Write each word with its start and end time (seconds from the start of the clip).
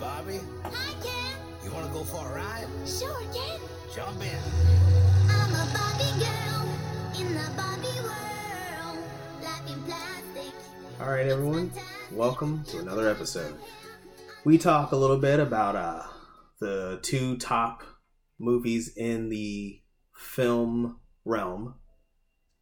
Barbie. 0.00 0.40
Hi, 0.64 0.94
Ken. 1.02 1.36
You 1.62 1.70
want 1.72 1.86
to 1.86 1.92
go 1.92 2.02
for 2.04 2.26
a 2.26 2.34
ride? 2.34 2.66
Sure, 2.86 3.20
Ken. 3.34 3.60
Jump 3.94 4.22
in. 4.22 4.38
I'm 5.28 5.52
a 5.52 5.68
Barbie 5.74 6.18
girl 6.18 7.20
in 7.20 7.34
the 7.34 7.50
Barbie 7.54 8.00
world. 8.00 8.98
Life 9.42 9.70
in 9.70 9.82
plastic. 9.82 10.54
All 11.02 11.10
right, 11.10 11.26
everyone, 11.26 11.70
welcome 12.12 12.64
to 12.68 12.78
another 12.78 13.10
episode. 13.10 13.54
We 14.42 14.56
talk 14.56 14.92
a 14.92 14.96
little 14.96 15.18
bit 15.18 15.38
about 15.38 15.76
uh, 15.76 16.04
the 16.60 16.98
two 17.02 17.36
top 17.36 17.82
movies 18.38 18.96
in 18.96 19.28
the 19.28 19.82
film 20.14 20.98
realm. 21.26 21.74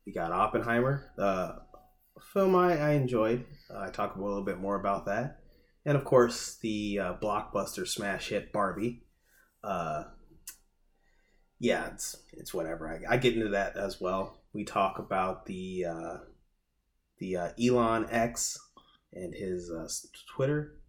We 0.04 0.12
got 0.12 0.32
Oppenheimer, 0.32 1.12
uh, 1.16 1.52
a 2.16 2.20
film 2.32 2.56
I, 2.56 2.78
I 2.78 2.90
enjoyed. 2.94 3.44
Uh, 3.72 3.78
I 3.78 3.90
talk 3.90 4.16
a 4.16 4.20
little 4.20 4.42
bit 4.42 4.58
more 4.58 4.74
about 4.74 5.06
that, 5.06 5.38
and 5.84 5.96
of 5.96 6.04
course 6.04 6.56
the 6.56 6.98
uh, 6.98 7.14
blockbuster 7.14 7.86
smash 7.86 8.28
hit 8.28 8.52
Barbie. 8.52 9.02
Uh, 9.62 10.04
yeah, 11.58 11.88
it's 11.92 12.16
it's 12.32 12.54
whatever. 12.54 12.88
I, 12.88 13.14
I 13.14 13.16
get 13.16 13.34
into 13.34 13.50
that 13.50 13.76
as 13.76 14.00
well. 14.00 14.38
We 14.52 14.64
talk 14.64 14.98
about 14.98 15.46
the 15.46 15.86
uh, 15.86 16.16
the 17.18 17.36
uh, 17.36 17.48
Elon 17.62 18.06
X 18.10 18.58
and 19.12 19.34
his 19.34 19.70
uh, 19.70 19.88
Twitter 20.34 20.80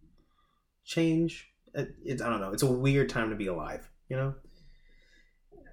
change. 0.84 1.50
It, 1.74 1.94
it's 2.04 2.22
I 2.22 2.28
don't 2.28 2.40
know. 2.40 2.52
It's 2.52 2.62
a 2.62 2.70
weird 2.70 3.08
time 3.08 3.30
to 3.30 3.36
be 3.36 3.46
alive, 3.46 3.88
you 4.08 4.16
know. 4.16 4.34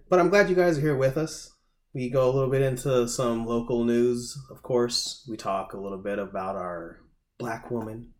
But 0.09 0.19
I'm 0.19 0.29
glad 0.29 0.49
you 0.49 0.55
guys 0.55 0.77
are 0.77 0.81
here 0.81 0.95
with 0.95 1.17
us. 1.17 1.51
We 1.93 2.09
go 2.09 2.29
a 2.29 2.31
little 2.31 2.49
bit 2.49 2.61
into 2.61 3.07
some 3.07 3.45
local 3.45 3.83
news, 3.83 4.37
of 4.49 4.61
course. 4.61 5.25
We 5.29 5.35
talk 5.37 5.73
a 5.73 5.79
little 5.79 5.97
bit 5.97 6.19
about 6.19 6.55
our 6.55 7.01
black 7.37 7.71
woman 7.71 8.13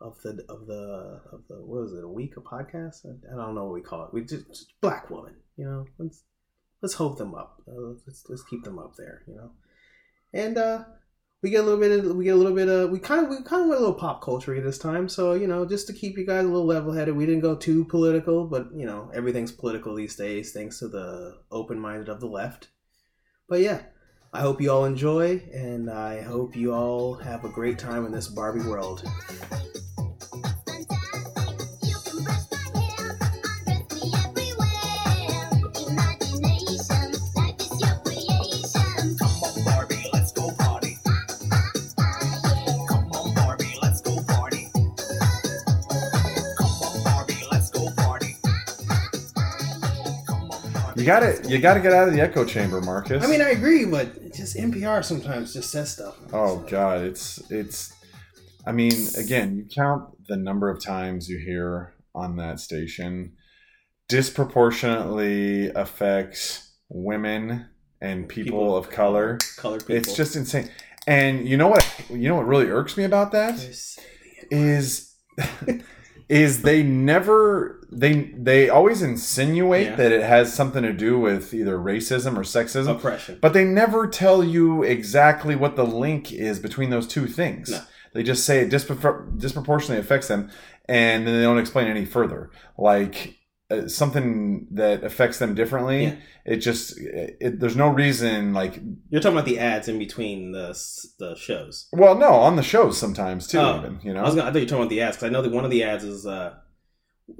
of 0.00 0.20
the 0.22 0.44
of 0.48 0.66
the 0.66 1.20
of 1.32 1.42
the 1.48 1.56
what 1.56 1.84
is 1.84 1.92
it 1.92 2.04
a 2.04 2.08
week 2.08 2.36
a 2.36 2.40
podcast? 2.40 3.06
I, 3.06 3.32
I 3.32 3.36
don't 3.36 3.54
know 3.54 3.64
what 3.64 3.74
we 3.74 3.80
call 3.80 4.04
it. 4.04 4.12
We 4.12 4.22
just, 4.22 4.48
just 4.48 4.80
black 4.80 5.10
woman, 5.10 5.34
you 5.56 5.64
know. 5.64 5.86
Let's 5.98 6.22
let's 6.82 6.94
hope 6.94 7.18
them 7.18 7.34
up. 7.34 7.62
Uh, 7.68 7.94
let's 8.06 8.24
let's 8.28 8.44
keep 8.44 8.64
them 8.64 8.78
up 8.78 8.96
there, 8.96 9.22
you 9.26 9.34
know. 9.34 9.50
And 10.32 10.58
uh 10.58 10.84
we 11.44 11.50
get 11.50 11.60
a 11.60 11.62
little 11.62 11.78
bit 11.78 12.02
of 12.02 12.16
we 12.16 12.24
get 12.24 12.32
a 12.32 12.36
little 12.36 12.54
bit 12.54 12.70
of 12.70 12.88
we 12.88 12.98
kind 12.98 13.22
of 13.22 13.28
we 13.28 13.36
kind 13.42 13.62
of 13.62 13.68
went 13.68 13.78
a 13.78 13.84
little 13.84 13.92
pop 13.94 14.22
culture 14.22 14.58
this 14.62 14.78
time 14.78 15.10
so 15.10 15.34
you 15.34 15.46
know 15.46 15.66
just 15.66 15.86
to 15.86 15.92
keep 15.92 16.16
you 16.16 16.26
guys 16.26 16.42
a 16.42 16.48
little 16.48 16.64
level 16.64 16.90
headed 16.90 17.14
we 17.14 17.26
didn't 17.26 17.42
go 17.42 17.54
too 17.54 17.84
political 17.84 18.46
but 18.46 18.68
you 18.74 18.86
know 18.86 19.10
everything's 19.12 19.52
political 19.52 19.94
these 19.94 20.16
days 20.16 20.52
thanks 20.52 20.78
to 20.78 20.88
the 20.88 21.36
open 21.50 21.78
minded 21.78 22.08
of 22.08 22.18
the 22.18 22.26
left 22.26 22.68
but 23.46 23.60
yeah 23.60 23.82
i 24.32 24.40
hope 24.40 24.58
you 24.58 24.70
all 24.70 24.86
enjoy 24.86 25.38
and 25.52 25.90
i 25.90 26.22
hope 26.22 26.56
you 26.56 26.72
all 26.72 27.12
have 27.12 27.44
a 27.44 27.50
great 27.50 27.78
time 27.78 28.06
in 28.06 28.12
this 28.12 28.26
barbie 28.26 28.66
world 28.66 29.04
You 51.04 51.06
got 51.06 51.20
to 51.20 51.48
You 51.48 51.58
got 51.58 51.74
to 51.74 51.80
get 51.80 51.92
out 51.92 52.08
of 52.08 52.14
the 52.14 52.20
echo 52.22 52.44
chamber, 52.44 52.80
Marcus. 52.80 53.22
i 53.22 53.26
mean 53.26 53.42
i 53.42 53.50
agree 53.50 53.84
but 53.84 54.32
just 54.32 54.56
npr 54.56 55.04
sometimes 55.04 55.52
just 55.52 55.70
says 55.70 55.92
stuff 55.92 56.16
oh 56.32 56.62
So- 56.62 56.68
God, 56.70 57.02
it's 57.02 57.42
it's. 57.50 57.92
I 58.66 58.72
mean, 58.72 58.94
again, 59.18 59.56
you 59.58 59.66
count 59.74 60.04
the 60.26 60.38
number 60.38 60.70
of 60.70 60.82
times 60.82 61.28
you 61.28 61.36
hear 61.38 61.92
on 62.14 62.36
that 62.36 62.58
station 62.60 63.32
disproportionately 64.08 65.68
affects 65.70 66.72
women 66.88 67.66
and 68.00 68.28
people, 68.28 68.58
People 68.60 68.76
of 68.76 68.88
color. 68.90 69.38
colored 69.58 69.80
people 69.80 69.96
It's 69.96 70.14
just 70.16 70.34
insane. 70.36 70.70
And 71.06 71.46
you 71.46 71.56
know 71.58 71.68
what? 71.68 71.86
You 72.08 72.28
know 72.28 72.36
what 72.36 72.46
really 72.46 72.70
irks 72.70 72.96
me 72.96 73.04
about 73.04 73.32
that 73.32 73.54
is 74.50 75.14
is 76.30 76.62
they 76.62 76.82
never 76.82 77.83
they 77.96 78.32
they 78.36 78.68
always 78.68 79.02
insinuate 79.02 79.86
Yeah. 79.88 79.96
that 79.96 80.12
it 80.12 80.22
has 80.22 80.52
something 80.52 80.82
to 80.82 80.92
do 80.92 81.18
with 81.18 81.54
either 81.54 81.78
racism 81.78 82.36
or 82.36 82.42
sexism. 82.42 82.96
oppression 82.96 83.38
But 83.40 83.52
they 83.52 83.64
never 83.64 84.06
tell 84.06 84.42
you 84.42 84.82
exactly 84.82 85.54
what 85.56 85.76
the 85.76 85.84
link 85.86 86.32
is 86.32 86.58
between 86.58 86.90
those 86.90 87.06
two 87.06 87.26
things. 87.26 87.70
No. 87.70 87.80
They 88.14 88.22
just 88.22 88.44
say 88.44 88.60
it 88.60 88.70
dispro- 88.70 89.38
disproportionately 89.40 89.98
affects 90.00 90.28
them, 90.28 90.50
and 90.88 91.26
then 91.26 91.34
they 91.34 91.42
don't 91.42 91.58
explain 91.58 91.88
any 91.88 92.04
further. 92.04 92.50
Like 92.78 93.36
uh, 93.70 93.88
something 93.88 94.68
that 94.72 95.02
affects 95.02 95.38
them 95.38 95.54
differently. 95.54 96.04
Yeah. 96.04 96.16
It 96.44 96.56
just 96.58 96.98
it, 97.00 97.36
it- 97.40 97.60
there's 97.60 97.76
no 97.76 97.88
reason 97.88 98.52
like 98.52 98.78
you're 99.08 99.20
talking 99.22 99.36
about 99.38 99.46
the 99.46 99.58
ads 99.58 99.88
in 99.88 99.98
between 99.98 100.52
the 100.52 100.68
the 101.18 101.34
shows 101.36 101.88
well 101.92 102.14
no 102.16 102.28
on 102.34 102.56
the 102.56 102.62
shows 102.62 102.98
sometimes 102.98 103.46
too 103.46 103.58
Oh. 103.58 103.78
even 103.78 103.98
you 104.02 104.12
know 104.12 104.20
I 104.20 104.24
was 104.24 104.34
gonna, 104.34 104.48
I 104.50 104.52
thought 104.52 104.58
you 104.58 104.64
were 104.66 104.68
talking 104.68 104.82
about 104.82 104.90
the 104.90 105.00
ads 105.00 105.16
because 105.16 105.26
I 105.28 105.32
know 105.32 105.40
that 105.42 105.50
one 105.52 105.64
of 105.64 105.70
the 105.70 105.82
ads 105.84 106.04
is 106.04 106.26
uh, 106.26 106.54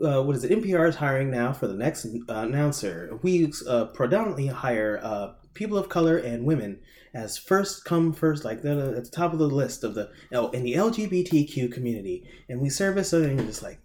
uh, 0.03 0.23
what 0.23 0.37
is 0.37 0.45
it? 0.45 0.51
NPR 0.51 0.89
is 0.89 0.97
hiring 0.97 1.31
now 1.31 1.53
for 1.53 1.67
the 1.67 1.75
next 1.75 2.07
uh, 2.07 2.35
announcer. 2.35 3.19
We 3.23 3.53
uh, 3.69 3.87
predominantly 3.87 4.47
hire 4.47 5.01
uh, 5.03 5.33
people 5.55 5.77
of 5.79 5.89
color 5.89 6.17
and 6.17 6.45
women 6.45 6.81
as 7.13 7.39
first 7.39 7.85
come 7.85 8.13
first, 8.13 8.45
like 8.45 8.59
at 8.59 8.65
the 8.65 9.09
top 9.13 9.33
of 9.33 9.39
the 9.39 9.47
list 9.47 9.85
of 9.85 9.95
the 9.95 10.11
oh, 10.33 10.51
in 10.51 10.65
the 10.65 10.75
LGBTQ 10.75 11.73
community, 11.73 12.25
and 12.49 12.61
we 12.61 12.71
service 12.71 13.13
it. 13.13 13.23
And 13.23 13.39
you're 13.39 13.47
just 13.49 13.63
like, 13.63 13.81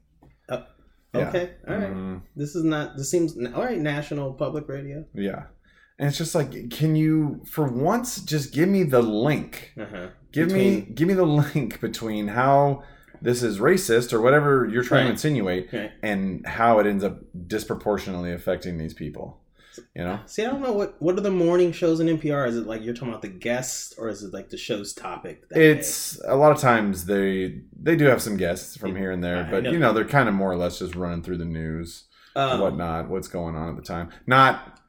oh, 0.49 0.63
Yeah. 1.13 1.29
okay, 1.29 1.51
all 1.67 1.75
right. 1.75 1.93
Mhm. 1.93 2.21
This 2.35 2.55
is 2.55 2.63
not. 2.63 2.97
This 2.97 3.11
seems 3.11 3.38
all 3.53 3.63
right. 3.63 3.79
National 3.79 4.33
public 4.33 4.67
radio. 4.67 5.05
Yeah. 5.13 5.43
And 5.99 6.07
it's 6.07 6.17
just 6.17 6.33
like, 6.33 6.69
can 6.69 6.95
you, 6.95 7.41
for 7.45 7.67
once, 7.67 8.21
just 8.21 8.53
give 8.53 8.69
me 8.69 8.83
the 8.83 9.01
link? 9.01 9.73
Uh 9.77 9.85
huh. 9.85 10.07
Give 10.31 10.49
me, 10.49 10.79
give 10.81 11.09
me 11.09 11.13
the 11.13 11.25
link 11.53 11.81
between 11.81 12.29
how 12.29 12.83
this 13.22 13.44
is 13.44 13.59
racist 13.59 14.13
or 14.13 14.22
whatever 14.22 14.66
you're 14.72 14.84
trying 14.84 15.06
to 15.06 15.12
insinuate, 15.12 15.72
Right. 15.74 15.91
and 16.03 16.46
how 16.46 16.80
it 16.80 16.88
ends 16.88 17.03
up 17.03 17.19
disproportionately 17.47 18.31
affecting 18.34 18.78
these 18.78 18.94
people. 18.94 19.41
You 19.96 20.03
know? 20.03 20.19
See, 20.25 20.44
I 20.44 20.50
don't 20.50 20.62
know 20.62 20.74
what 20.74 21.02
what 21.02 21.18
are 21.18 21.22
the 21.22 21.31
morning 21.31 21.72
shows 21.72 22.00
in 22.02 22.07
NPR. 22.07 22.47
Is 22.47 22.57
it 22.57 22.68
like 22.68 22.81
you're 22.84 22.94
talking 22.94 23.09
about 23.09 23.22
the 23.22 23.28
guests, 23.30 23.94
or 23.97 24.09
is 24.09 24.24
it 24.24 24.34
like 24.34 24.50
the 24.50 24.57
show's 24.57 24.94
topic? 24.94 25.47
that 25.50 25.56
day? 25.56 25.72
It's 25.72 26.19
a 26.28 26.35
lot 26.35 26.52
of 26.52 26.57
times 26.59 27.06
they 27.06 27.62
they 27.81 27.96
do 27.96 28.06
have 28.06 28.22
some 28.22 28.35
guests 28.35 28.75
from 28.75 28.96
here 28.96 29.12
and 29.12 29.24
there, 29.24 29.46
I 29.46 29.51
but 29.51 29.63
know. 29.63 29.72
you 29.72 29.80
know 29.80 29.94
they're 29.94 30.06
kind 30.06 30.28
of 30.28 30.36
more 30.36 30.51
or 30.51 30.57
less 30.57 30.80
just 30.80 30.96
running 30.96 31.22
through 31.24 31.38
the 31.38 31.46
news, 31.46 32.06
Um, 32.36 32.59
whatnot, 32.59 33.09
what's 33.09 33.28
going 33.30 33.56
on 33.56 33.69
at 33.69 33.75
the 33.78 33.81
time. 33.81 34.09
Not 34.28 34.80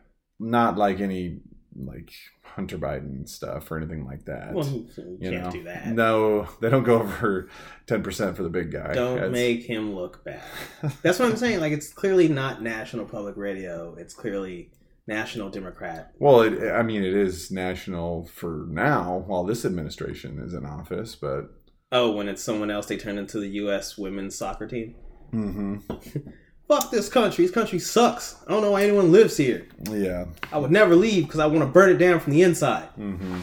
not 0.40 0.76
like 0.76 1.00
any 1.00 1.40
like 1.76 2.12
Hunter 2.42 2.78
Biden 2.78 3.28
stuff 3.28 3.70
or 3.70 3.76
anything 3.76 4.04
like 4.04 4.24
that. 4.24 4.52
Well, 4.52 4.66
you 4.66 4.88
you 5.20 5.30
can't 5.30 5.44
know? 5.44 5.50
do 5.50 5.64
that. 5.64 5.86
No, 5.88 6.48
they 6.60 6.68
don't 6.70 6.82
go 6.82 7.00
over 7.00 7.48
ten 7.86 8.02
percent 8.02 8.36
for 8.36 8.42
the 8.42 8.48
big 8.48 8.70
guy. 8.72 8.92
Don't 8.94 9.14
That's- 9.16 9.32
make 9.32 9.64
him 9.64 9.94
look 9.94 10.24
bad. 10.24 10.42
That's 11.02 11.18
what 11.18 11.30
I'm 11.30 11.36
saying. 11.36 11.60
Like 11.60 11.72
it's 11.72 11.92
clearly 11.92 12.28
not 12.28 12.62
national 12.62 13.06
public 13.06 13.36
radio. 13.36 13.94
It's 13.98 14.14
clearly 14.14 14.70
national 15.06 15.48
Democrat. 15.50 16.12
Well, 16.18 16.42
it, 16.42 16.70
I 16.72 16.82
mean, 16.82 17.02
it 17.02 17.14
is 17.14 17.50
national 17.50 18.26
for 18.26 18.66
now 18.68 19.24
while 19.26 19.44
this 19.44 19.64
administration 19.64 20.38
is 20.40 20.54
in 20.54 20.64
office, 20.66 21.14
but 21.16 21.50
Oh, 21.92 22.12
when 22.12 22.28
it's 22.28 22.42
someone 22.42 22.70
else, 22.70 22.86
they 22.86 22.96
turn 22.96 23.18
into 23.18 23.40
the 23.40 23.48
U.S. 23.48 23.98
women's 23.98 24.36
soccer 24.36 24.68
team. 24.68 24.94
hmm 25.30 25.78
Fuck 26.70 26.92
this 26.92 27.08
country. 27.08 27.44
This 27.44 27.52
country 27.52 27.80
sucks. 27.80 28.36
I 28.46 28.52
don't 28.52 28.62
know 28.62 28.70
why 28.70 28.84
anyone 28.84 29.10
lives 29.10 29.36
here. 29.36 29.66
yeah, 29.90 30.26
I 30.52 30.58
would 30.58 30.70
never 30.70 30.94
leave 30.94 31.24
because 31.26 31.40
I 31.40 31.46
want 31.46 31.60
to 31.62 31.66
burn 31.66 31.90
it 31.90 31.98
down 31.98 32.20
from 32.20 32.32
the 32.32 32.42
inside. 32.42 32.88
Mm-hmm. 32.96 33.38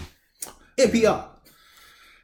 It'd 0.77 0.93
NPR. 0.95 1.25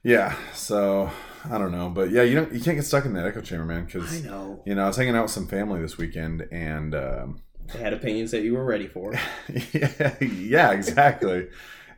yeah. 0.03 0.35
So 0.53 1.11
I 1.51 1.57
don't 1.57 1.73
know, 1.73 1.89
but 1.89 2.09
yeah, 2.11 2.21
you 2.23 2.35
don't 2.35 2.53
you 2.53 2.61
can't 2.61 2.77
get 2.77 2.85
stuck 2.85 3.03
in 3.03 3.11
that 3.15 3.25
echo 3.25 3.41
chamber, 3.41 3.65
man. 3.65 3.83
Because 3.83 4.23
I 4.23 4.29
know. 4.29 4.63
you 4.65 4.75
know 4.75 4.85
I 4.85 4.88
was 4.88 4.95
hanging 4.95 5.13
out 5.17 5.23
with 5.23 5.31
some 5.31 5.45
family 5.47 5.81
this 5.81 5.97
weekend, 5.97 6.47
and 6.53 6.95
um, 6.95 7.41
They 7.73 7.79
had 7.79 7.91
opinions 7.91 8.31
that 8.31 8.44
you 8.44 8.53
were 8.53 8.63
ready 8.63 8.88
for. 8.88 9.13
yeah, 9.73 10.15
yeah, 10.21 10.71
exactly, 10.71 11.49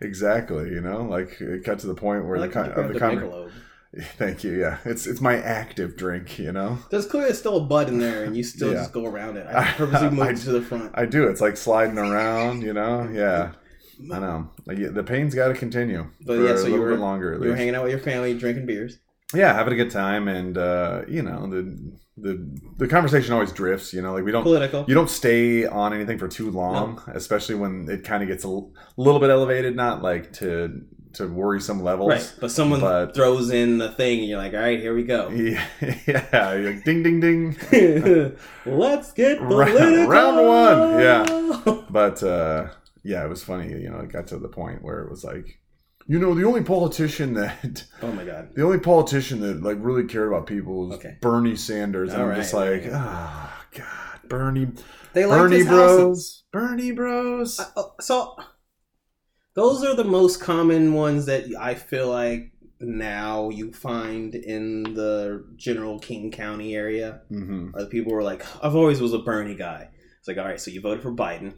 exactly. 0.02 0.70
You 0.70 0.82
know, 0.82 1.04
like 1.04 1.40
it 1.42 1.64
got 1.64 1.78
to 1.80 1.88
the 1.88 1.94
point 1.94 2.26
where 2.26 2.40
like 2.40 2.54
the, 2.54 2.64
that 2.64 2.74
con- 2.76 2.84
you 2.84 2.88
of 2.90 2.94
the 2.94 3.00
grabbed 3.00 3.18
the 3.20 3.22
conver- 3.28 3.32
Michelob. 3.32 3.52
Thank 4.18 4.44
you. 4.44 4.60
Yeah, 4.60 4.78
it's 4.86 5.08
it's 5.08 5.22
my 5.22 5.36
active 5.38 5.96
drink. 5.96 6.38
You 6.40 6.52
know. 6.52 6.78
There's 6.90 7.06
clearly 7.06 7.34
still 7.34 7.58
a 7.58 7.62
bud 7.62 7.88
in 7.88 7.98
there, 8.00 8.24
and 8.26 8.36
you 8.36 8.44
still 8.44 8.70
Yeah. 8.72 8.80
just 8.80 8.92
go 8.94 9.06
around 9.06 9.38
it. 9.38 9.48
I 9.50 9.72
purposely 9.72 10.10
moved 10.10 10.22
I- 10.22 10.34
to 10.34 10.52
the 10.52 10.62
front. 10.62 10.92
I 10.96 11.06
do. 11.06 11.28
It's 11.28 11.42
like 11.42 11.58
sliding 11.58 11.98
around. 11.98 12.62
You 12.62 12.74
know. 12.74 13.10
Yeah. 13.14 13.54
I 14.12 14.20
know. 14.20 14.50
Like, 14.66 14.78
the 14.94 15.04
pain's 15.06 15.34
got 15.34 15.48
to 15.48 15.54
continue 15.54 16.06
But 16.26 16.36
for 16.36 16.44
yeah, 16.44 16.50
a 16.56 16.58
so 16.58 16.68
you 16.68 16.82
were 16.82 16.98
longer 16.98 17.40
you 17.42 17.50
were 17.50 17.56
hanging 17.56 17.76
out 17.76 17.84
with 17.84 17.92
your 17.94 18.02
family, 18.02 18.38
drinking 18.38 18.66
beers. 18.66 19.00
yeah, 19.34 19.54
having 19.54 19.72
a 19.72 19.78
good 19.78 19.90
time, 19.90 20.28
and 20.28 20.58
uh, 20.58 21.04
you 21.08 21.22
know 21.22 21.48
the 21.48 21.94
the 22.18 22.60
the 22.78 22.88
conversation 22.90 23.32
always 23.34 23.54
drifts. 23.54 23.94
You 23.94 24.02
know, 24.02 24.14
like 24.14 24.26
we 24.26 24.34
don't 24.34 24.44
Political. 24.44 24.84
you 24.90 24.94
don't 24.96 25.10
stay 25.10 25.66
on 25.66 25.94
anything 25.94 26.18
for 26.18 26.28
too 26.28 26.52
long, 26.52 27.02
especially 27.14 27.56
when 27.56 27.88
it 27.90 28.04
kind 28.04 28.22
of 28.22 28.28
gets 28.28 28.44
a 28.44 28.48
l- 28.48 28.74
little 28.98 29.22
bit 29.22 29.30
elevated. 29.30 29.78
Not 29.78 30.02
like 30.04 30.34
to 30.40 30.82
to 31.16 31.28
worrisome 31.28 31.84
levels. 31.84 32.10
Right, 32.10 32.34
but 32.40 32.52
someone 32.52 32.80
but- 32.80 33.14
throws 33.16 33.50
in 33.52 33.78
the 33.78 33.90
thing, 33.92 34.20
and 34.20 34.28
you're 34.30 34.38
like, 34.38 34.54
all 34.54 34.60
right, 34.60 34.80
here 34.80 34.94
we 34.96 35.04
go. 35.04 35.30
Yeah, 35.32 35.66
yeah, 36.08 36.54
you're 36.54 36.74
like, 36.74 36.84
ding, 36.84 37.04
ding, 37.04 37.20
ding. 37.20 37.58
Let's 38.66 39.12
get 39.14 39.42
Round- 39.42 39.72
political. 39.72 40.08
round 40.08 40.48
one, 40.48 41.00
yeah. 41.02 41.82
But 41.90 42.24
uh, 42.24 42.68
yeah, 43.04 43.24
it 43.26 43.30
was 43.30 43.44
funny. 43.44 43.70
You 43.70 43.90
know, 43.90 44.00
it 44.00 44.12
got 44.12 44.28
to 44.28 44.38
the 44.38 44.48
point 44.50 44.82
where 44.84 45.02
it 45.02 45.10
was 45.10 45.24
like, 45.24 45.60
you 46.08 46.20
know, 46.20 46.34
the 46.36 46.46
only 46.46 46.64
politician 46.64 47.34
that 47.34 47.84
oh 48.04 48.12
my 48.12 48.24
god. 48.24 48.50
the 48.56 48.64
only 48.64 48.78
politician 48.80 49.40
that 49.42 49.64
like 49.64 49.78
really 49.80 50.04
cared 50.06 50.28
about 50.28 50.46
people 50.48 50.88
was 50.88 50.98
Okay. 50.98 51.18
Bernie 51.22 51.56
Sanders, 51.56 52.14
and 52.14 52.22
All 52.22 52.30
I'm 52.30 52.36
just 52.36 52.54
like, 52.54 52.84
ah, 52.92 53.66
God, 53.76 54.20
Bernie, 54.30 54.68
They 55.14 55.26
like 55.26 55.40
Bernie. 55.40 55.64
Bros, 55.64 56.44
Bernie 56.52 56.92
Bros. 56.92 57.60
Uh, 57.60 57.66
uh, 57.76 57.84
so 58.02 58.36
those 59.56 59.84
are 59.84 59.96
the 59.96 60.04
most 60.04 60.40
common 60.42 60.94
ones 60.94 61.26
that 61.28 61.46
I 61.60 61.76
feel 61.76 62.10
like 62.10 62.52
now 62.82 63.50
you 63.50 63.72
find 63.72 64.36
in 64.36 64.84
the 64.96 65.46
general 65.56 65.98
King 66.00 66.30
County 66.32 66.76
area. 66.76 67.22
hmm 67.30 67.70
Are 67.74 67.84
the 67.84 67.90
people 67.90 68.12
who 68.12 68.18
are 68.20 68.24
like, 68.24 68.46
I've 68.64 68.76
always 68.76 69.02
was 69.02 69.14
a 69.14 69.20
Bernie 69.20 69.56
guy. 69.56 69.90
It's 70.20 70.28
like, 70.28 70.38
all 70.38 70.46
right, 70.46 70.60
so 70.60 70.72
you 70.72 70.82
voted 70.82 71.02
for 71.04 71.12
Biden, 71.14 71.54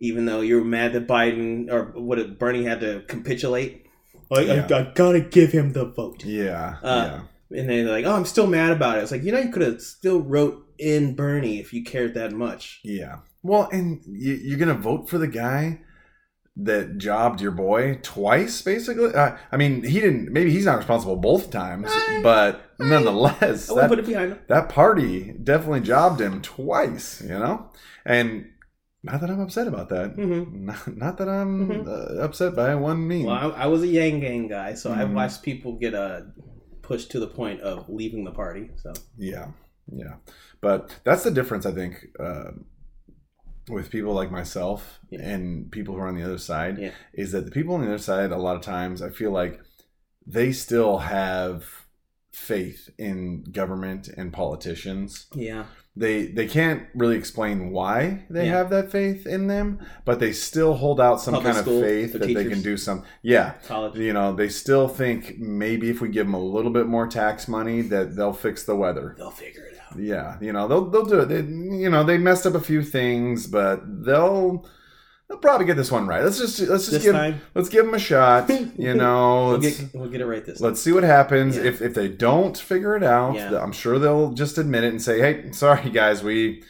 even 0.00 0.26
though 0.26 0.40
you're 0.42 0.64
mad 0.64 0.92
that 0.92 1.06
Biden 1.08 1.70
or 1.70 1.92
what 2.00 2.18
if 2.18 2.38
Bernie 2.38 2.64
had 2.64 2.80
to 2.80 3.02
capitulate. 3.08 3.86
Like, 4.30 4.46
Yeah. 4.48 4.66
I, 4.70 4.80
I 4.80 4.92
gotta 4.94 5.20
give 5.20 5.52
him 5.52 5.72
the 5.72 5.86
vote. 5.86 6.24
Yeah, 6.24 6.76
Uh, 6.82 7.20
And 7.50 7.68
then 7.70 7.86
they're 7.86 7.90
like, 7.94 8.04
oh, 8.04 8.12
I'm 8.14 8.24
still 8.26 8.46
mad 8.48 8.72
about 8.72 8.98
it. 8.98 9.02
It's 9.02 9.12
like, 9.12 9.22
you 9.22 9.30
know, 9.32 9.38
you 9.38 9.50
could 9.50 9.62
have 9.62 9.80
still 9.80 10.20
wrote 10.20 10.66
in 10.78 11.14
Bernie 11.14 11.60
if 11.60 11.72
you 11.72 11.82
cared 11.84 12.14
that 12.14 12.32
much. 12.32 12.80
yeah, 12.84 12.94
yeah. 13.04 13.16
Well, 13.42 13.68
and 13.70 14.02
you, 14.06 14.34
you're 14.34 14.58
gonna 14.58 14.74
vote 14.74 15.08
for 15.08 15.16
the 15.18 15.28
guy 15.28 15.80
that 16.58 16.96
jobbed 16.98 17.40
your 17.40 17.50
boy 17.52 17.98
twice, 18.02 18.62
basically. 18.62 19.14
Uh, 19.14 19.36
I 19.52 19.56
mean, 19.56 19.82
he 19.82 20.00
didn't. 20.00 20.32
Maybe 20.32 20.50
he's 20.50 20.64
not 20.64 20.78
responsible 20.78 21.16
both 21.16 21.50
times, 21.50 21.86
I- 21.90 22.20
but 22.22 22.60
nonetheless, 22.78 23.70
I 23.70 23.74
that, 23.82 23.88
put 23.88 23.98
it 23.98 24.06
behind 24.06 24.32
him. 24.32 24.38
that 24.48 24.68
party 24.68 25.32
definitely 25.42 25.80
jobbed 25.82 26.20
him 26.20 26.40
twice. 26.42 27.20
You 27.22 27.38
know, 27.38 27.70
and 28.04 28.46
not 29.02 29.20
that 29.20 29.30
I'm 29.30 29.40
upset 29.40 29.66
about 29.68 29.88
that. 29.90 30.14
hmm 30.14 30.64
Not, 30.66 30.96
not 30.96 31.18
that 31.18 31.28
I'm 31.28 31.68
Mhm. 31.68 31.86
uh, 31.86 32.22
upset 32.22 32.56
by 32.56 32.74
one 32.74 33.06
mean. 33.06 33.26
Well, 33.26 33.52
I, 33.54 33.64
I 33.64 33.66
was 33.66 33.82
a 33.82 33.86
Yang 33.86 34.20
Gang 34.20 34.48
guy, 34.48 34.74
so 34.74 34.90
I 34.92 35.04
Mhm. 35.04 35.12
watched 35.14 35.42
people 35.42 35.78
get 35.78 35.94
uh, 35.94 36.22
pushed 36.82 37.10
to 37.12 37.20
the 37.20 37.26
point 37.28 37.60
of 37.60 37.88
leaving 37.88 38.24
the 38.24 38.30
party. 38.32 38.70
So 38.76 38.92
Yeah, 39.18 39.48
yeah. 39.92 40.14
But 40.60 40.98
that's 41.04 41.22
the 41.24 41.30
difference, 41.30 41.66
I 41.66 41.72
think, 41.72 42.06
uh, 42.18 42.52
with 43.68 43.90
people 43.90 44.12
like 44.14 44.30
myself 44.30 45.00
Yeah. 45.10 45.20
and 45.28 45.70
people 45.72 45.94
who 45.94 46.00
are 46.00 46.08
on 46.08 46.16
the 46.16 46.22
other 46.24 46.38
side, 46.38 46.78
Yeah. 46.78 46.90
is 47.12 47.32
that 47.32 47.44
the 47.44 47.50
people 47.50 47.74
on 47.74 47.80
the 47.82 47.88
other 47.88 47.98
side, 47.98 48.30
a 48.32 48.36
lot 48.38 48.56
of 48.56 48.62
times, 48.62 49.02
I 49.02 49.10
feel 49.10 49.30
like 49.32 49.60
they 50.26 50.52
still 50.52 50.98
have 50.98 51.64
faith 52.32 52.90
in 52.98 53.42
government 53.50 54.08
and 54.08 54.32
politicians. 54.32 55.26
yeah, 55.34 55.64
They 55.98 56.26
they 56.26 56.46
can't 56.46 56.82
really 56.94 57.16
explain 57.16 57.70
why 57.70 58.26
they 58.28 58.44
Yeah. 58.46 58.52
have 58.58 58.68
that 58.70 58.92
faith 58.92 59.26
in 59.26 59.46
them, 59.46 59.78
but 60.04 60.20
they 60.20 60.32
still 60.32 60.74
hold 60.74 61.00
out 61.00 61.22
some 61.22 61.32
Public 61.32 61.54
kind 61.54 61.66
of 61.66 61.80
faith 61.82 62.12
that 62.12 62.18
they 62.34 62.44
can 62.44 62.60
do 62.60 62.76
some. 62.76 63.02
Yeah, 63.22 63.54
college. 63.66 63.96
you 63.96 64.12
know, 64.12 64.34
they 64.36 64.50
still 64.50 64.88
think 64.88 65.38
maybe 65.38 65.88
if 65.88 66.02
we 66.02 66.08
give 66.10 66.26
them 66.26 66.34
a 66.34 66.38
little 66.56 66.70
bit 66.70 66.86
more 66.86 67.06
tax 67.06 67.48
money 67.48 67.80
that 67.82 68.14
they'll 68.14 68.34
fix 68.34 68.64
the 68.64 68.76
weather. 68.76 69.14
They'll 69.16 69.30
figure 69.30 69.62
it 69.64 69.75
out. 69.75 69.75
Yeah, 69.96 70.36
you 70.40 70.52
know 70.52 70.66
they'll 70.68 70.86
they'll 70.90 71.04
do 71.04 71.20
it. 71.20 71.26
They, 71.26 71.40
you 71.42 71.90
know 71.90 72.02
they 72.04 72.18
messed 72.18 72.46
up 72.46 72.54
a 72.54 72.60
few 72.60 72.82
things, 72.82 73.46
but 73.46 73.80
they'll 74.04 74.66
they'll 75.28 75.38
probably 75.38 75.66
get 75.66 75.76
this 75.76 75.90
one 75.92 76.06
right. 76.06 76.22
Let's 76.24 76.38
just 76.38 76.58
let's 76.60 76.84
just 76.84 76.90
This 76.92 77.02
give 77.04 77.14
time, 77.14 77.40
let's 77.54 77.68
give 77.68 77.84
them 77.84 77.94
a 77.94 77.98
shot. 77.98 78.50
You 78.78 78.94
know, 78.94 79.48
we'll 79.48 79.58
get 79.58 79.90
we'll 79.94 80.08
get 80.08 80.20
it 80.20 80.26
right 80.26 80.44
this 80.44 80.60
time. 80.60 80.68
let's 80.68 80.80
see 80.82 80.92
what 80.92 81.02
happens. 81.04 81.56
Yeah. 81.56 81.64
If 81.64 81.80
if 81.82 81.94
they 81.94 82.08
don't 82.08 82.56
figure 82.58 82.96
it 82.96 83.02
out, 83.02 83.34
Yeah. 83.36 83.60
I'm 83.62 83.72
sure 83.72 83.98
they'll 83.98 84.32
just 84.32 84.58
admit 84.58 84.84
it 84.84 84.88
and 84.90 85.00
say, 85.02 85.20
"Hey, 85.20 85.52
sorry 85.52 85.90
guys, 85.90 86.22
we 86.22 86.62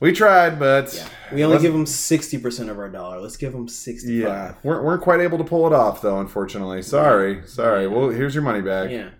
we 0.00 0.12
tried, 0.12 0.58
but 0.58 0.92
Yeah, 0.94 1.06
we 1.34 1.44
only 1.44 1.58
give 1.58 1.72
them 1.72 1.86
sixty 1.86 2.38
percent 2.38 2.70
of 2.70 2.78
our 2.78 2.88
dollar. 2.88 3.20
Let's 3.20 3.36
give 3.36 3.52
them 3.52 3.68
sixty-five. 3.68 4.28
yeah, 4.28 4.54
weren't 4.62 4.84
weren't 4.84 5.02
quite 5.02 5.20
able 5.20 5.38
to 5.38 5.44
pull 5.44 5.66
it 5.66 5.72
off 5.72 6.00
though. 6.02 6.18
Unfortunately, 6.20 6.82
sorry, 6.82 7.42
sorry. 7.46 7.86
Well, 7.86 8.08
here's 8.10 8.34
your 8.34 8.42
money 8.44 8.60
back. 8.62 8.90
yeah. 8.90 9.10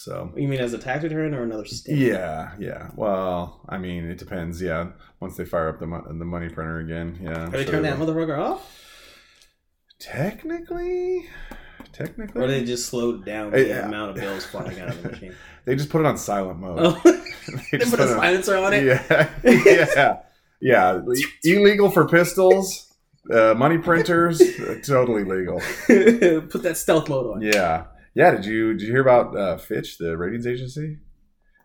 So 0.00 0.32
You 0.34 0.48
mean 0.48 0.60
as 0.60 0.72
a 0.72 0.78
tax 0.78 1.02
return 1.04 1.34
or 1.34 1.42
another 1.42 1.66
state? 1.66 1.98
Yeah, 1.98 2.52
yeah. 2.58 2.88
Well, 2.96 3.60
I 3.68 3.76
mean, 3.76 4.06
it 4.08 4.16
depends. 4.16 4.62
Yeah, 4.62 4.92
once 5.20 5.36
they 5.36 5.44
fire 5.44 5.68
up 5.68 5.78
the 5.78 5.86
mo- 5.86 6.06
the 6.08 6.24
money 6.24 6.48
printer 6.48 6.78
again, 6.78 7.18
yeah. 7.22 7.40
Have 7.40 7.52
they 7.52 7.66
turned 7.66 7.84
that 7.84 7.98
motherfucker 7.98 8.38
off, 8.38 8.66
Technically, 9.98 11.28
technically, 11.92 12.42
or 12.42 12.46
they 12.48 12.64
just 12.64 12.86
slowed 12.86 13.26
down 13.26 13.50
the 13.50 13.66
Yeah. 13.68 13.86
amount 13.88 14.12
of 14.12 14.16
bills 14.16 14.46
flying 14.46 14.80
out 14.80 14.88
of 14.88 15.02
the 15.02 15.10
machine? 15.10 15.34
they 15.66 15.76
just 15.76 15.90
put 15.90 16.00
it 16.00 16.06
on 16.06 16.16
silent 16.16 16.60
mode. 16.60 16.78
Oh, 16.80 17.00
they 17.04 17.20
they 17.72 17.78
just 17.78 17.90
put 17.90 18.00
a 18.00 18.08
silencer 18.08 18.56
on 18.56 18.72
it. 18.72 18.84
Yeah, 18.84 19.28
yeah, 19.44 20.20
yeah. 20.62 21.02
Illegal 21.44 21.90
for 21.90 22.08
pistols, 22.08 22.90
uh, 23.30 23.52
money 23.52 23.76
printers, 23.76 24.40
uh, 24.40 24.78
totally 24.82 25.24
legal. 25.24 25.60
put 25.60 26.62
that 26.62 26.78
stealth 26.78 27.10
mode 27.10 27.36
on. 27.36 27.42
Yeah, 27.42 27.84
yeah. 28.14 28.32
Did 28.32 28.44
you 28.44 28.72
did 28.74 28.82
you 28.82 28.92
hear 28.92 29.02
about 29.02 29.36
uh, 29.36 29.56
Fitch, 29.56 29.98
the 29.98 30.16
ratings 30.16 30.46
agency? 30.46 30.98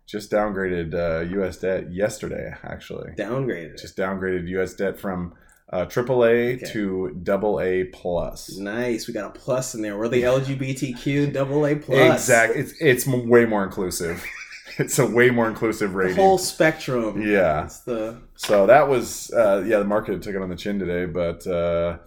Just 0.08 0.32
downgraded 0.32 0.94
uh, 0.94 1.22
U.S. 1.32 1.58
debt 1.58 1.92
yesterday. 1.92 2.54
Actually, 2.64 3.12
Downgraded. 3.18 3.80
just 3.82 3.98
downgraded 3.98 4.48
U.S. 4.50 4.76
debt 4.76 5.00
from 5.00 5.34
uh, 5.74 5.86
AAA 5.86 6.58
Okay. 6.58 6.72
to 6.74 7.20
double 7.24 7.60
A 7.60 7.86
plus. 7.86 8.56
Nice. 8.58 9.08
We 9.08 9.16
got 9.16 9.36
a 9.36 9.40
plus 9.40 9.74
in 9.74 9.82
there. 9.82 9.98
We're 9.98 10.08
the 10.08 10.22
LGBTQ 10.24 11.34
double 11.34 11.66
A 11.66 11.76
plus. 11.76 12.14
Exactly. 12.22 12.62
It's 12.62 12.74
it's 12.80 13.08
way 13.08 13.46
more 13.46 13.64
inclusive. 13.64 14.24
it's 14.78 15.00
a 15.00 15.06
way 15.08 15.32
more 15.32 15.48
inclusive 15.50 15.92
The 15.92 15.98
rating. 15.98 16.16
whole 16.18 16.38
spectrum. 16.38 17.24
yeah. 17.28 17.64
It's 17.66 17.80
the 17.80 18.20
So 18.36 18.68
that 18.68 18.88
was 18.88 19.32
uh, 19.32 19.64
yeah. 19.66 19.80
The 19.80 19.86
market 19.86 20.22
took 20.22 20.36
it 20.36 20.42
on 20.42 20.50
the 20.50 20.56
chin 20.56 20.78
today, 20.78 21.08
but 21.08 21.48
uh, 21.48 21.98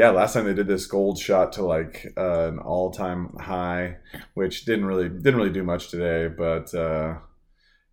yeah, 0.00 0.08
last 0.08 0.32
time 0.32 0.46
they 0.46 0.54
did 0.54 0.66
this 0.66 0.86
gold 0.86 1.18
shot 1.18 1.52
to 1.52 1.62
like 1.62 2.10
uh, 2.16 2.48
an 2.48 2.58
all 2.58 2.90
time 2.90 3.36
high, 3.38 3.98
which 4.32 4.64
didn't 4.64 4.86
really 4.86 5.10
didn't 5.10 5.36
really 5.36 5.52
do 5.52 5.62
much 5.62 5.90
today. 5.90 6.26
But 6.26 6.72
uh, 6.72 7.18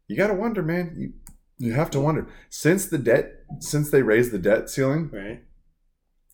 you 0.08 0.16
got 0.16 0.28
to 0.28 0.34
wonder, 0.34 0.64
man. 0.64 0.96
You 0.98 1.14
you 1.58 1.74
have 1.74 1.92
to 1.92 2.00
wonder 2.00 2.30
since 2.50 2.86
the 2.86 2.98
debt 2.98 3.44
since 3.60 3.92
they 3.92 4.04
raised 4.04 4.32
the 4.32 4.40
debt 4.40 4.70
ceiling, 4.70 5.10
right. 5.12 5.44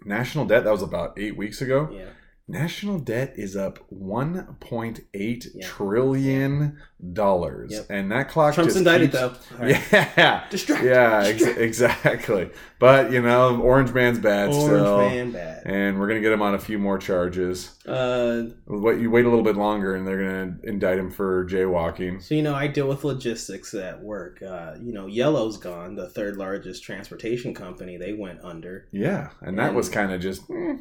national 0.06 0.46
debt 0.46 0.64
that 0.64 0.70
was 0.70 0.84
about 0.84 1.18
eight 1.18 1.36
weeks 1.36 1.60
ago. 1.60 1.90
Yeah. 1.92 2.10
National 2.46 3.00
debt 3.00 3.34
is 3.38 3.56
up 3.56 3.80
1.8 3.90 5.48
Yeah. 5.56 5.66
trillion 5.66 6.78
dollars, 7.14 7.72
Yep. 7.72 7.86
and 7.90 8.12
that 8.12 8.30
clock 8.30 8.54
Trump's 8.54 8.74
just 8.74 8.78
indicted 8.86 9.12
keeps- 9.12 9.22
though. 9.50 9.58
Right. 9.60 9.82
Yeah, 10.18 10.44
Distract. 10.50 10.84
yeah, 10.84 11.24
ex- 11.26 11.42
exactly. 11.58 12.50
But 12.80 13.12
you 13.14 13.22
know, 13.22 13.62
Orange 13.62 13.94
Man's 13.94 14.20
bad 14.20 14.50
Orange 14.50 14.64
still, 14.64 14.98
man 14.98 15.32
bad. 15.32 15.64
and 15.66 16.00
we're 16.00 16.08
gonna 16.08 16.20
get 16.22 16.32
him 16.34 16.42
on 16.42 16.54
a 16.54 16.60
few 16.60 16.78
more 16.78 16.98
charges. 16.98 17.78
Uh, 17.88 18.44
Wait, 18.68 19.00
you 19.00 19.10
wait 19.10 19.26
a 19.26 19.30
little 19.30 19.44
bit 19.44 19.56
longer, 19.56 19.96
and 19.96 20.06
they're 20.06 20.18
gonna 20.24 20.58
indict 20.64 20.98
him 20.98 21.12
for 21.12 21.46
jaywalking. 21.46 22.22
so 22.22 22.36
you 22.36 22.42
know, 22.42 22.54
I 22.56 22.68
deal 22.68 22.88
with 22.90 23.04
logistics 23.06 23.74
at 23.74 24.02
work. 24.04 24.42
Uh, 24.42 24.74
you 24.82 24.94
know, 24.94 25.08
Yellow's 25.08 25.58
gone, 25.58 25.96
the 25.96 26.10
third 26.10 26.36
largest 26.38 26.84
transportation 26.84 27.54
company. 27.54 27.96
They 27.98 28.14
went 28.14 28.40
under. 28.44 28.88
Yeah, 28.92 29.30
and 29.42 29.58
that 29.60 29.74
was 29.74 29.88
kind 29.90 30.12
of 30.12 30.20
just 30.22 30.44
eh, 30.52 30.76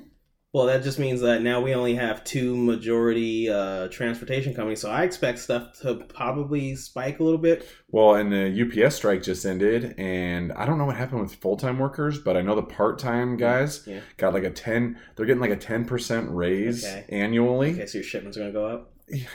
Well, 0.53 0.67
that 0.67 0.83
just 0.83 0.99
means 0.99 1.23
that 1.23 1.41
now 1.41 1.63
we 1.63 1.75
only 1.75 1.95
have 1.95 2.25
two 2.25 2.55
majority 2.55 3.49
uh, 3.49 3.89
transportation 3.89 4.55
companies. 4.55 4.83
So 4.83 4.91
I 4.91 5.05
expect 5.05 5.39
stuff 5.39 5.81
to 5.81 5.95
probably 5.95 6.77
spike 6.77 7.21
a 7.21 7.25
little 7.25 7.39
bit. 7.39 7.67
well. 7.89 8.17
And 8.17 8.31
the 8.31 8.85
UPS 8.85 8.97
strike 8.97 9.23
just 9.23 9.47
ended, 9.47 9.95
and 9.97 10.53
I 10.53 10.67
don't 10.67 10.77
know 10.77 10.85
what 10.85 10.97
happened 10.97 11.23
with 11.23 11.35
full 11.37 11.57
time 11.57 11.79
workers, 11.79 12.19
but 12.19 12.37
I 12.37 12.43
know 12.43 12.55
the 12.55 12.63
part 12.63 12.99
time 12.99 13.39
guys 13.39 13.87
Yeah. 13.87 14.01
got 14.19 14.35
like 14.35 14.45
a 14.45 14.51
ten. 14.51 14.99
They're 15.17 15.25
getting 15.25 15.41
like 15.41 15.51
a 15.51 15.57
ten 15.57 15.87
percent 15.87 16.29
raise 16.31 16.85
Okay. 16.85 17.07
annually. 17.09 17.73
Okay, 17.73 17.87
so 17.87 17.99
your 17.99 18.05
shipments 18.05 18.37
are 18.37 18.41
going 18.41 18.53
to 18.53 18.59
go 18.59 18.67
up. 18.67 18.92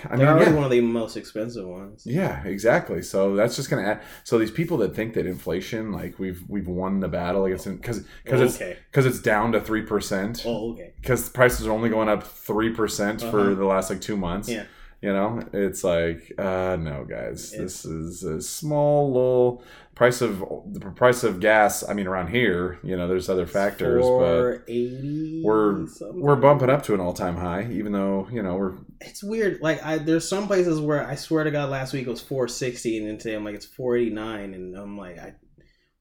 I 0.10 0.16
mean, 0.16 0.22
yeah. 0.26 0.52
one 0.54 0.64
of 0.64 0.72
the 0.72 0.82
most 0.82 1.18
expensive 1.18 1.68
ones. 1.68 2.04
Yeah, 2.06 2.44
exactly. 2.46 3.02
So 3.04 3.36
that's 3.36 3.56
just 3.56 3.70
going 3.70 3.84
to 3.84 3.92
add. 3.92 4.02
So 4.24 4.40
these 4.40 4.50
people 4.52 4.78
that 4.78 4.96
think 4.96 5.14
that 5.14 5.26
inflation, 5.26 5.92
like 5.92 6.18
we've 6.20 6.44
we've 6.48 6.68
won 6.68 7.00
the 7.00 7.08
battle 7.08 7.46
against, 7.46 7.66
because 7.66 8.04
because 8.24 8.42
it's 8.42 8.56
okay. 8.56 8.78
because 8.92 9.06
it's 9.06 9.20
down 9.20 9.52
to 9.52 9.62
three 9.62 9.84
percent. 9.84 10.44
Oh, 10.46 10.72
okay. 10.74 10.94
Because 11.00 11.30
prices 11.30 11.68
are 11.68 11.72
only 11.72 11.90
going 11.90 12.10
up 12.10 12.24
three 12.24 12.72
percent 12.74 13.22
for 13.22 13.40
Uh-huh. 13.42 13.56
the 13.56 13.66
last 13.66 13.90
like 13.90 14.02
two 14.02 14.18
months. 14.18 14.50
Yeah. 14.50 14.66
You 15.00 15.14
know, 15.14 15.44
it's 15.54 15.84
like, 15.84 16.34
uh, 16.40 16.76
no, 16.80 17.06
guys, 17.08 17.54
It's- 17.54 17.84
this 17.84 17.86
is 17.86 18.24
a 18.24 18.42
small 18.42 19.12
little 19.14 19.64
price 19.94 20.22
of 20.22 20.40
the 20.74 20.80
price 20.80 21.24
of 21.24 21.40
gas. 21.40 21.88
I 21.88 21.94
mean, 21.94 22.08
around 22.08 22.30
here, 22.30 22.80
you 22.82 22.98
know, 22.98 23.08
there's 23.08 23.30
other 23.30 23.46
factors, 23.46 24.04
but 24.04 24.64
we're 24.68 25.86
we're 26.14 26.36
bumping 26.36 26.72
up 26.72 26.82
to 26.84 26.96
an 26.96 27.00
all 27.00 27.14
time 27.14 27.38
high, 27.38 27.68
even 27.72 27.92
though 27.92 28.28
you 28.32 28.42
know 28.42 28.56
we're 28.56 28.74
It's 29.02 29.24
weird. 29.24 29.62
Like 29.62 29.84
I, 29.84 29.98
there's 29.98 30.28
some 30.28 30.48
places 30.48 30.80
where 30.80 31.06
I 31.08 31.16
swear 31.16 31.44
to 31.44 31.52
God, 31.52 31.70
last 31.70 31.94
week 31.94 32.08
it 32.08 32.10
was 32.10 32.22
four 32.22 32.48
sixty, 32.48 32.98
and 32.98 33.08
then 33.08 33.18
today 33.18 33.36
I'm 33.36 33.44
like 33.46 33.56
it's 33.56 33.66
four 33.66 33.96
eighty 33.96 34.10
nine, 34.12 34.54
and 34.54 34.76
I'm 34.76 34.98
like, 34.98 35.18
I, 35.20 35.34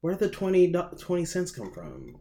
where 0.00 0.15
did 0.15 0.21
the 0.21 0.31
20, 0.31 0.73
20 0.99 1.25
cents 1.25 1.50
come 1.50 1.73
from? 1.73 2.17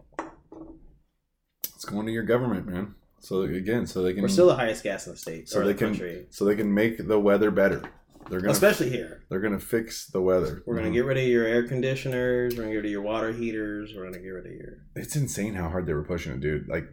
it's 1.76 1.86
going 1.86 2.06
to 2.06 2.12
your 2.12 2.24
government, 2.24 2.66
man. 2.68 2.96
So 3.20 3.42
again, 3.42 3.86
so 3.88 4.02
they 4.02 4.14
can 4.14 4.22
We're 4.22 4.28
still 4.30 4.48
the 4.48 4.56
highest 4.56 4.84
gas 4.84 5.08
in 5.08 5.14
the 5.14 5.18
state 5.18 5.50
So 5.50 5.60
or 5.60 5.66
they 5.66 5.74
the 5.74 5.78
can- 5.80 5.88
country, 5.90 6.26
so 6.30 6.46
they 6.46 6.56
can 6.56 6.74
make 6.74 7.08
the 7.08 7.20
weather 7.20 7.52
better. 7.52 7.82
They're 8.30 8.40
gonna 8.40 8.54
especially 8.54 8.90
here. 8.90 9.24
they're 9.30 9.40
gonna 9.40 9.60
fix 9.60 10.08
the 10.08 10.22
weather. 10.22 10.64
We're 10.66 10.76
gonna 10.78 10.90
get 10.92 11.06
rid 11.06 11.18
of 11.18 11.24
your 11.26 11.46
air 11.46 11.68
conditioners. 11.68 12.56
We're 12.56 12.64
gonna 12.64 12.72
get 12.72 12.78
rid 12.78 12.86
of 12.86 12.92
your 12.92 13.02
water 13.04 13.32
heaters. 13.32 13.94
We're 13.96 14.06
gonna 14.06 14.20
get 14.24 14.30
rid 14.30 14.48
of 14.48 14.52
your. 14.52 14.78
It's 14.96 15.16
insane 15.16 15.54
how 15.54 15.70
hard 15.70 15.86
they 15.86 15.94
were 15.94 16.04
pushing 16.04 16.32
it, 16.34 16.40
dude. 16.42 16.68
Like 16.68 16.86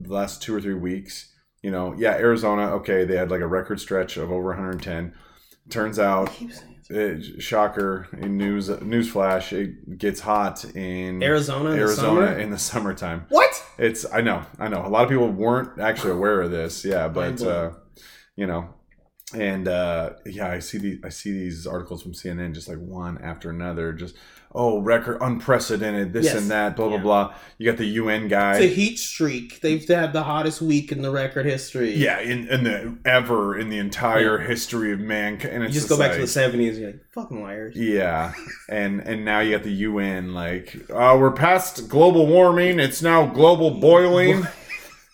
the 0.00 0.12
last 0.12 0.42
two 0.42 0.52
or 0.54 0.60
three 0.60 0.74
weeks, 0.74 1.32
you 1.62 1.70
know, 1.70 1.94
yeah, 1.96 2.12
Arizona, 2.12 2.70
okay, 2.76 3.04
they 3.04 3.16
had 3.16 3.30
like 3.30 3.40
a 3.40 3.46
record 3.46 3.80
stretch 3.80 4.16
of 4.16 4.30
over 4.30 4.48
110. 4.48 5.14
Turns 5.68 5.98
out, 5.98 6.32
keep 6.32 6.52
saying 6.52 6.76
it, 6.88 7.42
shocker 7.42 8.08
in 8.20 8.36
news 8.36 8.68
news 8.82 9.10
flash, 9.10 9.52
it 9.52 9.98
gets 9.98 10.20
hot 10.20 10.64
in 10.76 11.22
Arizona, 11.22 11.70
in 11.70 11.76
the 11.76 11.82
Arizona 11.82 12.32
in 12.38 12.50
the 12.50 12.58
summertime. 12.58 13.26
What? 13.28 13.64
It's 13.78 14.06
I 14.12 14.20
know, 14.20 14.44
I 14.58 14.68
know. 14.68 14.84
A 14.84 14.88
lot 14.88 15.04
of 15.04 15.10
people 15.10 15.28
weren't 15.28 15.80
actually 15.80 16.12
aware 16.12 16.40
of 16.42 16.50
this. 16.50 16.84
Yeah, 16.84 17.08
but 17.08 17.42
uh, 17.42 17.72
you 18.36 18.46
know, 18.46 18.74
and 19.34 19.66
uh, 19.66 20.10
yeah, 20.24 20.50
I 20.50 20.60
see 20.60 20.78
these 20.78 20.98
I 21.04 21.08
see 21.08 21.32
these 21.32 21.66
articles 21.66 22.02
from 22.02 22.12
CNN 22.12 22.54
just 22.54 22.68
like 22.68 22.78
one 22.78 23.18
after 23.18 23.50
another, 23.50 23.92
just 23.92 24.14
oh 24.54 24.78
record 24.78 25.18
unprecedented 25.20 26.12
this 26.12 26.26
Yes. 26.26 26.36
and 26.36 26.50
that, 26.52 26.76
blah 26.76 26.86
blah 26.86 26.96
Yeah. 26.98 27.02
blah. 27.02 27.34
You 27.58 27.68
got 27.70 27.76
the 27.76 27.86
UN 27.86 28.28
guy, 28.28 28.52
It's 28.58 28.64
a 28.72 28.74
heat 28.74 28.98
streak. 29.00 29.60
They've 29.60 29.86
had 29.86 30.12
the 30.12 30.22
hottest 30.22 30.62
week 30.62 30.92
in 30.92 31.02
the 31.02 31.10
record 31.10 31.44
history. 31.44 31.92
Yeah, 31.94 32.20
in, 32.20 32.46
in 32.48 32.62
the 32.62 32.96
ever 33.04 33.58
in 33.58 33.68
the 33.68 33.78
entire 33.78 34.38
history 34.38 34.92
of 34.92 35.00
mankind, 35.00 35.54
and 35.54 35.64
You 35.64 35.70
just 35.70 35.88
go 35.88 35.98
back 35.98 36.12
to 36.14 36.20
the 36.20 36.26
seventies. 36.28 36.78
You're 36.78 36.92
like 36.92 37.00
fucking 37.12 37.42
liars. 37.42 37.74
Yeah, 37.76 38.32
and 38.68 39.00
and 39.00 39.24
now 39.24 39.40
you 39.40 39.50
got 39.56 39.64
the 39.64 39.72
UN 39.72 40.34
like 40.34 40.76
uh, 40.88 41.16
we're 41.18 41.32
past 41.32 41.88
global 41.88 42.28
warming. 42.28 42.78
It's 42.78 43.02
now 43.02 43.26
global 43.26 43.72
boiling. 43.72 44.46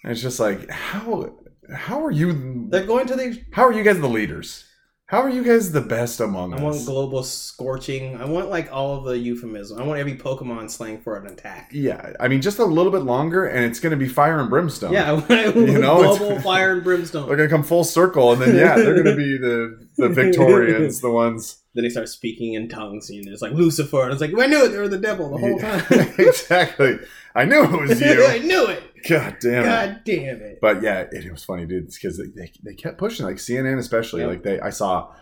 And 0.05 0.11
it's 0.11 0.21
just 0.21 0.41
like 0.41 0.69
how 0.69 1.33
how 1.75 2.05
are 2.05 2.11
you 2.11 2.67
They're 2.69 2.87
going 2.87 3.07
to 3.07 3.17
the. 3.17 3.43
how 3.53 3.65
are 3.65 3.73
you 3.73 3.83
guys 3.83 3.99
the 4.01 4.09
leaders? 4.09 4.65
How 5.07 5.21
are 5.21 5.29
you 5.29 5.45
guys 5.45 5.73
the 5.73 5.83
best 5.83 6.21
among 6.21 6.55
us? 6.55 6.61
I 6.61 6.63
want 6.63 6.87
global 6.87 7.23
scorching. 7.23 8.17
I 8.17 8.25
want 8.25 8.49
like 8.49 8.73
all 8.73 8.97
of 8.97 9.05
the 9.05 9.19
euphemism. 9.19 9.79
I 9.79 9.85
want 9.85 10.01
every 10.01 10.17
Pokemon 10.17 10.71
slang 10.71 11.03
for 11.03 11.17
an 11.17 11.27
attack. 11.27 11.69
yeah, 11.71 12.15
I 12.19 12.29
mean 12.29 12.41
just 12.41 12.59
a 12.59 12.65
little 12.65 12.91
bit 12.91 13.03
longer, 13.03 13.45
and 13.45 13.63
it's 13.65 13.79
going 13.79 13.91
to 13.91 13.97
be 13.99 14.09
fire 14.09 14.41
and 14.41 14.49
brimstone. 14.49 14.93
Yeah, 14.95 15.21
You 15.55 15.79
know, 15.79 16.17
global 16.17 16.41
fire 16.41 16.73
and 16.73 16.83
brimstone. 16.83 17.27
they're 17.29 17.37
going 17.37 17.49
to 17.49 17.55
come 17.55 17.63
full 17.63 17.85
circle, 17.85 18.33
and 18.33 18.41
then 18.41 18.57
yeah, 18.57 18.77
they're 18.77 18.95
going 19.03 19.15
to 19.15 19.17
be 19.17 19.37
the 19.37 19.87
the 19.99 20.09
Victorians, 20.21 21.01
the 21.03 21.11
ones. 21.11 21.59
Then 21.75 21.85
they 21.85 21.91
start 21.91 22.09
speaking 22.09 22.53
in 22.55 22.69
tongues, 22.69 23.09
and 23.09 23.27
it's 23.27 23.41
like 23.43 23.53
Lucifer, 23.53 24.03
and 24.03 24.13
it's 24.13 24.21
like 24.21 24.31
I 24.39 24.47
knew 24.47 24.65
it. 24.67 24.69
They 24.69 24.79
were 24.79 24.89
the 24.89 24.99
devil 24.99 25.31
the 25.31 25.39
whole 25.39 25.59
Yeah, 25.59 25.81
time. 25.81 26.15
exactly. 26.19 26.99
I 27.35 27.45
knew 27.47 27.65
it 27.65 27.71
was 27.89 28.01
you. 28.01 28.27
I 28.27 28.39
knew 28.39 28.67
it. 28.67 28.83
God 29.09 29.37
damn 29.41 29.63
it. 29.63 29.67
God 29.67 30.01
damn 30.05 30.43
it. 30.43 30.59
But 30.61 30.83
yeah, 30.83 31.01
it, 31.01 31.25
it 31.25 31.33
was 31.33 31.45
funny, 31.45 31.65
dude, 31.65 31.87
because 31.89 32.19
they, 32.19 32.27
they, 32.37 32.53
they 32.63 32.75
kept 32.75 32.99
pushing, 32.99 33.25
like 33.25 33.37
CNN 33.37 33.79
especially. 33.79 34.21
Yeah. 34.21 34.29
Like 34.29 34.43
they, 34.43 34.61
I 34.61 34.69
saw 34.71 35.13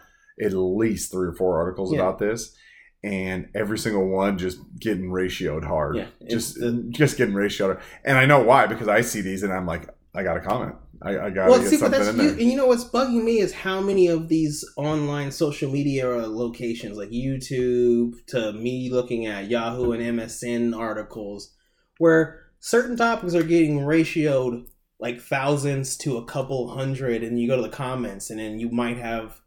at 0.43 0.53
least 0.53 1.13
three 1.13 1.29
or 1.29 1.33
four 1.35 1.59
articles 1.61 1.93
Yeah. 1.93 2.01
about 2.01 2.19
this, 2.19 2.57
and 3.05 3.49
every 3.55 3.79
single 3.79 4.09
one 4.09 4.37
just 4.37 4.59
getting 4.79 5.05
ratioed 5.11 5.65
hard. 5.65 5.97
Yeah, 5.97 6.07
just 6.29 6.57
the- 6.59 6.85
just 6.91 7.17
getting 7.17 7.35
ratioed. 7.35 7.67
hard. 7.67 7.81
And 8.05 8.19
I 8.19 8.27
know 8.27 8.43
why 8.43 8.67
because 8.67 8.89
I 8.89 9.03
see 9.03 9.21
these 9.21 9.43
and 9.45 9.53
I'm 9.53 9.67
like, 9.67 9.89
I 10.15 10.25
got 10.25 10.35
to 10.35 10.41
comment. 10.41 10.75
I, 11.03 11.19
I 11.19 11.31
got 11.31 11.49
Well, 11.49 11.63
see, 11.63 11.79
but 11.79 11.91
that's 11.91 12.17
you, 12.17 12.31
and 12.31 12.41
you 12.41 12.57
know 12.57 12.67
what's 12.67 12.85
bugging 12.85 13.25
me 13.25 13.39
is 13.39 13.53
how 13.53 13.81
many 13.81 14.09
of 14.09 14.29
these 14.29 14.65
online 14.77 15.31
social 15.31 15.71
media 15.71 16.07
locations, 16.09 16.97
like 16.97 17.11
YouTube, 17.11 18.15
to 18.27 18.53
me 18.53 18.91
looking 18.91 19.27
at 19.27 19.49
Yahoo 19.49 19.93
and 19.93 20.19
MSN 20.19 20.77
articles, 20.77 21.55
where 21.99 22.43
certain 22.59 22.97
topics 22.97 23.35
are 23.35 23.43
getting 23.43 23.81
ratioed 23.81 24.67
like 24.99 25.21
thousands 25.21 25.97
to 25.99 26.19
a 26.19 26.25
couple 26.27 26.69
hundred, 26.69 27.23
and 27.23 27.41
you 27.41 27.49
go 27.49 27.57
to 27.57 27.63
the 27.63 27.69
comments, 27.71 28.29
and 28.29 28.39
then 28.39 28.59
you 28.59 28.69
might 28.69 28.99
have 28.99 29.41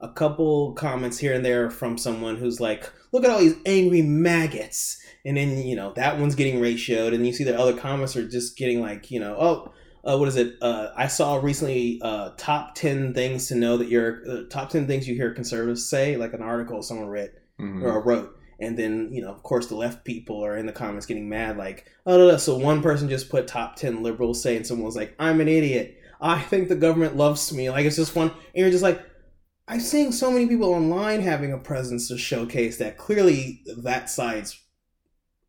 a 0.00 0.12
couple 0.12 0.74
comments 0.74 1.18
here 1.18 1.32
and 1.32 1.44
there 1.44 1.70
from 1.70 1.96
someone 1.96 2.36
who's 2.36 2.60
like, 2.60 2.92
"Look 3.12 3.24
at 3.24 3.30
all 3.30 3.38
these 3.38 3.56
angry 3.64 4.02
maggots," 4.02 5.00
and 5.24 5.38
then 5.38 5.56
you 5.56 5.74
know 5.74 5.94
that 5.94 6.18
one's 6.20 6.34
getting 6.34 6.60
ratioed, 6.60 7.14
and 7.14 7.26
you 7.26 7.32
see 7.32 7.44
that 7.44 7.56
other 7.56 7.74
comments 7.74 8.14
are 8.14 8.28
just 8.28 8.58
getting 8.58 8.82
like, 8.82 9.10
you 9.10 9.20
know, 9.20 9.34
oh 9.38 9.72
uh, 10.08 10.16
what 10.16 10.28
is 10.28 10.36
it? 10.36 10.54
Uh, 10.62 10.88
I 10.96 11.06
saw 11.08 11.36
recently 11.36 12.00
uh, 12.02 12.30
top 12.36 12.74
ten 12.74 13.12
things 13.14 13.48
to 13.48 13.54
know 13.54 13.76
that 13.76 13.88
you're 13.88 14.22
uh, 14.28 14.42
top 14.48 14.70
ten 14.70 14.86
things 14.86 15.06
you 15.08 15.14
hear 15.14 15.34
conservatives 15.34 15.88
say, 15.88 16.16
like 16.16 16.32
an 16.32 16.42
article 16.42 16.82
someone 16.82 17.08
read 17.08 17.32
Mhm. 17.60 17.82
or 17.82 18.02
wrote, 18.02 18.38
and 18.60 18.78
then 18.78 19.10
you 19.12 19.20
know, 19.22 19.30
of 19.30 19.42
course, 19.42 19.66
the 19.66 19.74
left 19.76 20.04
people 20.04 20.44
are 20.44 20.56
in 20.56 20.66
the 20.66 20.72
comments 20.72 21.06
getting 21.06 21.28
mad, 21.28 21.56
like, 21.56 21.86
oh 22.06 22.16
no, 22.16 22.28
no. 22.28 22.36
So 22.36 22.56
one 22.56 22.82
person 22.82 23.08
just 23.08 23.28
put 23.30 23.46
top 23.46 23.76
ten 23.76 24.02
liberals 24.02 24.42
say, 24.42 24.56
and 24.56 24.66
someone 24.66 24.86
was 24.86 24.96
like, 24.96 25.14
I'm 25.18 25.40
an 25.40 25.48
idiot. 25.48 25.96
I 26.20 26.40
think 26.40 26.68
the 26.68 26.76
government 26.76 27.16
loves 27.16 27.52
me. 27.52 27.68
Like 27.70 27.84
it's 27.86 27.96
just 27.96 28.16
one, 28.16 28.30
and 28.30 28.38
you're 28.54 28.70
just 28.70 28.82
like. 28.82 29.02
I'm 29.70 29.80
seeing 29.80 30.12
so 30.12 30.30
many 30.30 30.46
people 30.46 30.72
online 30.72 31.20
having 31.20 31.52
a 31.52 31.58
presence 31.58 32.08
to 32.08 32.16
showcase 32.16 32.78
that 32.78 32.96
clearly 32.96 33.62
that 33.82 34.08
side's 34.08 34.58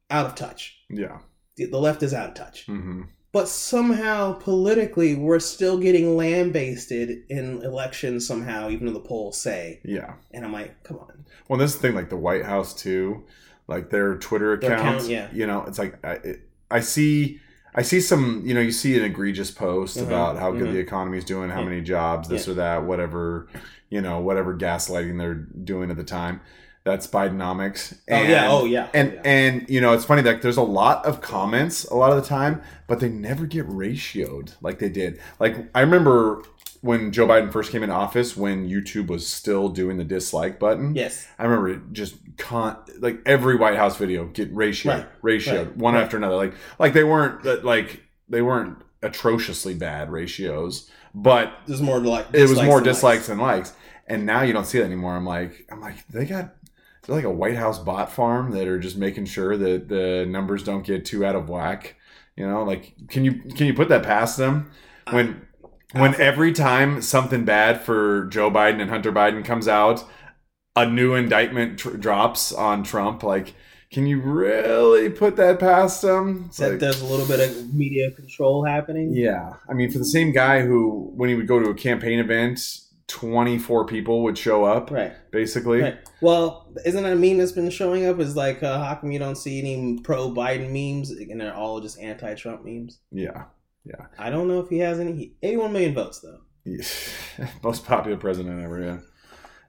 out 0.10 0.25
of 0.25 0.36
touch. 0.36 0.78
Yeah. 0.89 1.20
The 1.56 1.68
the 1.68 1.78
left 1.80 2.04
is 2.04 2.13
out 2.13 2.28
of 2.28 2.36
touch 2.36 2.66
hmm 2.66 3.04
but 3.31 3.48
somehow 3.48 4.33
politically 4.33 5.15
we're 5.15 5.39
still 5.39 5.77
getting 5.77 6.17
lambasted 6.17 7.24
in 7.29 7.62
elections 7.63 8.25
somehow 8.25 8.69
even 8.69 8.88
though 8.88 8.93
the 8.93 9.00
polls 9.00 9.39
say 9.39 9.79
Yeah. 9.83 10.13
and 10.31 10.43
i'm 10.45 10.53
like 10.53 10.83
come 10.83 10.98
on 10.98 11.25
Well, 11.48 11.59
this 11.59 11.75
thing, 11.75 11.95
like 11.95 12.09
the 12.09 12.17
White 12.17 12.45
House 12.45 12.74
too, 12.75 13.24
like 13.67 13.89
their 13.89 14.15
Twitter 14.17 14.55
Their 14.57 14.74
account. 14.74 15.05
yeah. 15.07 15.27
You 15.33 15.48
know, 15.48 15.63
it's 15.67 15.79
like 15.79 15.98
I, 16.05 16.12
it, 16.24 16.41
I 16.69 16.79
see, 16.79 17.39
I 17.74 17.81
see 17.81 18.01
some. 18.01 18.43
You 18.45 18.53
know, 18.53 18.62
you 18.62 18.71
see 18.71 18.95
an 19.00 19.03
egregious 19.03 19.50
post 19.50 19.98
Mhm, 19.98 20.03
about 20.07 20.38
how 20.38 20.51
good 20.51 20.67
mhm. 20.69 20.74
the 20.74 20.79
economy 20.79 21.17
is 21.17 21.24
doing, 21.25 21.50
how 21.50 21.59
Yeah. 21.62 21.69
many 21.69 21.81
jobs, 21.81 22.27
this 22.29 22.45
Yeah. 22.45 22.51
or 22.53 22.55
that, 22.57 22.86
whatever. 22.86 23.48
You 23.89 24.01
know, 24.01 24.19
whatever 24.19 24.55
gaslighting 24.55 25.17
they're 25.17 25.33
doing 25.74 25.89
at 25.89 25.98
the 25.98 26.03
time. 26.03 26.41
That's 26.89 27.08
Bidenomics. 27.08 27.98
oh 28.10 28.22
yeah 28.24 28.48
oh 28.50 28.65
yeah 28.65 28.88
And 28.93 29.13
yeah. 29.13 29.22
and 29.24 29.69
you 29.69 29.79
know 29.81 29.93
it's 29.93 30.05
funny 30.05 30.22
that 30.24 30.41
there's 30.41 30.58
a 30.58 30.63
lot 30.81 31.05
of 31.05 31.22
comments 31.22 31.84
a 31.86 31.96
lot 31.96 32.12
of 32.12 32.22
the 32.22 32.27
time, 32.27 32.62
but 32.88 33.00
they 33.00 33.10
never 33.10 33.46
get 33.46 33.67
ratioed 33.67 34.55
like 34.62 34.79
they 34.79 34.89
did. 34.89 35.19
Like 35.39 35.55
I 35.75 35.81
remember 35.81 36.43
when 36.81 37.12
Joe 37.12 37.27
Biden 37.27 37.51
first 37.51 37.72
came 37.74 37.84
in 37.84 37.89
office, 37.89 38.38
when 38.38 38.67
YouTube 38.69 39.08
was 39.08 39.27
still 39.27 39.67
doing 39.67 39.98
the 39.98 40.05
dislike 40.05 40.60
button. 40.60 40.96
yes 40.96 41.27
I 41.38 41.43
remember 41.43 41.67
it 41.69 41.81
just 41.91 42.15
con 42.38 42.77
like 43.00 43.22
every 43.25 43.55
White 43.58 43.75
House 43.75 43.98
video 43.98 44.25
get 44.25 44.53
ratioed, 44.55 44.86
Right, 45.22 45.22
ratioed 45.39 45.65
right, 45.67 45.77
one 45.77 45.93
right. 45.93 46.03
after 46.03 46.17
another. 46.17 46.38
Like 46.38 46.53
like 46.79 46.93
they 46.93 47.03
weren't 47.03 47.46
uh, 47.46 47.58
like 47.63 48.01
they 48.29 48.41
weren't 48.41 48.77
atrociously 49.01 49.74
bad 49.74 50.10
ratios, 50.12 50.89
but 51.13 51.51
there's 51.67 51.81
more 51.81 52.00
like 52.00 52.27
it 52.34 52.50
was 52.50 52.62
more 52.62 52.81
dislikes 52.81 53.27
than 53.27 53.38
likes. 53.39 53.74
And 54.08 54.25
now 54.25 54.41
you 54.41 54.53
don't 54.53 54.65
see 54.65 54.79
that 54.79 54.86
anymore. 54.86 55.15
I'm 55.15 55.25
like 55.25 55.67
I'm 55.72 55.81
like 55.81 56.08
they 56.08 56.25
got 56.25 56.55
they're 57.10 57.18
like 57.18 57.25
a 57.25 57.32
White 57.32 57.58
House 57.58 57.80
bot 57.80 58.12
farm 58.12 58.51
that 58.51 58.68
are 58.68 58.80
just 58.80 58.96
making 58.98 59.25
sure 59.25 59.58
that 59.58 59.89
the 59.89 60.25
numbers 60.28 60.63
don't 60.63 60.86
get 60.86 61.06
too 61.06 61.25
out 61.25 61.36
of 61.36 61.50
whack. 61.50 61.96
You 62.36 62.48
know, 62.48 62.63
like 62.63 62.94
can 63.10 63.25
you 63.25 63.34
can 63.34 63.66
you 63.66 63.74
put 63.74 63.89
that 63.89 64.04
past 64.04 64.38
them 64.38 64.72
when 65.10 65.46
when 65.94 66.13
every 66.22 66.54
time 66.54 67.01
something 67.01 67.46
bad 67.46 67.82
for 67.82 68.25
Joe 68.25 68.51
Biden 68.51 68.80
and 68.80 68.92
Hunter 68.92 69.12
Biden 69.12 69.44
comes 69.44 69.68
out, 69.68 70.08
a 70.75 70.86
new 70.86 71.16
indictment 71.16 71.80
tr- 71.80 71.98
drops 71.98 72.54
on 72.54 72.84
Trump. 72.84 73.24
Like, 73.24 73.56
can 73.92 74.06
you 74.06 74.22
really 74.22 75.10
put 75.10 75.36
that 75.38 75.60
past 75.60 76.04
them? 76.04 76.46
It's 76.48 76.58
that 76.58 76.72
like- 76.72 76.80
there's 76.80 77.01
a 77.01 77.06
little 77.06 77.25
bit 77.25 77.39
of 77.39 77.74
media 77.74 78.12
control 78.12 78.63
happening 78.63 79.12
yeah, 79.12 79.54
I 79.68 79.74
mean, 79.74 79.89
for 79.89 79.98
the 79.98 80.06
same 80.06 80.32
guy 80.32 80.62
who, 80.62 81.12
when 81.16 81.28
he 81.28 81.36
would 81.36 81.48
go 81.48 81.60
to 81.60 81.72
a 81.72 81.74
campaign 81.74 82.20
event, 82.20 82.60
twenty 83.10 83.58
four 83.60 83.86
people 83.86 84.24
would 84.24 84.38
show 84.38 84.63
up, 84.63 84.92
right 84.92 85.12
basically. 85.32 85.82
right 85.82 85.98
well 86.22 86.72
isn't 86.86 87.04
that 87.04 87.12
a 87.12 87.16
meme 87.16 87.38
that's 87.38 87.51
been 87.51 87.70
showing 87.70 88.06
up 88.06 88.20
is 88.20 88.36
like 88.36 88.63
uh, 88.63 88.82
how 88.84 88.96
come 88.96 89.12
you 89.12 89.20
don't 89.20 89.36
see 89.36 89.60
any 89.60 90.00
pro 90.01 90.30
biden 90.30 90.70
memes 90.72 91.12
and 91.12 91.42
they're 91.42 91.54
all 91.54 91.82
just 91.82 92.00
anti-trump 92.00 92.63
memes 92.63 93.00
Yeah, 93.12 93.46
yeah 93.84 94.06
i 94.18 94.30
don't 94.30 94.48
know 94.48 94.60
if 94.60 94.70
he 94.70 94.78
has 94.80 95.00
any 95.00 95.13
he- 95.13 95.36
81 95.42 95.74
million 95.74 95.94
votes 95.94 96.20
though 96.20 96.39
most 97.63 97.86
popular 97.86 98.18
president 98.18 98.62
ever. 98.63 98.82
Yeah. 98.82 98.98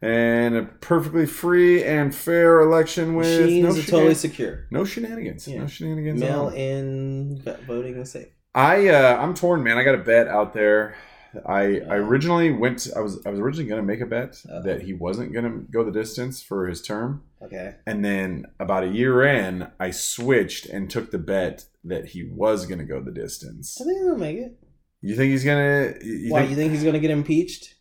And 0.03 0.57
a 0.57 0.63
perfectly 0.63 1.27
free 1.27 1.85
and 1.85 2.15
fair 2.15 2.61
election 2.61 3.17
with 3.17 3.27
machines 3.41 3.77
no, 3.77 3.83
are 3.83 3.85
totally 3.85 4.15
secure 4.15 4.67
no 4.71 4.85
shenanigans. 4.85 5.47
Yeah. 5.47 5.61
No 5.61 5.67
shenanigans. 5.67 6.21
mail 6.21 6.49
in 6.49 7.43
voting 7.67 7.97
is 7.97 8.11
safe 8.11 8.29
I 8.55 8.89
uh, 8.89 9.17
I'm 9.17 9.35
torn, 9.35 9.63
man. 9.63 9.79
I 9.79 9.85
got 9.85 9.95
a 9.95 9.99
bet 9.99 10.27
out 10.27 10.53
there. 10.53 10.97
I 11.47 11.81
I 11.81 11.81
Uh. 11.81 11.95
originally 11.97 12.51
went. 12.51 12.89
I 12.97 13.01
was 13.01 13.25
I 13.27 13.31
was 13.31 13.39
originally 13.41 13.69
going 13.69 13.81
to 13.81 13.87
make 13.87 14.01
a 14.01 14.07
bet 14.07 14.43
Uh-oh. 14.49 14.63
that 14.63 14.83
he 14.83 14.93
wasn't 14.93 15.33
going 15.33 15.45
to 15.45 15.59
go 15.71 15.85
the 15.85 15.93
distance 15.93 16.43
for 16.43 16.67
his 16.67 16.83
term, 16.83 17.23
okay 17.43 17.77
and 17.87 18.05
then 18.05 18.47
about 18.59 18.85
a 18.85 18.89
year 18.89 19.23
in, 19.23 19.69
I 19.79 19.91
switched 19.93 20.67
and 20.67 20.91
took 20.91 21.11
the 21.11 21.19
bet 21.19 21.65
that 21.85 22.07
he 22.07 22.25
was 22.25 22.67
going 22.67 22.79
to 22.81 22.85
go 22.85 23.01
the 23.01 23.13
distance. 23.13 23.81
I 23.81 23.85
think 23.85 23.99
he'll 24.03 24.17
make 24.17 24.39
it. 24.39 24.59
You 25.03 25.17
think 25.17 25.31
he's 25.31 25.45
gonna? 25.45 25.95
You 26.03 26.31
Why? 26.33 26.41
think- 26.41 26.51
you 26.51 26.57
think 26.57 26.73
he's 26.73 26.83
going 26.83 26.95
to 26.95 27.01
get 27.01 27.11
impeached? 27.11 27.75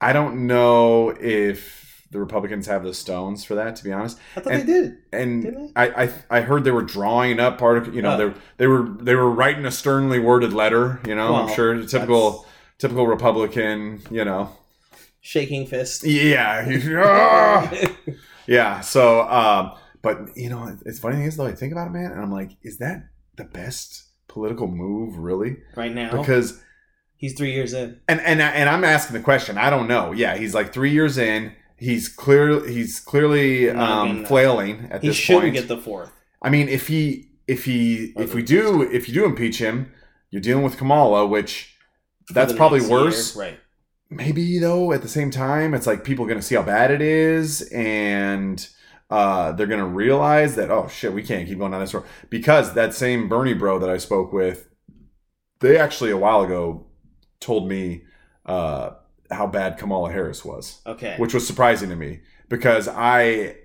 I 0.00 0.12
don't 0.12 0.46
know 0.46 1.10
if 1.20 1.79
the 2.12 2.18
Republicans 2.18 2.66
have 2.66 2.82
the 2.82 2.92
stones 2.94 3.44
for 3.44 3.54
that. 3.54 3.76
To 3.76 3.84
be 3.84 3.92
honest, 3.92 4.18
I 4.36 4.40
thought 4.40 4.52
And- 4.52 4.62
they 4.62 4.66
did. 4.72 4.96
and 5.12 5.42
Didn't 5.42 5.72
I, 5.76 6.04
I 6.04 6.12
I 6.30 6.40
heard 6.40 6.64
they 6.64 6.70
were 6.72 6.82
drawing 6.82 7.38
up 7.40 7.58
part 7.58 7.78
of 7.78 7.94
You 7.94 8.02
know, 8.02 8.14
Oh. 8.14 8.16
they 8.28 8.34
they 8.58 8.66
were 8.66 8.88
they 9.00 9.14
were 9.14 9.30
writing 9.30 9.64
a 9.64 9.70
sternly 9.70 10.18
worded 10.18 10.52
letter. 10.52 11.00
You 11.06 11.14
know, 11.14 11.34
I'm 11.36 11.54
sure 11.54 11.82
typical 11.86 12.46
typical 12.78 13.06
Republican. 13.06 14.02
You 14.10 14.24
know, 14.24 14.50
Shaking 15.20 15.66
fist. 15.66 16.04
yeah, 16.04 16.66
Ah! 17.04 17.70
yeah. 18.46 18.80
So, 18.80 19.22
um, 19.28 19.72
but 20.02 20.36
you 20.36 20.48
know, 20.48 20.76
it's 20.86 20.98
funny 20.98 21.16
thing 21.16 21.26
is 21.26 21.36
though, 21.36 21.46
I 21.46 21.52
think 21.52 21.72
about 21.72 21.88
it, 21.88 21.90
man, 21.90 22.10
and 22.10 22.20
I'm 22.20 22.32
like, 22.32 22.52
is 22.62 22.78
that 22.78 23.04
the 23.36 23.44
best 23.44 24.04
political 24.28 24.66
move, 24.66 25.16
really? 25.18 25.58
right 25.76 25.92
now. 25.94 26.10
Because 26.10 26.62
he's 27.16 27.34
three 27.34 27.52
years 27.52 27.72
in. 27.74 28.00
and 28.08 28.20
and 28.20 28.40
and 28.40 28.68
I'm 28.68 28.82
asking 28.84 29.14
the 29.16 29.22
question. 29.22 29.58
I 29.58 29.70
don't 29.70 29.86
know. 29.88 30.12
Yeah, 30.12 30.36
he's 30.36 30.54
like 30.54 30.72
three 30.72 30.90
years 30.90 31.18
in. 31.18 31.52
He's 31.80 32.10
clear. 32.10 32.68
He's 32.68 33.00
clearly 33.00 33.70
um, 33.70 34.26
flailing 34.26 34.88
at 34.90 35.00
He 35.00 35.08
this 35.08 35.16
point. 35.16 35.44
He 35.44 35.50
shouldn't 35.50 35.54
get 35.54 35.68
the 35.68 35.78
fourth. 35.78 36.12
I 36.42 36.50
mean, 36.50 36.68
if 36.68 36.88
he 36.88 37.30
if 37.48 37.64
he 37.64 38.12
Or 38.16 38.22
if 38.22 38.34
we 38.34 38.42
do 38.42 38.82
if 38.82 39.08
you 39.08 39.14
do 39.14 39.24
impeach 39.24 39.58
him, 39.58 39.90
you're 40.30 40.42
dealing 40.42 40.62
with 40.62 40.76
Kamala, 40.76 41.26
which 41.26 41.74
that's 42.28 42.52
probably 42.52 42.82
worse. 42.82 43.34
year. 43.34 43.44
Right. 43.46 43.60
Maybe 44.10 44.58
though, 44.58 44.92
at 44.92 45.00
the 45.00 45.08
same 45.08 45.30
time, 45.30 45.72
it's 45.72 45.86
like 45.86 46.04
people 46.04 46.26
are 46.26 46.28
gonna 46.28 46.42
see 46.42 46.54
how 46.54 46.62
bad 46.62 46.90
it 46.90 47.00
is, 47.00 47.62
and 47.72 48.68
uh, 49.08 49.52
they're 49.52 49.66
gonna 49.66 49.86
realize 49.86 50.56
that 50.56 50.70
oh 50.70 50.86
shit, 50.88 51.14
we 51.14 51.22
can't 51.22 51.48
keep 51.48 51.58
going 51.58 51.72
down 51.72 51.80
this 51.80 51.94
road 51.94 52.04
because 52.28 52.74
that 52.74 52.92
same 52.92 53.26
Bernie 53.26 53.54
bro 53.54 53.78
that 53.78 53.88
I 53.88 53.96
spoke 53.96 54.34
with, 54.34 54.68
they 55.60 55.78
actually 55.78 56.10
a 56.10 56.18
while 56.18 56.42
ago 56.42 56.86
told 57.40 57.68
me 57.68 58.04
uh, 58.44 58.90
how 59.30 59.46
bad 59.46 59.78
Kamala 59.78 60.10
Harris 60.10 60.44
was 60.44 60.80
Okay. 60.86 61.14
which 61.18 61.32
was 61.34 61.46
surprising 61.46 61.88
to 61.90 61.96
me 61.96 62.20
because 62.48 62.88
I 62.88 63.56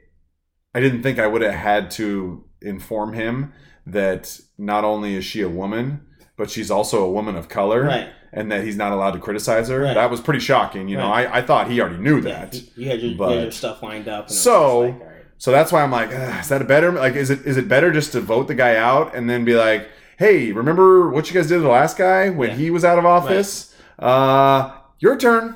I 0.74 0.80
didn't 0.80 1.04
think 1.04 1.20
I 1.20 1.28
would 1.28 1.42
have 1.42 1.54
had 1.54 1.90
to 1.92 2.44
inform 2.62 3.14
him 3.14 3.54
that 3.88 4.40
not 4.58 4.84
only 4.84 5.16
is 5.16 5.24
she 5.26 5.42
a 5.42 5.50
woman, 5.50 6.02
but 6.38 6.50
she's 6.50 6.70
also 6.70 7.04
a 7.04 7.10
woman 7.12 7.36
of 7.36 7.48
color, 7.48 7.84
right. 7.84 8.10
and 8.34 8.52
that 8.52 8.64
he's 8.66 8.76
not 8.76 8.92
allowed 8.92 9.12
to 9.12 9.20
criticize 9.20 9.70
her. 9.70 9.80
Right. 9.82 9.94
That 9.94 10.10
was 10.12 10.20
pretty 10.20 10.40
shocking. 10.42 10.90
You 10.90 10.98
know, 10.98 11.08
I, 11.12 11.38
I 11.38 11.42
thought 11.42 11.70
he 11.72 11.80
already 11.80 11.98
knew 12.00 12.20
that. 12.22 12.54
you- 12.54 12.62
you 12.76 12.90
had 12.90 13.00
your, 13.02 13.12
you 13.12 13.24
had 13.24 13.42
your 13.44 13.52
stuff 13.52 13.82
lined 13.84 14.08
up. 14.10 14.28
And 14.28 14.36
So- 14.36 14.80
like, 14.80 15.00
right. 15.00 15.12
So 15.38 15.52
that's 15.52 15.72
why 15.72 15.82
I'm 15.84 15.92
like, 15.92 16.10
is 16.12 16.50
that 16.50 16.62
a 16.62 16.66
better 16.66 16.92
like 16.94 17.16
is 17.16 17.30
it 17.30 17.46
is 17.46 17.58
it 17.58 17.68
better 17.68 17.92
just 17.92 18.12
to 18.14 18.22
vote 18.22 18.48
the 18.48 18.56
guy 18.56 18.76
out 18.78 19.14
and 19.16 19.30
then 19.30 19.44
be 19.46 19.56
like, 19.56 19.88
hey, 20.18 20.52
remember 20.54 21.10
what 21.10 21.28
you 21.30 21.34
guys 21.34 21.48
did 21.48 21.56
to 21.56 21.62
the 21.62 21.68
last 21.68 21.98
guy 21.98 22.30
when 22.30 22.50
Yeah. 22.52 22.56
he 22.56 22.70
was 22.72 22.84
out 22.86 22.98
of 22.98 23.06
office? 23.06 23.76
Uh, 24.00 24.72
your 25.00 25.18
turn. 25.18 25.56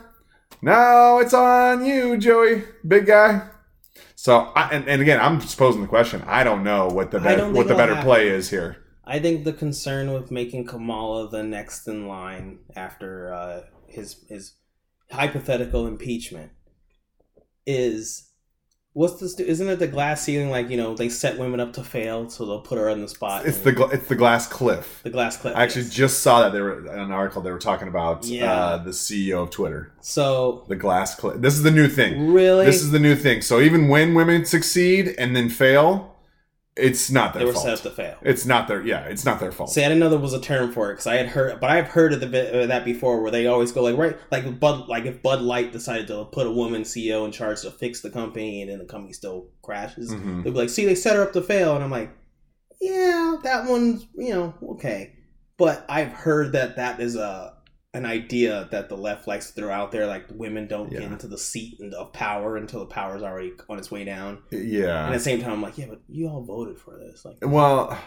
Now 0.61 1.19
it's 1.19 1.33
on 1.33 1.85
you, 1.85 2.17
Joey, 2.17 2.63
big 2.85 3.05
guy. 3.05 3.47
So, 4.15 4.51
I, 4.55 4.69
and, 4.71 4.87
and 4.87 5.01
again, 5.01 5.19
I'm 5.21 5.39
just 5.39 5.57
posing 5.57 5.81
the 5.81 5.87
question. 5.87 6.23
I 6.27 6.43
don't 6.43 6.63
know 6.63 6.87
what 6.87 7.11
the 7.11 7.19
I 7.19 7.49
what 7.49 7.67
the 7.67 7.75
better 7.75 7.95
happen. 7.95 8.05
play 8.05 8.27
is 8.27 8.49
here. 8.49 8.77
I 9.05 9.19
think 9.19 9.43
the 9.43 9.53
concern 9.53 10.13
with 10.13 10.29
making 10.29 10.65
Kamala 10.65 11.29
the 11.29 11.41
next 11.41 11.87
in 11.87 12.07
line 12.07 12.59
after 12.75 13.33
uh, 13.33 13.61
his 13.87 14.25
his 14.27 14.55
hypothetical 15.11 15.87
impeachment 15.87 16.51
is 17.65 18.28
what's 18.93 19.19
this? 19.19 19.39
Isn't 19.39 19.69
it 19.69 19.77
the 19.79 19.87
glass 19.87 20.23
ceiling? 20.23 20.49
Like 20.49 20.69
you 20.69 20.77
know, 20.77 20.95
they 20.95 21.09
set 21.09 21.37
women 21.37 21.59
up 21.59 21.73
to 21.73 21.83
fail, 21.83 22.29
so 22.29 22.45
they'll 22.45 22.61
put 22.61 22.77
her 22.77 22.89
on 22.89 23.01
the 23.01 23.07
spot. 23.07 23.45
It's 23.45 23.59
the 23.59 23.71
gla- 23.71 23.89
it's 23.89 24.07
the 24.07 24.15
glass 24.15 24.47
cliff. 24.47 25.01
the 25.03 25.09
glass 25.09 25.37
cliff. 25.37 25.55
I 25.55 25.63
actually 25.63 25.83
yes. 25.83 25.93
just 25.93 26.19
saw 26.21 26.41
that 26.41 26.53
they 26.53 26.61
were 26.61 26.79
in 26.87 26.99
an 26.99 27.11
article 27.11 27.41
they 27.41 27.51
were 27.51 27.59
talking 27.59 27.87
about 27.87 28.25
Yeah. 28.25 28.53
uh, 28.53 28.77
the 28.77 28.91
CEO 28.91 29.43
of 29.43 29.49
Twitter, 29.51 29.91
so 30.01 30.65
the 30.67 30.75
glass 30.75 31.15
cliff. 31.15 31.41
This 31.41 31.53
is 31.55 31.63
the 31.63 31.71
new 31.71 31.87
thing. 31.87 32.31
really 32.33 32.65
This 32.65 32.81
is 32.81 32.91
the 32.91 32.99
new 32.99 33.15
thing. 33.15 33.41
So 33.41 33.59
even 33.59 33.87
when 33.87 34.13
women 34.13 34.45
succeed 34.45 35.15
and 35.17 35.35
then 35.35 35.49
fail, 35.49 36.15
it's 36.79 37.11
not 37.11 37.33
their 37.33 37.41
they 37.41 37.45
were 37.45 37.53
fault. 37.53 37.65
set 37.65 37.73
up 37.73 37.79
to 37.81 37.89
fail. 37.91 38.17
It's 38.21 38.45
not 38.45 38.67
their 38.67 38.81
yeah. 38.85 39.03
It's 39.05 39.25
not 39.25 39.39
their 39.39 39.51
fault. 39.51 39.71
See, 39.71 39.81
I 39.83 39.87
didn't 39.87 39.99
know 39.99 40.09
there 40.09 40.19
was 40.19 40.33
a 40.33 40.41
term 40.41 40.71
for 40.71 40.89
it 40.89 40.93
because 40.93 41.07
I 41.07 41.15
had 41.17 41.27
heard, 41.27 41.59
but 41.59 41.69
I've 41.69 41.87
heard 41.87 42.13
of 42.13 42.19
the 42.19 42.27
bit 42.27 42.53
of 42.55 42.67
that 42.69 42.85
before, 42.85 43.21
where 43.21 43.31
they 43.31 43.47
always 43.47 43.71
go 43.71 43.83
like, 43.83 43.97
right, 43.97 44.17
like 44.31 44.59
Bud, 44.59 44.87
like 44.87 45.05
if 45.05 45.21
Bud 45.21 45.41
Light 45.41 45.71
decided 45.71 46.07
to 46.07 46.25
put 46.25 46.47
a 46.47 46.51
woman 46.51 46.81
CEO 46.83 47.25
in 47.25 47.31
charge 47.31 47.61
to 47.61 47.71
fix 47.71 48.01
the 48.01 48.09
company, 48.09 48.61
and 48.61 48.71
then 48.71 48.79
the 48.79 48.85
company 48.85 49.13
still 49.13 49.47
crashes, 49.61 50.11
Mhm. 50.11 50.43
they'd 50.43 50.53
be 50.53 50.59
like, 50.59 50.69
see, 50.69 50.85
they 50.85 50.95
set 50.95 51.15
her 51.15 51.23
up 51.23 51.33
to 51.33 51.41
fail, 51.41 51.75
and 51.75 51.83
I'm 51.83 51.91
like, 51.91 52.11
yeah, 52.81 53.35
that 53.43 53.67
one's 53.69 54.07
you 54.15 54.33
know 54.33 54.53
okay, 54.71 55.13
but 55.57 55.85
I've 55.89 56.11
heard 56.13 56.53
that 56.53 56.77
that 56.77 56.99
is 57.01 57.15
a 57.15 57.53
an 57.93 58.05
idea 58.05 58.67
that 58.71 58.87
the 58.89 58.95
left 58.95 59.27
likes 59.27 59.47
to 59.47 59.53
throw 59.53 59.71
out 59.71 59.91
there, 59.91 60.05
like 60.05 60.25
women 60.31 60.67
don't 60.67 60.91
get 60.91 61.01
into 61.01 61.27
the 61.27 61.37
seat 61.37 61.79
of 61.97 62.13
power 62.13 62.55
until 62.55 62.81
the 62.81 62.85
power's 62.85 63.23
already 63.23 63.51
on 63.67 63.79
its 63.79 63.89
way 63.89 64.03
down. 64.03 64.43
Yeah. 64.51 65.05
And 65.05 65.13
at 65.13 65.17
the 65.17 65.23
same 65.23 65.41
time, 65.41 65.53
I'm 65.53 65.61
like, 65.61 65.77
yeah, 65.77 65.87
but 65.89 66.01
you 66.07 66.27
all 66.27 66.43
voted 66.43 66.77
for 66.79 66.97
this, 66.99 67.25
like, 67.25 67.37
Well, 67.41 67.97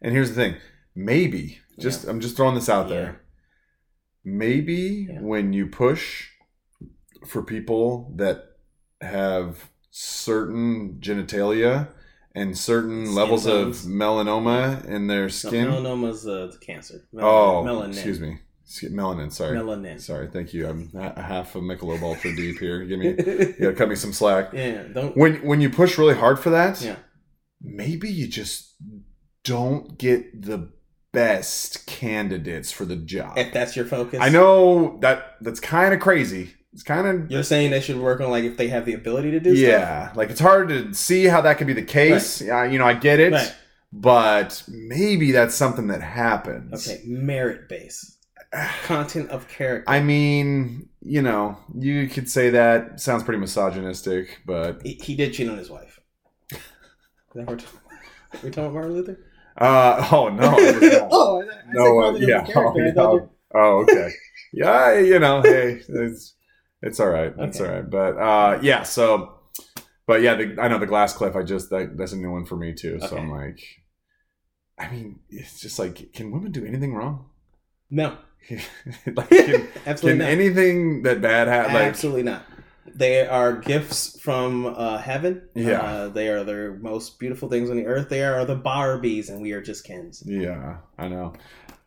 and 0.00 0.12
here's 0.12 0.28
the 0.28 0.36
thing. 0.36 0.56
Maybe 0.94 1.58
just 1.80 2.06
I'm 2.06 2.20
just 2.20 2.36
throwing 2.36 2.54
this 2.54 2.68
out 2.68 2.88
Yeah. 2.88 2.94
there. 2.94 3.20
Maybe 4.24 5.08
Yeah. 5.10 5.20
when 5.20 5.52
you 5.52 5.66
push 5.66 6.28
for 7.26 7.42
people 7.42 8.12
that 8.16 8.44
have 9.00 9.70
certain 9.90 10.98
genitalia 11.00 11.88
and 12.34 12.56
certain 12.56 13.06
Skin 13.06 13.14
levels 13.14 13.44
tones. 13.44 13.84
of 13.84 13.90
melanoma 13.90 14.84
in 14.86 15.06
their 15.08 15.28
skin. 15.28 15.68
No, 15.82 16.06
is 16.06 16.26
uh, 16.26 16.52
cancer. 16.60 17.04
Melanin, 17.12 17.22
oh, 17.22 17.64
melanin. 17.66 17.88
excuse 17.92 18.20
me. 18.20 18.38
Melanin. 18.80 19.32
Sorry. 19.32 19.56
Melanin. 19.58 20.00
Sorry. 20.00 20.28
Thank 20.28 20.52
you. 20.54 20.68
I'm 20.68 20.90
a 20.94 21.20
half 21.22 21.54
a 21.56 21.60
Michelob 21.60 22.02
Ultra 22.02 22.34
deep 22.34 22.58
here. 22.58 22.84
Give 22.84 22.98
me. 22.98 23.08
You 23.16 23.54
gotta 23.60 23.74
cut 23.74 23.88
me 23.88 23.94
some 23.96 24.12
slack. 24.12 24.52
yeah, 24.52 24.82
don't. 24.84 25.16
When 25.16 25.36
when 25.46 25.60
you 25.60 25.70
push 25.70 25.98
really 25.98 26.14
hard 26.14 26.38
for 26.38 26.50
that, 26.50 26.80
Yeah. 26.80 26.96
maybe 27.60 28.08
you 28.10 28.26
just 28.26 28.74
don't 29.44 29.98
get 29.98 30.42
the 30.42 30.70
best 31.12 31.86
candidates 31.86 32.72
for 32.72 32.84
the 32.84 32.96
job. 32.96 33.36
If 33.36 33.52
that's 33.52 33.76
your 33.76 33.84
focus, 33.84 34.18
I 34.22 34.28
know 34.30 34.98
that 35.00 35.36
that's 35.40 35.60
kind 35.60 35.92
of 35.92 36.00
crazy. 36.00 36.54
It's 36.72 36.82
kind 36.82 37.06
of 37.06 37.30
you're 37.30 37.42
saying 37.42 37.70
they 37.70 37.80
should 37.82 37.98
work 37.98 38.20
on 38.22 38.30
like 38.30 38.44
if 38.44 38.56
they 38.56 38.68
have 38.68 38.86
the 38.86 38.94
ability 38.94 39.30
to 39.32 39.40
do 39.40 39.52
yeah, 39.54 40.10
like 40.14 40.30
it's 40.30 40.40
hard 40.40 40.70
to 40.70 40.94
see 40.94 41.24
how 41.26 41.42
that 41.42 41.58
could 41.58 41.66
be 41.66 41.74
the 41.74 41.82
case. 41.82 42.40
Yeah, 42.40 42.64
you 42.64 42.78
know, 42.78 42.86
I 42.86 42.94
get 42.94 43.20
it. 43.20 43.32
Right. 43.32 43.54
but 43.92 44.62
maybe 44.68 45.32
that's 45.32 45.54
something 45.54 45.88
that 45.88 46.00
happens. 46.00 46.88
Okay. 46.88 47.02
Merit 47.04 47.68
base. 47.68 48.16
Content 48.84 49.30
of 49.30 49.48
character. 49.48 49.88
I 49.90 50.00
mean, 50.00 50.88
you 51.00 51.22
know, 51.22 51.56
you 51.78 52.06
could 52.08 52.28
say 52.28 52.50
that 52.50 53.00
sounds 53.00 53.22
pretty 53.22 53.40
misogynistic, 53.40 54.40
but 54.44 54.82
he, 54.82 54.94
he 54.94 55.14
did 55.14 55.32
cheat 55.32 55.48
on 55.48 55.56
his 55.56 55.70
wife. 55.70 56.00
Is 56.50 56.58
that 57.34 57.46
we're 57.48 57.56
talking, 57.56 57.78
we 58.42 58.50
talking 58.50 58.64
about 58.64 58.72
Martin 58.74 58.92
Luther? 58.92 59.18
uh, 59.56 60.06
oh 60.12 60.28
no, 60.28 60.50
was 60.50 60.82
not. 60.82 61.08
oh, 61.10 61.42
I, 61.42 61.72
no, 61.72 62.00
uh, 62.02 62.12
yeah, 62.18 62.46
oh, 62.54 62.74
yeah. 62.78 63.26
Oh, 63.54 63.82
okay. 63.82 64.10
yeah, 64.52 64.98
you 64.98 65.18
know, 65.18 65.40
hey, 65.40 65.80
it's 65.88 66.34
it's 66.82 67.00
all 67.00 67.08
right. 67.08 67.32
It's 67.38 67.58
Okay. 67.58 67.68
all 67.70 67.76
right. 67.80 67.88
But 67.90 68.18
uh, 68.18 68.58
yeah, 68.60 68.82
so, 68.82 69.38
but 70.06 70.20
yeah, 70.20 70.34
the, 70.34 70.56
I 70.60 70.68
know 70.68 70.78
the 70.78 70.86
glass 70.86 71.14
cliff. 71.14 71.34
I 71.36 71.42
just 71.42 71.70
that, 71.70 71.96
that's 71.96 72.12
a 72.12 72.16
new 72.16 72.30
one 72.30 72.44
for 72.44 72.56
me 72.56 72.74
too. 72.74 73.00
So 73.00 73.16
I'm 73.16 73.30
like, 73.30 73.60
I 74.78 74.90
mean, 74.90 75.20
it's 75.30 75.58
just 75.60 75.78
like, 75.78 76.12
can 76.12 76.30
women 76.32 76.52
do 76.52 76.66
anything 76.66 76.92
wrong? 76.94 77.30
No, 77.90 78.16
like, 79.14 79.28
can, 79.28 79.68
absolutely 79.86 80.10
can 80.10 80.18
not. 80.18 80.28
anything 80.28 81.02
that 81.02 81.20
bad 81.20 81.48
happen? 81.48 81.74
Like, 81.74 81.84
Absolutely 81.84 82.24
not. 82.24 82.44
They 82.94 83.26
are 83.26 83.54
gifts 83.54 84.20
from 84.20 84.66
uh, 84.66 84.98
heaven. 84.98 85.48
Yeah. 85.54 85.80
Uh, 85.80 86.08
they 86.08 86.28
are 86.28 86.44
the 86.44 86.76
most 86.80 87.18
beautiful 87.18 87.48
things 87.48 87.70
on 87.70 87.76
the 87.76 87.86
earth. 87.86 88.10
They 88.10 88.22
are 88.22 88.44
the 88.44 88.56
Barbies, 88.56 89.30
and 89.30 89.40
we 89.40 89.52
are 89.52 89.62
just 89.62 89.84
Kens. 89.86 90.22
yeah, 90.26 90.78
I 90.98 91.08
know. 91.08 91.32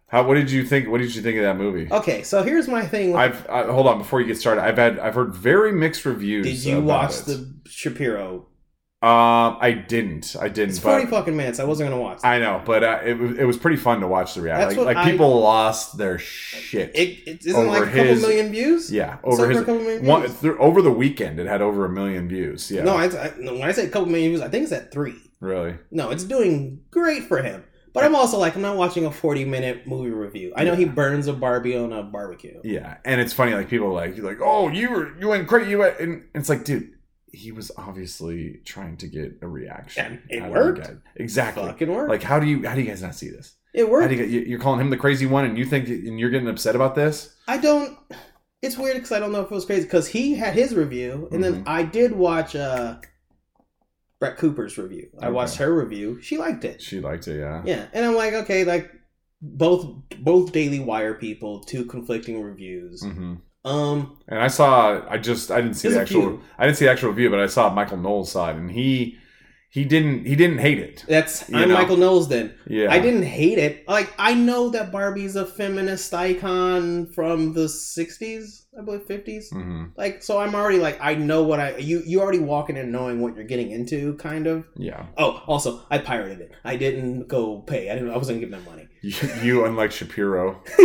How? 0.08 0.24
What 0.24 0.36
did 0.36 0.50
you 0.50 0.64
think? 0.66 0.88
What 0.88 1.02
did 1.02 1.14
you 1.14 1.22
think 1.22 1.38
of 1.38 1.44
that 1.44 1.58
movie? 1.58 1.88
Okay, 1.92 2.24
so 2.24 2.44
here's 2.44 2.68
my 2.68 2.86
thing. 2.86 3.12
With, 3.12 3.20
I've 3.20 3.48
uh, 3.48 3.72
hold 3.72 3.88
on 3.88 3.98
before 3.98 4.22
you 4.22 4.28
get 4.28 4.38
started. 4.38 4.64
I've 4.64 4.78
had 4.78 4.98
I've 5.00 5.16
heard 5.16 5.34
very 5.34 5.72
mixed 5.72 6.06
reviews. 6.06 6.46
did 6.46 6.64
you 6.64 6.82
watch 6.82 7.20
it. 7.20 7.26
the 7.26 7.54
Shapiro? 7.68 8.48
Um, 9.02 9.58
I 9.62 9.72
didn't. 9.88 10.36
I 10.40 10.48
didn't. 10.48 10.70
It's 10.72 10.80
40 10.80 11.06
fucking 11.08 11.36
minutes. 11.38 11.60
I 11.60 11.64
wasn't 11.66 11.92
to 11.92 11.98
watch 11.98 12.20
it. 12.20 12.26
I 12.26 12.40
know, 12.40 12.64
but 12.66 12.84
uh, 12.84 13.02
it 13.06 13.20
was 13.20 13.38
it 13.38 13.44
was 13.44 13.56
pretty 13.58 13.78
fun 13.78 14.00
to 14.00 14.08
watch 14.08 14.34
the 14.34 14.42
reaction. 14.42 14.84
Like, 14.84 14.96
like 14.96 15.06
I- 15.06 15.12
people 15.12 15.40
lost 15.42 15.98
their 15.98 16.18
shit. 16.18 16.92
It, 16.96 17.28
it 17.28 17.46
isn't 17.46 17.68
like 17.68 17.84
a 17.84 17.86
couple 17.88 18.04
his- 18.04 18.22
million 18.22 18.52
views? 18.52 18.92
yeah, 18.92 19.18
over 19.24 19.48
his 19.50 19.60
a 19.60 19.66
couple 19.66 19.82
million 19.82 20.06
one, 20.06 20.22
views. 20.22 20.34
through, 20.38 20.58
over 20.60 20.82
the 20.82 20.92
weekend, 20.92 21.40
it 21.40 21.46
had 21.46 21.62
over 21.62 21.86
a 21.86 21.90
million 21.90 22.28
views. 22.28 22.72
Yeah, 22.72 22.84
No, 22.84 22.96
I, 22.96 23.06
I, 23.06 23.28
when 23.38 23.62
I 23.62 23.74
say 23.74 23.86
a 23.86 23.90
couple 23.90 24.08
million 24.08 24.32
views, 24.32 24.42
I 24.42 24.48
think 24.48 24.64
it's 24.64 24.72
at 24.72 24.92
three. 24.92 25.16
really. 25.40 25.76
No, 25.92 26.10
it's 26.10 26.24
doing 26.24 26.80
great 26.90 27.24
for 27.26 27.44
him. 27.44 27.64
But 27.94 28.04
I'm 28.04 28.16
also 28.16 28.38
like, 28.40 28.56
I'm 28.56 28.62
not 28.62 28.76
watching 28.76 29.06
a 29.06 29.12
40 29.12 29.46
minute 29.46 29.88
movie 29.88 30.10
review. 30.10 30.52
I 30.56 30.66
know 30.66 30.76
he 30.76 30.84
burns 30.84 31.28
a 31.28 31.34
Barbie 31.34 31.78
on 31.78 31.94
a 31.94 32.04
barbecue. 32.04 32.60
Yeah, 32.64 32.98
and 33.06 33.22
it's 33.22 33.32
funny. 33.32 33.54
Like 33.54 33.70
people 33.70 33.88
are 33.88 33.94
like 33.94 34.18
you're 34.18 34.26
like, 34.26 34.40
oh, 34.42 34.68
you 34.70 34.90
were 34.90 35.18
you 35.18 35.28
went 35.30 35.48
crazy. 35.48 35.70
You 35.70 35.78
went, 35.78 36.00
and 36.02 36.24
it's 36.34 36.50
like, 36.50 36.66
dude, 36.66 36.92
he 37.36 37.52
was 37.52 37.72
obviously 37.78 38.62
trying 38.66 38.98
to 38.98 39.08
get 39.08 39.38
a 39.42 39.48
reaction. 39.48 40.06
And 40.06 40.22
it 40.30 40.42
out 40.42 40.48
of 40.48 40.54
the 40.54 40.60
worked. 40.60 40.92
exactly. 41.16 41.64
Fucking 41.64 41.92
work. 41.92 42.10
Like, 42.10 42.24
how 42.24 42.40
do 42.40 42.46
you 42.48 42.68
how 42.68 42.76
do 42.76 42.82
you 42.82 42.88
guys 42.88 43.02
not 43.02 43.16
see 43.16 43.30
this? 43.30 43.56
it 43.74 43.86
How 43.86 43.92
worked. 43.92 44.10
do 44.10 44.16
you, 44.16 44.42
you're 44.42 44.60
calling 44.60 44.80
him 44.80 44.90
the 44.90 44.98
crazy 44.98 45.26
one, 45.26 45.46
and 45.46 45.58
you 45.58 45.66
think 45.66 45.88
and 45.90 46.20
you're 46.20 46.30
getting 46.30 46.48
upset 46.48 46.76
about 46.76 46.96
this? 46.96 47.36
I 47.48 47.58
don't. 47.58 47.98
it's 48.62 48.78
weird 48.78 48.96
because 48.96 49.12
I 49.12 49.20
don't 49.20 49.32
know 49.32 49.42
if 49.42 49.52
it 49.52 49.54
was 49.54 49.66
crazy 49.66 49.84
because 49.84 50.08
he 50.08 50.34
had 50.36 50.54
his 50.56 50.74
review, 50.74 51.28
and 51.32 51.44
then 51.44 51.64
Mhm. 51.64 51.68
I 51.68 51.84
did 51.84 52.14
watch 52.14 52.56
uh 52.56 52.98
Brett 54.20 54.38
Cooper's 54.38 54.78
review. 54.78 55.10
I 55.22 55.26
Okay. 55.28 55.34
watched 55.34 55.58
her 55.58 55.74
review. 55.74 56.22
She 56.22 56.38
liked 56.38 56.64
it. 56.66 56.82
She 56.82 57.00
liked 57.02 57.28
it, 57.28 57.40
yeah. 57.40 57.62
Yeah, 57.66 57.86
and 57.94 58.06
I'm 58.06 58.16
like, 58.16 58.34
okay, 58.34 58.64
like 58.64 58.90
both 59.42 59.86
both 60.20 60.52
Daily 60.54 60.80
Wire 60.80 61.14
people, 61.14 61.60
two 61.60 61.86
conflicting 61.86 62.42
reviews. 62.42 63.04
hmm 63.04 63.36
Um, 63.66 64.18
And 64.28 64.40
I 64.40 64.48
saw, 64.48 65.02
I 65.10 65.18
just, 65.18 65.52
I 65.52 65.60
didn't 65.62 65.76
see 65.76 65.90
the 65.90 66.00
actual, 66.02 66.22
few. 66.22 66.42
I 66.58 66.66
didn't 66.66 66.78
see 66.78 66.86
the 66.86 66.92
actual 66.92 67.10
review, 67.10 67.30
but 67.30 67.40
I 67.40 67.48
saw 67.48 67.74
Michael 67.74 67.98
Knowles' 67.98 68.32
side, 68.32 68.56
and 68.56 68.70
he, 68.72 69.18
he 69.72 69.84
didn't, 69.84 70.26
he 70.26 70.36
didn't 70.38 70.60
hate 70.60 70.80
it. 70.80 71.04
that's 71.08 71.52
I'm 71.52 71.68
know. 71.68 71.74
Michael 71.76 71.98
Knowles. 71.98 72.30
Then 72.30 72.54
Yeah, 72.68 72.90
I 72.94 73.00
didn't 73.00 73.24
hate 73.24 73.58
it. 73.58 73.86
Like 73.90 74.14
I 74.18 74.34
know 74.34 74.70
that 74.70 74.90
Barbie's 74.90 75.36
a 75.36 75.46
feminist 75.46 76.14
icon 76.14 77.08
from 77.08 77.52
the 77.54 77.66
'60s, 77.66 78.64
I 78.80 78.84
believe 78.86 79.06
'50s. 79.06 79.50
hmm 79.52 79.86
Like 79.98 80.24
so, 80.24 80.40
I'm 80.40 80.56
already 80.56 80.80
like 80.80 80.98
I 81.02 81.16
know 81.16 81.44
what 81.44 81.60
I 81.60 81.76
you 81.76 82.02
you 82.06 82.22
already 82.22 82.40
walking 82.40 82.78
in 82.78 82.90
knowing 82.90 83.20
what 83.20 83.36
you're 83.36 83.44
getting 83.44 83.72
into, 83.72 84.14
kind 84.16 84.48
of. 84.48 84.64
Yeah, 84.78 85.08
Oh, 85.18 85.44
also, 85.46 85.82
I 85.92 85.98
pirated 85.98 86.40
it. 86.40 86.52
I 86.64 86.78
didn't 86.78 87.28
go 87.28 87.60
pay. 87.60 87.90
I 87.92 87.96
didn't. 87.96 88.12
I 88.12 88.18
wasn't 88.18 88.40
giving 88.40 88.52
them 88.58 88.64
money. 88.66 88.88
you, 89.02 89.14
you 89.44 89.66
unlike 89.66 89.92
Shapiro, 89.92 90.64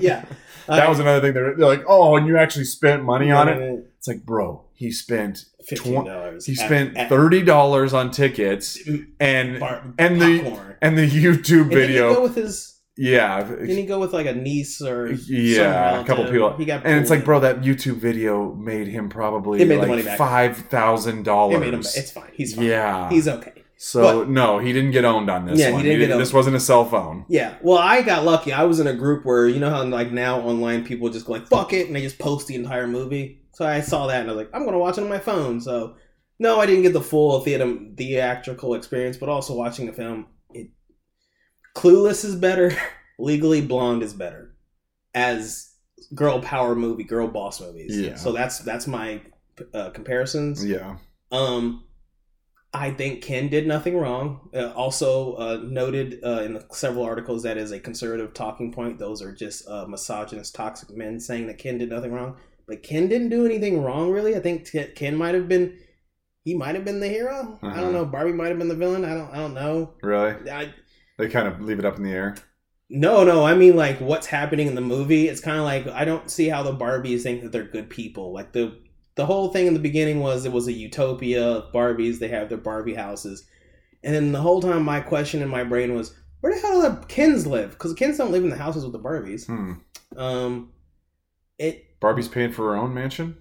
yeah, 0.00 0.24
that 0.68 0.88
was 0.88 0.98
another 1.00 1.20
thing. 1.20 1.34
They're, 1.34 1.54
they're 1.56 1.66
like, 1.66 1.84
oh, 1.86 2.16
and 2.16 2.26
you 2.26 2.36
actually 2.38 2.64
spent 2.64 3.02
money 3.04 3.30
on 3.30 3.48
it. 3.48 3.84
It's 3.98 4.08
like, 4.08 4.24
bro, 4.24 4.64
he 4.74 4.90
spent, 4.92 5.44
Fifteen 5.66 6.04
dollars. 6.04 6.46
he 6.46 6.54
spent 6.54 6.96
thirty 7.08 7.42
dollars 7.42 7.92
on 7.92 8.10
tickets, 8.10 8.78
and 9.18 9.58
bar- 9.60 9.82
and 9.98 10.20
the 10.20 10.40
popcorn. 10.42 10.76
and 10.82 10.96
the 10.98 11.08
YouTube 11.08 11.64
he 11.64 11.70
go 11.70 11.76
video, 11.76 12.22
with 12.22 12.36
his? 12.36 12.78
yeah, 12.96 13.42
Didn't 13.42 13.68
he 13.68 13.84
go 13.84 13.98
with 13.98 14.12
like 14.12 14.26
a 14.26 14.32
niece 14.34 14.80
or 14.80 15.10
Yeah, 15.26 16.00
a 16.00 16.04
couple 16.04 16.24
people. 16.26 16.56
He 16.56 16.64
got 16.64 16.86
and 16.86 17.00
it's 17.00 17.10
like, 17.10 17.24
bro, 17.24 17.40
that 17.40 17.62
YouTube 17.62 17.96
video 17.96 18.54
made 18.54 18.86
him 18.86 19.08
probably 19.08 19.60
It 19.60 19.66
made 19.68 19.82
the 19.82 19.86
money 19.88 20.02
back. 20.02 20.16
five 20.18 20.56
thousand 20.56 21.24
in. 21.26 21.52
It 21.56 21.58
made 21.58 21.66
him. 21.74 21.80
dollars. 21.80 21.96
It's 21.96 22.10
fine. 22.12 22.30
He's 22.32 22.54
fine. 22.54 22.64
Yeah, 22.66 23.10
he's 23.10 23.26
okay. 23.28 23.52
So 23.78 24.24
no, 24.24 24.58
he 24.58 24.72
didn't 24.72 24.92
get 24.92 25.04
owned 25.04 25.28
on 25.28 25.44
this 25.44 25.58
Yeah, 25.58 25.76
he 25.76 25.82
didn't 25.82 26.00
get 26.00 26.10
owned. 26.12 26.20
This 26.20 26.32
wasn't 26.32 26.56
a 26.56 26.60
cell 26.60 26.84
phone. 26.86 27.26
Yeah. 27.28 27.56
Well, 27.60 27.78
I 27.78 28.02
got 28.02 28.24
lucky. 28.24 28.52
I 28.52 28.64
was 28.64 28.80
in 28.80 28.86
a 28.86 28.94
group 28.94 29.24
where 29.24 29.46
you 29.46 29.60
know 29.60 29.68
how 29.68 29.84
like 29.84 30.12
now 30.12 30.40
online 30.40 30.84
people 30.84 31.10
just 31.10 31.26
go 31.26 31.32
like 31.32 31.46
fuck 31.46 31.72
it 31.72 31.86
and 31.86 31.94
they 31.94 32.00
just 32.00 32.18
post 32.18 32.46
the 32.46 32.54
entire 32.54 32.86
movie. 32.86 33.42
So 33.52 33.66
I 33.66 33.80
saw 33.80 34.06
that 34.06 34.20
and 34.20 34.30
I 34.30 34.34
was 34.34 34.44
like, 34.44 34.50
I'm 34.54 34.64
gonna 34.64 34.78
watch 34.78 34.96
it 34.96 35.02
on 35.02 35.10
my 35.10 35.18
phone. 35.18 35.60
So 35.60 35.96
no, 36.38 36.58
I 36.58 36.66
didn't 36.66 36.82
get 36.82 36.94
the 36.94 37.02
full 37.02 37.40
theater 37.40 37.78
theatrical 37.96 38.74
experience, 38.74 39.18
but 39.18 39.28
also 39.28 39.54
watching 39.54 39.86
the 39.86 39.92
film, 39.92 40.26
it 40.54 40.70
Clueless 41.74 42.24
is 42.24 42.36
better. 42.36 42.72
Legally 43.18 43.62
Blonde 43.62 44.02
is 44.02 44.12
better 44.12 44.54
as 45.14 45.72
girl 46.14 46.40
power 46.40 46.74
movie, 46.74 47.04
girl 47.04 47.28
boss 47.28 47.60
movies. 47.60 47.98
Yeah. 47.98 48.16
So 48.16 48.32
that's 48.32 48.58
that's 48.60 48.86
my 48.86 49.20
uh, 49.72 49.90
comparisons. 49.90 50.64
Yeah. 50.64 50.98
Um, 51.32 51.84
I 52.78 52.90
think 52.90 53.22
Ken 53.22 53.48
did 53.48 53.66
nothing 53.66 53.96
wrong. 53.96 54.48
Uh, 54.54 54.70
also 54.72 55.34
uh, 55.34 55.60
noted 55.62 56.20
uh, 56.24 56.42
in 56.42 56.62
several 56.70 57.04
articles 57.04 57.42
that 57.44 57.56
is 57.56 57.72
a 57.72 57.80
conservative 57.80 58.34
talking 58.34 58.72
point. 58.72 58.98
Those 58.98 59.22
are 59.22 59.32
just 59.34 59.66
uh, 59.68 59.86
misogynist, 59.86 60.54
toxic 60.54 60.90
men 60.96 61.18
saying 61.20 61.46
that 61.46 61.58
Ken 61.58 61.78
did 61.78 61.90
nothing 61.90 62.12
wrong. 62.12 62.36
But 62.68 62.82
Ken 62.82 63.08
didn't 63.08 63.30
do 63.30 63.44
anything 63.46 63.82
wrong, 63.82 64.10
really. 64.10 64.36
I 64.36 64.40
think 64.40 64.70
Ken- 64.70 64.90
Ken 64.94 65.16
might 65.16 65.34
have 65.34 65.48
been, 65.48 65.78
he 66.44 66.54
might 66.54 66.74
have 66.74 66.84
been 66.84 67.00
the 67.00 67.08
hero. 67.08 67.58
I 67.62 67.66
Uh-huh. 67.66 67.80
don't 67.80 67.92
know. 67.92 68.04
Barbie 68.04 68.32
might 68.32 68.48
have 68.48 68.58
been 68.58 68.68
the 68.68 68.74
villain. 68.74 69.04
I 69.04 69.14
don't. 69.14 69.30
I 69.30 69.36
don't 69.36 69.54
know. 69.54 69.94
Really? 70.02 70.50
I, 70.50 70.74
They 71.18 71.28
kind 71.28 71.48
of 71.48 71.60
leave 71.60 71.78
it 71.78 71.84
up 71.84 71.96
in 71.96 72.02
the 72.02 72.12
air. 72.12 72.36
no, 72.90 73.24
no. 73.24 73.44
I 73.44 73.54
mean, 73.54 73.74
like 73.76 74.00
what's 74.00 74.26
happening 74.26 74.66
in 74.66 74.74
the 74.74 74.80
movie. 74.80 75.28
It's 75.28 75.40
kind 75.40 75.58
of 75.58 75.64
like 75.64 75.86
I 75.88 76.04
don't 76.04 76.30
see 76.30 76.48
how 76.48 76.62
the 76.62 76.74
Barbies 76.74 77.22
think 77.22 77.42
that 77.42 77.52
they're 77.52 77.64
good 77.64 77.88
people. 77.90 78.32
Like 78.32 78.52
the 78.52 78.78
the 79.16 79.26
whole 79.26 79.48
thing 79.48 79.66
in 79.66 79.74
the 79.74 79.80
beginning 79.80 80.20
was 80.20 80.44
it 80.44 80.52
was 80.52 80.66
a 80.68 80.72
utopia 80.72 81.64
Barbies. 81.74 82.18
They 82.18 82.28
have 82.28 82.48
their 82.48 82.58
Barbie 82.58 82.94
houses, 82.94 83.46
and 84.04 84.14
then 84.14 84.32
the 84.32 84.40
whole 84.40 84.60
time 84.62 84.82
my 84.82 85.00
question 85.00 85.42
in 85.42 85.48
my 85.48 85.64
brain 85.64 85.94
was, 85.94 86.14
where 86.40 86.54
the 86.54 86.60
hell 86.60 86.80
do 86.82 86.88
the 87.00 87.06
Kens 87.06 87.46
live? 87.46 87.70
Because 87.70 87.92
the 87.92 87.98
Kens 87.98 88.18
don't 88.18 88.30
live 88.30 88.44
in 88.44 88.50
the 88.50 88.56
houses 88.56 88.84
with 88.84 88.92
the 88.92 89.00
Barbies. 89.00 89.46
Hmm. 89.46 89.72
Um, 90.16 90.72
it 91.58 91.98
Barbie's 92.00 92.28
paying 92.28 92.52
for 92.52 92.68
her 92.70 92.76
own 92.76 92.94
mansion. 92.94 93.38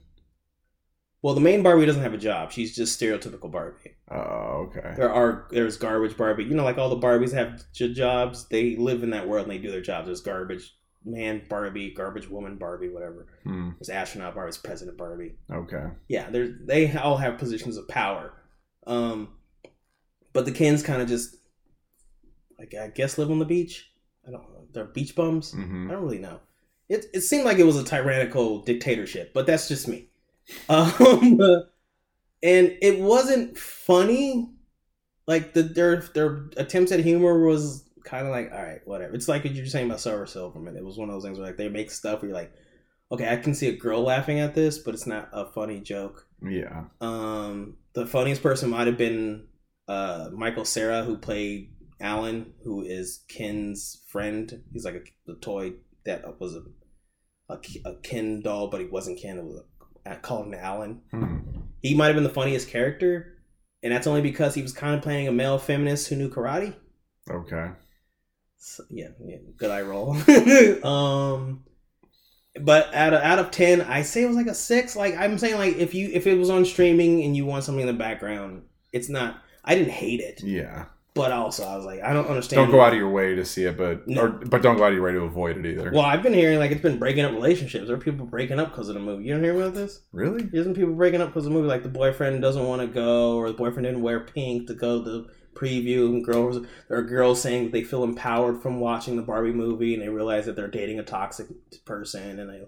well, 1.22 1.34
the 1.36 1.42
main 1.42 1.62
Barbie 1.62 1.86
doesn't 1.86 2.02
have 2.04 2.14
a 2.14 2.18
job. 2.18 2.52
She's 2.52 2.76
just 2.76 3.00
stereotypical 3.00 3.52
Barbie. 3.52 3.96
Oh, 4.10 4.70
okay. 4.70 4.94
There 4.96 5.12
are 5.12 5.48
there's 5.52 5.78
garbage 5.78 6.16
Barbie. 6.16 6.46
You 6.46 6.56
know, 6.56 6.64
like 6.64 6.78
all 6.78 6.90
the 6.90 7.06
Barbies 7.06 7.34
have 7.34 7.64
j- 7.74 7.94
jobs. 7.94 8.48
They 8.48 8.76
live 8.78 9.04
in 9.04 9.10
that 9.10 9.28
world 9.28 9.44
and 9.48 9.52
they 9.52 9.58
do 9.58 9.72
their 9.72 9.82
jobs. 9.82 10.06
There's 10.06 10.22
garbage 10.22 10.76
man 11.06 11.41
Barbie, 11.48 11.91
garbage 11.94 12.30
woman 12.30 12.58
Barbie, 12.58 12.89
whatever. 12.89 13.28
Hmm. 13.44 13.72
There's 13.80 13.89
astronaut 13.89 14.34
Barbie, 14.36 14.48
there's 14.48 14.58
president 14.58 14.98
Barbie. 14.98 15.36
Okay. 15.52 15.86
Yeah, 16.08 16.30
there's 16.30 16.52
they 16.65 16.91
all 16.98 17.18
have 17.18 17.38
positions 17.38 17.78
of 17.78 17.88
power. 17.88 18.34
Um, 18.88 19.30
but 20.34 20.46
the 20.46 20.52
Kens 20.52 20.84
kind 20.84 21.02
of 21.02 21.08
just, 21.08 21.36
like 22.60 22.74
I 22.80 22.89
guess, 22.89 23.18
live 23.18 23.32
on 23.32 23.39
the 23.39 23.46
beach. 23.46 23.89
I 24.28 24.32
don't 24.32 24.41
know. 24.52 24.65
They're 24.74 24.86
beach 24.86 25.15
bums. 25.15 25.52
hmm 25.52 25.88
I 25.89 25.94
don't 25.94 26.04
really 26.04 26.20
know. 26.20 26.39
It 26.89 27.06
it 27.13 27.22
seemed 27.22 27.46
like 27.46 27.58
it 27.58 27.63
was 27.65 27.78
a 27.78 27.84
tyrannical 27.84 28.60
dictatorship, 28.62 29.34
but 29.34 29.46
that's 29.46 29.68
just 29.68 29.88
me. 29.88 30.10
Um, 30.70 31.39
and 32.44 32.78
it 32.82 33.00
wasn't 33.00 33.58
funny. 33.58 34.52
Like 35.26 35.54
the 35.54 35.63
their 35.63 35.98
their 36.13 36.46
attempts 36.58 36.91
at 36.91 37.00
humor 37.00 37.44
was 37.48 37.85
kind 38.06 38.26
of 38.26 38.32
like, 38.32 38.52
all 38.52 38.63
right, 38.63 38.82
whatever. 38.86 39.13
It's 39.13 39.28
like 39.28 39.44
what 39.44 39.54
you 39.54 39.63
were 39.63 39.68
saying 39.68 39.88
about 39.88 40.00
Sarah 40.00 40.28
Silverman. 40.28 40.78
It 40.78 40.86
was 40.86 40.98
one 40.98 41.10
of 41.10 41.15
those 41.15 41.24
things 41.24 41.38
where 41.38 41.48
like 41.48 41.58
they 41.58 41.68
make 41.68 41.91
stuff 41.91 42.22
where 42.22 42.30
you're 42.30 42.38
like, 42.38 42.54
okay, 43.12 43.32
I 43.32 43.38
can 43.38 43.54
see 43.54 43.68
a 43.68 43.76
girl 43.76 44.04
laughing 44.04 44.39
at 44.39 44.56
this, 44.56 44.78
but 44.78 44.94
it's 44.94 45.08
not 45.08 45.30
a 45.34 45.46
funny 45.46 45.80
joke. 45.80 46.28
Yeah. 46.41 46.86
Um, 47.02 47.78
the 47.94 48.06
funniest 48.06 48.41
person 48.44 48.70
might 48.70 48.88
have 48.88 48.98
been 48.98 49.48
uh, 49.88 50.30
Michael 50.34 50.65
Cera, 50.65 51.04
who 51.04 51.18
played 51.18 51.72
Alan, 52.00 52.54
who 52.63 52.84
is 52.84 53.24
Ken's 53.28 54.04
friend. 54.08 54.63
He's 54.72 54.86
like 54.86 55.15
a, 55.28 55.32
a 55.32 55.36
toy 55.36 55.74
that 56.06 56.39
was 56.39 56.56
a, 56.56 56.63
a 57.50 57.60
a 57.86 57.96
Ken 58.02 58.41
doll, 58.41 58.70
but 58.70 58.82
he 58.82 58.88
wasn't 58.88 59.20
Ken. 59.20 59.38
It 59.38 59.46
was 59.46 59.62
a, 60.06 60.15
called 60.18 60.48
him 60.48 60.54
Alan. 60.56 61.02
Hmm. 61.12 61.38
He 61.82 61.96
might 61.96 62.08
have 62.08 62.15
been 62.15 62.24
the 62.24 62.30
funniest 62.30 62.70
character, 62.70 63.38
and 63.84 63.94
that's 63.94 64.08
only 64.08 64.22
because 64.22 64.56
he 64.56 64.62
was 64.62 64.74
kind 64.74 64.96
of 64.96 65.02
playing 65.02 65.28
a 65.28 65.32
male 65.32 65.60
feminist 65.60 66.08
who 66.08 66.15
knew 66.15 66.30
karate. 66.30 66.76
Okay. 67.30 67.70
So, 68.67 68.84
yeah, 68.89 69.10
yeah, 69.23 69.38
good 69.58 69.69
eye 69.69 69.84
roll. 69.84 70.13
um, 70.84 71.63
but 72.60 72.91
out 72.95 73.13
of 73.13 73.21
out 73.21 73.38
of 73.38 73.51
ten, 73.51 73.82
I 73.82 74.01
say 74.01 74.23
it 74.23 74.28
was 74.28 74.36
like 74.36 74.47
a 74.47 74.56
six. 74.56 74.95
Like 74.95 75.15
I'm 75.15 75.38
saying, 75.38 75.56
like 75.60 75.75
if 75.75 75.93
you 75.93 76.10
if 76.12 76.25
it 76.25 76.36
was 76.36 76.49
on 76.49 76.65
streaming 76.65 77.23
and 77.23 77.36
you 77.38 77.45
want 77.45 77.63
something 77.63 77.82
in 77.82 77.88
the 77.88 77.93
background, 77.93 78.63
it's 78.91 79.08
not. 79.08 79.38
I 79.63 79.75
didn't 79.75 79.91
hate 79.91 80.19
it, 80.19 80.41
Yeah. 80.43 80.86
but 81.13 81.32
also 81.32 81.63
I 81.63 81.75
was 81.75 81.86
like, 81.86 82.01
I 82.01 82.12
don't 82.12 82.25
understand. 82.28 82.58
Don't 82.60 82.71
go 82.71 82.82
out 82.82 82.93
of 82.93 82.97
your 82.97 83.10
way 83.12 83.36
to 83.36 83.45
see 83.45 83.65
it, 83.65 83.78
but 83.78 84.08
No. 84.08 84.21
or 84.23 84.30
but 84.30 84.63
don't 84.63 84.78
go 84.78 84.84
out 84.84 84.89
of 84.89 84.95
your 84.95 85.04
way 85.04 85.12
to 85.12 85.21
avoid 85.21 85.58
it 85.58 85.65
either. 85.67 85.91
Well, 85.91 86.01
I've 86.04 86.23
been 86.23 86.34
hearing 86.34 86.58
like 86.58 86.71
it's 86.71 86.82
been 86.82 86.97
breaking 86.97 87.23
up 87.23 87.34
relationships. 87.34 87.86
There 87.86 87.95
are 87.95 87.99
people 87.99 88.25
breaking 88.25 88.60
up 88.60 88.71
because 88.71 88.89
of 88.89 88.95
the 88.95 88.99
movie. 89.01 89.25
You 89.25 89.36
don't 89.36 89.43
hear 89.43 89.56
about 89.56 89.75
this? 89.75 90.01
Really? 90.12 90.49
Isn't 90.54 90.73
people 90.73 90.95
breaking 90.95 91.21
up 91.21 91.30
because 91.30 91.45
of 91.45 91.51
the 91.54 91.58
movie? 91.60 91.67
Like 91.67 91.84
the 91.84 91.89
boyfriend 91.89 92.41
doesn't 92.41 92.65
want 92.65 92.82
to 92.82 92.88
go, 92.88 93.36
or 93.38 93.47
the 93.47 93.54
boyfriend 93.58 93.86
didn't 93.86 94.01
wear 94.01 94.21
pink 94.21 94.65
to 94.67 94.73
go 94.73 95.04
to 95.04 95.10
the 95.10 95.28
preview. 95.56 96.08
And 96.08 96.24
girls, 96.24 96.65
there 96.88 96.98
are 96.98 97.04
girls 97.04 97.41
saying 97.41 97.63
that 97.63 97.72
they 97.72 97.84
feel 97.84 98.04
empowered 98.04 98.62
from 98.62 98.80
watching 98.80 99.15
the 99.15 99.22
Barbie 99.22 99.52
movie, 99.54 99.94
and 99.94 100.04
they 100.04 100.10
realize 100.10 100.46
that 100.46 100.56
they're 100.56 100.68
dating 100.68 101.00
a 101.00 101.04
toxic 101.04 101.48
person, 101.86 102.39
and 102.39 102.52
I 102.52 102.62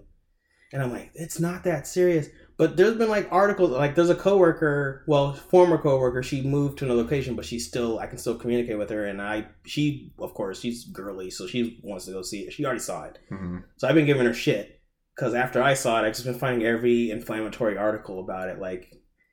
and 0.72 0.82
I'm 0.82 0.92
like, 0.92 1.10
it's 1.14 1.40
not 1.40 1.64
that 1.64 1.86
serious. 1.86 2.28
But 2.58 2.76
there's 2.76 2.96
been 2.96 3.08
like 3.08 3.28
articles, 3.30 3.70
like 3.70 3.94
there's 3.94 4.10
a 4.10 4.16
coworker, 4.16 5.04
well, 5.06 5.32
former 5.32 5.78
coworker. 5.78 6.22
She 6.22 6.42
moved 6.42 6.78
to 6.78 6.84
another 6.84 7.02
location, 7.02 7.36
but 7.36 7.44
she's 7.44 7.66
still, 7.66 8.00
I 8.00 8.06
can 8.06 8.18
still 8.18 8.36
communicate 8.36 8.78
with 8.78 8.90
her, 8.90 9.06
and 9.06 9.22
I, 9.22 9.46
she, 9.64 10.12
of 10.18 10.34
course, 10.34 10.60
she's 10.60 10.84
girly, 10.84 11.30
so 11.30 11.46
she 11.46 11.80
wants 11.84 12.06
to 12.06 12.12
go 12.12 12.22
see 12.22 12.40
it. 12.40 12.52
She 12.52 12.64
already 12.64 12.80
saw 12.80 13.04
it. 13.04 13.18
hmm 13.28 13.58
So 13.76 13.88
I've 13.88 13.94
been 13.94 14.06
giving 14.06 14.26
her 14.26 14.34
shit 14.34 14.80
because 15.14 15.34
after 15.34 15.62
I 15.62 15.74
saw 15.74 16.02
it, 16.02 16.06
I've 16.06 16.14
just 16.14 16.24
been 16.24 16.38
finding 16.38 16.66
every 16.66 17.10
inflammatory 17.10 17.78
article 17.78 18.20
about 18.20 18.48
it, 18.48 18.58
like, 18.58 18.92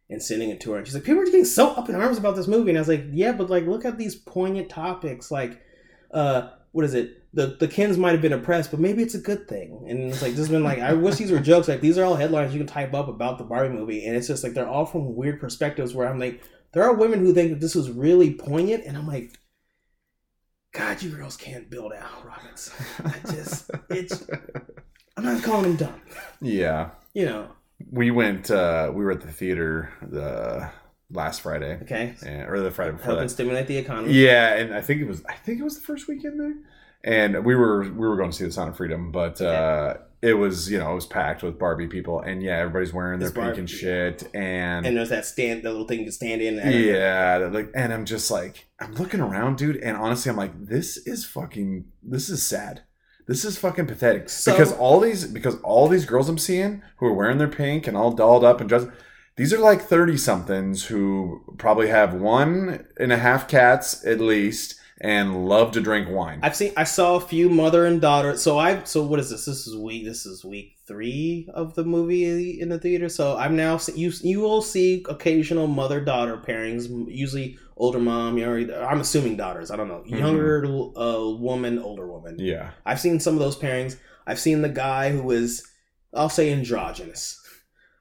and 0.10 0.22
sending 0.22 0.50
it 0.50 0.62
to 0.62 0.72
her. 0.72 0.78
And 0.78 0.86
she's 0.86 0.94
like, 0.94 1.04
people 1.04 1.22
are 1.22 1.26
getting 1.26 1.46
so 1.46 1.70
up 1.70 1.90
in 1.90 1.96
arms 1.96 2.18
about 2.18 2.36
this 2.36 2.48
movie. 2.48 2.70
And 2.70 2.78
I 2.78 2.82
was 2.82 2.88
like, 2.88 3.06
yeah, 3.12 3.32
but 3.32 3.50
like, 3.50 3.66
look 3.66 3.86
at 3.86 3.98
these 3.98 4.16
poignant 4.16 4.70
topics. 4.70 5.32
Like, 5.32 5.62
uh, 6.12 6.50
what 6.72 6.86
is 6.86 6.94
it? 6.94 7.24
The 7.34 7.58
the 7.60 7.68
Kens 7.68 7.98
might 7.98 8.12
have 8.12 8.22
been 8.22 8.34
oppressed, 8.34 8.72
but 8.72 8.80
maybe 8.80 9.02
it's 9.02 9.16
a 9.16 9.20
good 9.20 9.48
thing. 9.48 9.86
And 9.90 10.00
it's 10.12 10.22
like, 10.22 10.32
this 10.32 10.40
has 10.40 10.50
been 10.50 10.64
like, 10.64 10.80
I 10.80 10.94
wish 10.94 11.16
these 11.16 11.32
were 11.32 11.40
jokes. 11.40 11.68
Like, 11.68 11.82
these 11.82 11.98
are 11.98 12.04
all 12.06 12.16
headlines 12.16 12.54
you 12.54 12.60
can 12.60 12.68
type 12.68 12.94
up 12.94 13.08
about 13.08 13.38
the 13.38 13.44
Barbie 13.44 13.74
movie. 13.74 14.06
And 14.06 14.16
it's 14.16 14.28
just 14.28 14.44
like, 14.44 14.54
they're 14.54 14.68
all 14.68 14.86
from 14.86 15.16
weird 15.16 15.40
perspectives 15.40 15.94
where 15.94 16.08
I'm 16.08 16.20
like, 16.20 16.42
there 16.74 16.84
are 16.84 16.94
women 16.94 17.20
who 17.20 17.34
think 17.34 17.52
that 17.52 17.62
this 17.62 17.76
was 17.76 17.90
really 17.90 18.34
poignant. 18.34 18.86
And 18.86 18.98
I'm 18.98 19.08
like, 19.08 19.40
God, 20.74 21.02
you 21.02 21.10
girls 21.10 21.38
can't 21.38 21.70
build 21.70 21.94
out 21.94 22.26
rockets. 22.26 22.72
I 23.04 23.16
just, 23.32 23.72
it's, 23.90 24.28
I'm 25.16 25.24
not 25.24 25.42
calling 25.42 25.64
them 25.64 25.76
dumb. 25.78 26.02
Yeah. 26.42 26.90
You 27.14 27.26
know, 27.26 27.48
We 27.92 28.12
went. 28.12 28.50
uh 28.52 28.92
We 28.94 29.04
were 29.04 29.12
at 29.12 29.22
the 29.22 29.32
theater 29.32 29.92
the 30.02 30.70
last 31.12 31.42
Friday, 31.42 31.80
okay? 31.84 32.16
and, 32.26 32.50
or 32.50 32.60
the 32.62 32.72
Friday 32.72 32.92
before 32.94 33.06
Helping 33.06 33.24
that. 33.28 33.30
stimulate 33.30 33.68
the 33.68 33.78
economy. 33.78 34.14
Yeah, 34.14 34.56
and 34.56 34.74
I 34.74 34.82
think 34.82 35.02
it 35.02 35.08
was. 35.08 35.24
I 35.26 35.34
think 35.36 35.60
it 35.60 35.64
was 35.64 35.78
the 35.80 35.86
first 35.86 36.08
weekend 36.08 36.40
there, 36.40 36.56
and 37.04 37.46
we 37.46 37.56
were 37.56 37.84
we 37.84 38.08
were 38.08 38.18
going 38.18 38.32
to 38.32 38.36
see 38.38 38.46
the 38.46 38.52
Sound 38.52 38.70
of 38.70 38.78
Freedom, 38.78 39.12
but 39.12 39.42
uh 39.42 39.96
it 40.22 40.34
was 40.34 40.72
you 40.72 40.80
know 40.80 40.92
it 40.92 40.96
was 40.96 41.06
packed 41.06 41.44
with 41.44 41.60
Barbie 41.60 41.88
people, 41.88 42.20
and 42.22 42.42
yeah, 42.42 42.58
everybody's 42.58 42.92
wearing 42.94 43.20
their 43.20 43.28
It's 43.28 43.36
pink 43.36 43.46
Barbie, 43.46 43.60
and 43.60 43.70
shit, 43.70 44.24
and, 44.34 44.86
And 44.88 44.98
there's 44.98 45.10
that 45.10 45.26
stand, 45.26 45.62
the 45.64 45.70
little 45.70 45.86
thing 45.88 46.04
can 46.04 46.12
stand 46.12 46.42
in. 46.42 46.56
yeah, 46.56 47.48
like, 47.52 47.70
and 47.76 47.94
I'm 47.94 48.06
just 48.06 48.32
like, 48.32 48.66
I'm 48.80 48.94
looking 48.96 49.20
around, 49.20 49.58
dude, 49.60 49.76
and 49.78 49.96
honestly, 49.96 50.32
I'm 50.32 50.38
like, 50.38 50.66
this 50.66 50.98
is 50.98 51.26
fucking, 51.26 51.86
this 52.02 52.30
is 52.30 52.42
sad. 52.42 52.82
This 53.28 53.44
is 53.44 53.58
fucking 53.58 53.88
pathetic 53.88 54.30
So- 54.30 54.52
because 54.52 54.72
all 54.74 55.00
these 55.00 55.26
because 55.26 55.60
all 55.62 55.88
these 55.88 56.06
girls 56.06 56.30
I'm 56.30 56.38
seeing 56.38 56.82
who 56.98 57.08
are 57.08 57.14
wearing 57.14 57.38
their 57.38 57.48
pink 57.48 57.88
and 57.88 57.98
all 57.98 58.12
dolled 58.12 58.44
up 58.44 58.60
and 58.60 58.70
dressed, 58.70 58.88
these 59.36 59.54
are 59.54 59.60
like 59.60 59.82
thirty 59.82 60.18
somethings 60.18 60.86
who 60.86 61.42
probably 61.58 61.88
have 61.88 62.14
one 62.14 62.86
and 63.00 63.12
a 63.12 63.18
half 63.18 63.48
cats 63.48 64.06
at 64.06 64.20
least 64.20 64.76
and 65.02 65.48
love 65.48 65.72
to 65.74 65.82
drink 65.82 66.08
wine. 66.10 66.40
I've 66.42 66.56
seen. 66.56 66.72
I 66.78 66.86
saw 66.86 67.16
a 67.16 67.20
few 67.20 67.50
mother 67.50 67.86
and 67.86 68.00
daughter. 68.00 68.38
So 68.38 68.58
I. 68.58 68.84
So 68.84 69.04
what 69.04 69.20
is 69.20 69.30
this? 69.30 69.46
This 69.46 69.68
is 69.68 69.76
week. 69.76 70.06
This 70.06 70.26
is 70.26 70.46
week 70.46 70.78
three 70.88 71.50
of 71.54 71.76
the 71.76 71.84
movie 71.84 72.62
in 72.62 72.70
the 72.70 72.80
theater. 72.80 73.10
So 73.10 73.36
I'm 73.38 73.56
now. 73.56 73.80
You 73.94 74.12
you 74.22 74.40
will 74.40 74.62
see 74.62 75.04
occasional 75.10 75.68
mother 75.68 76.00
daughter 76.00 76.38
pairings. 76.38 76.88
Usually 77.10 77.58
older 77.78 78.00
mom. 78.00 78.38
You 78.38 78.46
know, 78.68 78.82
I'm 78.86 79.02
assuming 79.02 79.38
daughters. 79.38 79.72
I 79.72 79.76
don't 79.76 79.88
know. 79.88 80.04
Mhm. 80.08 80.20
Younger 80.20 80.66
uh, 80.98 81.30
woman, 81.38 81.80
older 81.80 82.08
woman. 82.08 82.38
yeah, 82.40 82.72
I've 82.86 83.00
seen 83.00 83.20
some 83.20 83.34
of 83.34 83.40
those 83.40 83.58
pairings. 83.58 83.98
I've 84.28 84.40
seen 84.40 84.62
the 84.62 84.70
guy 84.70 85.12
who 85.12 85.30
is, 85.32 85.64
I'll 86.14 86.30
say, 86.30 86.52
androgynous, 86.52 87.40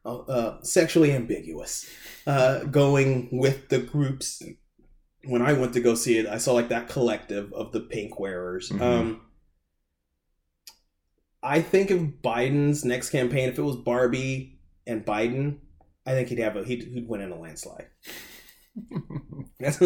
uh, 0.06 0.18
uh, 0.20 0.62
sexually 0.62 1.12
ambiguous, 1.12 1.88
uh, 2.26 2.64
going 2.64 3.28
with 3.32 3.68
the 3.68 3.78
groups. 3.78 4.42
When 5.26 5.40
I 5.42 5.54
went 5.54 5.72
to 5.74 5.80
go 5.80 5.94
see 5.94 6.18
it, 6.18 6.26
I 6.26 6.38
saw 6.38 6.52
like 6.52 6.68
that 6.68 6.88
collective 6.88 7.52
of 7.54 7.72
the 7.72 7.80
pink 7.80 8.18
wearers. 8.18 8.68
Mhm. 8.70 8.80
Um, 8.80 9.20
I 11.42 11.60
think 11.60 11.90
if 11.90 12.00
Biden's 12.22 12.84
next 12.84 13.10
campaign, 13.10 13.48
if 13.50 13.58
it 13.58 13.62
was 13.62 13.76
Barbie 13.76 14.60
and 14.86 15.04
Biden, 15.04 15.58
I 16.06 16.12
think 16.12 16.28
he'd 16.28 16.38
have 16.38 16.56
a 16.56 16.64
he'd, 16.64 16.84
he'd 16.84 17.08
win 17.08 17.20
in 17.20 17.32
a 17.32 17.38
landslide. 17.38 17.88
That's 19.60 19.78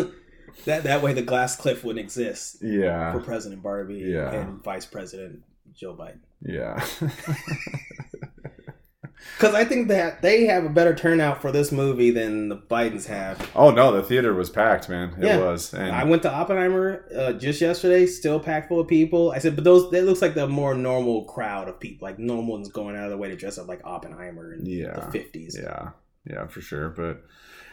that 0.65 0.83
that 0.85 1.03
way 1.03 1.13
the 1.13 1.23
glass 1.23 1.57
cliff 1.57 1.85
wouldn't 1.85 2.03
exist 2.05 2.59
Yeah. 2.63 3.13
for 3.13 3.21
President 3.21 3.63
Barbie 3.63 3.97
Yeah. 3.99 4.33
and 4.33 4.63
Vice 4.65 4.87
President 4.87 5.43
Joe 5.75 5.95
Biden. 5.95 6.21
yeah. 6.43 6.85
Because 9.37 9.55
I 9.55 9.65
think 9.65 9.89
that 9.89 10.23
they 10.23 10.47
have 10.47 10.65
a 10.65 10.69
better 10.69 10.95
turnout 10.95 11.43
for 11.43 11.51
this 11.53 11.71
movie 11.73 12.11
than 12.13 12.49
the 12.49 12.57
Bidens 12.57 13.07
have. 13.07 13.51
oh 13.55 13.71
no, 13.71 13.93
the 13.93 14.03
theater 14.03 14.33
was 14.35 14.49
packed, 14.49 14.89
man. 14.89 15.15
It 15.19 15.25
Yeah. 15.27 15.39
was, 15.39 15.75
and 15.75 15.91
I 15.93 16.05
went 16.05 16.23
to 16.23 16.31
Oppenheimer 16.33 17.05
uh, 17.17 17.33
just 17.33 17.61
yesterday, 17.61 18.07
still 18.07 18.39
packed 18.41 18.69
full 18.69 18.81
of 18.81 18.87
people. 18.89 19.33
I 19.33 19.39
said, 19.39 19.55
but 19.57 19.65
those 19.65 19.91
that 19.91 20.05
looks 20.05 20.23
like 20.23 20.35
the 20.35 20.47
more 20.49 20.75
normal 20.75 21.25
crowd 21.25 21.69
of 21.69 21.79
people, 21.81 22.07
like 22.07 22.19
no 22.21 22.41
one's 22.41 22.69
going 22.69 22.97
out 22.97 23.05
of 23.05 23.11
their 23.11 23.19
way 23.19 23.29
to 23.29 23.37
dress 23.37 23.59
up 23.59 23.67
like 23.69 23.81
Oppenheimer 23.85 24.55
in 24.55 24.65
yeah, 24.67 24.95
the 24.99 25.11
fifties. 25.13 25.57
Yeah, 25.61 25.91
yeah, 26.25 26.47
for 26.47 26.61
sure. 26.61 26.89
But 26.89 27.23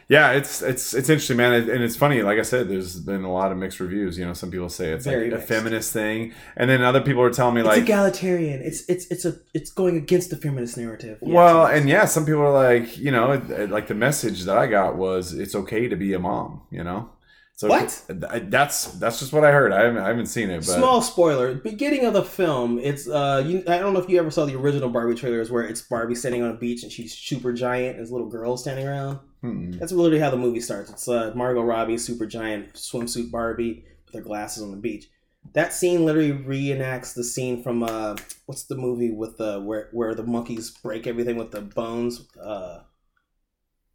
yeah, 0.07 0.31
it's 0.31 0.61
it's 0.61 0.93
it's 0.93 1.09
interesting, 1.09 1.37
man, 1.37 1.53
and 1.53 1.83
it's 1.83 1.95
funny. 1.95 2.21
Like 2.21 2.37
I 2.37 2.43
said, 2.43 2.69
there's 2.69 2.99
been 2.99 3.23
a 3.23 3.31
lot 3.31 3.51
of 3.51 3.57
mixed 3.57 3.79
reviews. 3.79 4.19
You 4.19 4.25
know, 4.25 4.33
some 4.33 4.51
people 4.51 4.69
say 4.69 4.91
it's 4.91 5.05
Very 5.05 5.31
like 5.31 5.39
a 5.39 5.43
feminist 5.43 5.93
thing, 5.93 6.33
and 6.55 6.69
then 6.69 6.83
other 6.83 7.01
people 7.01 7.23
are 7.23 7.31
telling 7.31 7.55
me 7.55 7.61
It's 7.61 7.67
like, 7.67 7.81
egalitarian. 7.81 8.61
It's 8.61 8.87
it's 8.87 9.07
it's 9.07 9.25
a 9.25 9.35
it's 9.55 9.71
going 9.71 9.97
against 9.97 10.29
the 10.29 10.37
feminist 10.37 10.77
narrative. 10.77 11.17
Yeah, 11.21 11.33
well, 11.33 11.65
and 11.65 11.89
yeah, 11.89 12.05
some 12.05 12.25
people 12.25 12.41
are 12.41 12.53
like, 12.53 12.97
you 12.97 13.09
know, 13.09 13.41
like 13.69 13.87
the 13.87 13.95
message 13.95 14.43
that 14.43 14.57
I 14.57 14.67
got 14.67 14.95
was 14.95 15.33
it's 15.33 15.55
okay 15.55 15.87
to 15.87 15.95
be 15.95 16.13
a 16.13 16.19
mom. 16.19 16.61
You 16.69 16.83
know, 16.83 17.09
so 17.55 17.69
What? 17.69 18.03
That's 18.09 18.87
that's 18.99 19.19
just 19.19 19.31
what 19.31 19.45
I 19.45 19.51
heard. 19.53 19.71
I 19.71 19.85
haven't, 19.85 20.03
I 20.03 20.09
haven't 20.09 20.25
seen 20.25 20.49
it, 20.49 20.57
but 20.57 20.65
Small 20.65 21.01
spoiler: 21.01 21.53
beginning 21.55 22.05
of 22.05 22.13
the 22.13 22.23
film, 22.23 22.79
it's 22.79 23.07
uh, 23.07 23.43
you, 23.45 23.63
I 23.67 23.77
don't 23.77 23.93
know 23.93 24.01
if 24.01 24.09
you 24.09 24.19
ever 24.19 24.29
saw 24.29 24.45
the 24.45 24.55
original 24.55 24.89
Barbie 24.89 25.15
trailers 25.15 25.49
where 25.49 25.63
it's 25.63 25.81
Barbie 25.81 26.15
standing 26.15 26.43
on 26.43 26.51
a 26.51 26.55
beach 26.55 26.83
and 26.83 26.91
she's 26.91 27.13
super 27.17 27.53
giant 27.53 27.91
and 27.91 27.99
there's 27.99 28.11
little 28.11 28.27
girls 28.27 28.61
standing 28.61 28.85
around. 28.85 29.19
Hmm. 29.45 29.71
That's 29.71 29.91
literally 29.91 30.19
how 30.19 30.31
the 30.31 30.37
movie 30.37 30.59
starts. 30.59 30.89
It's 30.89 31.07
uh, 31.07 31.31
Margot 31.35 31.61
Robbie, 31.61 31.99
super 31.99 32.25
giant 32.25 32.73
swimsuit 32.73 33.29
Barbie 33.29 33.85
with 34.05 34.15
her 34.15 34.21
glasses 34.21 34.63
on 34.63 34.71
the 34.71 34.77
beach. 34.77 35.07
That 35.53 35.71
scene 35.71 36.03
literally 36.03 36.31
reenacts 36.31 37.13
the 37.13 37.23
scene 37.23 37.61
from 37.61 37.83
uh, 37.83 38.15
what's 38.47 38.63
the 38.63 38.75
movie 38.75 39.11
with 39.11 39.37
the 39.37 39.61
where 39.61 39.89
where 39.91 40.15
the 40.15 40.23
monkeys 40.23 40.71
break 40.71 41.05
everything 41.05 41.35
with 41.35 41.51
the 41.51 41.61
bones. 41.61 42.27
Uh, 42.43 42.79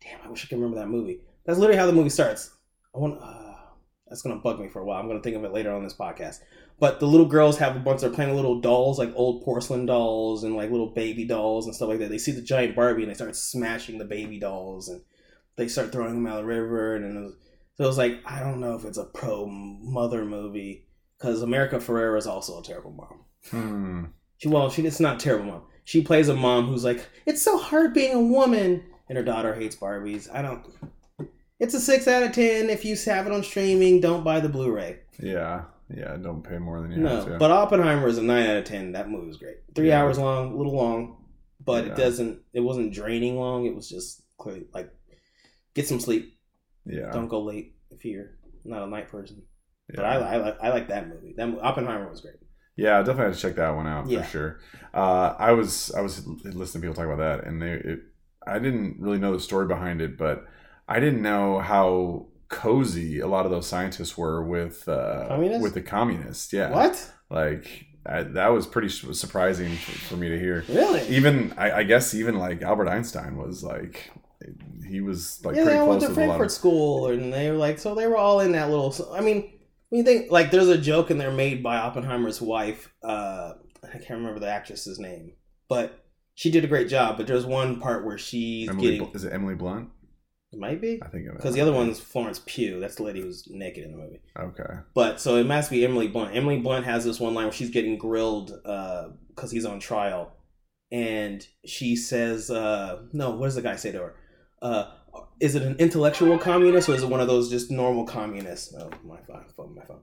damn, 0.00 0.20
I 0.24 0.28
wish 0.28 0.44
I 0.44 0.48
could 0.48 0.58
remember 0.58 0.78
that 0.78 0.88
movie. 0.88 1.22
That's 1.44 1.58
literally 1.58 1.78
how 1.78 1.86
the 1.86 1.92
movie 1.92 2.10
starts. 2.10 2.52
I 2.94 2.98
want. 2.98 3.20
Uh, 3.20 3.56
that's 4.06 4.22
gonna 4.22 4.36
bug 4.36 4.60
me 4.60 4.68
for 4.68 4.82
a 4.82 4.84
while. 4.84 5.00
I'm 5.00 5.08
gonna 5.08 5.20
think 5.20 5.34
of 5.34 5.42
it 5.42 5.52
later 5.52 5.72
on 5.72 5.82
this 5.82 5.94
podcast. 5.94 6.38
But 6.78 7.00
the 7.00 7.06
little 7.06 7.26
girls 7.26 7.58
have 7.58 7.74
a 7.74 7.80
bunch. 7.80 8.02
They're 8.02 8.10
playing 8.10 8.36
little 8.36 8.60
dolls, 8.60 9.00
like 9.00 9.12
old 9.16 9.42
porcelain 9.42 9.84
dolls 9.84 10.44
and 10.44 10.54
like 10.54 10.70
little 10.70 10.90
baby 10.90 11.24
dolls 11.24 11.66
and 11.66 11.74
stuff 11.74 11.88
like 11.88 11.98
that. 11.98 12.08
They 12.08 12.18
see 12.18 12.32
the 12.32 12.40
giant 12.40 12.76
Barbie 12.76 13.02
and 13.02 13.10
they 13.10 13.16
start 13.16 13.34
smashing 13.34 13.98
the 13.98 14.04
baby 14.04 14.38
dolls 14.38 14.88
and 14.88 15.02
they 15.60 15.68
start 15.68 15.92
throwing 15.92 16.14
them 16.14 16.26
out 16.26 16.38
of 16.40 16.44
the 16.46 16.48
river. 16.48 16.96
And 16.96 17.16
it 17.16 17.20
was, 17.20 17.34
so 17.76 17.84
it 17.84 17.86
was 17.86 17.98
like 17.98 18.20
I 18.26 18.40
don't 18.40 18.60
know 18.60 18.74
if 18.74 18.84
it's 18.84 18.98
a 18.98 19.04
pro 19.04 19.46
mother 19.46 20.24
movie 20.24 20.86
because 21.18 21.42
America 21.42 21.76
Ferrera 21.76 22.18
is 22.18 22.26
also 22.26 22.58
a 22.58 22.62
terrible 22.64 22.92
mom. 22.92 23.24
Hmm. 23.50 24.04
She 24.38 24.48
well, 24.48 24.70
she 24.70 24.84
it's 24.86 25.00
not 25.00 25.16
a 25.16 25.24
terrible 25.24 25.46
mom. 25.46 25.62
She 25.84 26.02
plays 26.02 26.28
a 26.28 26.34
mom 26.34 26.66
who's 26.66 26.84
like, 26.84 27.06
it's 27.26 27.42
so 27.42 27.58
hard 27.58 27.92
being 27.94 28.14
a 28.14 28.20
woman, 28.20 28.84
and 29.08 29.18
her 29.18 29.24
daughter 29.24 29.54
hates 29.54 29.76
Barbies. 29.76 30.28
I 30.32 30.40
don't. 30.42 30.64
It's 31.58 31.74
a 31.74 31.80
six 31.80 32.08
out 32.08 32.22
of 32.22 32.32
ten. 32.32 32.70
If 32.70 32.84
you 32.84 32.96
have 33.06 33.26
it 33.26 33.32
on 33.32 33.42
streaming, 33.42 34.00
don't 34.00 34.24
buy 34.24 34.40
the 34.40 34.48
Blu-ray. 34.48 35.00
Yeah, 35.22 35.64
yeah. 35.94 36.16
Don't 36.16 36.42
pay 36.42 36.58
more 36.58 36.80
than 36.80 36.92
you 36.92 36.98
No, 36.98 37.16
have 37.16 37.24
to. 37.26 37.38
but 37.38 37.50
Oppenheimer 37.50 38.08
is 38.08 38.16
a 38.18 38.22
nine 38.22 38.48
out 38.48 38.56
of 38.56 38.64
ten. 38.64 38.92
That 38.92 39.10
movie 39.10 39.26
was 39.26 39.36
great. 39.36 39.56
Three 39.74 39.88
Yeah. 39.88 40.00
hours 40.00 40.18
long, 40.18 40.52
a 40.52 40.56
little 40.56 40.74
long, 40.74 41.16
but 41.64 41.84
Yeah. 41.84 41.92
it 41.92 41.96
doesn't. 41.96 42.40
It 42.54 42.60
wasn't 42.60 42.94
draining 42.94 43.36
long. 43.38 43.66
It 43.66 43.74
was 43.74 43.88
just 43.90 44.22
clearly 44.38 44.66
like, 44.72 44.90
get 45.74 45.86
some 45.88 46.00
sleep. 46.00 46.36
yeah, 46.86 47.10
Don't 47.12 47.28
go 47.28 47.42
late 47.42 47.74
if 47.90 48.04
you're 48.04 48.30
not 48.64 48.82
a 48.82 48.86
night 48.86 49.08
person. 49.08 49.42
yeah. 49.88 49.96
But 49.96 50.04
I, 50.06 50.14
I 50.14 50.36
like 50.36 50.58
I 50.62 50.68
like 50.70 50.88
that 50.88 51.08
movie. 51.08 51.34
That 51.36 51.58
Oppenheimer 51.62 52.08
was 52.08 52.20
great. 52.20 52.36
Yeah, 52.76 52.98
definitely 52.98 53.24
had 53.26 53.34
to 53.34 53.40
check 53.40 53.54
that 53.56 53.70
one 53.74 53.86
out 53.86 54.08
Yeah. 54.08 54.22
for 54.22 54.30
sure. 54.30 54.60
Uh, 54.94 55.34
I 55.38 55.52
was 55.52 55.92
I 55.96 56.00
was 56.00 56.26
listening 56.44 56.82
to 56.82 56.88
people 56.88 56.94
talk 56.94 57.06
about 57.12 57.18
that, 57.18 57.46
and 57.46 57.60
they 57.60 57.72
it, 57.72 58.00
I 58.46 58.58
didn't 58.58 58.96
really 59.00 59.18
know 59.18 59.32
the 59.32 59.40
story 59.40 59.66
behind 59.66 60.00
it, 60.00 60.16
but 60.16 60.46
I 60.88 60.98
didn't 61.00 61.22
know 61.22 61.58
how 61.60 62.28
cozy 62.48 63.20
a 63.20 63.26
lot 63.28 63.44
of 63.44 63.50
those 63.52 63.66
scientists 63.66 64.16
were 64.18 64.42
with 64.42 64.88
uh, 64.88 65.36
with 65.60 65.74
the 65.74 65.82
communists. 65.82 66.52
Yeah, 66.52 66.70
What? 66.70 67.12
Like 67.30 67.86
I, 68.06 68.22
that 68.22 68.48
was 68.48 68.66
pretty 68.66 68.88
surprising 68.88 69.76
for, 69.76 69.92
for 69.92 70.16
me 70.16 70.28
to 70.30 70.38
hear. 70.38 70.64
Really? 70.68 71.06
Even 71.08 71.52
I, 71.58 71.70
I 71.70 71.82
guess 71.84 72.14
even 72.14 72.38
like 72.38 72.62
Albert 72.62 72.88
Einstein 72.88 73.36
was 73.36 73.62
like 73.62 74.10
he 74.90 75.00
was 75.00 75.42
like 75.44 75.54
yeah, 75.54 75.62
they 75.62 75.70
pretty 75.70 75.80
all 75.80 75.88
went 75.88 76.00
close 76.00 76.10
to 76.10 76.14
Frankfurt 76.14 76.46
of 76.46 76.52
School, 76.52 77.06
and 77.08 77.32
they 77.32 77.50
were 77.50 77.56
like, 77.56 77.78
so 77.78 77.94
they 77.94 78.06
were 78.06 78.16
all 78.16 78.40
in 78.40 78.52
that 78.52 78.70
little. 78.70 78.94
I 79.12 79.20
mean, 79.20 79.52
when 79.88 79.98
you 79.98 80.02
think 80.04 80.30
like, 80.30 80.50
there's 80.50 80.68
a 80.68 80.78
joke 80.78 81.10
in 81.10 81.18
there 81.18 81.30
made 81.30 81.62
by 81.62 81.76
Oppenheimer's 81.76 82.40
wife. 82.40 82.92
Uh, 83.02 83.52
I 83.84 83.98
can't 83.98 84.20
remember 84.20 84.40
the 84.40 84.50
actress's 84.50 84.98
name, 84.98 85.34
but 85.68 86.04
she 86.34 86.50
did 86.50 86.64
a 86.64 86.68
great 86.68 86.88
job. 86.88 87.16
But 87.16 87.26
there's 87.26 87.46
one 87.46 87.80
part 87.80 88.04
where 88.04 88.18
she's 88.18 88.68
Emily. 88.68 88.98
getting. 88.98 89.12
Is 89.14 89.24
it 89.24 89.32
Emily 89.32 89.54
Blunt? 89.54 89.90
It 90.52 90.58
might 90.58 90.80
be 90.80 91.00
I 91.00 91.06
think 91.06 91.26
it 91.26 91.36
because 91.36 91.54
the 91.54 91.60
other 91.60 91.72
one's 91.72 92.00
Florence 92.00 92.40
Pugh. 92.44 92.80
That's 92.80 92.96
the 92.96 93.04
lady 93.04 93.20
who's 93.20 93.46
naked 93.48 93.84
in 93.84 93.92
the 93.92 93.98
movie. 93.98 94.20
Okay. 94.36 94.80
But 94.94 95.20
so 95.20 95.36
it 95.36 95.46
must 95.46 95.70
be 95.70 95.84
Emily 95.84 96.08
Blunt. 96.08 96.34
Emily 96.34 96.58
Blunt 96.58 96.84
has 96.84 97.04
this 97.04 97.20
one 97.20 97.34
line 97.34 97.44
where 97.44 97.52
she's 97.52 97.70
getting 97.70 97.96
grilled 97.96 98.52
because 98.64 99.52
he's 99.52 99.64
on 99.64 99.78
trial, 99.78 100.32
and 100.90 101.46
she 101.64 101.94
says, 101.94 102.50
uh, 102.50 103.02
"No, 103.12 103.30
what 103.30 103.46
does 103.46 103.54
the 103.54 103.62
guy 103.62 103.76
say 103.76 103.92
to 103.92 103.98
her? 103.98 104.14
Uh, 104.62 104.90
is 105.40 105.54
it 105.54 105.62
an 105.62 105.76
intellectual 105.78 106.38
communist 106.38 106.88
or 106.88 106.94
is 106.94 107.02
it 107.02 107.08
one 107.08 107.20
of 107.20 107.28
those 107.28 107.50
just 107.50 107.70
normal 107.70 108.04
communists?" 108.04 108.74
Oh, 108.74 108.90
my 109.04 109.18
phone, 109.26 109.44
phone 109.56 109.74
my 109.74 109.84
phone. 109.84 110.00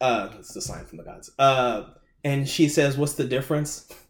Uh, 0.00 0.30
it's 0.38 0.52
the 0.52 0.60
sign 0.60 0.84
from 0.84 0.98
the 0.98 1.04
gods. 1.04 1.30
Uh, 1.38 1.84
and 2.24 2.48
she 2.48 2.68
says, 2.68 2.96
"What's 2.98 3.14
the 3.14 3.24
difference?" 3.24 3.88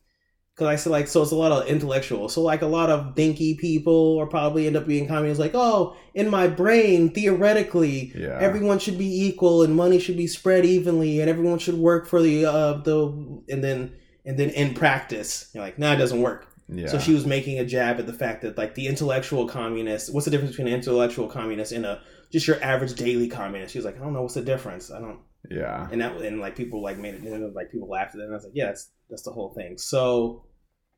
Because 0.55 0.69
I 0.69 0.77
said, 0.77 0.91
like, 0.91 1.07
so 1.07 1.21
it's 1.21 1.33
a 1.33 1.37
lot 1.37 1.53
of 1.53 1.67
intellectual. 1.69 2.31
So, 2.31 2.41
like, 2.41 2.63
a 2.63 2.67
lot 2.67 2.89
of 2.89 3.15
dinky 3.15 3.57
people 3.57 4.17
are 4.19 4.27
probably 4.27 4.67
end 4.67 4.75
up 4.75 4.87
being 4.87 5.07
communists. 5.07 5.39
Like, 5.39 5.51
oh, 5.53 5.95
in 6.15 6.31
my 6.31 6.47
brain, 6.49 7.11
theoretically, 7.11 8.11
Yeah. 8.17 8.39
everyone 8.41 8.79
should 8.79 8.97
be 8.97 9.27
equal 9.27 9.63
and 9.63 9.77
money 9.77 9.99
should 9.99 10.17
be 10.17 10.27
spread 10.27 10.65
evenly 10.65 11.21
and 11.21 11.29
everyone 11.29 11.59
should 11.59 11.75
work 11.75 12.07
for 12.07 12.23
the 12.23 12.47
uh 12.47 12.73
the 12.85 13.43
and 13.51 13.63
then 13.63 13.93
and 14.25 14.39
then 14.39 14.49
in 14.49 14.73
practice 14.73 15.51
you're 15.53 15.63
like 15.63 15.79
no 15.79 15.93
it 15.93 15.97
doesn't 15.97 16.23
work 16.23 16.47
yeah. 16.69 16.87
so 16.87 16.99
she 16.99 17.15
was 17.15 17.27
making 17.27 17.59
a 17.59 17.65
jab 17.65 17.99
at 17.99 18.07
the 18.07 18.13
fact 18.13 18.43
that 18.43 18.59
like 18.59 18.75
the 18.75 18.87
intellectual 18.87 19.47
communist 19.47 20.13
what's 20.13 20.25
the 20.25 20.31
difference 20.31 20.53
between 20.53 20.69
an 20.69 20.75
intellectual 20.75 21.29
communist 21.29 21.73
and 21.73 21.87
a 21.87 22.01
just 22.33 22.47
your 22.47 22.63
average 22.63 22.95
daily 22.95 23.29
communist 23.29 23.73
she 23.73 23.79
was 23.79 23.85
like 23.85 23.97
i 23.97 24.01
don't 24.01 24.13
know 24.13 24.23
what's 24.23 24.35
the 24.35 24.43
difference 24.43 24.91
i 24.91 24.99
don't 24.99 25.21
yeah. 25.49 25.87
and 25.93 26.01
that 26.01 26.17
and 26.23 26.41
like 26.41 26.57
people 26.57 26.83
like 26.83 26.99
made 26.99 27.15
it 27.15 27.23
and 27.23 27.55
like 27.55 27.71
people 27.71 27.89
laughed 27.89 28.15
at 28.15 28.21
it 28.21 28.25
and 28.25 28.33
i 28.33 28.37
was 28.37 28.45
like 28.45 28.53
yeah 28.55 28.67
that's 28.67 28.91
that's 29.09 29.23
the 29.23 29.31
whole 29.31 29.55
thing 29.55 29.79
so 29.79 30.45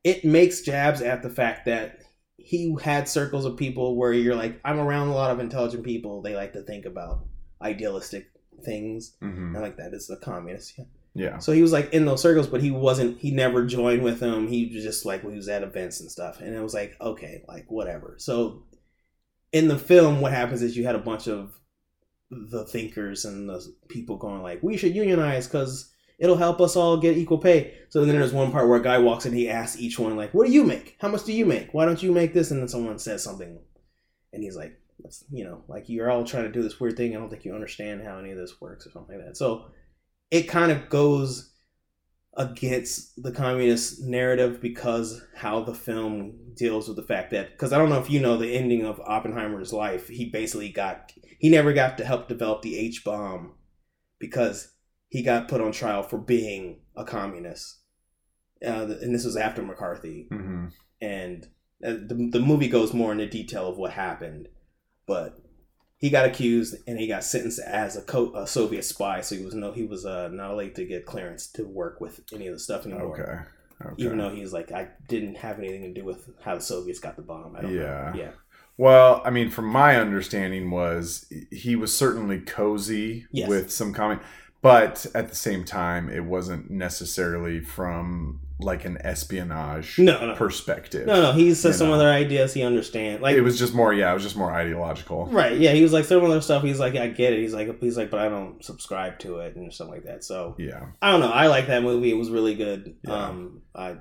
it 0.05 0.25
makes 0.25 0.63
jabs 0.63 1.03
at 1.03 1.23
the 1.23 1.31
fact 1.31 1.67
that 1.67 1.99
he 2.39 2.75
had 2.81 3.09
circles 3.09 3.45
of 3.45 3.57
people 3.57 3.97
where 3.97 4.13
you're 4.13 4.37
like 4.37 4.59
i'm 4.65 4.79
around 4.79 5.09
a 5.09 5.15
lot 5.15 5.31
of 5.31 5.39
intelligent 5.39 5.85
people 5.85 6.23
they 6.23 6.35
like 6.35 6.55
to 6.55 6.63
think 6.63 6.87
about 6.87 7.27
idealistic 7.61 8.31
things 8.65 9.17
hmm 9.21 9.55
I 9.57 9.61
like 9.61 9.77
that 9.77 9.95
as 9.95 10.11
a 10.11 10.17
communist. 10.17 10.75
Yeah. 10.79 10.85
Yeah. 11.15 11.39
So 11.39 11.53
he 11.53 11.63
was 11.63 11.73
like 11.73 11.93
in 11.93 12.05
those 12.05 12.23
circles, 12.23 12.47
but 12.47 12.63
he 12.63 12.71
wasn't. 12.71 13.19
He 13.19 13.31
never 13.31 13.65
joined 13.65 14.03
with 14.03 14.21
them. 14.21 14.47
He 14.47 14.71
was 14.73 14.85
just 14.85 15.05
like 15.05 15.23
he 15.23 15.37
was 15.37 15.49
at 15.49 15.63
events 15.63 16.01
and 16.01 16.11
stuff, 16.11 16.41
and 16.41 16.55
it 16.55 16.63
was 16.63 16.75
like 16.75 16.97
okay, 17.01 17.43
like 17.49 17.67
whatever. 17.69 18.17
So 18.19 18.65
in 19.53 19.69
the 19.69 19.79
film, 19.79 20.21
what 20.21 20.33
happens 20.33 20.63
is 20.63 20.77
you 20.77 20.85
had 20.85 20.95
a 20.95 21.01
bunch 21.01 21.27
of 21.27 21.59
the 22.31 22.65
thinkers 22.67 23.25
and 23.25 23.49
the 23.49 23.65
people 23.89 24.17
going 24.17 24.43
like, 24.43 24.63
we 24.63 24.77
should 24.77 24.95
unionize 24.95 25.47
because 25.47 25.91
it'll 26.19 26.37
help 26.37 26.61
us 26.61 26.77
all 26.77 26.99
get 26.99 27.17
equal 27.17 27.39
pay. 27.39 27.75
So 27.89 28.05
then 28.05 28.15
there's 28.15 28.33
one 28.33 28.53
part 28.53 28.69
where 28.69 28.79
a 28.79 28.83
guy 28.83 28.99
walks 28.99 29.25
in, 29.25 29.33
he 29.33 29.49
asks 29.49 29.81
each 29.81 29.99
one 29.99 30.17
like, 30.17 30.35
what 30.35 30.47
do 30.47 30.53
you 30.53 30.65
make? 30.65 30.97
How 31.01 31.09
much 31.09 31.25
do 31.25 31.33
you 31.33 31.47
make? 31.47 31.73
Why 31.73 31.87
don't 31.87 32.03
you 32.03 32.13
make 32.13 32.35
this? 32.35 32.51
And 32.51 32.61
then 32.61 32.69
someone 32.69 32.99
says 32.99 33.25
something, 33.25 33.59
and 34.33 34.43
he's 34.43 34.57
like, 34.57 34.79
you 35.31 35.45
know, 35.45 35.63
like 35.69 35.89
you're 35.89 36.11
all 36.11 36.25
trying 36.25 36.45
to 36.45 36.53
do 36.53 36.63
this 36.63 36.81
weird 36.81 36.97
thing. 36.97 37.17
I 37.17 37.21
don't 37.21 37.31
think 37.31 37.45
you 37.45 37.55
understand 37.55 38.03
how 38.03 38.19
any 38.19 38.33
of 38.33 38.37
this 38.37 38.61
works 38.61 38.87
or 38.87 38.91
something 38.91 39.17
like 39.17 39.27
that. 39.27 39.37
So 39.37 39.71
it 40.31 40.43
kind 40.45 40.73
of 40.73 40.89
goes 40.89 41.53
against 42.37 43.21
the 43.23 43.33
communist 43.33 44.01
narrative 44.03 44.61
because 44.61 45.23
how 45.37 45.61
the 45.61 45.75
film 45.75 46.39
deals 46.55 46.87
with 46.87 46.97
the 46.97 47.03
fact 47.03 47.33
that 47.33 47.51
because 47.53 47.73
I 47.73 47.79
don't 47.79 47.89
know 47.89 47.99
if 47.99 48.11
you 48.11 48.21
know 48.21 48.37
the 48.37 48.55
ending 48.55 48.85
of 48.85 49.01
Oppenheimer's 49.01 49.73
life, 49.73 50.09
he 50.09 50.27
basically 50.27 50.71
got 50.71 51.13
he 51.39 51.49
never 51.49 51.73
got 51.73 51.99
to 51.99 52.05
help 52.05 52.29
develop 52.29 52.63
the 52.63 52.79
H 52.79 53.05
bomb 53.05 53.55
because 54.19 54.73
he 55.09 55.23
got 55.23 55.49
put 55.49 55.61
on 55.61 55.73
trial 55.73 56.03
for 56.03 56.19
being 56.19 56.81
a 56.95 57.05
communist, 57.05 57.81
uh, 58.65 58.87
and 59.01 59.15
this 59.15 59.25
was 59.25 59.37
after 59.37 59.63
McCarthy. 59.63 60.27
Hmm 60.31 60.67
and 61.01 61.47
uh, 61.85 61.93
the, 61.93 62.29
the 62.33 62.41
movie 62.41 62.69
goes 62.69 62.93
more 62.93 63.13
into 63.13 63.27
detail 63.27 63.69
of 63.69 63.79
what 63.79 63.93
happened 63.93 64.49
but 65.07 65.39
he 65.99 66.11
got 66.11 66.25
accused 66.27 66.77
and 66.87 66.99
he 66.99 67.07
got 67.09 67.25
sentenced 67.25 67.59
as 67.61 67.97
a, 67.97 68.03
co- 68.03 68.35
a 68.35 68.47
soviet 68.47 68.85
spy 68.85 69.21
so 69.21 69.35
he 69.37 69.45
was 69.45 69.55
no 69.55 69.73
he 69.73 69.85
was 69.85 70.07
uh, 70.07 70.29
not 70.33 70.51
allowed 70.51 70.75
to 70.77 70.85
get 70.85 71.05
clearance 71.07 71.47
to 71.49 71.65
work 71.65 72.01
with 72.01 72.21
any 72.33 72.47
of 72.47 72.55
the 72.55 72.59
stuff 72.61 72.87
anymore 72.87 73.21
Okay. 73.21 73.91
Okay. 73.93 73.95
even 74.03 74.19
though 74.19 74.31
he's 74.31 74.53
like 74.53 74.73
i 74.73 74.89
didn't 75.09 75.37
have 75.37 75.59
anything 75.59 75.83
to 75.83 75.93
do 76.01 76.05
with 76.05 76.29
how 76.43 76.55
the 76.57 76.61
soviets 76.61 76.99
got 77.01 77.17
the 77.17 77.23
bomb 77.23 77.55
I 77.57 77.63
don't 77.63 77.75
Yeah. 77.75 78.13
know. 78.15 78.19
yeah 78.21 78.31
Well, 78.77 79.23
I 79.25 79.31
mean, 79.31 79.51
from 79.51 79.67
my 79.67 79.97
understanding 79.97 80.71
was 80.71 81.27
he 81.51 81.75
was 81.77 81.93
certainly 81.97 82.41
cozy 82.41 83.27
Yes. 83.33 83.49
with 83.49 83.71
some 83.73 83.93
comment, 83.93 84.21
but 84.61 85.07
at 85.15 85.29
the 85.29 85.35
same 85.37 85.65
time, 85.65 86.09
it 86.09 86.25
wasn't 86.25 86.71
necessarily 86.71 87.61
from 87.61 88.41
like 88.61 88.85
an 88.85 88.99
espionage 89.05 90.01
No, 90.01 90.27
no. 90.27 90.35
perspective. 90.35 91.07
no 91.07 91.23
no 91.23 91.33
he 91.33 91.55
said 91.55 91.77
some 91.77 91.89
know. 91.91 91.95
other 91.95 92.09
ideas 92.09 92.55
he 92.55 92.65
understands. 92.65 93.23
like 93.23 93.37
it 93.37 93.43
was 93.43 93.57
just 93.57 93.73
more, 93.73 93.95
yeah, 93.95 94.11
it 94.11 94.15
was 94.15 94.25
just 94.25 94.37
more 94.37 94.51
ideological. 94.53 95.27
right 95.27 95.57
yeah 95.57 95.71
he 95.71 95.81
was 95.83 95.93
like 95.93 96.05
some 96.05 96.25
other 96.25 96.41
stuff 96.41 96.65
he's 96.65 96.81
like 96.81 96.97
i 96.97 97.07
get 97.07 97.33
it 97.33 97.39
he's 97.39 97.55
like 97.55 97.81
he's 97.81 97.97
like 97.97 98.11
but 98.11 98.19
i 98.19 98.29
don't 98.29 98.65
subscribe 98.65 99.17
to 99.21 99.39
it 99.39 99.55
and 99.55 99.73
stuff 99.73 99.89
like 99.89 100.03
that 100.05 100.25
so 100.25 100.57
Yeah. 100.59 100.87
i 101.01 101.13
don't 101.13 101.21
know 101.21 101.31
i 101.31 101.47
like 101.47 101.69
that 101.69 101.85
movie 101.85 102.11
it 102.11 102.15
was 102.17 102.31
really 102.31 102.57
good 102.57 102.97
Yeah. 103.07 103.27
um 103.29 103.63
i 103.77 103.95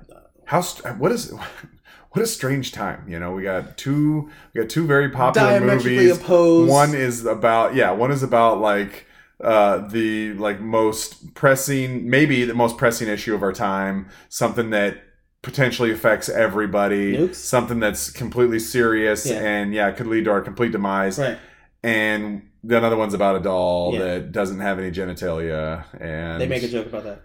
How 0.46 0.60
st- 0.60 0.98
what 0.98 1.12
is 1.12 1.32
what 2.12 2.22
a 2.22 2.26
strange 2.26 2.72
time, 2.72 3.06
you 3.06 3.18
know? 3.20 3.32
We 3.32 3.42
got 3.44 3.76
two 3.76 4.28
we 4.54 4.60
got 4.62 4.70
two 4.70 4.86
very 4.88 5.10
popular 5.10 5.60
movies. 5.60 6.16
opposed 6.18 6.68
One 6.70 6.94
is 6.94 7.24
about 7.26 7.74
yeah, 7.76 7.92
one 7.92 8.10
is 8.10 8.22
about 8.24 8.60
like 8.60 9.04
uh 9.42 9.78
the 9.88 10.32
like 10.34 10.60
most 10.60 11.34
pressing 11.34 12.08
maybe 12.10 12.44
the 12.44 12.54
most 12.54 12.76
pressing 12.76 13.08
issue 13.08 13.34
of 13.34 13.42
our 13.42 13.52
time, 13.52 14.08
something 14.28 14.70
that 14.70 14.98
potentially 15.42 15.92
affects 15.92 16.28
everybody, 16.28 17.16
Nukes? 17.16 17.36
something 17.36 17.78
that's 17.80 18.10
completely 18.10 18.58
serious 18.58 19.24
Yeah. 19.26 19.36
and 19.40 19.72
yeah, 19.72 19.90
could 19.92 20.08
lead 20.08 20.24
to 20.24 20.30
our 20.32 20.40
complete 20.40 20.72
demise. 20.72 21.18
right 21.18 21.38
And 21.84 22.42
the 22.64 22.76
other 22.82 22.96
one's 22.96 23.14
about 23.14 23.36
a 23.36 23.40
doll 23.40 23.92
Yeah. 23.94 24.00
that 24.00 24.32
doesn't 24.32 24.58
have 24.58 24.80
any 24.80 24.90
genitalia 24.90 25.84
and 26.00 26.40
They 26.40 26.48
make 26.48 26.64
a 26.64 26.68
joke 26.68 26.86
about 26.88 27.04
that. 27.04 27.20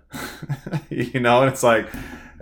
you 0.91 1.19
know, 1.19 1.41
and 1.41 1.51
it's 1.51 1.63
like, 1.63 1.87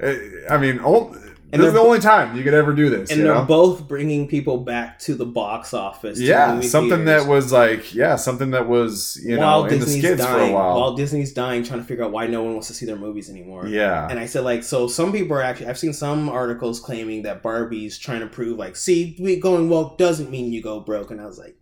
uh, 0.03 0.13
I 0.49 0.57
mean, 0.57 0.79
ol- 0.81 1.15
And 1.53 1.61
this 1.61 1.67
is 1.67 1.73
the 1.73 1.79
only 1.79 1.99
time 1.99 2.37
you 2.37 2.43
could 2.43 2.53
ever 2.53 2.73
do 2.73 2.89
this. 2.89 3.09
And 3.09 3.19
you 3.19 3.25
they're 3.25 3.35
know? 3.35 3.45
both 3.45 3.87
bringing 3.87 4.27
people 4.27 4.57
back 4.57 4.99
to 4.99 5.15
the 5.15 5.25
box 5.25 5.73
office. 5.73 6.19
yeah, 6.19 6.59
something 6.61 7.05
theaters. 7.05 7.23
that 7.25 7.29
was 7.29 7.51
like, 7.51 7.93
yeah, 7.93 8.15
something 8.15 8.51
that 8.51 8.67
was 8.67 9.19
you 9.23 9.37
while 9.37 9.63
know 9.63 9.69
in 9.69 9.79
the 9.79 9.85
Disney's 9.85 10.03
skids 10.03 10.21
dying, 10.21 10.47
for 10.47 10.51
a 10.51 10.53
while. 10.53 10.79
while 10.79 10.95
Disney's 10.95 11.33
dying, 11.33 11.63
trying 11.63 11.79
to 11.81 11.85
figure 11.85 12.03
out 12.03 12.11
why 12.11 12.27
no 12.27 12.43
one 12.43 12.53
wants 12.53 12.67
to 12.67 12.73
see 12.73 12.85
their 12.85 12.95
movies 12.95 13.29
anymore. 13.29 13.67
yeah, 13.67 14.07
And 14.09 14.19
I 14.19 14.25
said 14.25 14.43
like, 14.43 14.63
so 14.63 14.87
some 14.87 15.11
people 15.11 15.35
are 15.37 15.41
actually. 15.41 15.67
I've 15.67 15.79
seen 15.79 15.93
some 15.93 16.29
articles 16.29 16.79
claiming 16.79 17.23
that 17.23 17.41
Barbie's 17.41 17.97
trying 17.97 18.21
to 18.21 18.27
prove 18.27 18.57
like, 18.57 18.75
see, 18.75 19.17
we 19.19 19.35
going 19.37 19.69
woke 19.69 19.97
doesn't 19.97 20.29
mean 20.29 20.51
you 20.53 20.61
go 20.61 20.79
broke. 20.79 21.11
And 21.11 21.19
I 21.19 21.25
was 21.25 21.37
like, 21.37 21.57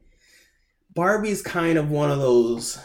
Barbie's 0.93 1.41
kind 1.41 1.77
of 1.77 1.89
one 1.89 2.11
of 2.11 2.19
those 2.19 2.79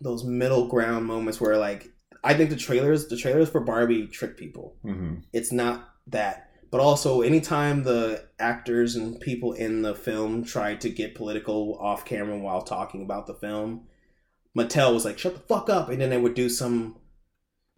those 0.00 0.24
middle 0.24 0.68
ground 0.68 1.06
moments 1.06 1.40
where 1.40 1.56
like 1.58 1.90
I 2.22 2.34
think 2.34 2.50
the 2.50 2.56
trailers 2.56 3.08
the 3.08 3.16
trailers 3.16 3.48
for 3.48 3.60
Barbie 3.60 4.06
trick 4.06 4.36
people. 4.36 4.76
hmm 4.82 5.16
it's 5.32 5.52
not 5.52 5.87
that. 6.10 6.50
But 6.70 6.80
also, 6.80 7.22
anytime 7.22 7.82
the 7.82 8.26
actors 8.38 8.94
and 8.94 9.18
people 9.20 9.52
in 9.52 9.82
the 9.82 9.94
film 9.94 10.44
tried 10.44 10.82
to 10.82 10.90
get 10.90 11.14
political 11.14 11.78
off 11.80 12.04
camera 12.04 12.38
while 12.38 12.62
talking 12.62 13.02
about 13.02 13.26
the 13.26 13.34
film, 13.34 13.86
Mattel 14.56 14.92
was 14.92 15.04
like, 15.04 15.18
"Shut 15.18 15.34
the 15.34 15.40
fuck 15.40 15.70
up!" 15.70 15.88
And 15.88 16.00
then 16.00 16.10
they 16.10 16.18
would 16.18 16.34
do 16.34 16.48
some. 16.48 16.96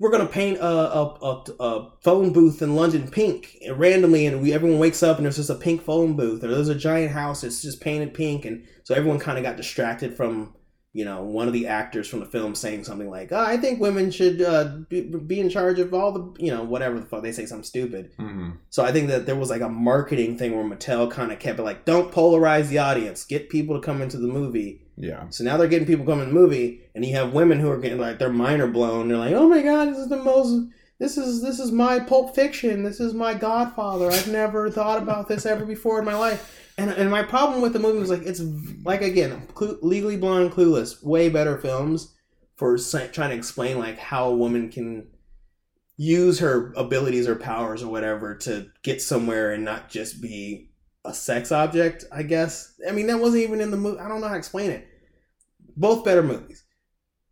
We're 0.00 0.10
gonna 0.10 0.26
paint 0.26 0.58
a 0.58 0.64
a, 0.64 1.04
a, 1.22 1.44
a 1.60 1.90
phone 2.02 2.32
booth 2.32 2.62
in 2.62 2.74
London 2.74 3.08
pink 3.08 3.58
and 3.64 3.78
randomly, 3.78 4.26
and 4.26 4.42
we 4.42 4.52
everyone 4.52 4.80
wakes 4.80 5.02
up 5.02 5.18
and 5.18 5.24
there's 5.24 5.36
just 5.36 5.50
a 5.50 5.54
pink 5.54 5.82
phone 5.82 6.16
booth, 6.16 6.42
or 6.42 6.48
there's 6.48 6.68
a 6.68 6.74
giant 6.74 7.12
house 7.12 7.42
that's 7.42 7.62
just 7.62 7.80
painted 7.80 8.12
pink, 8.12 8.44
and 8.44 8.66
so 8.82 8.94
everyone 8.94 9.20
kind 9.20 9.38
of 9.38 9.44
got 9.44 9.56
distracted 9.56 10.16
from 10.16 10.54
you 10.92 11.04
know 11.04 11.22
one 11.22 11.46
of 11.46 11.52
the 11.52 11.68
actors 11.68 12.08
from 12.08 12.20
the 12.20 12.26
film 12.26 12.54
saying 12.54 12.84
something 12.84 13.08
like, 13.08 13.30
oh, 13.32 13.38
"I 13.38 13.56
think 13.56 13.80
women 13.80 14.10
should 14.10 14.42
uh, 14.42 14.78
be, 14.88 15.02
be 15.02 15.40
in 15.40 15.48
charge 15.48 15.78
of 15.78 15.94
all 15.94 16.12
the 16.12 16.44
you 16.44 16.50
know 16.50 16.64
whatever 16.64 16.98
the 16.98 17.06
fuck 17.06 17.22
they 17.22 17.32
say 17.32 17.46
something 17.46 17.64
stupid." 17.64 18.10
hmm 18.16 18.50
So 18.70 18.84
I 18.84 18.92
think 18.92 19.08
that 19.08 19.26
there 19.26 19.36
was 19.36 19.50
like 19.50 19.60
a 19.60 19.68
marketing 19.68 20.36
thing 20.36 20.54
where 20.54 20.64
Mattel 20.64 21.10
kind 21.10 21.30
of 21.32 21.38
kept 21.38 21.58
it 21.58 21.62
like, 21.62 21.84
"Don't 21.84 22.12
polarize 22.12 22.68
the 22.68 22.78
audience, 22.78 23.24
get 23.24 23.50
people 23.50 23.80
to 23.80 23.84
come 23.84 24.02
into 24.02 24.16
the 24.18 24.28
movie." 24.28 24.82
yeah, 24.96 25.28
So 25.30 25.44
now 25.44 25.56
they're 25.56 25.68
getting 25.68 25.86
people 25.86 26.04
coming 26.04 26.26
to 26.26 26.32
the 26.34 26.38
movie, 26.38 26.82
and 26.94 27.04
you 27.04 27.14
have 27.14 27.32
women 27.32 27.58
who 27.58 27.70
are 27.70 27.78
getting 27.78 27.98
like 27.98 28.18
their 28.18 28.28
mind 28.28 28.60
are 28.60 28.66
blown. 28.66 29.08
They're 29.08 29.16
like, 29.16 29.34
"Oh 29.34 29.48
my 29.48 29.62
god, 29.62 29.88
this 29.88 29.98
is 29.98 30.08
the 30.08 30.22
most." 30.22 30.68
This 30.98 31.16
is 31.16 31.40
this 31.40 31.58
is 31.58 31.72
my 31.72 31.98
Pulp 31.98 32.34
Fiction. 32.34 32.82
This 32.82 33.00
is 33.00 33.14
my 33.14 33.32
Godfather. 33.32 34.10
I've 34.10 34.28
never 34.28 34.70
thought 34.70 35.02
about 35.02 35.28
this 35.28 35.46
ever 35.46 35.64
before 35.64 35.98
in 36.00 36.04
my 36.04 36.14
life. 36.14 36.69
And 36.78 36.90
and 36.90 37.10
my 37.10 37.22
problem 37.22 37.60
with 37.60 37.72
the 37.72 37.78
movie 37.78 37.98
was 37.98 38.10
like 38.10 38.22
it's 38.22 38.40
like 38.84 39.02
again, 39.02 39.46
Clu- 39.54 39.78
Legally 39.82 40.16
Blonde, 40.16 40.44
and 40.46 40.52
Clueless, 40.52 41.02
way 41.02 41.28
better 41.28 41.58
films 41.58 42.14
for 42.56 42.76
trying 42.78 43.30
to 43.30 43.36
explain 43.36 43.78
like 43.78 43.98
how 43.98 44.28
a 44.30 44.36
woman 44.36 44.70
can 44.70 45.08
use 45.96 46.38
her 46.38 46.72
abilities 46.76 47.28
or 47.28 47.36
powers 47.36 47.82
or 47.82 47.90
whatever 47.90 48.34
to 48.34 48.66
get 48.82 49.02
somewhere 49.02 49.52
and 49.52 49.64
not 49.64 49.90
just 49.90 50.22
be 50.22 50.70
a 51.04 51.12
sex 51.12 51.52
object. 51.52 52.04
I 52.12 52.22
guess. 52.22 52.74
I 52.88 52.92
mean, 52.92 53.06
that 53.08 53.20
wasn't 53.20 53.42
even 53.42 53.60
in 53.60 53.70
the 53.70 53.76
movie. 53.76 53.98
I 53.98 54.08
don't 54.08 54.20
know 54.20 54.28
how 54.28 54.34
to 54.34 54.38
explain 54.38 54.70
it. 54.70 54.86
Both 55.76 56.04
better 56.04 56.22
movies. 56.22 56.64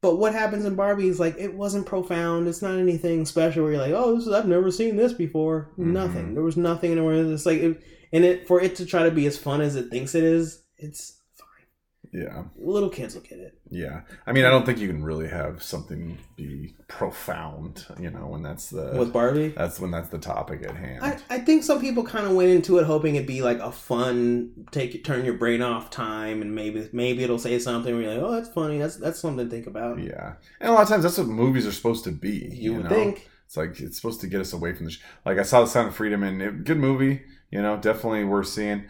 But 0.01 0.17
what 0.17 0.33
happens 0.33 0.65
in 0.65 0.77
Barbie 0.77 1.09
is 1.09 1.19
like 1.19 1.37
it 1.39 1.55
wasn't 1.55 1.87
profound. 1.87 2.47
It's 2.47 2.63
not 2.63 2.79
anything 2.79 3.25
special 3.27 3.65
where 3.65 3.73
you're 3.73 3.81
like, 3.81 3.95
oh, 3.95 4.15
this 4.15 4.27
is, 4.27 4.33
I've 4.33 4.47
never 4.47 4.71
seen 4.71 4.97
this 4.97 5.13
before. 5.13 5.73
Mhm. 5.79 5.87
Nothing. 5.87 6.35
There 6.35 6.45
was 6.45 6.57
nothing 6.57 6.93
in 6.93 6.99
it 6.99 7.33
it's 7.33 7.47
like, 7.47 7.59
it, 7.59 7.83
and 8.13 8.25
it 8.25 8.47
for 8.49 8.61
it 8.61 8.77
to 8.77 8.87
try 8.87 9.03
to 9.05 9.11
be 9.11 9.27
as 9.27 9.37
fun 9.39 9.61
as 9.61 9.77
it 9.77 9.91
thinks 9.91 10.15
it 10.15 10.25
is, 10.25 10.63
it's 10.77 11.21
fine. 11.37 12.21
yeah, 12.23 12.45
Little 12.57 12.91
kids 12.91 13.15
will 13.15 13.23
get 13.23 13.39
it. 13.39 13.59
yeah. 13.71 14.03
I 14.27 14.33
mean, 14.33 14.45
I 14.45 14.51
don't 14.51 14.65
think 14.67 14.79
you 14.79 14.89
can 14.89 15.03
really 15.05 15.29
have 15.29 15.63
something 15.63 16.19
be 16.37 16.75
profound, 16.89 17.87
you 17.99 18.11
know, 18.11 18.27
when 18.27 18.43
that's 18.43 18.71
the 18.71 18.93
With 18.97 19.13
Barbie, 19.13 19.49
that's 19.49 19.79
when 19.81 19.91
that's 19.91 20.09
the 20.09 20.19
topic 20.19 20.63
at 20.63 20.77
hand. 20.77 21.05
I, 21.05 21.19
I 21.31 21.39
think 21.39 21.63
some 21.65 21.81
people 21.81 22.05
kind 22.05 22.27
of 22.27 22.33
went 22.33 22.51
into 22.51 22.79
it 22.79 22.85
hoping 22.85 23.17
it'd 23.17 23.27
be 23.27 23.43
like 23.43 23.59
a 23.61 23.73
fun 23.73 24.53
take 24.71 25.05
turn 25.05 25.25
your 25.25 25.35
brain 25.35 25.63
off 25.63 25.91
time 25.91 26.43
and 26.43 26.55
maybe 26.55 26.89
maybe 26.93 27.25
it'll 27.25 27.39
say 27.39 27.59
something 27.59 27.95
where 27.95 28.03
you're 28.05 28.15
like 28.15 28.23
oh 28.23 28.33
that's 28.33 28.49
funny 28.49 28.79
that's 28.79 28.97
that's 28.97 29.21
something 29.21 29.47
to 29.47 29.51
think 29.51 29.67
about 29.67 29.99
yeah, 30.03 30.35
and 30.61 30.71
a 30.71 30.73
lot 30.73 30.83
of 30.83 30.89
times 30.89 31.03
that's 31.03 31.19
what 31.19 31.27
movies 31.29 31.67
are 31.67 31.73
supposed 31.73 32.05
to 32.05 32.11
be. 32.13 32.49
you, 32.53 32.75
would 32.75 32.85
know? 32.85 32.91
think 32.91 33.29
It's 33.47 33.57
like 33.57 33.81
it's 33.81 33.97
supposed 33.97 34.21
to 34.23 34.27
get 34.27 34.41
us 34.41 34.53
away 34.53 34.75
from 34.75 34.87
the. 34.87 34.93
Sh- 34.93 35.01
like 35.25 35.39
I 35.39 35.43
saw 35.43 35.61
the 35.61 35.67
Sound 35.67 35.89
of 35.89 35.97
Freedom 35.97 36.23
and 36.23 36.43
it, 36.43 36.65
good 36.65 36.79
movie, 36.79 37.23
you 37.51 37.63
know, 37.63 37.77
definitely 37.77 38.25
worth 38.25 38.49
seeing. 38.49 38.85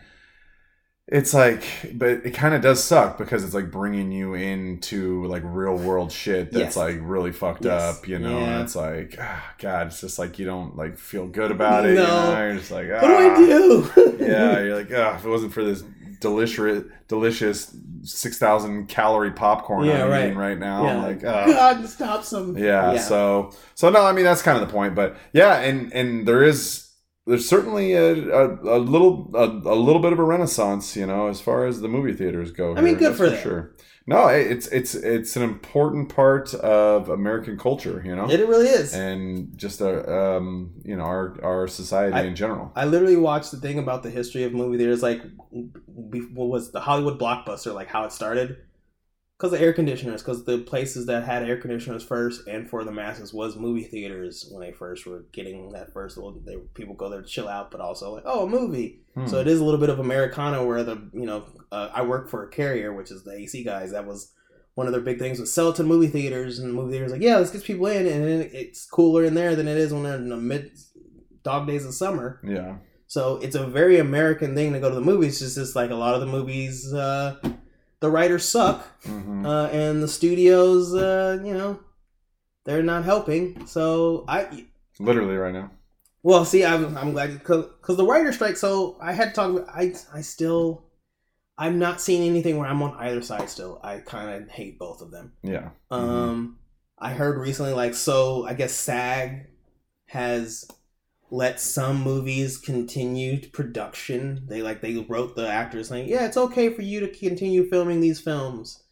It's 1.10 1.32
like, 1.32 1.64
but 1.94 2.10
it 2.26 2.34
kind 2.34 2.54
of 2.54 2.60
does 2.60 2.84
suck 2.84 3.16
because 3.16 3.42
it's 3.42 3.54
like 3.54 3.70
bringing 3.70 4.12
you 4.12 4.34
into 4.34 5.24
like 5.24 5.42
real 5.42 5.74
world 5.74 6.12
shit 6.12 6.52
that's 6.52 6.60
Yes. 6.62 6.76
like 6.76 6.98
really 7.00 7.32
fucked 7.32 7.64
Yes. 7.64 7.80
up, 7.98 8.06
you 8.06 8.18
know. 8.18 8.38
Yeah. 8.38 8.44
And 8.56 8.62
it's 8.64 8.76
like, 8.76 9.16
ah, 9.18 9.54
God, 9.58 9.86
it's 9.86 10.02
just 10.02 10.18
like 10.18 10.38
you 10.38 10.44
don't 10.44 10.76
like 10.76 10.98
feel 10.98 11.26
good 11.26 11.50
about 11.50 11.86
it. 11.86 11.94
No. 11.94 12.02
You 12.02 12.06
know? 12.06 12.42
You're 12.44 12.54
just 12.56 12.70
like, 12.70 12.88
ah. 12.92 13.00
what 13.00 13.08
do 13.08 13.14
I 13.16 13.36
do 13.36 14.16
yeah, 14.20 14.60
you're 14.60 14.76
like, 14.76 14.90
ah, 14.94 15.16
if 15.16 15.24
it 15.24 15.28
wasn't 15.30 15.54
for 15.54 15.64
this 15.64 15.82
delicious, 16.20 16.84
delicious 17.08 17.74
six 18.02 18.36
thousand 18.36 18.88
calorie 18.88 19.30
popcorn 19.30 19.86
Yeah, 19.86 20.04
I'm 20.04 20.10
right. 20.10 20.24
eating 20.26 20.36
right 20.36 20.58
now, 20.58 20.84
Yeah. 20.84 21.02
Like, 21.06 21.24
ah. 21.24 21.46
God 21.46 21.88
stop 21.88 22.22
some 22.22 22.58
Yeah, 22.58 22.98
so 22.98 23.52
so 23.74 23.88
no, 23.88 24.04
I 24.04 24.12
mean 24.12 24.26
that's 24.26 24.42
kind 24.42 24.60
of 24.60 24.68
the 24.68 24.72
point, 24.74 24.94
but 24.94 25.16
yeah, 25.32 25.60
and 25.60 25.90
and 25.94 26.28
there 26.28 26.42
is 26.42 26.87
there's 27.28 27.48
certainly 27.48 27.92
a, 27.92 28.12
a, 28.12 28.78
a 28.78 28.78
little 28.78 29.30
a, 29.34 29.44
a 29.44 29.76
little 29.76 30.02
bit 30.02 30.12
of 30.12 30.18
a 30.18 30.24
renaissance, 30.24 30.96
you 30.96 31.06
know, 31.06 31.28
as 31.28 31.40
far 31.40 31.66
as 31.66 31.80
the 31.80 31.88
movie 31.88 32.12
theaters 32.14 32.50
go. 32.50 32.74
I 32.76 32.80
mean, 32.80 32.98
here, 32.98 33.08
good 33.10 33.16
for 33.16 33.28
them. 33.30 33.42
sure. 33.42 33.74
No, 34.06 34.26
it's 34.28 34.66
it's 34.68 34.94
it's 34.94 35.36
an 35.36 35.42
important 35.42 36.08
part 36.08 36.54
of 36.54 37.10
American 37.10 37.58
culture, 37.58 38.02
you 38.04 38.16
know, 38.16 38.30
It 38.30 38.40
really 38.48 38.66
is. 38.68 38.94
and 38.94 39.52
just 39.58 39.82
a 39.82 39.92
um, 40.10 40.72
you 40.82 40.96
know 40.96 41.04
our 41.04 41.36
our 41.44 41.68
society 41.68 42.14
I- 42.16 42.22
in 42.22 42.34
general. 42.34 42.72
I 42.74 42.86
literally 42.86 43.16
watched 43.16 43.50
the 43.50 43.58
thing 43.58 43.78
about 43.78 44.02
the 44.02 44.10
history 44.10 44.44
of 44.44 44.54
movie 44.54 44.78
theaters, 44.78 45.02
like 45.02 45.20
what 45.50 46.48
was 46.48 46.72
the 46.72 46.80
Hollywood 46.80 47.18
blockbuster, 47.18 47.74
like 47.74 47.88
how 47.88 48.04
it 48.04 48.12
started, 48.12 48.56
because 49.38 49.52
of 49.52 49.62
air 49.62 49.72
conditioners, 49.72 50.20
because 50.20 50.44
the 50.44 50.58
places 50.58 51.06
that 51.06 51.22
had 51.22 51.44
air 51.44 51.56
conditioners 51.56 52.02
first 52.02 52.46
and 52.48 52.68
for 52.68 52.82
the 52.82 52.90
masses 52.90 53.32
was 53.32 53.56
movie 53.56 53.84
theaters 53.84 54.48
when 54.50 54.60
they 54.60 54.72
first 54.72 55.06
were 55.06 55.26
getting 55.30 55.70
that 55.70 55.92
first 55.92 56.16
little. 56.16 56.40
They 56.44 56.56
people 56.74 56.94
go 56.94 57.08
there 57.08 57.22
to 57.22 57.26
chill 57.26 57.48
out, 57.48 57.70
but 57.70 57.80
also 57.80 58.14
like 58.14 58.24
oh 58.26 58.44
a 58.44 58.48
movie. 58.48 59.00
Hmm. 59.14 59.28
So 59.28 59.38
it 59.38 59.46
is 59.46 59.60
a 59.60 59.64
little 59.64 59.78
bit 59.78 59.90
of 59.90 60.00
Americana, 60.00 60.64
where 60.64 60.82
the 60.82 61.08
you 61.12 61.26
know 61.26 61.44
uh, 61.70 61.90
I 61.94 62.02
work 62.02 62.28
for 62.28 62.44
a 62.44 62.50
carrier, 62.50 62.92
which 62.92 63.10
is 63.12 63.22
the 63.22 63.32
AC 63.32 63.62
guys. 63.62 63.92
That 63.92 64.06
was 64.06 64.32
one 64.74 64.86
of 64.86 64.92
their 64.92 65.02
big 65.02 65.18
things 65.18 65.38
was 65.38 65.52
sell 65.52 65.70
it 65.70 65.76
to 65.76 65.84
movie 65.84 66.08
theaters, 66.08 66.58
and 66.58 66.70
the 66.70 66.74
movie 66.74 66.92
theaters 66.92 67.12
like 67.12 67.22
yeah, 67.22 67.36
let's 67.36 67.50
get 67.50 67.62
people 67.62 67.86
in, 67.86 68.06
and 68.06 68.24
then 68.24 68.50
it's 68.52 68.86
cooler 68.86 69.24
in 69.24 69.34
there 69.34 69.54
than 69.54 69.68
it 69.68 69.76
is 69.76 69.92
when 69.92 70.02
they're 70.02 70.16
in 70.16 70.28
the 70.28 70.36
mid 70.36 70.72
dog 71.44 71.68
days 71.68 71.86
of 71.86 71.94
summer. 71.94 72.40
yeah, 72.44 72.78
So 73.06 73.36
it's 73.36 73.54
a 73.54 73.66
very 73.66 73.98
American 73.98 74.56
thing 74.56 74.72
to 74.72 74.80
go 74.80 74.88
to 74.88 74.94
the 74.96 75.00
movies. 75.00 75.40
It's 75.40 75.54
just 75.54 75.76
like 75.76 75.90
a 75.90 75.94
lot 75.94 76.14
of 76.14 76.20
the 76.20 76.26
movies, 76.26 76.92
uh, 76.92 77.36
the 78.00 78.10
writers 78.10 78.48
suck, 78.48 78.86
hmm 79.04 79.44
uh, 79.46 79.66
and 79.68 80.02
the 80.02 80.08
studios, 80.08 80.94
uh, 80.94 81.38
you 81.44 81.54
know, 81.54 81.80
they're 82.64 82.82
not 82.82 83.04
helping. 83.04 83.66
So 83.66 84.24
I, 84.28 84.66
literally 85.00 85.36
right 85.36 85.52
now. 85.54 85.70
well, 86.22 86.44
see, 86.44 86.64
I'm, 86.64 86.96
I'm 86.96 87.12
glad 87.12 87.38
because 87.38 87.96
the 87.96 88.04
writer 88.04 88.32
strike. 88.32 88.56
So 88.56 88.96
I 89.00 89.12
had 89.12 89.30
to 89.30 89.34
talk. 89.34 89.50
About, 89.50 89.68
I 89.68 89.94
I 90.12 90.20
still, 90.20 90.84
I'm 91.56 91.78
not 91.78 92.00
seeing 92.00 92.28
anything 92.28 92.56
where 92.58 92.68
I'm 92.68 92.82
on 92.82 92.94
either 92.98 93.22
side. 93.22 93.48
Still, 93.48 93.80
I 93.82 93.98
kind 93.98 94.30
of 94.42 94.48
hate 94.50 94.78
both 94.78 95.00
of 95.02 95.10
them. 95.10 95.32
Yeah, 95.42 95.70
Um, 95.90 96.58
I 96.98 97.12
heard 97.12 97.38
recently, 97.38 97.72
like, 97.72 97.94
so 97.94 98.44
I 98.44 98.54
guess 98.54 98.72
SAG 98.72 99.46
has 100.06 100.64
let 101.30 101.60
some 101.60 102.02
movies 102.02 102.56
continue 102.56 103.40
production. 103.48 104.44
They 104.48 104.62
like 104.62 104.80
they 104.80 104.96
wrote 104.96 105.36
the 105.36 105.48
actors 105.48 105.88
saying, 105.88 106.08
"Yeah, 106.08 106.26
it's 106.26 106.36
okay 106.36 106.70
for 106.70 106.82
you 106.82 107.00
to 107.00 107.08
continue 107.08 107.68
filming 107.68 108.00
these 108.00 108.20
films." 108.20 108.82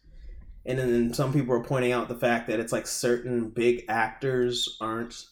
And 0.65 0.77
then 0.77 1.13
some 1.13 1.33
people 1.33 1.53
are 1.53 1.63
pointing 1.63 1.93
out 1.93 2.09
the 2.09 2.15
fact 2.15 2.47
that 2.47 2.59
it's 2.59 2.73
like 2.73 2.87
certain 2.87 3.49
big 3.49 3.85
actors 3.87 4.77
aren't 4.81 5.25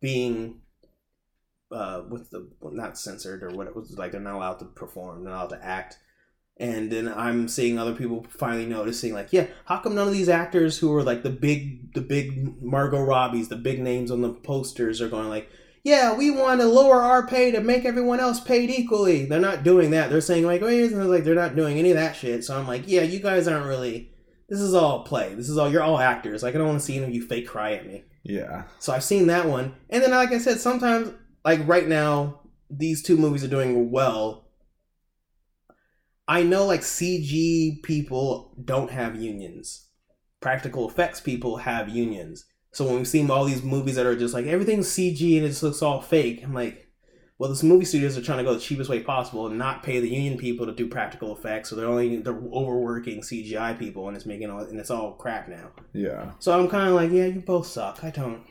being 0.00 0.60
uh 1.70 2.02
with 2.08 2.30
the 2.30 2.48
not 2.60 2.98
censored 2.98 3.42
or 3.42 3.50
what 3.50 3.66
it 3.66 3.74
was 3.74 3.96
like 3.96 4.12
they're 4.12 4.20
not 4.20 4.34
allowed 4.34 4.58
to 4.58 4.64
perform, 4.64 5.24
they're 5.24 5.32
not 5.32 5.46
allowed 5.46 5.56
to 5.58 5.64
act. 5.64 5.98
And 6.58 6.92
then 6.92 7.08
I'm 7.08 7.48
seeing 7.48 7.78
other 7.78 7.94
people 7.94 8.26
finally 8.28 8.66
noticing, 8.66 9.14
like, 9.14 9.32
yeah, 9.32 9.46
how 9.64 9.78
come 9.78 9.94
none 9.94 10.06
of 10.06 10.12
these 10.12 10.28
actors 10.28 10.78
who 10.78 10.94
are 10.94 11.02
like 11.02 11.22
the 11.22 11.30
big, 11.30 11.94
the 11.94 12.02
big 12.02 12.62
Margot 12.62 12.98
Robbies, 12.98 13.48
the 13.48 13.56
big 13.56 13.80
names 13.80 14.10
on 14.10 14.20
the 14.20 14.32
posters, 14.32 15.00
are 15.00 15.08
going 15.08 15.28
like, 15.28 15.48
yeah, 15.84 16.14
we 16.14 16.30
want 16.30 16.60
to 16.60 16.66
lower 16.66 17.02
our 17.02 17.26
pay 17.26 17.50
to 17.50 17.60
make 17.60 17.84
everyone 17.84 18.20
else 18.20 18.40
paid 18.40 18.70
equally. 18.70 19.26
They're 19.26 19.40
not 19.40 19.64
doing 19.64 19.90
that. 19.90 20.10
They're 20.10 20.20
saying 20.20 20.46
like, 20.46 20.62
wait, 20.62 20.92
and 20.92 21.10
like 21.10 21.24
they're 21.24 21.34
not 21.34 21.56
doing 21.56 21.78
any 21.78 21.90
of 21.90 21.96
that 21.96 22.14
shit. 22.14 22.44
So 22.44 22.56
I'm 22.56 22.68
like, 22.68 22.84
yeah, 22.86 23.02
you 23.02 23.18
guys 23.18 23.48
aren't 23.48 23.66
really. 23.66 24.10
This 24.48 24.60
is 24.60 24.74
all 24.74 25.02
play. 25.04 25.34
This 25.34 25.48
is 25.48 25.58
all 25.58 25.70
you're 25.70 25.82
all 25.82 25.98
actors. 25.98 26.42
Like 26.42 26.54
I 26.54 26.58
don't 26.58 26.68
want 26.68 26.80
to 26.80 26.84
see 26.84 26.96
any 26.96 27.06
of 27.06 27.14
you 27.14 27.26
fake 27.26 27.48
cry 27.48 27.72
at 27.72 27.86
me. 27.86 28.04
yeah, 28.22 28.64
So 28.78 28.92
I've 28.92 29.02
seen 29.04 29.26
that 29.28 29.46
one. 29.46 29.74
And 29.90 30.02
then, 30.02 30.10
like 30.10 30.30
I 30.30 30.38
said, 30.38 30.60
sometimes, 30.60 31.12
like 31.44 31.66
right 31.66 31.88
now, 31.88 32.42
these 32.70 33.02
two 33.02 33.16
movies 33.16 33.42
are 33.42 33.48
doing 33.48 33.90
well. 33.90 34.48
I 36.28 36.44
know, 36.44 36.66
like, 36.66 36.82
CG 36.82 37.82
people 37.82 38.54
don't 38.64 38.90
have 38.90 39.20
unions. 39.20 39.88
Practical 40.40 40.88
effects 40.88 41.20
people 41.20 41.56
have 41.58 41.88
unions. 41.88 42.44
So 42.72 42.86
when 42.86 42.98
we 42.98 43.04
see 43.04 43.28
all 43.28 43.44
these 43.44 43.62
movies 43.62 43.96
that 43.96 44.06
are 44.06 44.16
just 44.16 44.34
like 44.34 44.46
everything's 44.46 44.88
CG 44.88 45.36
and 45.36 45.44
it 45.44 45.50
just 45.50 45.62
looks 45.62 45.82
all 45.82 46.00
fake, 46.00 46.42
I'm 46.42 46.54
like, 46.54 46.88
well, 47.38 47.50
this 47.50 47.62
movie 47.62 47.84
studios 47.84 48.16
are 48.16 48.22
trying 48.22 48.38
to 48.38 48.44
go 48.44 48.54
the 48.54 48.60
cheapest 48.60 48.88
way 48.88 49.00
possible 49.00 49.46
and 49.46 49.58
not 49.58 49.82
pay 49.82 50.00
the 50.00 50.08
union 50.08 50.38
people 50.38 50.64
to 50.64 50.72
do 50.72 50.86
practical 50.86 51.36
effects. 51.36 51.68
So 51.68 51.76
they're 51.76 51.88
only 51.88 52.16
they're 52.18 52.40
overworking 52.52 53.20
CGI 53.20 53.78
people 53.78 54.08
and 54.08 54.16
it's 54.16 54.26
making 54.26 54.50
all 54.50 54.60
and 54.60 54.78
it's 54.78 54.90
all 54.90 55.12
crap 55.12 55.48
now. 55.48 55.70
yeah. 55.92 56.32
So 56.38 56.58
I'm 56.58 56.68
kind 56.68 56.88
of 56.88 56.94
like, 56.94 57.10
yeah, 57.10 57.26
you 57.26 57.40
both 57.40 57.66
suck. 57.66 58.02
I 58.04 58.10
don't. 58.10 58.42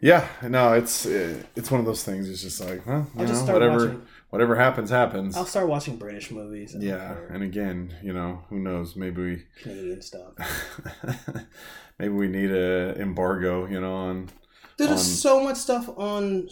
Yeah, 0.00 0.28
no, 0.42 0.74
it's 0.74 1.06
it's 1.06 1.70
one 1.70 1.80
of 1.80 1.86
those 1.86 2.04
things. 2.04 2.28
It's 2.30 2.42
just 2.42 2.60
like, 2.60 2.84
huh, 2.84 3.02
you 3.16 3.26
know, 3.26 3.52
whatever 3.52 3.86
watching. 3.86 4.06
Whatever 4.30 4.54
happens, 4.56 4.90
happens. 4.90 5.36
I'll 5.36 5.44
start 5.46 5.68
watching 5.68 5.96
British 5.96 6.30
movies. 6.30 6.74
and 6.74 6.82
Yeah, 6.82 7.16
and 7.30 7.42
again, 7.42 7.94
you 8.02 8.12
know, 8.12 8.42
who 8.48 8.58
knows? 8.58 8.96
Maybe 8.96 9.22
we 9.22 9.42
Canadian 9.62 10.02
stuff. 10.02 10.32
maybe 11.98 12.14
we 12.14 12.28
need 12.28 12.50
a 12.50 12.94
embargo, 13.00 13.66
you 13.66 13.80
know, 13.80 13.94
on 13.94 14.30
there's 14.76 14.90
on- 14.90 14.98
so 14.98 15.42
much 15.42 15.56
stuff 15.56 15.88
on 15.98 16.48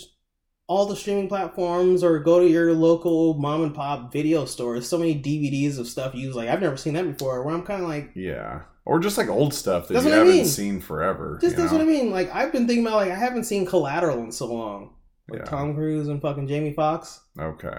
all 0.68 0.86
the 0.86 0.96
streaming 0.96 1.28
platforms, 1.28 2.02
or 2.02 2.18
go 2.18 2.40
to 2.40 2.48
your 2.48 2.72
local 2.74 3.34
mom 3.34 3.62
and 3.62 3.72
pop 3.74 4.12
video 4.12 4.44
store. 4.46 4.72
There's 4.74 4.88
so 4.88 4.98
many 4.98 5.14
DVDs 5.14 5.78
of 5.78 5.86
stuff 5.86 6.12
you. 6.14 6.32
Like 6.32 6.48
I've 6.48 6.60
never 6.60 6.76
seen 6.76 6.94
that 6.94 7.04
before. 7.04 7.44
Where 7.44 7.54
I'm 7.54 7.62
kind 7.62 7.82
of 7.84 7.88
like, 7.88 8.10
yeah, 8.16 8.62
or 8.84 8.98
just 8.98 9.16
like 9.16 9.28
old 9.28 9.54
stuff 9.54 9.86
that 9.86 9.94
That's 9.94 10.06
you 10.06 10.12
haven't 10.12 10.32
mean. 10.34 10.44
seen 10.44 10.80
forever. 10.80 11.38
just 11.40 11.56
that's 11.56 11.70
know? 11.70 11.78
what 11.78 11.86
I 11.86 11.88
mean. 11.88 12.10
Like 12.10 12.34
I've 12.34 12.50
been 12.50 12.66
thinking 12.66 12.84
about 12.84 12.96
like 12.96 13.12
I 13.12 13.14
haven't 13.16 13.44
seen 13.44 13.64
Collateral 13.64 14.18
in 14.24 14.32
so 14.32 14.52
long. 14.52 14.90
With 15.28 15.40
Yeah. 15.40 15.44
Tom 15.46 15.74
Cruise 15.74 16.08
and 16.08 16.20
fucking 16.22 16.46
Jamie 16.46 16.72
Foxx. 16.72 17.20
Okay. 17.38 17.78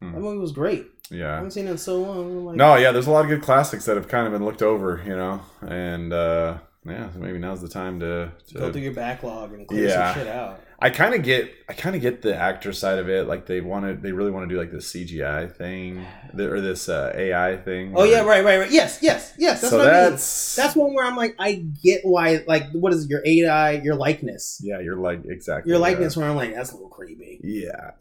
That 0.00 0.06
movie 0.20 0.38
was 0.38 0.52
great. 0.52 0.86
Yeah. 1.10 1.32
I 1.32 1.34
haven't 1.36 1.52
seen 1.52 1.66
it 1.66 1.70
in 1.72 1.78
so 1.78 1.96
long. 1.96 2.44
Like, 2.46 2.56
No, 2.56 2.76
yeah, 2.76 2.92
there's 2.92 3.06
a 3.06 3.10
lot 3.10 3.24
of 3.24 3.28
good 3.28 3.42
classics 3.42 3.84
that 3.86 3.96
have 3.96 4.08
kind 4.08 4.26
of 4.26 4.32
been 4.32 4.44
looked 4.44 4.62
over, 4.62 5.02
you 5.06 5.16
know, 5.16 5.40
and 5.62 6.12
uh 6.12 6.58
yeah, 6.84 7.10
so 7.10 7.18
maybe 7.18 7.38
now's 7.38 7.60
the 7.60 7.68
time 7.68 8.00
to, 8.00 8.32
go 8.54 8.72
through 8.72 8.80
your 8.82 8.94
backlog 8.94 9.52
and 9.52 9.66
clear 9.66 9.88
Yeah. 9.88 10.12
some 10.14 10.22
shit 10.22 10.32
out. 10.32 10.60
I 10.80 10.90
kind 10.90 11.12
of 11.12 11.24
get, 11.24 11.52
I 11.68 11.72
kind 11.72 11.96
of 11.96 12.02
get 12.02 12.22
the 12.22 12.36
actor 12.36 12.72
side 12.72 12.98
of 13.00 13.08
it. 13.08 13.26
Like 13.26 13.46
they 13.46 13.60
want 13.60 13.84
to, 13.84 13.94
they 13.94 14.12
really 14.12 14.30
want 14.30 14.48
to 14.48 14.54
do 14.54 14.60
like 14.60 14.70
this 14.70 14.92
CGI 14.92 15.52
thing 15.52 16.06
or 16.38 16.60
this 16.60 16.88
uh, 16.88 17.12
AI 17.16 17.56
thing. 17.56 17.94
Oh 17.96 18.04
yeah, 18.04 18.20
right, 18.20 18.44
right, 18.44 18.58
right. 18.60 18.70
Yes, 18.70 19.00
yes, 19.02 19.34
yes. 19.36 19.60
That's 19.60 19.72
so 19.72 19.78
what 19.78 19.88
I 19.88 20.02
mean. 20.02 20.10
that's 20.12 20.54
That's 20.54 20.76
one 20.76 20.94
where 20.94 21.04
I'm 21.04 21.16
like, 21.16 21.34
I 21.38 21.54
get 21.82 22.02
why. 22.04 22.44
Like, 22.46 22.70
what 22.70 22.92
is 22.92 23.04
it, 23.06 23.10
your 23.10 23.22
AI, 23.26 23.72
your 23.72 23.96
likeness, 23.96 24.60
yeah, 24.62 24.78
you're 24.78 24.96
like 24.96 25.24
exactly 25.24 25.70
your 25.70 25.80
yeah. 25.80 25.82
likeness? 25.82 26.16
Where 26.16 26.28
I'm 26.28 26.36
like, 26.36 26.54
that's 26.54 26.70
a 26.70 26.74
little 26.74 26.90
creepy. 26.90 27.40
Yeah, 27.42 27.92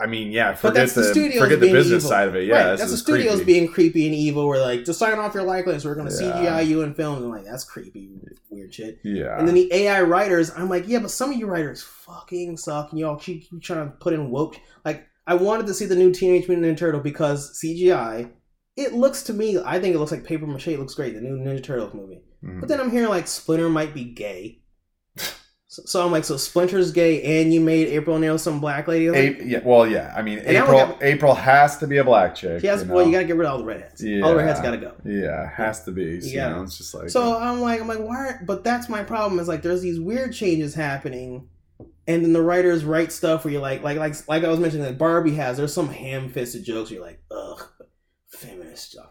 I 0.00 0.06
mean, 0.06 0.30
yeah. 0.30 0.52
But 0.52 0.58
Forget 0.58 0.74
that's 0.74 0.94
the, 0.94 1.00
the, 1.02 1.08
studios 1.08 1.42
forget 1.42 1.60
the 1.60 1.72
business 1.72 2.04
evil. 2.04 2.10
side 2.10 2.28
of 2.28 2.36
it. 2.36 2.46
Yeah, 2.46 2.70
right. 2.70 2.78
that's 2.78 2.90
the 2.92 2.96
studios 2.96 3.36
creepy. 3.36 3.52
being 3.52 3.68
creepy 3.68 4.06
and 4.06 4.14
evil. 4.14 4.46
We're 4.46 4.60
like, 4.60 4.84
just 4.84 5.00
sign 5.00 5.18
off 5.18 5.34
your 5.34 5.42
likeness. 5.44 5.84
We're 5.84 5.96
going 5.96 6.08
to 6.08 6.14
Yeah. 6.24 6.60
CGI 6.60 6.66
you 6.66 6.82
in 6.82 6.94
films. 6.94 7.24
I'm 7.24 7.30
like, 7.30 7.44
that's 7.44 7.64
creepy, 7.64 8.10
weird 8.50 8.72
shit. 8.72 9.00
Yeah, 9.02 9.38
And 9.38 9.48
then 9.48 9.54
the 9.54 9.72
AI 9.72 10.02
writers, 10.02 10.50
I'm 10.56 10.68
like, 10.68 10.86
yeah, 10.86 11.00
but 11.00 11.10
some 11.10 11.30
of 11.32 11.36
you 11.36 11.46
writers 11.46 11.82
fucking 12.12 12.56
suck, 12.56 12.90
and 12.90 12.98
y'all 13.00 13.16
keep, 13.16 13.48
keep 13.48 13.62
trying 13.62 13.86
to 13.86 13.96
put 13.96 14.12
in 14.12 14.30
woke. 14.30 14.56
Like, 14.84 15.06
I 15.26 15.34
wanted 15.34 15.66
to 15.66 15.74
see 15.74 15.86
the 15.86 15.94
new 15.96 16.12
Teenage 16.12 16.48
Mutant 16.48 16.66
Ninja 16.66 16.78
Turtle 16.78 17.00
because 17.00 17.58
CGI. 17.62 18.30
It 18.76 18.94
looks 18.94 19.22
to 19.24 19.34
me, 19.34 19.58
I 19.62 19.78
think 19.78 19.94
it 19.94 19.98
looks 19.98 20.12
like 20.12 20.24
paper 20.24 20.46
mache. 20.46 20.68
It 20.68 20.78
looks 20.80 20.94
great, 20.94 21.14
the 21.14 21.20
new 21.20 21.36
Ninja 21.38 21.62
Turtles 21.62 21.92
movie. 21.94 22.22
Mhm. 22.44 22.60
But 22.60 22.68
then 22.68 22.80
I'm 22.80 22.90
hearing 22.90 23.10
like 23.10 23.28
Splinter 23.28 23.68
might 23.68 23.92
be 23.94 24.04
gay. 24.04 24.60
So, 25.68 25.82
so 25.86 26.04
I'm 26.04 26.12
like, 26.12 26.24
so 26.24 26.36
Splinter's 26.36 26.92
gay, 26.92 27.40
and 27.40 27.52
you 27.54 27.58
made 27.58 27.88
April 27.88 28.16
O'Neil 28.16 28.36
some 28.38 28.60
black 28.60 28.88
lady. 28.88 29.08
Like, 29.10 29.40
A- 29.40 29.44
yeah, 29.46 29.60
well, 29.64 29.86
yeah. 29.86 30.12
I 30.14 30.20
mean, 30.20 30.38
And 30.40 30.54
April. 30.58 30.76
got- 30.78 31.02
April 31.02 31.34
has 31.34 31.78
to 31.78 31.86
be 31.86 31.96
a 31.96 32.04
black 32.04 32.34
chick. 32.34 32.60
She 32.60 32.66
has, 32.66 32.82
you 32.82 32.88
know? 32.88 32.94
well, 32.96 33.06
you 33.06 33.12
gotta 33.12 33.24
get 33.24 33.36
rid 33.36 33.46
of 33.46 33.52
all 33.52 33.58
the 33.58 33.64
redheads. 33.64 34.02
All 34.22 34.30
the 34.32 34.36
redheads 34.36 34.58
Yeah. 34.58 34.62
gotta 34.64 34.76
go. 34.76 34.92
Yeah, 35.06 35.48
has 35.48 35.82
to 35.84 35.90
be. 35.92 36.20
So, 36.20 36.28
Yeah. 36.28 36.48
You 36.50 36.56
know, 36.56 36.62
it's 36.64 36.76
just 36.76 36.94
like 36.94 37.08
So 37.08 37.38
I'm 37.38 37.62
like, 37.62 37.80
I'm 37.80 37.88
like, 37.88 38.00
why? 38.00 38.16
aren't- 38.16 38.46
But 38.46 38.64
that's 38.64 38.90
my 38.90 39.02
problem. 39.02 39.40
Is 39.40 39.48
like, 39.48 39.62
there's 39.62 39.80
these 39.80 39.98
weird 39.98 40.34
changes 40.34 40.74
happening, 40.74 41.48
and 42.06 42.24
then 42.24 42.32
the 42.32 42.42
writers 42.42 42.84
write 42.84 43.12
stuff 43.12 43.44
where 43.44 43.52
you're 43.52 43.62
like, 43.62 43.82
like, 43.82 43.98
like, 43.98 44.28
like 44.28 44.44
I 44.44 44.48
was 44.48 44.60
mentioning, 44.60 44.84
that 44.86 44.98
Barbie 44.98 45.34
has. 45.34 45.56
There's 45.56 45.74
some 45.74 45.88
ham-fisted 45.88 46.64
jokes. 46.64 46.90
Where 46.90 46.98
you're 46.98 47.06
like, 47.06 47.22
ugh, 47.30 47.68
feminist 48.28 48.92
stuff. 48.92 49.10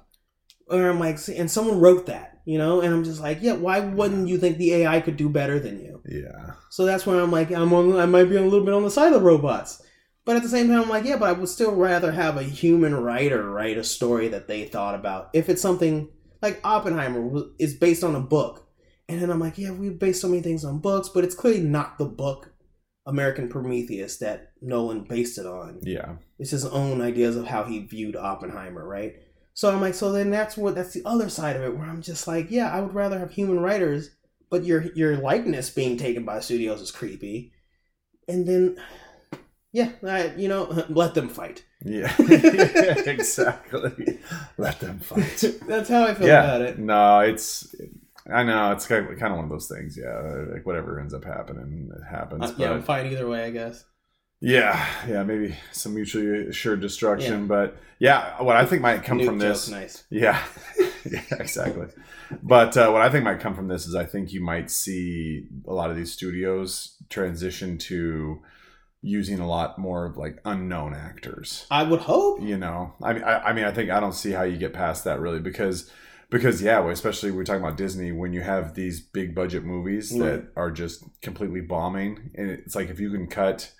Or 0.67 0.89
I'm 0.89 0.99
like, 0.99 1.17
and 1.35 1.51
someone 1.51 1.79
wrote 1.79 2.05
that, 2.05 2.39
you 2.45 2.57
know, 2.57 2.81
and 2.81 2.93
I'm 2.93 3.03
just 3.03 3.21
like, 3.21 3.39
yeah, 3.41 3.53
why 3.53 3.79
wouldn't 3.81 4.29
you 4.29 4.37
think 4.37 4.57
the 4.57 4.73
AI 4.75 5.01
could 5.01 5.17
do 5.17 5.27
better 5.27 5.59
than 5.59 5.81
you? 5.81 6.01
yeah, 6.05 6.53
So 6.69 6.85
that's 6.85 7.05
when 7.05 7.17
I'm 7.17 7.31
like, 7.31 7.51
I'm 7.51 7.73
on, 7.73 7.97
I 7.97 8.05
might 8.05 8.29
be 8.29 8.37
a 8.37 8.41
little 8.41 8.63
bit 8.63 8.73
on 8.73 8.83
the 8.83 8.91
side 8.91 9.07
of 9.07 9.13
the 9.13 9.19
robots. 9.19 9.81
But 10.23 10.37
at 10.37 10.43
the 10.43 10.49
same 10.49 10.67
time, 10.69 10.83
I'm 10.83 10.89
like, 10.89 11.03
yeah, 11.03 11.17
but 11.17 11.29
I 11.29 11.33
would 11.33 11.49
still 11.49 11.75
rather 11.75 12.11
have 12.11 12.37
a 12.37 12.43
human 12.43 12.95
writer 12.95 13.49
write 13.49 13.77
a 13.77 13.83
story 13.83 14.29
that 14.29 14.47
they 14.47 14.65
thought 14.65 14.95
about. 14.95 15.29
If 15.33 15.49
it's 15.49 15.61
something 15.61 16.09
like 16.41 16.59
Oppenheimer 16.63 17.43
is 17.59 17.73
based 17.73 18.03
on 18.03 18.15
a 18.15 18.19
book. 18.19 18.67
And 19.07 19.21
then 19.21 19.29
I'm 19.29 19.39
like, 19.39 19.57
yeah, 19.57 19.71
we 19.71 19.89
based 19.89 20.21
so 20.21 20.29
many 20.29 20.41
things 20.41 20.63
on 20.63 20.79
books, 20.79 21.09
but 21.09 21.23
it's 21.23 21.35
clearly 21.35 21.61
not 21.61 21.97
the 21.97 22.05
book 22.05 22.50
American 23.05 23.49
Prometheus 23.49 24.17
that 24.17 24.51
Nolan 24.61 25.03
based 25.03 25.37
it 25.37 25.45
on. 25.45 25.79
yeah, 25.83 26.15
It's 26.39 26.51
his 26.51 26.65
own 26.65 27.01
ideas 27.01 27.35
of 27.35 27.47
how 27.47 27.63
he 27.63 27.79
viewed 27.79 28.15
Oppenheimer, 28.15 28.87
right? 28.87 29.15
So 29.53 29.71
I'm 29.71 29.81
like, 29.81 29.93
so 29.95 30.11
then 30.11 30.29
that's 30.29 30.55
what 30.57 30.75
that's 30.75 30.93
the 30.93 31.03
other 31.05 31.29
side 31.29 31.55
of 31.55 31.63
it 31.63 31.75
where 31.77 31.87
I'm 31.87 32.01
just 32.01 32.27
like, 32.27 32.51
yeah, 32.51 32.71
I 32.71 32.81
would 32.81 32.93
rather 32.93 33.19
have 33.19 33.31
human 33.31 33.59
writers, 33.59 34.11
but 34.49 34.63
your 34.63 34.81
your 34.93 35.17
likeness 35.17 35.69
being 35.69 35.97
taken 35.97 36.23
by 36.25 36.39
studios 36.39 36.81
is 36.81 36.91
creepy. 36.91 37.53
And 38.27 38.47
then 38.47 38.77
Yeah, 39.73 39.91
I, 40.07 40.33
you 40.35 40.47
know, 40.47 40.85
let 40.89 41.15
them 41.15 41.27
fight. 41.29 41.63
Yeah, 41.83 42.13
exactly. 42.19 44.19
Let 44.57 44.79
them 44.79 44.99
fight. 44.99 45.43
That's 45.67 45.89
how 45.89 46.03
I 46.03 46.13
feel 46.13 46.27
yeah, 46.27 46.27
about 46.27 46.61
it. 46.61 46.79
no, 46.79 47.19
it's. 47.21 47.73
I 48.29 48.43
know 48.43 48.71
it's 48.71 48.85
kind 48.85 49.07
of, 49.07 49.17
kind 49.19 49.31
of 49.31 49.37
one 49.37 49.45
of 49.45 49.51
those 49.51 49.67
things. 49.67 49.97
Yeah, 49.97 50.19
like 50.53 50.65
whatever 50.65 50.99
ends 50.99 51.13
up 51.13 51.23
happening, 51.23 51.89
it 51.95 52.03
happens. 52.09 52.43
Uh, 52.43 52.53
yeah, 52.57 52.71
I'm 52.71 52.79
but 52.79 52.85
fine 52.85 53.07
either 53.07 53.27
way, 53.27 53.45
I 53.45 53.51
guess. 53.51 53.85
yeah, 54.39 54.85
yeah, 55.07 55.23
maybe 55.23 55.55
some 55.71 55.95
mutually 55.95 56.47
assured 56.47 56.81
destruction. 56.81 57.47
But 57.47 57.77
yeah, 57.99 58.41
what 58.41 58.57
I 58.57 58.65
think 58.65 58.81
might 58.81 59.03
come 59.03 59.19
Nuke 59.19 59.25
from 59.25 59.39
this. 59.39 59.69
nice. 59.69 60.03
Yeah, 60.09 60.41
yeah, 61.09 61.21
exactly. 61.31 61.87
But 62.43 62.77
uh, 62.77 62.89
what 62.91 63.01
I 63.01 63.09
think 63.09 63.23
might 63.25 63.39
come 63.39 63.55
from 63.55 63.67
this 63.67 63.85
is 63.85 63.95
I 63.95 64.05
think 64.05 64.31
you 64.33 64.41
might 64.41 64.71
see 64.71 65.47
a 65.67 65.73
lot 65.73 65.89
of 65.89 65.95
these 65.95 66.11
studios 66.11 66.97
transition 67.09 67.77
to 67.77 68.41
using 69.03 69.39
a 69.39 69.47
lot 69.47 69.79
more 69.79 70.05
of 70.05 70.15
like 70.15 70.39
unknown 70.45 70.93
actors. 70.93 71.65
I 71.71 71.83
would 71.83 72.01
hope. 72.01 72.41
You 72.41 72.57
know, 72.57 72.93
I 73.01 73.13
mean, 73.13 73.23
I, 73.23 73.39
I 73.39 73.53
mean, 73.53 73.65
I 73.65 73.71
think 73.71 73.89
I 73.89 73.99
don't 73.99 74.13
see 74.13 74.31
how 74.31 74.43
you 74.43 74.57
get 74.57 74.73
past 74.73 75.03
that 75.05 75.19
really 75.19 75.39
because 75.39 75.91
because 76.31 76.61
yeah, 76.61 76.89
especially 76.89 77.29
we're 77.29 77.43
talking 77.43 77.61
about 77.61 77.77
Disney 77.77 78.11
when 78.11 78.33
you 78.33 78.41
have 78.41 78.73
these 78.73 78.99
big 78.99 79.35
budget 79.35 79.63
movies 79.63 80.09
that 80.17 80.47
are 80.55 80.71
just 80.71 81.03
completely 81.21 81.61
bombing, 81.61 82.31
and 82.35 82.49
it's 82.49 82.75
like 82.75 82.89
if 82.89 82.99
you 82.99 83.11
can 83.11 83.27
cut. 83.27 83.71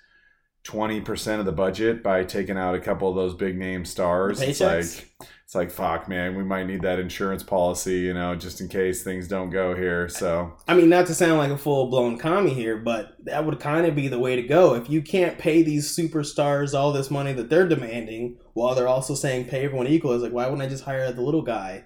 20% 0.64 1.40
of 1.40 1.44
the 1.44 1.50
budget 1.50 2.04
by 2.04 2.22
taking 2.22 2.56
out 2.56 2.76
a 2.76 2.78
couple 2.78 3.08
of 3.08 3.16
those 3.16 3.34
big 3.34 3.58
name 3.58 3.84
stars. 3.84 4.40
It's 4.40 4.60
like 4.60 5.12
it's 5.52 5.54
like 5.56 5.70
fuck 5.72 6.08
man 6.08 6.34
we 6.34 6.44
might 6.44 6.66
need 6.66 6.80
that 6.80 6.98
insurance 6.98 7.42
policy 7.42 7.98
you 7.98 8.14
know 8.14 8.34
just 8.34 8.60
in 8.62 8.68
case 8.68 9.02
things 9.02 9.28
don't 9.28 9.50
go 9.50 9.74
here 9.74 10.08
so 10.08 10.56
I 10.66 10.74
mean, 10.74 10.88
not 10.88 11.06
to 11.08 11.14
sound 11.14 11.38
like 11.38 11.50
a 11.50 11.58
full 11.58 11.90
blown 11.90 12.16
commie 12.16 12.54
here, 12.54 12.78
but 12.78 13.16
that 13.24 13.44
would 13.44 13.60
kind 13.60 13.86
of 13.86 13.94
be 13.94 14.08
the 14.08 14.18
way 14.18 14.36
to 14.36 14.42
go. 14.42 14.74
If 14.74 14.88
you 14.88 15.02
can't 15.02 15.38
pay 15.38 15.62
these 15.62 15.94
superstars 15.94 16.72
all 16.72 16.92
this 16.92 17.10
money 17.10 17.32
that 17.34 17.50
they're 17.50 17.68
demanding, 17.68 18.38
while 18.54 18.74
they're 18.74 18.88
also 18.88 19.14
saying 19.14 19.46
pay 19.46 19.64
everyone 19.64 19.86
equal, 19.86 20.12
it's 20.12 20.22
like, 20.22 20.32
why 20.32 20.46
wouldn't 20.46 20.62
I 20.62 20.68
just 20.68 20.84
hire 20.84 21.12
the 21.12 21.20
little 21.20 21.42
guy 21.42 21.84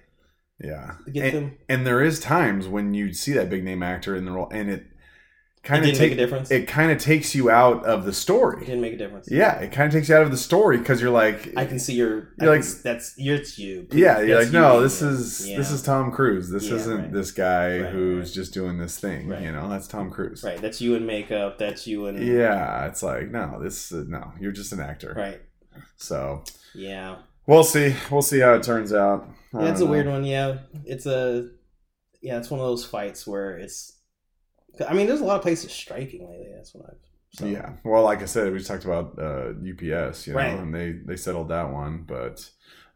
yeah 0.59 0.95
get 1.11 1.25
and, 1.25 1.33
them? 1.35 1.57
and 1.69 1.85
there 1.87 2.01
is 2.01 2.19
times 2.19 2.67
when 2.67 2.93
you 2.93 3.13
see 3.13 3.33
that 3.33 3.49
big 3.49 3.63
name 3.63 3.83
actor 3.83 4.15
in 4.15 4.25
the 4.25 4.31
role 4.31 4.49
and 4.51 4.69
it 4.69 4.85
kind 5.63 5.83
of 5.83 5.91
didn't 5.93 6.13
a 6.13 6.15
difference. 6.15 6.49
it 6.49 6.65
kind 6.65 6.91
of 6.93 6.97
takes 6.97 7.35
you 7.35 7.49
out 7.49 7.83
of 7.83 8.05
the 8.05 8.13
story. 8.13 8.61
It 8.61 8.67
didn't 8.67 8.79
make 8.81 8.93
a 8.93 8.97
difference. 8.97 9.29
yeah 9.29 9.59
it 9.59 9.71
kind 9.73 9.85
of 9.87 9.91
takes 9.93 10.07
you 10.07 10.15
out 10.15 10.21
of 10.21 10.31
the 10.31 10.37
story 10.37 10.77
because 10.77 11.01
you're 11.01 11.11
like 11.11 11.51
I 11.57 11.65
can 11.65 11.77
see 11.77 11.93
your. 11.93 12.29
You're 12.39 12.55
like- 12.55 12.65
that's 12.83 13.15
you're, 13.17 13.35
it's 13.35 13.59
you. 13.59 13.85
yeah 13.91 14.21
you're 14.21 14.37
That's 14.39 14.53
like 14.53 14.61
no 14.61 14.77
you, 14.77 14.83
this 14.83 15.01
yeah. 15.01 15.07
is 15.09 15.45
this 15.45 15.71
is 15.71 15.81
tom 15.83 16.11
cruise 16.11 16.49
this 16.49 16.69
Yeah, 16.69 16.75
isn't 16.75 16.97
right. 16.97 17.11
this 17.11 17.31
guy 17.31 17.81
Right, 17.81 17.91
who's 17.91 18.29
right. 18.29 18.33
just 18.35 18.53
doing 18.53 18.77
this 18.77 18.97
thing 18.97 19.29
you 19.43 19.51
know 19.51 19.67
that's 19.69 19.87
tom 19.87 20.09
cruise 20.09 20.41
right. 20.43 20.59
That's 20.61 20.79
you 20.79 20.95
in 20.95 21.05
makeup. 21.05 21.57
That's 21.57 21.85
you 21.85 22.05
in 22.07 22.15
yeah 22.25 22.85
it's 22.87 23.03
like 23.03 23.29
no 23.29 23.61
this 23.61 23.91
uh, 23.91 24.05
no 24.07 24.31
you're 24.39 24.53
just 24.53 24.71
an 24.71 24.79
actor 24.79 25.13
right. 25.17 25.41
so 25.97 26.43
Yeah, 26.73 27.17
We'll 27.45 27.63
see. 27.63 27.95
We'll 28.11 28.21
see 28.21 28.39
how 28.41 28.53
it 28.55 28.63
turns 28.63 28.91
out. 28.93 29.25
Yeah. 29.59 29.71
It's 29.71 29.81
a 29.81 29.85
know. 29.85 29.91
weird 29.91 30.07
one. 30.07 30.23
Yeah, 30.23 30.57
it's 30.85 31.05
a 31.05 31.49
yeah. 32.21 32.37
It's 32.37 32.49
one 32.49 32.59
of 32.59 32.65
those 32.65 32.85
fights 32.85 33.25
where 33.27 33.57
it's. 33.57 33.93
I 34.87 34.93
mean, 34.93 35.07
there's 35.07 35.21
a 35.21 35.25
lot 35.25 35.37
of 35.37 35.41
places 35.41 35.71
striking 35.71 36.27
lately. 36.29 36.49
That's 36.55 36.73
what 36.75 36.85
I've. 36.89 36.97
So. 37.31 37.45
Yeah. 37.45 37.73
Well, 37.83 38.03
like 38.03 38.21
I 38.21 38.25
said, 38.25 38.51
we 38.53 38.63
talked 38.63 38.85
about 38.85 39.19
uh, 39.19 39.49
UPS, 39.59 40.27
you 40.27 40.33
know, 40.33 40.39
Right. 40.39 40.57
and 40.57 40.73
they 40.73 40.91
they 40.91 41.17
settled 41.17 41.49
that 41.49 41.71
one, 41.71 42.03
but 42.07 42.49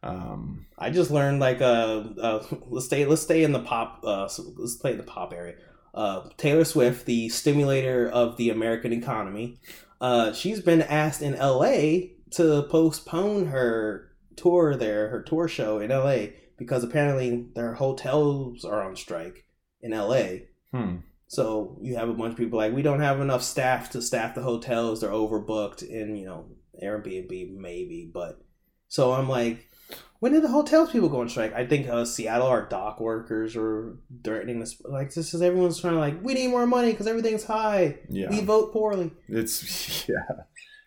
um, 0.03 0.65
I 0.79 0.89
just 0.89 1.11
learned 1.11 1.39
like 1.39 1.61
uh, 1.61 2.03
uh 2.19 2.43
let's 2.67 2.85
stay 2.85 3.05
let's 3.05 3.21
stay 3.21 3.43
in 3.43 3.51
the 3.51 3.59
pop 3.59 4.01
uh 4.03 4.27
so 4.27 4.43
let's 4.57 4.75
play 4.75 4.93
the 4.95 5.03
pop 5.03 5.33
area. 5.33 5.55
Uh 5.93 6.29
Taylor 6.37 6.63
Swift, 6.63 7.05
the 7.05 7.27
stimulator 7.29 8.09
of 8.09 8.37
the 8.37 8.49
American 8.49 8.93
economy, 8.93 9.59
uh 9.99 10.31
she's 10.33 10.61
been 10.61 10.81
asked 10.81 11.21
in 11.21 11.37
LA 11.37 12.07
to 12.31 12.63
postpone 12.69 13.47
her 13.47 14.11
tour 14.37 14.75
there, 14.75 15.09
her 15.09 15.21
tour 15.21 15.47
show 15.49 15.77
in 15.79 15.89
LA 15.91 16.27
because 16.61 16.83
apparently 16.83 17.47
their 17.55 17.73
hotels 17.73 18.63
are 18.63 18.83
on 18.83 18.95
strike 18.95 19.45
in 19.81 19.91
LA. 19.91 20.45
hmm. 20.71 20.97
So 21.27 21.77
you 21.81 21.95
have 21.95 22.09
a 22.09 22.13
bunch 22.13 22.33
of 22.33 22.37
people 22.37 22.59
like 22.59 22.73
we 22.73 22.81
don't 22.81 22.99
have 22.99 23.21
enough 23.21 23.41
staff 23.41 23.89
to 23.91 24.01
staff 24.01 24.35
the 24.35 24.41
hotels. 24.41 24.99
They're 24.99 25.09
overbooked 25.09 25.81
in 25.81 26.15
you 26.15 26.25
know 26.25 26.45
Airbnb 26.83 27.55
maybe, 27.55 28.09
but 28.13 28.41
so 28.89 29.13
I'm 29.13 29.29
like, 29.29 29.69
when 30.19 30.33
did 30.33 30.43
the 30.43 30.49
hotels 30.49 30.91
people 30.91 31.07
go 31.07 31.21
on 31.21 31.29
strike? 31.29 31.53
I 31.53 31.65
think 31.65 31.87
uh, 31.87 32.03
Seattle, 32.03 32.47
our 32.47 32.67
dock 32.67 32.99
workers 32.99 33.55
are 33.55 33.97
threatening 34.23 34.59
this. 34.59 34.81
Like 34.83 35.13
this 35.13 35.33
is 35.33 35.41
everyone's 35.41 35.79
trying 35.79 35.93
to 35.93 35.99
like 35.99 36.21
we 36.21 36.33
need 36.33 36.49
more 36.49 36.67
money 36.67 36.91
because 36.91 37.07
everything's 37.07 37.45
high. 37.45 37.99
Yeah. 38.09 38.29
We 38.29 38.41
vote 38.41 38.73
poorly. 38.73 39.11
It's 39.29 40.05
yeah. 40.09 40.43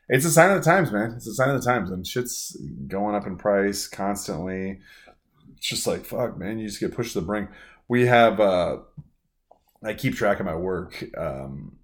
It's 0.09 0.27
a 0.27 0.31
sign 0.31 0.51
of 0.51 0.63
the 0.63 0.71
times, 0.71 0.93
man. 0.93 1.15
It's 1.17 1.27
a 1.27 1.35
sign 1.35 1.49
of 1.49 1.61
the 1.61 1.67
times, 1.67 1.91
and 1.91 2.07
shit's 2.07 2.57
going 2.87 3.15
up 3.15 3.27
in 3.27 3.39
price 3.39 3.89
constantly. 3.89 4.81
It's 5.65 5.71
just 5.71 5.87
like 5.87 6.05
fuck, 6.05 6.37
man. 6.37 6.59
You 6.59 6.67
just 6.67 6.79
get 6.79 6.93
pushed 6.95 7.15
to 7.15 7.21
the 7.21 7.27
brink. 7.27 7.49
We 7.89 8.05
have. 8.07 8.39
uh 8.39 8.81
I 9.83 9.95
keep 9.95 10.15
track 10.15 10.39
of 10.39 10.45
my 10.47 10.55
work. 10.55 11.03
Um, 11.17 11.77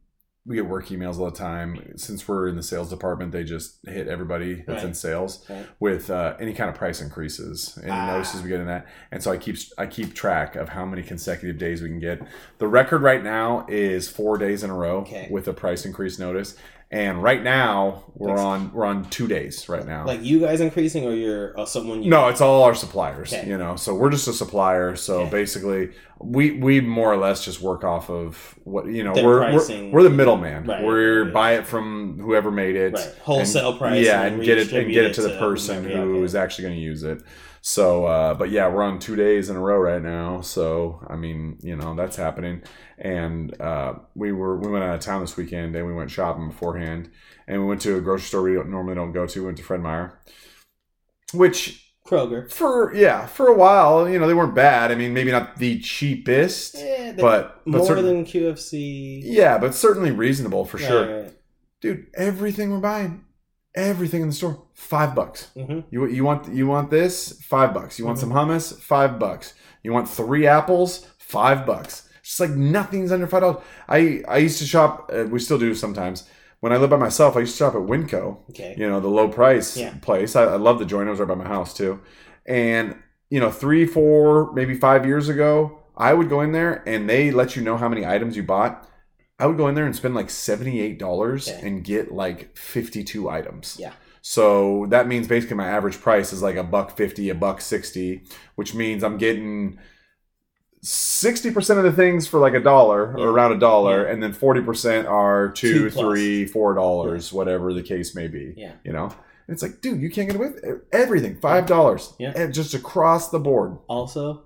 we 0.46 0.56
get 0.56 0.66
work 0.66 0.86
emails 0.88 1.18
all 1.18 1.30
the 1.30 1.36
time. 1.36 1.92
Since 1.96 2.26
we're 2.28 2.48
in 2.48 2.56
the 2.56 2.62
sales 2.62 2.88
department, 2.90 3.32
they 3.32 3.42
just 3.44 3.78
hit 3.86 4.06
everybody 4.08 4.64
that's 4.66 4.84
in 4.84 4.92
sales 4.94 5.44
Right. 5.50 5.66
with 5.80 6.10
uh, 6.10 6.34
any 6.40 6.52
kind 6.54 6.68
of 6.70 6.76
price 6.76 7.00
increases. 7.02 7.78
Any 7.82 7.90
Ah. 7.90 8.06
notices 8.16 8.42
we 8.42 8.48
get 8.50 8.60
in 8.60 8.66
that, 8.66 8.86
and 9.10 9.22
so 9.22 9.30
I 9.32 9.38
keep 9.38 9.56
I 9.78 9.86
keep 9.86 10.12
track 10.14 10.56
of 10.56 10.68
how 10.70 10.84
many 10.84 11.02
consecutive 11.02 11.56
days 11.56 11.80
we 11.80 11.88
can 11.88 12.00
get. 12.00 12.20
The 12.58 12.68
record 12.68 13.00
right 13.00 13.24
now 13.24 13.64
is 13.66 14.08
four 14.10 14.36
days 14.36 14.62
in 14.62 14.68
a 14.68 14.74
row 14.74 14.98
Okay. 14.98 15.26
with 15.30 15.48
a 15.48 15.54
price 15.54 15.86
increase 15.86 16.18
notice, 16.18 16.54
and 16.92 17.22
right 17.22 17.42
now 17.42 18.02
we're 18.14 18.28
Thanks. 18.28 18.40
on 18.42 18.72
we're 18.72 18.84
on 18.84 19.04
two 19.10 19.28
days 19.28 19.68
right 19.68 19.86
now. 19.86 20.04
Like 20.06 20.24
you 20.24 20.40
guys 20.40 20.60
increasing 20.60 21.06
or 21.06 21.14
you're 21.14 21.58
uh, 21.58 21.64
someone 21.64 22.02
you 22.02 22.10
No, 22.10 22.28
it's 22.28 22.40
all 22.40 22.64
our 22.64 22.74
suppliers. 22.74 23.32
Okay. 23.32 23.48
You 23.48 23.56
know, 23.58 23.76
so 23.76 23.94
we're 23.94 24.10
just 24.10 24.26
a 24.26 24.32
supplier. 24.32 24.96
So 24.96 25.20
Okay. 25.20 25.30
basically, 25.30 25.90
we 26.18 26.52
we 26.52 26.80
more 26.80 27.12
or 27.12 27.16
less 27.16 27.44
just 27.44 27.60
work 27.60 27.84
off 27.84 28.10
of 28.10 28.58
what 28.64 28.86
you 28.86 29.04
know. 29.04 29.12
We're, 29.14 29.38
pricing. 29.38 29.92
we're 29.92 29.98
we're 30.00 30.08
the 30.08 30.10
middleman. 30.16 30.64
Right, 30.66 30.82
we're 30.84 31.24
right, 31.24 31.32
buy 31.32 31.52
it 31.54 31.66
from 31.66 32.18
whoever 32.18 32.50
made 32.50 32.74
it, 32.76 32.94
right 32.94 33.14
wholesale 33.22 33.70
and- 33.70 33.78
price. 33.78 34.04
yeah, 34.04 34.22
and 34.22 34.34
and 34.36 34.44
get 34.44 34.58
it 34.58 34.72
and 34.72 34.90
get 34.92 35.04
it 35.04 35.14
to 35.14 35.22
the 35.22 35.30
to 35.34 35.38
person 35.38 35.84
whomever- 35.84 36.02
who 36.06 36.24
is 36.24 36.34
actually 36.34 36.64
going 36.64 36.76
to 36.76 36.82
use 36.82 37.04
it. 37.04 37.22
So, 37.62 38.06
uh, 38.06 38.34
but 38.34 38.50
yeah, 38.50 38.68
we're 38.68 38.82
on 38.82 38.98
two 38.98 39.16
days 39.16 39.50
in 39.50 39.56
a 39.56 39.60
row 39.60 39.76
right 39.78 40.02
now. 40.02 40.40
So, 40.40 41.04
I 41.08 41.16
mean, 41.16 41.58
you 41.60 41.76
know, 41.76 41.94
that's 41.94 42.16
happening. 42.16 42.62
And 42.98 43.58
uh, 43.60 43.94
we 44.14 44.32
were 44.32 44.56
we 44.58 44.70
went 44.70 44.84
out 44.84 44.94
of 44.94 45.00
town 45.00 45.20
this 45.20 45.36
weekend 45.36 45.76
and 45.76 45.86
we 45.86 45.92
went 45.94 46.10
shopping 46.10 46.48
beforehand, 46.48 47.10
and 47.46 47.60
we 47.60 47.66
went 47.66 47.80
to 47.82 47.96
a 47.96 48.00
grocery 48.00 48.26
store 48.26 48.42
we 48.42 48.54
don't, 48.54 48.70
normally 48.70 48.94
don't 48.94 49.12
go 49.12 49.26
to. 49.26 49.40
We 49.40 49.46
Went 49.46 49.58
to 49.58 49.62
Fred 49.64 49.80
Meyer, 49.80 50.18
which 51.32 51.86
Kroger. 52.06 52.50
for 52.50 52.92
yeah 52.94 53.26
for 53.26 53.46
a 53.46 53.54
while 53.54 54.08
you 54.08 54.18
know 54.18 54.26
they 54.26 54.34
weren't 54.34 54.54
bad. 54.54 54.90
I 54.90 54.94
mean, 54.94 55.14
maybe 55.14 55.30
not 55.30 55.56
the 55.58 55.78
cheapest, 55.80 56.76
Yeah, 56.78 57.12
but 57.16 57.62
but 57.64 57.66
more 57.78 57.86
certain- 57.86 58.04
than 58.06 58.24
QFC. 58.24 59.20
yeah, 59.22 59.58
but 59.58 59.74
certainly 59.74 60.10
reasonable 60.10 60.64
for 60.64 60.78
Right, 60.78 60.86
sure, 60.86 61.22
right. 61.22 61.32
dude. 61.80 62.06
Everything 62.14 62.70
we're 62.70 62.80
buying, 62.80 63.24
everything 63.74 64.22
in 64.22 64.28
the 64.28 64.34
store, 64.34 64.62
five 64.74 65.14
bucks. 65.14 65.48
Mhm. 65.56 65.84
You 65.90 66.06
you 66.06 66.24
want 66.24 66.48
you 66.52 66.66
want 66.66 66.90
this 66.90 67.40
five 67.42 67.72
bucks. 67.74 67.98
You 67.98 68.04
want 68.06 68.18
Mhm. 68.18 68.20
some 68.20 68.30
hummus, 68.32 68.78
five 68.80 69.18
bucks. 69.18 69.54
You 69.82 69.92
want 69.92 70.08
three 70.08 70.46
apples, 70.46 71.06
five 71.18 71.64
bucks. 71.66 72.08
It's 72.20 72.30
just 72.36 72.40
like 72.40 72.50
nothing's 72.50 73.12
under 73.12 73.26
five 73.26 73.42
dollars. 73.42 73.62
I 73.88 74.22
I 74.28 74.38
used 74.38 74.58
to 74.58 74.66
shop. 74.66 75.10
Uh, 75.14 75.24
we 75.30 75.38
still 75.38 75.58
do 75.58 75.74
sometimes. 75.74 76.28
When 76.60 76.72
I 76.72 76.76
lived 76.76 76.90
by 76.90 76.98
myself, 76.98 77.36
I 77.36 77.40
used 77.40 77.52
to 77.54 77.58
shop 77.64 77.74
at 77.74 77.80
Winco. 77.80 78.38
Okay. 78.50 78.74
You 78.76 78.88
know 78.88 79.00
the 79.00 79.08
low 79.08 79.28
price 79.28 79.76
Yeah. 79.76 79.94
place. 80.02 80.36
I, 80.36 80.42
I 80.44 80.56
love 80.56 80.78
the 80.78 80.84
joint. 80.84 81.08
It 81.08 81.10
was 81.10 81.20
right 81.20 81.28
by 81.28 81.34
my 81.34 81.48
house 81.48 81.72
too. 81.72 82.00
And 82.46 82.96
you 83.30 83.40
know 83.40 83.50
three, 83.50 83.86
four, 83.86 84.52
maybe 84.52 84.74
five 84.74 85.06
years 85.06 85.28
ago, 85.28 85.78
I 85.96 86.12
would 86.14 86.28
go 86.28 86.40
in 86.40 86.52
there 86.52 86.82
and 86.86 87.08
they 87.08 87.30
let 87.30 87.56
you 87.56 87.62
know 87.62 87.76
how 87.76 87.88
many 87.88 88.04
items 88.04 88.36
you 88.36 88.42
bought. 88.42 88.86
I 89.40 89.46
would 89.46 89.56
go 89.56 89.66
in 89.68 89.74
there 89.74 89.86
and 89.86 89.96
spend 89.96 90.14
like 90.14 90.30
seventy 90.30 90.80
eight 90.80 90.98
dollars 90.98 91.48
Okay. 91.48 91.66
and 91.66 91.82
get 91.82 92.12
like 92.12 92.56
fifty 92.56 93.02
two 93.02 93.28
items. 93.28 93.76
Yeah. 93.78 93.92
So 94.22 94.86
that 94.90 95.08
means 95.08 95.26
basically 95.28 95.56
my 95.56 95.66
average 95.68 95.98
price 96.00 96.32
is 96.32 96.42
like 96.42 96.56
a 96.56 96.62
buck 96.62 96.96
fifty, 96.96 97.28
a 97.30 97.34
buck 97.34 97.60
sixty, 97.60 98.22
which 98.56 98.74
means 98.74 99.02
I'm 99.02 99.16
getting 99.16 99.78
sixty 100.82 101.50
percent 101.50 101.78
of 101.78 101.84
the 101.84 101.92
things 101.92 102.26
for 102.26 102.38
like 102.40 102.54
a 102.54 102.60
dollar 102.60 103.14
Yeah. 103.16 103.24
or 103.24 103.30
around 103.30 103.52
a 103.52 103.58
dollar, 103.58 104.04
and 104.04 104.22
then 104.22 104.32
forty 104.32 104.60
percent 104.60 105.06
are 105.06 105.50
Two 105.52 105.88
two, 105.88 105.90
three, 105.90 106.46
four 106.46 106.74
dollars, 106.74 107.32
whatever 107.32 107.72
the 107.72 107.82
case 107.82 108.14
may 108.14 108.28
be. 108.28 108.54
Yeah. 108.56 108.74
You 108.84 108.92
know? 108.92 109.04
And 109.06 109.54
it's 109.54 109.62
like, 109.62 109.80
dude, 109.80 110.00
you 110.00 110.10
can't 110.10 110.28
get 110.28 110.36
away 110.36 110.48
with 110.50 110.64
everything. 110.92 111.36
Five 111.40 111.66
dollars. 111.66 112.12
Yeah. 112.18 112.32
And 112.36 112.54
just 112.54 112.74
across 112.74 113.30
the 113.30 113.40
board. 113.40 113.78
Also, 113.88 114.44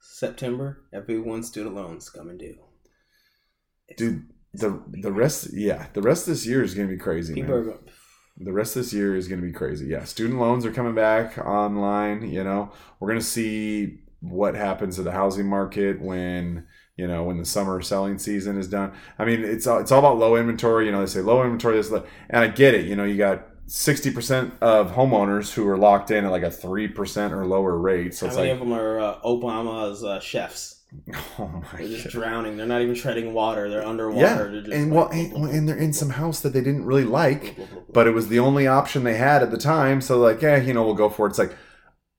September, 0.00 0.82
everyone's 0.92 1.48
student 1.48 1.74
loans 1.74 2.08
coming 2.08 2.36
due. 2.38 2.56
Dude, 3.96 4.26
the 4.54 4.82
the 4.88 5.12
rest 5.12 5.52
yeah, 5.52 5.86
the 5.92 6.02
rest 6.02 6.26
of 6.28 6.34
this 6.34 6.46
year 6.46 6.62
is 6.62 6.74
gonna 6.74 6.88
be 6.88 6.96
crazy. 6.96 7.34
people 7.34 7.54
man. 7.54 7.60
are 7.60 7.64
going. 7.64 7.78
the 8.38 8.52
rest 8.52 8.76
of 8.76 8.82
this 8.82 8.92
year 8.92 9.14
is 9.16 9.28
going 9.28 9.40
to 9.40 9.46
be 9.46 9.52
crazy. 9.52 9.86
Yeah, 9.86 10.04
student 10.04 10.40
loans 10.40 10.64
are 10.64 10.72
coming 10.72 10.94
back 10.94 11.36
online. 11.38 12.30
You 12.30 12.42
know, 12.44 12.72
we're 12.98 13.08
going 13.08 13.20
to 13.20 13.24
see 13.26 13.98
what 14.20 14.54
happens 14.54 14.96
to 14.96 15.02
the 15.02 15.12
housing 15.12 15.46
market 15.46 16.00
when 16.00 16.66
You 16.96 17.06
know, 17.06 17.24
when 17.24 17.38
the 17.38 17.44
summer 17.44 17.80
selling 17.82 18.18
season 18.18 18.58
is 18.58 18.68
done. 18.68 18.92
I 19.18 19.24
mean, 19.24 19.42
it's 19.42 19.66
all, 19.66 19.78
it's 19.78 19.90
all 19.92 20.00
about 20.00 20.18
low 20.18 20.36
inventory. 20.36 20.86
You 20.86 20.92
know, 20.92 21.00
they 21.00 21.06
say 21.06 21.20
low 21.20 21.42
inventory. 21.42 21.76
This, 21.76 21.90
low, 21.90 22.04
and 22.28 22.42
I 22.44 22.48
get 22.48 22.74
it. 22.74 22.86
You 22.86 22.96
know, 22.96 23.04
you 23.04 23.16
got 23.16 23.46
sixty 23.66 24.10
percent 24.10 24.52
of 24.60 24.92
homeowners 24.92 25.52
who 25.54 25.66
are 25.68 25.78
locked 25.78 26.10
in 26.10 26.24
at 26.24 26.30
like 26.30 26.42
a 26.42 26.50
three 26.50 26.88
percent 26.88 27.32
or 27.32 27.46
lower 27.46 27.78
rate. 27.78 28.14
So 28.14 28.26
How 28.26 28.28
it's 28.30 28.36
many 28.36 28.50
like, 28.50 28.60
of 28.60 28.68
them 28.68 28.72
are 28.78 29.00
uh, 29.00 29.20
Obama's 29.20 30.04
uh, 30.04 30.20
chefs? 30.20 30.79
oh 31.38 31.62
my 31.72 31.78
They're 31.78 31.88
just 31.88 32.04
god. 32.04 32.12
drowning. 32.12 32.56
They're 32.56 32.66
not 32.66 32.82
even 32.82 32.94
treading 32.94 33.32
water. 33.32 33.68
They're 33.70 33.86
underwater. 33.86 34.20
Yeah, 34.20 34.34
They're 34.50 34.60
just 34.62 34.72
and 34.72 34.90
well, 34.92 35.08
and, 35.08 35.32
and 35.46 35.68
they're 35.68 35.76
in 35.76 35.92
some 35.92 36.10
house 36.10 36.40
that 36.40 36.52
they 36.52 36.60
didn't 36.60 36.84
really 36.84 37.04
like, 37.04 37.56
but 37.92 38.06
it 38.06 38.12
was 38.12 38.28
the 38.28 38.38
only 38.40 38.66
option 38.66 39.04
they 39.04 39.16
had 39.16 39.42
at 39.42 39.50
the 39.50 39.58
time. 39.58 40.00
So 40.00 40.18
like, 40.18 40.42
yeah, 40.42 40.56
you 40.56 40.74
know, 40.74 40.84
we'll 40.84 40.94
go 40.94 41.08
for 41.08 41.26
it. 41.26 41.30
It's 41.30 41.38
like, 41.38 41.52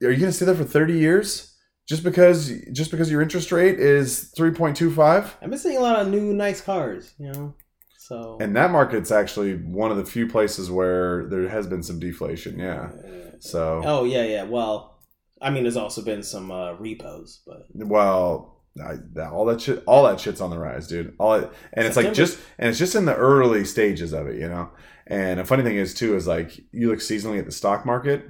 are 0.04 0.12
you 0.12 0.18
going 0.18 0.32
to 0.32 0.34
stay 0.34 0.46
there 0.46 0.56
for 0.56 0.64
thirty 0.64 0.98
years 0.98 1.54
just 1.88 2.04
because 2.04 2.52
just 2.72 2.92
because 2.92 3.12
your 3.12 3.22
interest 3.22 3.52
rate 3.52 3.80
is 3.80 4.32
three 4.36 4.52
point 4.52 4.78
two 4.78 4.92
five? 4.92 5.36
I've 5.42 5.50
been 5.50 5.60
seeing 5.60 5.78
a 5.78 5.82
lot 5.82 6.00
of 6.02 6.08
new 6.08 6.34
nice 6.34 6.62
cars. 6.62 7.14
You 7.18 7.32
know, 7.34 7.56
so 7.98 8.38
And 8.40 8.56
that 8.56 8.72
market's 8.72 9.12
actually 9.12 9.56
one 9.56 9.92
of 9.92 9.98
the 9.98 10.06
few 10.06 10.28
places 10.28 10.72
where 10.72 11.28
there 11.28 11.48
has 11.50 11.68
been 11.68 11.84
some 11.84 12.00
deflation. 12.00 12.58
Yeah. 12.60 12.90
Uh, 13.06 13.38
So, 13.40 13.82
oh 13.84 14.04
yeah, 14.06 14.24
yeah. 14.24 14.44
Well, 14.44 15.00
I 15.42 15.50
mean, 15.50 15.64
there's 15.64 15.78
also 15.78 16.04
been 16.04 16.24
some 16.24 16.52
uh, 16.52 16.74
repos, 16.74 17.42
but 17.46 17.66
well, 17.74 18.61
I, 18.80 18.98
that, 19.14 19.32
all 19.32 19.46
that 19.46 19.62
shit, 19.62 19.84
all 19.86 20.04
that 20.04 20.20
shit's 20.20 20.42
on 20.42 20.50
the 20.50 20.60
rise, 20.60 20.88
dude. 20.88 21.14
All 21.20 21.34
it, 21.34 21.52
and 21.74 21.86
it's 21.86 21.98
like 21.98 22.14
just, 22.14 22.40
and 22.58 22.70
it's 22.70 22.80
just 22.80 22.96
in 22.96 23.06
the 23.06 23.16
early 23.16 23.66
stages 23.66 24.14
of 24.14 24.28
it, 24.28 24.40
you 24.40 24.48
know. 24.48 24.70
And 25.08 25.40
a 25.40 25.46
funny 25.46 25.64
thing 25.64 25.76
is 25.76 25.94
too 25.94 26.16
is 26.16 26.28
like 26.28 26.60
you 26.72 26.90
look 26.90 27.00
seasonally 27.00 27.40
at 27.40 27.46
the 27.46 27.52
stock 27.52 27.86
market. 27.86 28.26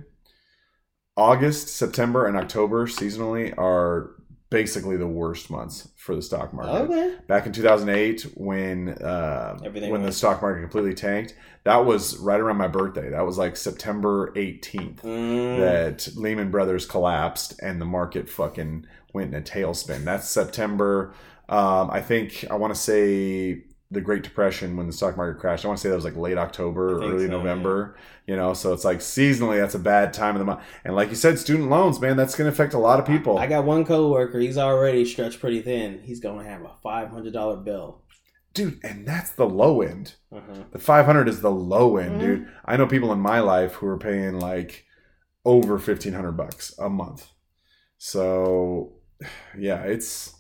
August, 1.18 1.68
September, 1.68 2.26
and 2.26 2.38
October 2.38 2.88
seasonally 2.88 3.56
are 3.58 4.16
basically 4.52 4.98
the 4.98 5.08
worst 5.08 5.50
months 5.50 5.88
for 5.96 6.14
the 6.14 6.22
stock 6.22 6.54
market. 6.54 6.84
okay. 6.84 7.16
Back 7.28 7.48
in 7.48 7.54
2008, 7.54 8.34
when 8.36 8.90
uh, 8.90 9.58
Everything 9.66 9.90
when 9.92 10.04
the 10.04 10.12
stock 10.12 10.42
market 10.44 10.62
completely 10.62 10.94
tanked, 10.94 11.36
that 11.64 11.86
was 11.86 12.18
right 12.18 12.40
around 12.40 12.58
my 12.58 12.68
birthday. 12.68 13.10
That 13.10 13.26
was 13.26 13.40
like 13.40 13.58
September 13.58 14.32
18th 14.34 15.02
Mm, 15.02 15.58
that 15.60 16.10
Lehman 16.16 16.52
Brothers 16.52 16.86
collapsed 16.86 17.60
and 17.64 17.82
the 17.82 17.86
market 17.86 18.30
fucking 18.30 18.86
went 19.14 19.34
in 19.34 19.42
a 19.42 19.44
tailspin. 19.44 20.04
That's 20.04 20.28
September. 20.30 21.14
Um, 21.50 21.90
I 21.90 22.02
think 22.02 22.46
I 22.52 22.56
want 22.56 22.74
to 22.76 22.80
say 22.80 23.64
the 23.92 24.02
Great 24.02 24.24
Depression 24.24 24.78
when 24.78 24.88
the 24.88 24.94
stock 24.94 25.18
market 25.18 25.40
crashed. 25.40 25.66
I 25.66 25.68
want 25.68 25.78
to 25.80 25.82
say 25.84 25.90
that 25.90 25.96
was 25.96 26.06
like 26.06 26.16
late 26.16 26.38
October 26.38 26.94
or 26.96 27.04
early 27.04 27.26
so, 27.26 27.32
November. 27.32 27.98
You 28.26 28.38
know, 28.38 28.54
so 28.54 28.72
it's 28.74 28.86
like 28.86 29.00
seasonally 29.00 29.60
that's 29.60 29.76
a 29.76 29.80
bad 29.80 30.14
time 30.14 30.36
of 30.36 30.40
the 30.40 30.46
month. 30.46 30.62
And 30.86 30.96
like 30.96 31.10
you 31.10 31.16
said, 31.16 31.38
student 31.38 31.70
loans, 31.70 32.00
man, 32.00 32.16
that's 32.16 32.34
going 32.36 32.50
to 32.50 32.54
affect 32.54 32.74
a 32.74 32.78
lot 32.80 33.00
of 33.00 33.06
people. 33.06 33.38
I 33.38 33.48
got 33.48 33.66
one 33.66 33.84
coworker. 33.86 34.40
He's 34.40 34.58
already 34.58 35.04
stretched 35.04 35.40
pretty 35.42 35.62
thin. 35.62 36.00
He's 36.04 36.22
going 36.22 36.46
to 36.46 36.50
have 36.50 36.62
a 36.62 36.72
five 36.82 37.10
hundred 37.10 37.34
dollar 37.34 37.58
bill. 37.58 38.02
Dude, 38.54 38.80
and 38.84 39.06
that's 39.08 39.32
the 39.32 39.46
low 39.48 39.82
end. 39.82 40.16
Uh-huh. 40.30 40.64
The 40.74 40.80
500 40.80 41.30
is 41.30 41.40
the 41.40 41.50
low 41.52 41.96
end, 41.96 42.16
Mhm. 42.16 42.20
dude. 42.20 42.48
I 42.66 42.76
know 42.76 42.86
people 42.86 43.14
in 43.14 43.20
my 43.20 43.40
life 43.40 43.76
who 43.76 43.88
are 43.88 43.98
paying 43.98 44.40
like 44.40 44.86
over 45.46 45.78
1500 45.80 46.34
bucks 46.34 46.74
a 46.78 46.90
month. 46.90 47.28
So, 47.98 48.94
yeah, 49.58 49.84
it's 49.84 50.36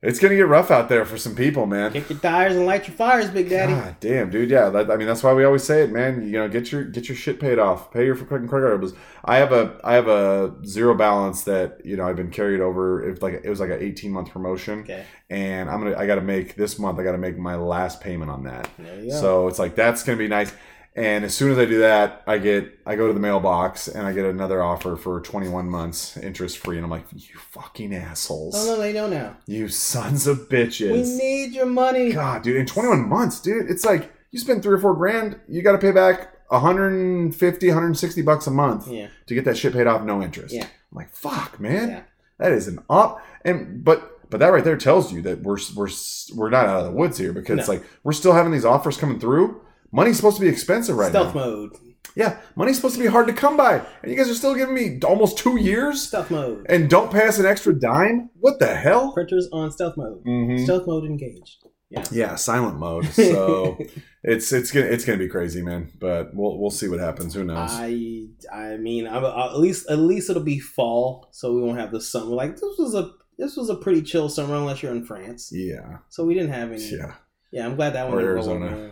it's 0.00 0.20
going 0.20 0.30
to 0.30 0.36
get 0.36 0.46
rough 0.46 0.70
out 0.70 0.88
there 0.88 1.04
for 1.04 1.18
some 1.18 1.34
people, 1.34 1.66
man. 1.66 1.92
Kick 1.92 2.08
your 2.08 2.18
tires 2.20 2.54
and 2.54 2.66
light 2.66 2.86
your 2.86 2.96
fires, 2.96 3.30
Big 3.30 3.48
Daddy. 3.48 3.72
God 3.72 3.96
damn, 3.98 4.30
dude. 4.30 4.48
Yeah, 4.48 4.68
that, 4.68 4.90
I 4.90 4.96
mean 4.96 5.08
that's 5.08 5.22
why 5.24 5.32
we 5.34 5.44
always 5.44 5.64
say 5.64 5.82
it, 5.82 5.90
man. 5.90 6.22
You 6.22 6.32
know, 6.32 6.48
get 6.48 6.70
your 6.70 6.84
get 6.84 7.08
your 7.08 7.16
shit 7.16 7.40
paid 7.40 7.58
off. 7.58 7.92
Pay 7.92 8.04
your 8.04 8.14
fucking 8.14 8.46
credit 8.46 8.66
card 8.68 8.80
bills. 8.80 8.94
I 9.24 9.38
have 9.38 9.50
a 9.52 9.80
I 9.82 9.94
have 9.94 10.06
a 10.06 10.54
zero 10.64 10.94
balance 10.94 11.42
that 11.44 11.84
you 11.84 11.96
know 11.96 12.06
I've 12.06 12.16
been 12.16 12.30
carried 12.30 12.60
over. 12.60 13.08
If 13.08 13.22
like 13.22 13.40
it 13.42 13.48
was 13.50 13.58
like 13.60 13.70
an 13.70 13.82
eighteen 13.82 14.12
month 14.12 14.30
promotion, 14.30 14.80
Okay, 14.80 15.04
and 15.30 15.68
I'm 15.68 15.82
gonna 15.82 15.96
I 15.96 16.06
got 16.06 16.14
to 16.16 16.20
make 16.20 16.54
this 16.54 16.78
month. 16.78 17.00
I 17.00 17.02
got 17.02 17.12
to 17.12 17.18
make 17.18 17.36
my 17.36 17.56
last 17.56 18.00
payment 18.00 18.30
on 18.30 18.44
that. 18.44 18.68
you 18.78 19.10
go. 19.10 19.20
So 19.20 19.48
it's 19.48 19.58
like 19.58 19.74
that's 19.74 20.04
gonna 20.04 20.18
be 20.18 20.28
nice. 20.28 20.52
And 20.96 21.24
as 21.24 21.32
soon 21.32 21.52
as 21.52 21.58
I 21.58 21.64
do 21.64 21.78
that, 21.78 22.22
I 22.26 22.38
get 22.38 22.80
I 22.84 22.96
go 22.96 23.06
to 23.06 23.12
the 23.12 23.20
mailbox 23.20 23.86
and 23.86 24.04
I 24.06 24.12
get 24.12 24.24
another 24.24 24.62
offer 24.62 24.96
for 24.96 25.20
21 25.20 25.68
months 25.70 26.16
interest 26.16 26.58
free, 26.58 26.76
and 26.76 26.84
I'm 26.84 26.90
like, 26.90 27.04
you 27.12 27.38
fucking 27.50 27.94
assholes, 27.94 28.54
oh 28.56 28.66
no, 28.74 28.78
they 28.80 28.92
don't 28.92 29.10
now. 29.10 29.36
you 29.46 29.68
sons 29.68 30.26
of 30.26 30.48
bitches. 30.48 30.90
We 30.92 31.02
need 31.24 31.52
your 31.54 31.66
money. 31.66 32.12
God, 32.12 32.42
dude, 32.42 32.56
in 32.56 32.66
21 32.66 33.08
months, 33.08 33.40
dude, 33.40 33.70
it's 33.70 33.84
like 33.84 34.12
you 34.32 34.38
spend 34.40 34.62
three 34.62 34.74
or 34.74 34.78
four 34.78 34.94
grand, 34.94 35.38
you 35.48 35.62
got 35.62 35.72
to 35.72 35.78
pay 35.78 35.92
back 35.92 36.34
150, 36.48 37.68
160 37.68 38.22
bucks 38.22 38.46
a 38.46 38.50
month 38.50 38.88
Yeah, 38.88 39.08
to 39.26 39.34
get 39.34 39.44
that 39.44 39.56
shit 39.56 39.72
paid 39.72 39.86
off, 39.86 40.02
no 40.02 40.22
interest. 40.22 40.54
Yeah. 40.54 40.64
I'm 40.64 40.96
like, 40.96 41.10
fuck, 41.10 41.60
man, 41.60 41.88
Yeah. 41.90 42.02
that 42.38 42.52
is 42.52 42.66
an 42.68 42.80
up. 42.90 43.24
And 43.44 43.84
but 43.84 44.14
but 44.30 44.40
that 44.40 44.48
right 44.48 44.64
there 44.64 44.76
tells 44.76 45.12
you 45.12 45.22
that 45.22 45.42
we're 45.42 45.58
we're 45.76 45.88
we're 46.34 46.50
not 46.50 46.66
out 46.66 46.80
of 46.80 46.84
the 46.86 46.90
woods 46.92 47.18
here 47.18 47.32
because 47.32 47.58
it's 47.60 47.68
No. 47.68 47.74
like 47.74 47.84
we're 48.02 48.12
still 48.12 48.32
having 48.32 48.52
these 48.52 48.64
offers 48.64 48.96
coming 48.96 49.18
through. 49.20 49.60
Money's 49.92 50.16
supposed 50.16 50.36
to 50.36 50.42
be 50.42 50.48
expensive 50.48 50.96
right 50.96 51.12
now. 51.12 51.20
stealth 51.30 51.34
now. 51.34 51.40
mode. 51.44 51.70
Yeah, 52.14 52.38
money's 52.56 52.76
supposed 52.76 52.96
to 52.96 53.00
be 53.02 53.06
hard 53.06 53.26
to 53.28 53.32
come 53.32 53.56
by, 53.56 53.80
and 54.02 54.10
you 54.10 54.16
guys 54.16 54.28
are 54.28 54.34
still 54.34 54.54
giving 54.54 54.74
me 54.74 54.98
almost 55.04 55.38
two 55.38 55.56
years 55.60 56.02
Stealth 56.08 56.30
mode. 56.30 56.66
and 56.68 56.90
don't 56.90 57.12
pass 57.12 57.38
an 57.38 57.46
extra 57.46 57.72
dime. 57.78 58.30
What 58.40 58.58
the 58.58 58.74
hell? 58.74 59.12
Printers 59.12 59.48
on 59.52 59.70
stealth 59.70 59.96
mode. 59.96 60.24
Mhm. 60.24 60.64
Stealth 60.64 60.86
mode 60.86 61.04
engaged. 61.04 61.64
Yeah. 61.90 62.04
Yeah, 62.10 62.34
silent 62.34 62.78
mode. 62.78 63.06
So 63.12 63.78
it's 64.24 64.52
it's 64.52 64.72
gonna 64.72 64.86
it's 64.86 65.04
gonna 65.04 65.18
be 65.18 65.28
crazy, 65.28 65.62
man. 65.62 65.92
But 66.00 66.34
we'll 66.34 66.58
we'll 66.58 66.70
see 66.70 66.88
what 66.88 66.98
happens. 66.98 67.34
Who 67.34 67.44
knows? 67.44 67.70
I 67.72 68.26
I 68.52 68.76
mean, 68.78 69.06
I, 69.06 69.18
I, 69.18 69.46
at 69.52 69.58
least 69.60 69.88
at 69.88 69.98
least 69.98 70.28
it'll 70.28 70.42
be 70.42 70.58
fall, 70.58 71.28
so 71.32 71.54
we 71.54 71.62
won't 71.62 71.78
have 71.78 71.92
the 71.92 72.00
summer. 72.00 72.34
Like 72.34 72.54
this 72.54 72.74
was 72.78 72.94
a 72.94 73.10
this 73.38 73.56
was 73.56 73.70
a 73.70 73.76
pretty 73.76 74.02
chill 74.02 74.28
summer, 74.28 74.56
unless 74.56 74.82
you're 74.82 74.92
in 74.92 75.04
France. 75.04 75.50
yeah, 75.52 75.98
So 76.08 76.24
we 76.24 76.34
didn't 76.34 76.50
have 76.52 76.72
any. 76.72 76.82
yeah. 76.84 77.14
Yeah, 77.52 77.64
I'm 77.66 77.76
glad 77.76 77.94
that 77.94 78.08
one. 78.08 78.14
Or 78.18 78.20
didn't 78.20 78.32
Arizona. 78.32 78.66
over. 78.66 78.90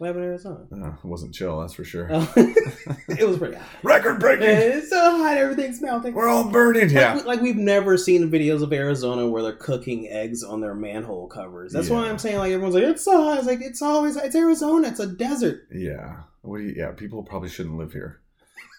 What 0.00 0.06
happened 0.06 0.24
in 0.24 0.30
Arizona? 0.30 0.66
Uh, 0.72 0.92
it 0.92 1.04
wasn't 1.04 1.34
chill, 1.34 1.60
that's 1.60 1.74
for 1.74 1.84
sure. 1.84 2.08
Oh, 2.10 2.32
it 2.36 3.28
was 3.28 3.36
pretty 3.36 3.56
hot. 3.56 3.66
Record 3.82 4.18
breaking. 4.18 4.48
It's 4.48 4.88
so 4.88 5.18
hot, 5.18 5.36
everything's 5.36 5.82
melting. 5.82 6.14
We're 6.14 6.26
all 6.26 6.48
burning. 6.50 6.88
Yeah. 6.88 7.16
Like, 7.16 7.26
like 7.26 7.40
we've 7.42 7.54
never 7.54 7.98
seen 7.98 8.30
videos 8.30 8.62
of 8.62 8.72
Arizona 8.72 9.28
where 9.28 9.42
they're 9.42 9.52
cooking 9.52 10.08
eggs 10.08 10.42
on 10.42 10.62
their 10.62 10.74
manhole 10.74 11.28
covers. 11.28 11.74
That's 11.74 11.90
why 11.90 12.08
I'm 12.08 12.18
saying 12.18 12.38
like 12.38 12.50
everyone's 12.50 12.76
like 12.76 12.84
it's 12.84 13.04
so 13.04 13.22
hot. 13.22 13.36
It's 13.36 13.46
like 13.46 13.60
it's 13.60 13.82
always 13.82 14.16
it's 14.16 14.34
Arizona. 14.34 14.88
It's 14.88 15.00
a 15.00 15.06
desert. 15.06 15.68
Yeah. 15.70 16.20
What 16.40 16.56
do 16.56 16.64
you, 16.64 16.74
yeah, 16.78 16.92
people 16.92 17.22
probably 17.22 17.50
shouldn't 17.50 17.76
live 17.76 17.92
here. 17.92 18.19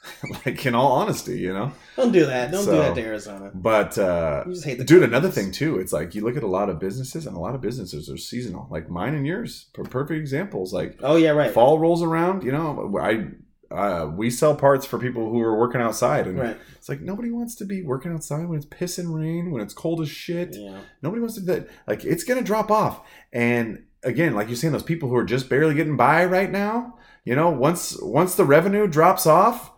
like 0.45 0.65
in 0.65 0.73
all 0.75 0.91
honesty, 0.93 1.37
you 1.39 1.53
know. 1.53 1.71
Don't 1.95 2.11
do 2.11 2.25
that. 2.25 2.51
Don't 2.51 2.65
do 2.65 2.71
that 2.71 2.95
to 2.95 3.01
Arizona. 3.01 3.51
But 3.53 3.97
uh 3.97 4.43
You 4.47 4.53
just 4.53 4.65
hate 4.65 4.77
the 4.79 4.83
dude, 4.83 5.03
another 5.03 5.29
thing 5.29 5.51
too, 5.51 5.79
it's 5.79 5.93
like 5.93 6.15
you 6.15 6.23
look 6.23 6.37
at 6.37 6.43
a 6.43 6.47
lot 6.47 6.69
of 6.69 6.79
businesses 6.79 7.27
and 7.27 7.35
a 7.35 7.39
lot 7.39 7.53
of 7.55 7.61
businesses 7.61 8.09
are 8.09 8.17
seasonal. 8.17 8.67
Like 8.71 8.89
mine 8.89 9.13
and 9.13 9.25
yours. 9.27 9.67
Perfect 9.73 10.11
examples. 10.19 10.73
Like 10.73 10.97
Oh 11.03 11.15
yeah, 11.17 11.29
right. 11.31 11.51
fall 11.51 11.77
rolls 11.79 12.01
around, 12.01 12.43
you 12.43 12.51
know, 12.51 12.97
I 12.99 13.27
uh, 13.73 14.05
we 14.13 14.29
sell 14.29 14.53
parts 14.53 14.85
for 14.85 14.99
people 14.99 15.29
who 15.29 15.39
are 15.39 15.57
working 15.57 15.79
outside 15.79 16.27
and 16.27 16.37
Right. 16.37 16.57
it's 16.75 16.89
like 16.89 16.99
nobody 17.01 17.31
wants 17.31 17.55
to 17.55 17.65
be 17.65 17.81
working 17.83 18.11
outside 18.11 18.47
when 18.49 18.57
it's 18.57 18.65
pissing 18.65 19.13
rain, 19.17 19.49
when 19.51 19.61
it's 19.61 19.73
cold 19.73 20.01
as 20.01 20.09
shit. 20.09 20.55
Yeah. 20.57 20.79
Nobody 21.01 21.21
wants 21.21 21.35
to 21.35 21.41
do 21.41 21.45
that. 21.47 21.69
Like 21.87 22.03
it's 22.03 22.23
gonna 22.25 22.41
drop 22.41 22.69
off. 22.71 23.01
And 23.31 23.83
again, 24.03 24.33
like 24.33 24.47
you're 24.47 24.57
saying, 24.57 24.73
those 24.73 24.83
people 24.83 25.07
who 25.09 25.15
are 25.15 25.23
just 25.23 25.47
barely 25.47 25.73
getting 25.75 25.95
by 25.95 26.25
right 26.25 26.51
now, 26.51 26.97
you 27.23 27.35
know, 27.35 27.49
once 27.49 27.97
once 28.01 28.35
the 28.35 28.43
revenue 28.43 28.87
drops 28.87 29.25
off, 29.25 29.70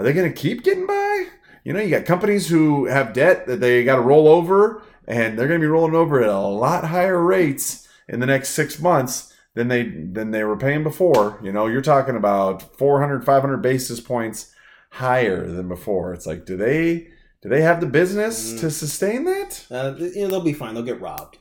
are 0.00 0.04
they 0.04 0.12
gonna 0.12 0.32
keep 0.32 0.62
getting 0.64 0.86
by? 0.86 1.26
You 1.64 1.72
know, 1.74 1.80
you 1.80 1.90
got 1.90 2.06
companies 2.06 2.48
who 2.48 2.86
have 2.86 3.12
debt 3.12 3.46
that 3.46 3.60
they 3.60 3.84
got 3.84 3.96
to 3.96 4.00
roll 4.02 4.28
over, 4.28 4.82
and 5.06 5.38
they're 5.38 5.46
gonna 5.48 5.60
be 5.60 5.66
rolling 5.66 5.94
over 5.94 6.22
at 6.22 6.28
a 6.28 6.38
lot 6.38 6.84
higher 6.84 7.22
rates 7.22 7.86
in 8.08 8.18
the 8.20 8.26
next 8.26 8.50
six 8.50 8.80
months 8.80 9.32
than 9.54 9.68
they 9.68 9.82
than 9.84 10.30
they 10.30 10.42
were 10.44 10.56
paying 10.56 10.82
before. 10.82 11.38
You 11.42 11.52
know, 11.52 11.66
you're 11.66 11.82
talking 11.82 12.16
about 12.16 12.76
400, 12.78 13.24
500 13.24 13.58
basis 13.58 14.00
points 14.00 14.52
higher 14.90 15.46
than 15.46 15.68
before. 15.68 16.14
It's 16.14 16.26
like, 16.26 16.46
do 16.46 16.56
they 16.56 17.08
do 17.42 17.48
they 17.48 17.62
have 17.62 17.80
the 17.80 17.86
business 17.86 18.52
Mm. 18.54 18.60
to 18.60 18.70
sustain 18.70 19.24
that? 19.24 19.66
Uh, 19.70 19.94
you 19.98 20.22
know, 20.22 20.28
they'll 20.28 20.40
be 20.40 20.52
fine. 20.52 20.74
They'll 20.74 20.82
get 20.82 21.00
robbed. 21.00 21.38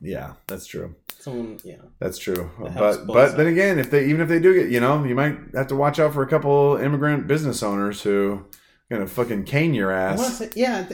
Yeah, 0.00 0.34
that's 0.46 0.66
true. 0.66 0.94
Someone, 1.18 1.58
yeah. 1.64 1.76
That's 1.98 2.18
true. 2.18 2.50
But 2.58 3.06
but 3.06 3.36
then 3.36 3.46
again, 3.46 3.78
if 3.78 3.90
they 3.90 4.06
even 4.08 4.20
if 4.20 4.28
they 4.28 4.40
do 4.40 4.54
get, 4.54 4.70
you 4.70 4.80
know, 4.80 5.02
you 5.04 5.14
might 5.14 5.36
have 5.54 5.68
to 5.68 5.76
watch 5.76 5.98
out 5.98 6.12
for 6.12 6.22
a 6.22 6.28
couple 6.28 6.76
immigrant 6.76 7.26
business 7.26 7.62
owners 7.62 8.02
who 8.02 8.44
gonna 8.90 9.06
fucking 9.06 9.44
cane 9.44 9.72
your 9.74 9.92
I 9.92 10.00
ass. 10.12 10.38
say, 10.38 10.50
yeah. 10.54 10.86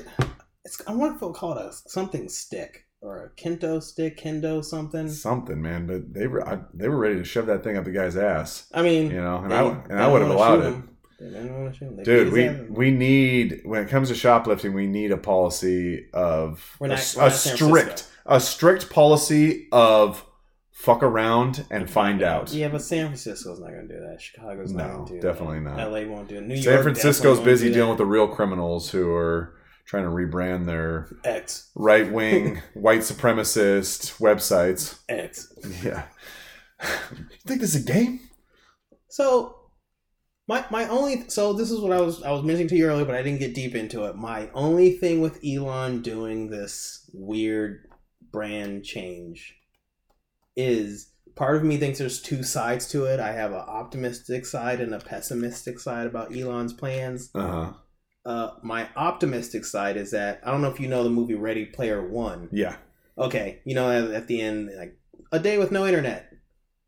It's, 0.64 0.80
I 0.86 0.92
want 0.94 1.18
to 1.18 1.32
call 1.32 1.59
it 1.59 1.64
a 1.66 1.72
something 1.72 2.28
stick 2.28 2.86
or 3.01 3.24
a 3.24 3.30
kendo 3.42 3.82
stick, 3.82 4.18
kendo 4.20 4.62
something. 4.64 5.09
Something, 5.09 5.61
man. 5.61 5.86
But 5.86 6.12
they 6.14 6.26
were 6.28 6.46
I, 6.46 6.61
they 6.74 6.88
were 6.88 6.98
ready 6.98 7.16
to 7.16 7.24
shove 7.24 7.46
that 7.46 7.64
thing 7.64 7.76
up 7.76 7.84
the 7.84 7.90
guy's 7.92 8.16
ass, 8.16 8.68
I 8.72 8.82
mean, 8.82 9.11
you 9.11 9.20
know, 9.20 9.38
and 9.38 9.51
they- 9.51 9.57
I 9.57 9.62
and 9.88 9.98
I 9.98 10.07
would 10.07 10.20
have 10.22 10.30
allowed 10.30 10.61
it. 10.61 10.64
him. 10.66 10.86
They 11.18 11.26
didn't 11.26 11.61
want 11.61 11.72
to 11.72 11.78
shoot 11.78 11.86
him. 11.88 11.96
They 11.96 12.05
Dude, 12.05 12.32
we 12.32 12.48
we 12.70 12.90
need 12.92 13.62
when 13.64 13.82
it 13.82 13.88
comes 13.88 14.09
to 14.11 14.14
shoplifting, 14.14 14.72
we 14.74 14.86
need 14.86 15.11
a 15.11 15.16
policy 15.18 16.07
of 16.12 16.76
a, 16.80 16.86
not- 16.88 16.98
a 16.98 17.30
San 17.30 17.57
strict. 17.57 18.07
A 18.30 18.40
strict 18.40 18.88
policy 18.90 19.68
of 19.72 20.24
fuck 20.72 21.02
around 21.02 21.66
and 21.70 21.90
find 21.90 22.22
out. 22.22 22.52
Yeah, 22.52 22.68
but 22.68 22.80
San 22.80 23.06
Francisco's 23.08 23.60
not 23.60 23.70
going 23.70 23.86
to 23.86 23.94
do 23.94 24.00
that. 24.00 24.22
Chicago's 24.22 24.72
not 24.72 24.86
No, 24.88 24.94
going 24.94 25.06
to 25.08 25.12
do 25.14 25.20
definitely 25.20 25.58
that. 25.60 25.76
not. 25.76 25.90
LA 25.92 26.04
won't 26.04 26.28
do 26.28 26.36
it. 26.36 26.46
New 26.46 26.54
York 26.54 26.64
San 26.64 26.82
Francisco's 26.82 27.36
definitely 27.38 27.52
busy 27.52 27.72
dealing 27.72 27.90
with 27.90 27.98
the 27.98 28.06
real 28.06 28.28
criminals 28.28 28.90
who 28.90 29.12
are 29.12 29.56
trying 29.84 30.04
to 30.04 30.10
rebrand 30.10 30.64
their 30.66 31.08
X 31.24 31.70
right 31.74 32.10
wing 32.10 32.62
white 32.74 33.00
supremacist 33.00 34.18
websites. 34.20 35.00
X. 35.08 35.52
Yeah. 35.82 36.04
you 36.82 37.26
think 37.46 37.60
this 37.60 37.74
is 37.74 37.82
a 37.82 37.92
game? 37.92 38.20
So 39.08 39.56
my 40.46 40.64
my 40.70 40.86
only 40.88 41.28
so 41.28 41.52
this 41.52 41.70
is 41.70 41.80
what 41.80 41.92
I 41.92 42.00
was 42.00 42.22
I 42.22 42.30
was 42.30 42.42
mentioning 42.42 42.68
to 42.68 42.76
you 42.76 42.86
earlier, 42.86 43.04
but 43.04 43.14
I 43.16 43.22
didn't 43.22 43.40
get 43.40 43.54
deep 43.54 43.74
into 43.74 44.04
it. 44.04 44.16
My 44.16 44.48
only 44.54 44.92
thing 44.92 45.20
with 45.20 45.40
Elon 45.44 46.00
doing 46.02 46.48
this 46.48 47.10
weird 47.12 47.86
brand 48.32 48.84
change 48.84 49.56
is 50.56 51.10
part 51.34 51.56
of 51.56 51.64
me 51.64 51.76
thinks 51.76 51.98
there's 51.98 52.20
two 52.20 52.42
sides 52.42 52.88
to 52.88 53.04
it. 53.04 53.20
I 53.20 53.32
have 53.32 53.52
an 53.52 53.58
optimistic 53.58 54.46
side 54.46 54.80
and 54.80 54.94
a 54.94 54.98
pessimistic 54.98 55.78
side 55.78 56.06
about 56.06 56.36
Elon's 56.36 56.72
plans. 56.72 57.30
Uh 57.34 57.46
huh. 57.46 57.72
Uh, 58.26 58.50
my 58.62 58.88
optimistic 58.96 59.64
side 59.64 59.96
is 59.96 60.10
that 60.10 60.40
I 60.44 60.50
don't 60.50 60.60
know 60.60 60.70
if 60.70 60.78
you 60.78 60.88
know 60.88 61.02
the 61.02 61.10
movie 61.10 61.34
Ready 61.34 61.64
Player 61.64 62.06
One. 62.06 62.48
Yeah. 62.52 62.76
Okay, 63.16 63.60
you 63.64 63.74
know 63.74 63.90
at, 63.90 64.10
at 64.10 64.26
the 64.26 64.40
end 64.40 64.70
like 64.78 64.96
a 65.32 65.38
day 65.38 65.58
with 65.58 65.72
no 65.72 65.86
internet. 65.86 66.32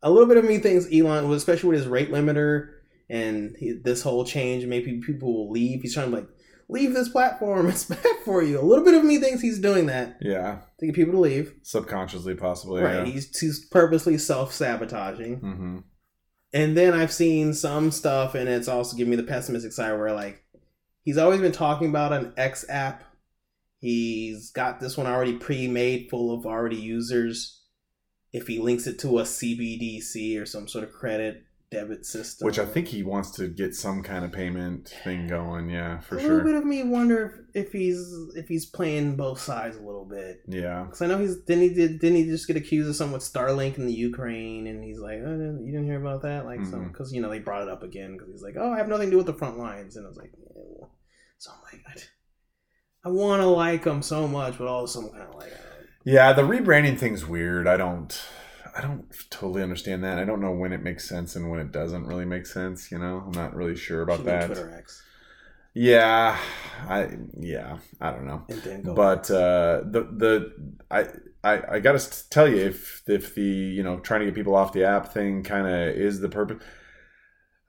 A 0.01 0.11
little 0.11 0.27
bit 0.27 0.37
of 0.37 0.45
me 0.45 0.57
thinks 0.59 0.85
Elon, 0.93 1.31
especially 1.31 1.69
with 1.69 1.79
his 1.79 1.87
rate 1.87 2.11
limiter 2.11 2.73
and 3.09 3.55
he, 3.57 3.73
this 3.73 4.01
whole 4.01 4.25
change, 4.25 4.65
maybe 4.65 4.99
people 4.99 5.33
will 5.33 5.51
leave. 5.51 5.81
He's 5.81 5.93
trying 5.93 6.09
to 6.09 6.17
like 6.17 6.27
leave 6.73 6.93
this 6.93 7.09
platform. 7.09 7.67
It's 7.69 7.85
bad 7.85 8.17
for 8.25 8.43
you. 8.43 8.59
A 8.59 8.65
little 8.65 8.83
bit 8.83 8.95
of 8.95 9.03
me 9.05 9.19
thinks 9.19 9.41
he's 9.41 9.59
doing 9.59 9.85
that 9.85 10.17
Yeah. 10.21 10.59
to 10.79 10.85
get 10.87 10.95
people 10.95 11.13
to 11.13 11.19
leave. 11.19 11.53
Subconsciously, 11.61 12.35
possibly. 12.35 12.81
right. 12.81 13.05
Yeah. 13.07 13.13
He's 13.13 13.37
he's 13.39 13.65
purposely 13.65 14.17
self 14.17 14.51
sabotaging. 14.53 15.35
hmm 15.39 15.77
And 16.53 16.75
then 16.77 16.93
I've 16.93 17.11
seen 17.13 17.53
some 17.53 17.91
stuff, 17.91 18.35
and 18.35 18.49
it's 18.49 18.67
also 18.67 18.97
giving 18.97 19.11
me 19.11 19.15
the 19.17 19.23
pessimistic 19.23 19.71
side 19.71 19.97
where 19.97 20.11
like 20.13 20.43
he's 21.03 21.17
always 21.17 21.39
been 21.41 21.51
talking 21.51 21.89
about 21.89 22.11
an 22.13 22.33
X 22.37 22.65
app. 22.69 23.03
He's 23.79 24.51
got 24.51 24.79
this 24.79 24.95
one 24.97 25.07
already 25.07 25.33
pre-made, 25.37 26.09
full 26.09 26.33
of 26.33 26.45
already 26.45 26.77
users. 26.77 27.61
If 28.31 28.47
he 28.47 28.59
links 28.59 28.87
it 28.87 28.97
to 28.99 29.19
a 29.19 29.23
CBDC 29.23 30.41
or 30.41 30.45
some 30.45 30.67
sort 30.67 30.83
of 30.85 30.91
credit 30.93 31.43
debit 31.73 32.05
system, 32.05 32.45
Which 32.45 32.59
I 32.59 32.65
think 32.65 32.87
he 32.87 33.03
wants 33.03 33.31
to 33.31 33.47
get 33.47 33.75
some 33.75 34.03
kind 34.03 34.23
of 34.23 34.31
payment 34.31 34.93
thing 35.03 35.27
going. 35.27 35.69
Yeah, 35.69 35.99
for 35.99 36.19
sure. 36.19 36.31
a 36.31 36.35
little 36.35 36.45
bit 36.45 36.55
of 36.55 36.65
me 36.65 36.83
wonder 36.83 37.45
if, 37.53 37.65
if 37.65 37.73
he's 37.73 38.13
if 38.35 38.47
he's 38.47 38.65
playing 38.65 39.15
both 39.15 39.39
sides 39.39 39.75
a 39.75 39.81
little 39.81 40.05
bit. 40.05 40.41
Yeah. 40.47 40.83
Because 40.83 41.01
I 41.01 41.07
know 41.07 41.17
he's 41.17 41.37
didn't 41.43 41.63
he 41.63 41.73
did 41.73 41.99
didn't 41.99 42.17
he 42.17 42.25
just 42.25 42.47
get 42.47 42.55
accused 42.55 42.89
of 42.89 42.95
something 42.95 43.13
with 43.13 43.23
Starlink 43.23 43.77
in 43.77 43.87
the 43.87 43.93
Ukraine, 43.93 44.67
and 44.67 44.83
he's 44.83 44.99
like, 44.99 45.19
oh, 45.25 45.57
you 45.61 45.71
didn't 45.71 45.85
hear 45.85 45.99
about 45.99 46.21
that, 46.21 46.45
like, 46.45 46.59
because 46.59 46.73
mm-hmm. 46.73 47.15
you 47.15 47.21
know 47.21 47.29
they 47.29 47.39
brought 47.39 47.63
it 47.63 47.69
up 47.69 47.83
again 47.83 48.13
because 48.13 48.29
he's 48.31 48.43
like, 48.43 48.55
oh, 48.57 48.71
I 48.71 48.77
have 48.77 48.87
nothing 48.87 49.07
to 49.07 49.11
do 49.11 49.17
with 49.17 49.25
the 49.25 49.33
front 49.33 49.57
lines, 49.57 49.95
and 49.95 50.05
I 50.05 50.09
was 50.09 50.17
like, 50.17 50.31
well. 50.37 50.91
so 51.39 51.51
I'm 51.51 51.59
like, 51.71 51.83
I, 51.87 53.09
I 53.09 53.11
want 53.11 53.41
to 53.41 53.47
like 53.47 53.83
him 53.83 54.01
so 54.01 54.27
much, 54.27 54.57
but 54.57 54.67
also 54.67 55.01
I'm 55.01 55.09
kind 55.09 55.23
of 55.23 55.35
like, 55.35 55.51
Yeah, 56.05 56.33
the 56.33 56.43
rebranding 56.43 56.97
thing's 56.97 57.25
weird. 57.25 57.67
I 57.67 57.77
don't 57.77 58.17
I 58.75 58.81
don't 58.81 59.05
totally 59.29 59.61
understand 59.61 60.03
that. 60.03 60.17
I 60.17 60.25
don't 60.25 60.41
know 60.41 60.51
when 60.51 60.73
it 60.73 60.81
makes 60.81 61.07
sense 61.07 61.35
and 61.35 61.49
when 61.49 61.59
it 61.59 61.71
doesn't 61.71 62.05
really 62.07 62.25
make 62.25 62.45
sense, 62.45 62.91
you 62.91 62.97
know? 62.97 63.23
I'm 63.25 63.31
not 63.31 63.55
really 63.55 63.75
sure 63.75 64.01
about 64.01 64.17
should 64.17 64.25
that. 64.25 64.45
Twitter 64.47 64.73
X, 64.77 65.03
Yeah. 65.73 66.37
I 66.89 67.09
yeah, 67.39 67.77
I 68.01 68.11
don't 68.11 68.25
know. 68.25 68.43
and 68.49 68.61
then 68.63 68.81
go. 68.81 68.93
But 68.95 69.29
uh 69.31 69.81
the 69.85 70.01
the 70.11 70.73
I 70.91 71.07
I, 71.43 71.75
I 71.75 71.79
gotta 71.79 71.99
tell 72.29 72.47
you 72.47 72.57
if 72.57 73.03
if 73.07 73.35
the 73.35 73.41
you 73.43 73.83
know 73.83 73.99
trying 73.99 74.21
to 74.21 74.25
get 74.27 74.35
people 74.35 74.55
off 74.55 74.73
the 74.73 74.85
app 74.85 75.13
thing 75.13 75.43
kind 75.43 75.67
of 75.67 75.95
is 75.95 76.19
the 76.21 76.29
purpose 76.29 76.63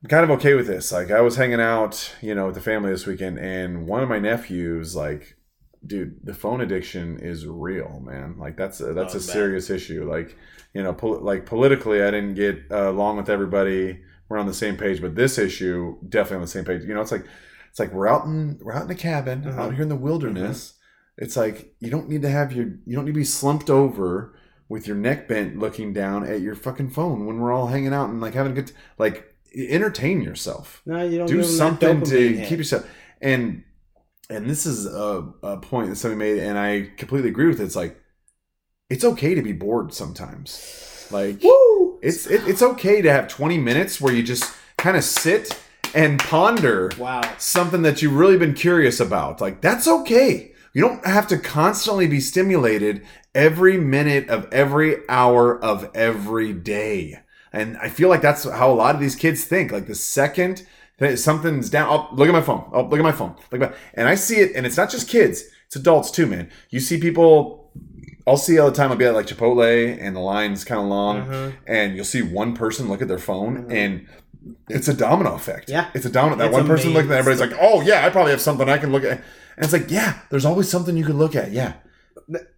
I'm 0.02 0.08
kind 0.08 0.24
of 0.24 0.30
okay 0.38 0.54
with 0.54 0.66
this. 0.66 0.92
Like 0.92 1.10
I 1.10 1.20
was 1.22 1.36
hanging 1.36 1.60
out, 1.62 2.14
you 2.20 2.34
know, 2.34 2.46
with 2.46 2.54
the 2.56 2.60
family 2.60 2.90
this 2.90 3.06
weekend, 3.06 3.38
and 3.38 3.86
one 3.88 4.02
of 4.02 4.08
my 4.10 4.18
nephews, 4.18 4.94
like, 4.94 5.38
dude, 5.86 6.18
the 6.22 6.34
phone 6.34 6.60
addiction 6.60 7.18
is 7.20 7.46
real, 7.46 8.02
man. 8.04 8.36
Like 8.38 8.54
that's 8.56 8.80
a, 8.82 8.92
that's 8.92 9.14
Oh, 9.14 9.18
a 9.18 9.20
bad. 9.20 9.30
serious 9.32 9.70
issue. 9.70 10.04
Like, 10.06 10.36
you 10.74 10.82
know, 10.82 10.92
pol- 10.92 11.20
like 11.20 11.46
politically, 11.46 12.02
I 12.02 12.10
didn't 12.10 12.34
get 12.34 12.58
uh, 12.70 12.90
along 12.90 13.16
with 13.16 13.30
everybody. 13.30 14.00
We're 14.28 14.38
on 14.38 14.46
the 14.46 14.54
same 14.54 14.76
page, 14.76 15.00
but 15.00 15.14
this 15.14 15.38
issue 15.38 15.96
definitely 16.08 16.36
on 16.36 16.42
the 16.42 16.48
same 16.48 16.64
page. 16.64 16.82
You 16.84 16.94
know, 16.94 17.00
it's 17.00 17.12
like 17.12 17.24
it's 17.70 17.78
like 17.78 17.92
we're 17.92 18.08
out 18.08 18.24
in 18.26 18.58
we're 18.62 18.72
out 18.74 18.84
in 18.84 18.90
a 18.90 18.94
cabin 18.94 19.42
Mhm. 19.42 19.58
out 19.58 19.72
here 19.74 19.82
in 19.82 19.88
the 19.88 19.96
wilderness. 19.96 20.74
It's 21.16 21.36
like 21.36 21.74
you 21.80 21.90
don't 21.90 22.08
need 22.08 22.22
to 22.22 22.30
have 22.30 22.52
your 22.52 22.66
you 22.86 22.96
don't 22.96 23.04
need 23.04 23.12
to 23.12 23.18
be 23.20 23.24
slumped 23.24 23.70
over 23.70 24.34
with 24.68 24.86
your 24.88 24.96
neck 24.96 25.28
bent 25.28 25.58
looking 25.58 25.92
down 25.92 26.26
at 26.26 26.40
your 26.40 26.54
fucking 26.54 26.90
phone 26.90 27.26
when 27.26 27.38
we're 27.38 27.52
all 27.52 27.66
hanging 27.68 27.92
out 27.92 28.08
and 28.08 28.20
like 28.20 28.34
having 28.34 28.52
a 28.52 28.54
good 28.54 28.72
like 28.98 29.34
entertain 29.54 30.20
yourself 30.22 30.82
no, 30.86 31.04
you 31.04 31.18
don't 31.18 31.26
do 31.28 31.34
give 31.36 31.44
him 31.44 31.50
that 31.50 31.56
something 31.56 32.02
to 32.02 32.34
hit. 32.34 32.48
keep 32.48 32.58
yourself 32.58 32.88
and 33.20 33.62
and 34.30 34.48
this 34.50 34.66
is 34.66 34.86
a, 34.86 35.30
a 35.42 35.58
point 35.58 35.90
that 35.90 35.96
somebody 35.96 36.18
made 36.18 36.38
and 36.42 36.58
i 36.58 36.90
completely 36.96 37.28
agree 37.28 37.46
with 37.46 37.60
it 37.60 37.64
it's 37.64 37.76
like 37.76 38.00
it's 38.90 39.04
okay 39.04 39.34
to 39.34 39.42
be 39.42 39.52
bored 39.52 39.92
sometimes 39.92 41.08
like 41.10 41.42
Woo! 41.42 41.98
it's 42.02 42.26
it, 42.26 42.46
it's 42.48 42.62
okay 42.62 43.02
to 43.02 43.10
have 43.10 43.28
20 43.28 43.58
minutes 43.58 44.00
where 44.00 44.14
you 44.14 44.22
just 44.22 44.54
kind 44.76 44.96
of 44.96 45.04
sit 45.04 45.58
and 45.94 46.18
ponder 46.18 46.90
wow. 46.98 47.22
something 47.38 47.82
that 47.82 48.02
you've 48.02 48.16
really 48.16 48.36
been 48.36 48.54
curious 48.54 49.00
about. 49.00 49.40
Like 49.40 49.60
that's 49.60 49.86
okay. 49.86 50.52
You 50.72 50.82
don't 50.82 51.06
have 51.06 51.28
to 51.28 51.38
constantly 51.38 52.08
be 52.08 52.20
stimulated 52.20 53.06
every 53.34 53.78
minute 53.78 54.28
of 54.28 54.52
every 54.52 55.08
hour 55.08 55.62
of 55.62 55.90
every 55.94 56.52
day. 56.52 57.20
And 57.52 57.78
I 57.78 57.88
feel 57.88 58.08
like 58.08 58.22
that's 58.22 58.42
how 58.44 58.72
a 58.72 58.74
lot 58.74 58.96
of 58.96 59.00
these 59.00 59.14
kids 59.14 59.44
think. 59.44 59.70
Like 59.70 59.86
the 59.86 59.94
second 59.94 60.66
that 60.98 61.18
something's 61.18 61.70
down, 61.70 61.88
oh, 61.88 62.08
look 62.12 62.28
at 62.28 62.32
my 62.32 62.40
phone. 62.40 62.68
Oh, 62.72 62.82
look 62.82 62.98
at 62.98 63.04
my 63.04 63.12
phone. 63.12 63.36
Look 63.52 63.62
at 63.62 63.70
my, 63.70 63.76
and 63.94 64.08
I 64.08 64.16
see 64.16 64.36
it, 64.36 64.52
and 64.56 64.66
it's 64.66 64.76
not 64.76 64.90
just 64.90 65.08
kids; 65.08 65.44
it's 65.66 65.76
adults 65.76 66.10
too, 66.10 66.26
man. 66.26 66.50
You 66.70 66.80
see 66.80 66.98
people. 66.98 67.63
I'll 68.26 68.36
see 68.36 68.58
all 68.58 68.70
the 68.70 68.76
time. 68.76 68.90
I'll 68.90 68.96
be 68.96 69.04
at 69.04 69.14
like 69.14 69.26
Chipotle, 69.26 69.98
and 70.00 70.16
the 70.16 70.20
line's 70.20 70.64
kind 70.64 70.80
of 70.80 70.86
long, 70.86 71.26
Mhm. 71.26 71.52
and 71.66 71.94
you'll 71.96 72.04
see 72.04 72.22
one 72.22 72.54
person 72.54 72.88
look 72.88 73.02
at 73.02 73.08
their 73.08 73.18
phone, 73.18 73.64
Mhm. 73.66 73.72
and 73.72 74.06
it's 74.68 74.88
a 74.88 74.94
domino 74.94 75.34
effect. 75.34 75.68
Yeah. 75.70 75.88
it's 75.94 76.06
a 76.06 76.10
domino. 76.10 76.36
That 76.36 76.46
It's 76.46 76.54
one 76.54 76.66
person 76.66 76.92
looking 76.92 77.10
at 77.12 77.18
everybody's 77.18 77.40
like, 77.50 77.58
"Oh 77.60 77.80
yeah, 77.82 78.06
I 78.06 78.10
probably 78.10 78.30
have 78.32 78.40
something 78.40 78.68
I 78.68 78.78
can 78.78 78.92
look 78.92 79.04
at." 79.04 79.12
And 79.56 79.64
it's 79.64 79.72
like, 79.72 79.90
yeah, 79.90 80.18
there's 80.30 80.44
always 80.44 80.68
something 80.68 80.96
you 80.96 81.04
can 81.04 81.18
look 81.18 81.36
at. 81.36 81.52
Yeah, 81.52 81.74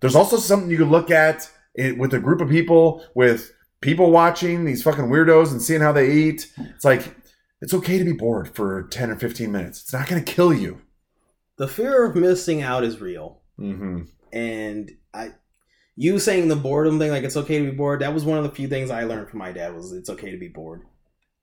there's 0.00 0.14
also 0.14 0.36
something 0.38 0.70
you 0.70 0.78
can 0.78 0.90
look 0.90 1.10
at 1.10 1.50
it, 1.74 1.98
with 1.98 2.14
a 2.14 2.18
group 2.18 2.40
of 2.40 2.48
people, 2.48 3.04
with 3.14 3.52
people 3.80 4.10
watching 4.10 4.64
these 4.64 4.82
fucking 4.82 5.06
weirdos 5.06 5.50
and 5.52 5.60
seeing 5.60 5.80
how 5.82 5.92
they 5.92 6.10
eat. 6.10 6.50
It's 6.74 6.84
like 6.84 7.14
it's 7.60 7.74
okay 7.74 7.98
to 7.98 8.04
be 8.04 8.12
bored 8.12 8.54
for 8.54 8.84
ten 8.84 9.10
or 9.10 9.16
fifteen 9.16 9.50
minutes. 9.52 9.82
It's 9.82 9.92
not 9.92 10.08
going 10.08 10.22
to 10.24 10.32
kill 10.32 10.52
you. 10.54 10.78
The 11.58 11.68
fear 11.68 12.04
of 12.04 12.14
missing 12.16 12.62
out 12.62 12.84
is 12.84 13.00
real. 13.00 13.40
Mm-hmm. 13.60 14.02
and 14.32 14.90
I, 15.14 15.30
you 15.96 16.18
saying 16.18 16.48
the 16.48 16.56
boredom 16.56 16.98
thing, 16.98 17.10
like 17.10 17.24
it's 17.24 17.36
okay 17.36 17.58
to 17.58 17.70
be 17.70 17.76
bored. 17.76 18.00
That 18.00 18.14
was 18.14 18.24
one 18.24 18.38
of 18.38 18.44
the 18.44 18.50
few 18.50 18.68
things 18.68 18.90
I 18.90 19.04
learned 19.04 19.30
from 19.30 19.38
my 19.40 19.52
dad 19.52 19.74
was 19.74 19.92
it's 19.92 20.10
okay 20.10 20.30
to 20.30 20.38
be 20.38 20.48
bored. 20.48 20.82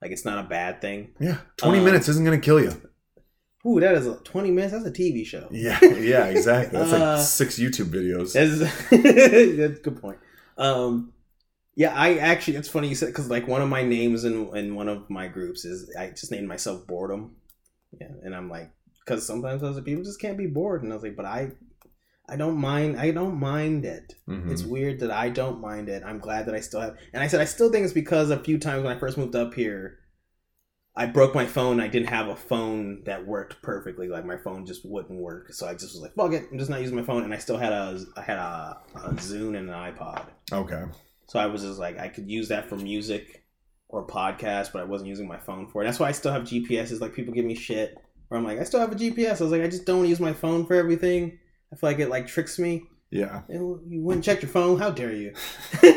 Like 0.02 0.12
it's 0.12 0.26
not 0.26 0.44
a 0.46 0.48
bad 0.48 0.82
thing. 0.82 1.14
Yeah, 1.20 1.38
twenty 1.58 1.80
Uh, 1.80 1.84
minutes 1.84 2.08
isn't 2.10 2.26
going 2.26 2.40
to 2.40 2.44
kill 2.46 2.62
you. 2.62 2.74
Ooh, 3.66 3.80
that 3.80 3.96
is 3.96 4.06
a, 4.08 4.16
twenty 4.18 4.52
minutes. 4.52 4.74
That's 4.74 4.86
a 4.86 4.92
TV 4.92 5.26
show. 5.26 5.48
Yeah, 5.52 5.80
yeah, 5.82 6.26
exactly. 6.26 6.78
That's 6.80 6.92
Uh, 6.94 7.16
like 7.18 7.26
six 7.26 7.58
YouTube 7.58 7.86
videos. 7.90 8.34
That's, 8.34 8.60
that's 8.92 9.80
good 9.80 10.02
point. 10.02 10.18
Um, 10.58 11.14
yeah, 11.76 11.94
I 11.96 12.18
actually 12.18 12.58
it's 12.58 12.70
funny 12.70 12.90
you 12.90 12.96
said 12.96 13.08
because 13.08 13.30
like 13.30 13.48
one 13.48 13.62
of 13.62 13.70
my 13.70 13.84
names 13.84 14.26
in 14.26 14.56
in 14.56 14.76
one 14.76 14.90
of 14.90 15.10
my 15.10 15.28
groups 15.28 15.66
is 15.66 15.94
I 15.98 16.10
just 16.10 16.32
named 16.32 16.48
myself 16.48 16.86
boredom. 16.86 17.38
Yeah, 18.00 18.10
and 18.24 18.36
I'm 18.36 18.50
like 18.50 18.72
because 19.00 19.26
sometimes 19.26 19.64
other 19.64 19.82
people 19.82 20.04
just 20.04 20.22
can't 20.22 20.38
be 20.38 20.48
bored, 20.48 20.84
and 20.84 20.92
I 20.92 20.96
was 20.96 21.04
like, 21.04 21.16
but 21.16 21.26
I. 21.26 21.52
I 22.30 22.36
don't 22.38 22.58
mind. 22.58 22.98
I 23.00 23.12
don't 23.12 23.40
mind 23.40 23.84
it. 23.86 24.16
Mhm. 24.30 24.50
It's 24.52 24.64
weird 24.64 25.02
that 25.02 25.12
I 25.12 25.30
don't 25.30 25.60
mind 25.60 25.90
it. 25.90 26.04
I'm 26.06 26.20
glad 26.20 26.46
that 26.46 26.56
I 26.56 26.62
still 26.62 26.80
have. 26.80 26.96
And 27.12 27.22
I 27.22 27.28
said 27.28 27.42
I 27.42 27.46
still 27.46 27.70
think 27.72 27.84
it's 27.84 27.94
because 27.94 28.30
a 28.30 28.40
few 28.40 28.58
times 28.58 28.84
when 28.84 28.96
I 28.96 29.00
first 29.00 29.18
moved 29.18 29.36
up 29.36 29.54
here, 29.54 30.00
I 30.96 31.06
broke 31.08 31.34
my 31.36 31.46
phone. 31.46 31.80
I 31.80 31.88
didn't 31.88 32.10
have 32.10 32.28
a 32.28 32.36
phone 32.36 33.04
that 33.06 33.26
worked 33.28 33.62
perfectly. 33.62 34.08
Like 34.08 34.26
my 34.26 34.38
phone 34.38 34.66
just 34.66 34.86
wouldn't 34.86 35.20
work. 35.20 35.52
So 35.54 35.68
I 35.68 35.74
just 35.74 35.94
was 35.94 36.02
like, 36.02 36.14
"Fuck 36.14 36.34
it, 36.34 36.48
I'm 36.52 36.58
just 36.60 36.70
not 36.70 36.82
using 36.82 36.96
my 36.96 37.04
phone." 37.04 37.24
And 37.24 37.34
I 37.34 37.38
still 37.40 37.58
had 37.58 37.74
a 37.74 38.00
I 38.16 38.22
had 38.22 38.38
a, 38.38 38.78
a 38.96 39.00
Zune 39.16 39.58
and 39.58 39.70
an 39.70 39.76
iPod. 39.94 40.26
okay. 40.52 40.84
So 41.28 41.40
I 41.40 41.48
was 41.48 41.64
just 41.64 41.80
like, 41.80 41.98
I 41.98 42.10
could 42.10 42.30
use 42.30 42.50
that 42.50 42.70
for 42.70 42.76
music 42.76 43.44
or 43.88 44.06
podcast, 44.06 44.72
but 44.72 44.82
I 44.82 44.86
wasn't 44.86 45.10
using 45.10 45.28
my 45.28 45.40
phone 45.40 45.68
for 45.68 45.82
it. 45.82 45.86
That's 45.86 46.00
why 46.00 46.10
I 46.10 46.12
still 46.12 46.32
have 46.32 46.44
GPSs. 46.44 47.02
Like 47.02 47.14
people 47.14 47.34
give 47.34 47.46
me 47.46 47.56
shit, 47.56 47.98
where 48.28 48.38
I'm 48.38 48.46
like, 48.46 48.60
I 48.60 48.64
still 48.64 48.80
have 48.80 48.92
a 48.92 48.96
GPS. 48.96 49.40
I 49.42 49.44
was 49.44 49.52
like, 49.52 49.62
I 49.64 49.68
just 49.68 49.86
don't 49.86 50.06
use 50.08 50.20
my 50.20 50.34
phone 50.34 50.66
for 50.66 50.76
everything. 50.76 51.40
I 51.74 51.76
feel 51.76 51.90
like 51.90 52.00
it 52.00 52.10
like 52.10 52.28
tricks 52.28 52.58
me. 52.60 52.86
Yeah. 53.10 53.42
You 53.50 53.82
wouldn't 53.90 54.24
check 54.24 54.42
your 54.44 54.50
phone? 54.52 54.80
How 54.80 54.92
dare 54.92 55.12
you? 55.14 55.34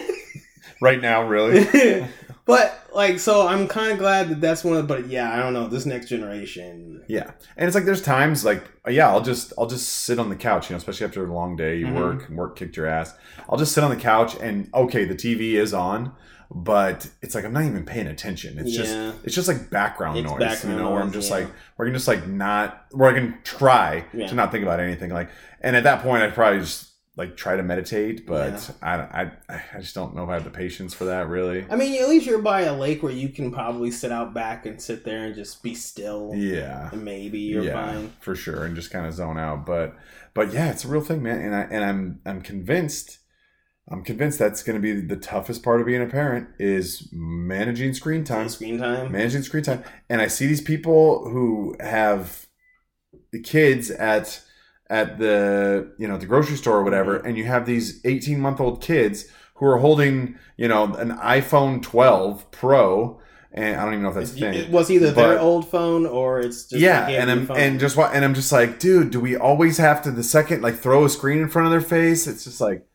Right 0.80 1.00
now, 1.00 1.22
really. 1.26 2.06
but 2.44 2.86
like, 2.92 3.18
so 3.18 3.46
I'm 3.46 3.66
kind 3.66 3.92
of 3.92 3.98
glad 3.98 4.28
that 4.28 4.40
that's 4.42 4.62
one 4.62 4.76
of. 4.76 4.86
But 4.86 5.06
yeah, 5.06 5.32
I 5.32 5.38
don't 5.38 5.54
know 5.54 5.68
this 5.68 5.86
next 5.86 6.08
generation. 6.08 7.02
Yeah, 7.08 7.30
and 7.56 7.66
it's 7.66 7.74
like 7.74 7.86
there's 7.86 8.02
times 8.02 8.44
like 8.44 8.62
yeah, 8.86 9.08
I'll 9.08 9.22
just 9.22 9.54
I'll 9.56 9.68
just 9.68 9.88
sit 9.88 10.18
on 10.18 10.28
the 10.28 10.36
couch, 10.36 10.68
you 10.68 10.74
know, 10.74 10.78
especially 10.78 11.06
after 11.06 11.24
a 11.24 11.32
long 11.32 11.56
day, 11.56 11.78
you 11.78 11.86
Mhm. 11.86 11.94
work, 11.94 12.28
work 12.28 12.56
kicked 12.56 12.76
your 12.76 12.86
ass. 12.86 13.14
I'll 13.48 13.56
just 13.56 13.72
sit 13.72 13.84
on 13.84 13.90
the 13.90 13.96
couch 13.96 14.36
and 14.38 14.68
okay, 14.74 15.06
the 15.06 15.14
TV 15.14 15.54
is 15.54 15.72
on, 15.72 16.12
but 16.50 17.08
it's 17.22 17.34
like 17.34 17.44
I'm 17.44 17.52
not 17.52 17.64
even 17.64 17.84
paying 17.84 18.06
attention. 18.06 18.58
It's 18.58 18.74
just 18.74 18.94
it's 19.24 19.34
just 19.34 19.48
like 19.48 19.70
background 19.70 20.18
It's 20.18 20.30
noise, 20.30 20.38
background 20.38 20.76
you 20.76 20.82
know, 20.82 20.90
where 20.92 21.02
I'm 21.02 21.12
just 21.12 21.30
yeah. 21.30 21.36
like 21.38 21.48
where 21.76 21.86
I 21.86 21.90
can 21.90 21.94
just 21.94 22.08
like 22.08 22.26
not 22.26 22.86
where 22.92 23.10
I 23.10 23.14
can 23.14 23.38
try 23.44 24.04
Yeah. 24.12 24.26
to 24.28 24.34
not 24.34 24.52
think 24.52 24.62
about 24.62 24.80
anything. 24.80 25.10
Like, 25.10 25.30
and 25.60 25.74
at 25.76 25.84
that 25.84 26.02
point, 26.02 26.22
I'd 26.22 26.34
probably 26.34 26.60
just 26.60 26.92
like 27.18 27.34
try 27.34 27.56
to 27.56 27.62
meditate, 27.62 28.26
but 28.26 28.70
I, 28.82 28.94
I 28.94 29.30
I 29.48 29.80
just 29.80 29.94
don't 29.94 30.14
know 30.14 30.24
if 30.24 30.28
I 30.28 30.34
have 30.34 30.44
the 30.44 30.50
patience 30.50 30.92
for 30.92 31.06
that 31.06 31.28
really. 31.28 31.64
I 31.70 31.74
mean, 31.74 32.00
at 32.02 32.08
least 32.10 32.26
you're 32.26 32.42
by 32.42 32.60
a 32.62 32.76
lake 32.76 33.02
where 33.02 33.10
you 33.12 33.30
can 33.30 33.50
probably 33.50 33.90
sit 33.90 34.12
out 34.12 34.34
back 34.34 34.66
and 34.66 34.80
sit 34.80 35.02
there 35.02 35.24
and 35.24 35.34
just 35.34 35.62
be 35.62 35.74
still. 35.74 36.32
Yeah, 36.34 36.90
And 36.92 37.04
maybe 37.06 37.38
you're 37.38 37.64
yeah, 37.64 37.72
fine. 37.72 38.12
for 38.20 38.36
sure, 38.36 38.66
and 38.66 38.76
just 38.76 38.90
kind 38.90 39.06
of 39.06 39.14
zone 39.14 39.38
out. 39.38 39.64
But 39.64 39.96
but 40.34 40.52
yeah, 40.52 40.70
it's 40.70 40.84
a 40.84 40.88
real 40.88 41.00
thing, 41.00 41.22
man. 41.22 41.40
And 41.40 41.54
I 41.54 41.60
and 41.62 41.84
I'm 41.84 42.20
I'm 42.26 42.42
convinced. 42.42 43.18
I'm 43.88 44.02
convinced 44.02 44.38
that's 44.38 44.64
going 44.64 44.80
to 44.80 44.82
be 44.82 45.00
the 45.00 45.16
toughest 45.16 45.62
part 45.62 45.80
of 45.80 45.86
being 45.86 46.02
a 46.02 46.06
parent 46.06 46.48
is 46.58 47.08
managing 47.12 47.94
screen 47.94 48.24
time. 48.24 48.48
Screen 48.48 48.78
time. 48.78 49.12
managing 49.12 49.42
screen 49.42 49.62
time 49.62 49.84
and 50.08 50.20
i 50.20 50.26
see 50.26 50.46
these 50.46 50.60
people 50.60 51.28
who 51.28 51.76
have 51.80 52.46
the 53.32 53.40
kids 53.40 53.90
at 53.90 54.42
at 54.88 55.18
the 55.18 55.92
you 55.98 56.06
know 56.06 56.16
the 56.16 56.26
grocery 56.26 56.56
store 56.56 56.78
or 56.78 56.84
whatever 56.84 57.18
mm-hmm. 57.18 57.28
and 57.28 57.36
you 57.36 57.44
have 57.44 57.66
these 57.66 58.00
18 58.04 58.40
month 58.40 58.60
old 58.60 58.82
kids 58.82 59.26
who 59.54 59.66
are 59.66 59.78
holding 59.78 60.38
you 60.56 60.68
know 60.68 60.84
an 60.94 61.10
iphone 61.18 61.82
12 61.82 62.50
pro 62.50 63.20
and 63.52 63.76
i 63.80 63.84
don't 63.84 63.94
even 63.94 64.02
know 64.02 64.10
if 64.10 64.14
that's 64.14 64.32
a 64.32 64.34
thing. 64.34 64.54
It, 64.54 64.70
was 64.70 64.90
either 64.90 65.10
their 65.10 65.38
old 65.38 65.68
phone 65.68 66.06
or 66.06 66.40
it's 66.40 66.64
just 66.64 66.80
yeah 66.80 67.08
and 67.08 67.30
i'm 67.30 67.46
phone. 67.46 67.56
and 67.56 67.80
just 67.80 67.96
what 67.96 68.14
and 68.14 68.24
i'm 68.24 68.34
just 68.34 68.52
like 68.52 68.78
dude 68.78 69.10
do 69.10 69.20
we 69.20 69.36
always 69.36 69.78
have 69.78 70.02
to 70.02 70.10
the 70.10 70.22
second 70.22 70.62
like 70.62 70.76
throw 70.76 71.04
a 71.04 71.08
screen 71.08 71.38
in 71.38 71.48
front 71.48 71.66
of 71.66 71.72
their 71.72 71.80
face 71.80 72.26
it's 72.26 72.44
just 72.44 72.60
like 72.60 72.86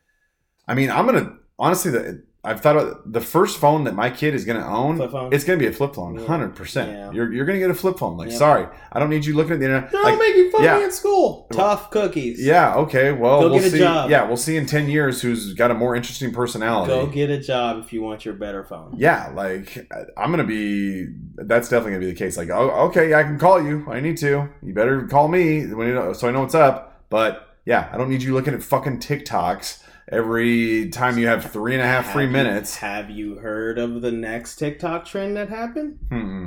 i 0.68 0.74
mean 0.74 0.90
i'm 0.90 1.06
gonna 1.06 1.36
honestly 1.58 1.90
the 1.90 2.22
i've 2.44 2.60
thought 2.60 2.76
of 2.76 3.00
the 3.06 3.20
first 3.20 3.58
phone 3.58 3.84
that 3.84 3.94
my 3.94 4.10
kid 4.10 4.34
is 4.34 4.44
gonna 4.44 4.66
own 4.66 5.00
it's 5.32 5.44
gonna 5.44 5.58
be 5.58 5.66
a 5.66 5.72
flip 5.72 5.94
phone 5.94 6.14
Yeah. 6.18 6.26
100% 6.26 6.86
Yeah. 6.88 7.12
you're, 7.12 7.32
you're 7.32 7.44
gonna 7.46 7.60
get 7.60 7.70
a 7.70 7.74
flip 7.74 7.98
phone 7.98 8.16
like 8.16 8.30
Yep. 8.30 8.38
sorry 8.38 8.66
i 8.90 8.98
don't 8.98 9.10
need 9.10 9.24
you 9.24 9.34
looking 9.36 9.52
at 9.52 9.58
the 9.60 9.66
internet 9.66 9.90
They're 9.92 10.02
like, 10.02 10.14
all 10.14 10.18
making 10.18 10.50
fun 10.50 10.64
yeah. 10.64 10.74
of 10.74 10.80
me 10.80 10.86
at 10.86 10.92
school. 10.92 11.46
Tough 11.52 11.90
cookies. 11.90 12.44
yeah 12.44 12.74
okay 12.76 13.12
well 13.12 13.42
Go 13.42 13.50
we'll 13.50 13.58
get 13.60 13.68
a 13.68 13.70
see 13.70 13.78
job. 13.78 14.10
yeah 14.10 14.24
we'll 14.26 14.36
see 14.36 14.56
in 14.56 14.66
10 14.66 14.88
years 14.88 15.22
who's 15.22 15.54
got 15.54 15.70
a 15.70 15.74
more 15.74 15.94
interesting 15.94 16.32
personality 16.32 16.92
Go 16.92 17.06
get 17.06 17.30
a 17.30 17.38
job 17.38 17.78
if 17.84 17.92
you 17.92 18.02
want 18.02 18.24
your 18.24 18.34
better 18.34 18.64
phone. 18.64 18.94
yeah 18.96 19.30
like 19.34 19.88
i'm 20.16 20.30
gonna 20.32 20.42
be 20.44 21.06
that's 21.36 21.68
definitely 21.68 21.92
gonna 21.92 22.06
be 22.06 22.10
the 22.12 22.18
case 22.18 22.36
like 22.36 22.50
oh 22.50 22.70
okay 22.88 23.10
yeah, 23.10 23.18
i 23.18 23.22
can 23.22 23.38
call 23.38 23.62
you 23.62 23.84
i 23.88 24.00
need 24.00 24.16
to 24.16 24.48
you 24.62 24.74
better 24.74 25.06
call 25.06 25.28
me 25.28 25.66
when 25.72 25.86
you 25.86 25.94
know, 25.94 26.12
so 26.12 26.26
i 26.26 26.32
know 26.32 26.40
what's 26.40 26.54
up 26.56 27.04
but 27.08 27.56
yeah 27.66 27.88
i 27.92 27.96
don't 27.96 28.10
need 28.10 28.22
you 28.22 28.34
looking 28.34 28.52
at 28.54 28.62
fucking 28.64 28.98
tiktoks 28.98 29.78
every 30.10 30.88
time 30.90 31.18
you 31.18 31.26
have 31.26 31.50
three 31.50 31.74
and 31.74 31.82
a 31.82 31.86
half 31.86 32.12
free 32.12 32.24
Have 32.24 32.32
you- 32.32 32.36
minutes 32.36 32.76
have 32.76 33.10
you 33.10 33.36
heard 33.36 33.78
of 33.78 34.02
the 34.02 34.12
next 34.12 34.56
TikTok 34.56 35.04
trend 35.06 35.36
that 35.36 35.48
happened? 35.48 35.98
Hmm. 36.08 36.46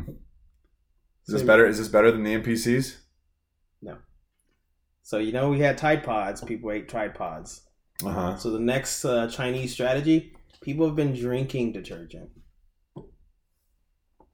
is 1.27 1.33
this 1.33 1.43
better 1.43 1.65
is 1.65 1.77
this 1.77 1.87
better 1.87 2.11
than 2.11 2.23
the 2.23 2.35
npcs 2.35 2.97
No. 3.81 3.97
So 5.03 5.17
you 5.19 5.31
know 5.31 5.49
we 5.49 5.59
had 5.59 5.77
Tide 5.77 6.03
Pods. 6.03 6.41
People 6.43 6.71
ate 6.71 6.89
Tide 6.89 7.13
Pods. 7.15 7.61
uh-huh 8.03 8.37
So 8.37 8.51
the 8.51 8.59
next 8.59 9.05
uh, 9.05 9.27
Chinese 9.29 9.71
strategy: 9.73 10.33
people 10.61 10.85
have 10.87 10.95
been 10.95 11.13
drinking 11.13 11.71
detergent. 11.73 12.29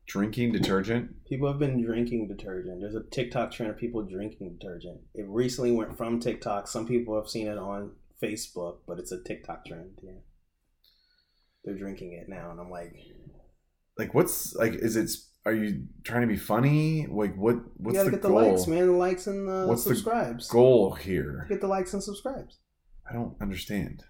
drinking 0.08 0.52
detergent 0.52 1.12
People 1.28 1.48
have 1.48 1.60
been 1.60 1.82
drinking 1.82 2.28
detergent. 2.28 2.82
There's 2.82 2.96
a 2.96 3.04
TikTok 3.04 3.52
trend 3.52 3.72
of 3.72 3.78
people 3.78 4.02
drinking 4.04 4.58
detergent. 4.60 5.00
It 5.14 5.26
recently 5.30 5.72
went 5.72 5.96
from 5.98 6.20
TikTok. 6.20 6.68
Some 6.68 6.86
people 6.86 7.16
have 7.16 7.30
seen 7.30 7.48
it 7.48 7.58
on 7.58 7.92
Facebook, 8.22 8.78
but 8.88 9.00
it's 9.00 9.12
a 9.12 9.22
TikTok 9.24 9.66
trend. 9.66 10.00
Yeah, 10.04 10.12
they're 11.64 11.78
drinking 11.78 12.14
it 12.14 12.30
now, 12.30 12.52
and 12.52 12.60
I'm 12.60 12.70
like, 12.70 12.94
like 13.98 14.14
what's 14.14 14.56
like 14.56 14.74
is 14.74 14.96
it 14.96 15.10
are 15.46 15.54
you 15.54 15.88
trying 16.04 16.22
to 16.22 16.28
be 16.28 16.38
funny 16.38 17.08
like 17.08 17.36
what 17.36 17.56
what's 17.78 17.96
you 17.98 18.00
gotta 18.04 18.12
the 18.12 18.18
get 18.18 18.22
the 18.22 18.28
goal 18.30 18.52
likes, 18.52 18.68
man. 18.68 18.88
The 18.88 18.94
likes 18.94 19.28
and 19.28 19.48
the 19.48 19.66
What's 19.68 19.84
the 19.84 19.96
subscribes. 19.96 20.48
goal 20.48 20.94
here 20.94 21.46
Get 21.50 21.62
the 21.62 21.68
likes 21.68 21.94
and 21.94 22.04
subscribes. 22.04 22.60
i 23.10 23.14
don't 23.14 23.36
understand 23.42 24.04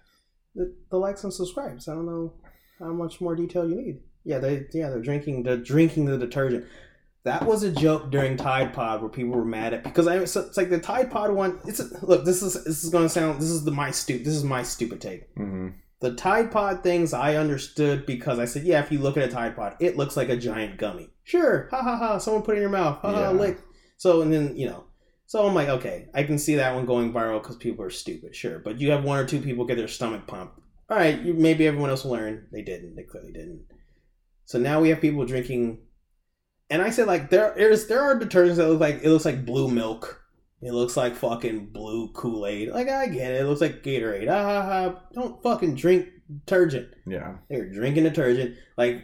The, 0.54 0.74
the 0.90 0.98
likes 0.98 1.24
and 1.24 1.32
subscribes. 1.32 1.88
I 1.88 1.94
don't 1.94 2.06
know 2.06 2.34
how 2.78 2.92
much 2.92 3.20
more 3.22 3.34
detail 3.34 3.66
you 3.68 3.74
need. 3.76 4.00
Yeah, 4.24 4.38
they 4.38 4.66
yeah 4.74 4.90
they're 4.90 5.00
drinking 5.02 5.42
the 5.44 5.56
drinking 5.56 6.04
the 6.04 6.18
detergent. 6.18 6.66
That 7.24 7.46
was 7.46 7.62
a 7.62 7.70
joke 7.70 8.10
during 8.10 8.36
Tide 8.36 8.72
Pod 8.72 9.00
where 9.00 9.08
people 9.10 9.32
were 9.32 9.44
mad 9.44 9.74
at 9.74 9.84
because 9.84 10.08
I 10.08 10.24
so 10.24 10.40
it's 10.40 10.56
like 10.56 10.70
the 10.70 10.78
Tide 10.80 11.10
Pod 11.10 11.30
one. 11.32 11.60
It's 11.66 11.78
a, 11.80 12.04
look 12.04 12.24
this 12.24 12.42
is 12.42 12.64
this 12.64 12.82
is 12.82 12.90
gonna 12.90 13.08
sound 13.08 13.40
this 13.40 13.50
is 13.50 13.64
the 13.64 13.70
my 13.70 13.90
stupid 13.92 14.24
this 14.26 14.34
is 14.34 14.42
my 14.44 14.62
stupid 14.64 15.00
take. 15.00 15.28
hmm 15.36 15.68
The 16.00 16.14
Tide 16.14 16.50
Pod 16.50 16.82
things 16.82 17.12
I 17.12 17.36
understood 17.36 18.06
because 18.06 18.38
I 18.40 18.44
said 18.44 18.64
yeah 18.64 18.80
if 18.80 18.90
you 18.90 18.98
look 18.98 19.16
at 19.16 19.28
a 19.28 19.32
Tide 19.32 19.54
Pod 19.54 19.76
it 19.78 19.96
looks 19.96 20.16
like 20.16 20.30
a 20.30 20.36
giant 20.36 20.78
gummy. 20.78 21.10
Sure, 21.22 21.68
ha 21.70 21.80
ha 21.82 21.96
ha. 21.96 22.18
Someone 22.18 22.42
put 22.42 22.54
it 22.54 22.58
in 22.58 22.62
your 22.62 22.70
mouth. 22.70 22.98
Ha 23.02 23.12
ha 23.12 23.20
Yeah. 23.20 23.30
lick. 23.30 23.58
So 23.98 24.22
and 24.22 24.32
then 24.32 24.56
you 24.56 24.66
know. 24.66 24.84
So 25.26 25.46
I'm 25.46 25.54
like, 25.54 25.68
okay, 25.68 26.08
I 26.12 26.24
can 26.24 26.38
see 26.38 26.56
that 26.56 26.74
one 26.74 26.84
going 26.84 27.10
viral 27.12 27.40
because 27.40 27.56
people 27.56 27.84
are 27.84 27.90
stupid, 27.90 28.34
sure. 28.36 28.58
But 28.58 28.78
you 28.80 28.90
have 28.90 29.02
one 29.04 29.18
or 29.18 29.24
two 29.24 29.40
people 29.40 29.64
get 29.64 29.76
their 29.78 29.88
stomach 29.88 30.26
pumped. 30.26 30.58
All 30.90 30.96
right, 30.98 31.18
you, 31.22 31.32
maybe 31.32 31.66
everyone 31.66 31.88
else 31.88 32.04
will 32.04 32.10
learn. 32.12 32.48
They 32.52 32.60
didn't. 32.60 32.96
They 32.96 33.04
clearly 33.04 33.32
didn't. 33.32 33.62
So 34.44 34.58
now 34.58 34.80
we 34.82 34.90
have 34.90 35.00
people 35.00 35.24
drinking, 35.24 35.78
and 36.70 36.82
I 36.82 36.90
said 36.90 37.06
like 37.06 37.30
there 37.30 37.52
is 37.56 37.86
there 37.86 38.00
are 38.00 38.18
detergents 38.18 38.56
that 38.56 38.68
look 38.68 38.80
like 38.80 39.00
it 39.02 39.10
looks 39.10 39.24
like 39.24 39.44
blue 39.44 39.68
milk. 39.68 40.20
It 40.62 40.72
looks 40.72 40.96
like 40.96 41.16
fucking 41.16 41.66
blue 41.72 42.12
Kool 42.12 42.46
Aid. 42.46 42.70
Like 42.70 42.88
I 42.88 43.08
get 43.08 43.32
it. 43.32 43.40
It 43.40 43.46
looks 43.46 43.60
like 43.60 43.82
Gatorade. 43.82 44.30
Ah, 44.30 44.62
ha. 44.62 45.00
Don't 45.12 45.42
fucking 45.42 45.74
drink 45.74 46.06
detergent. 46.46 46.88
yeah 47.06 47.34
They're 47.50 47.68
drinking 47.68 48.04
detergent. 48.04 48.56
Like, 48.76 49.02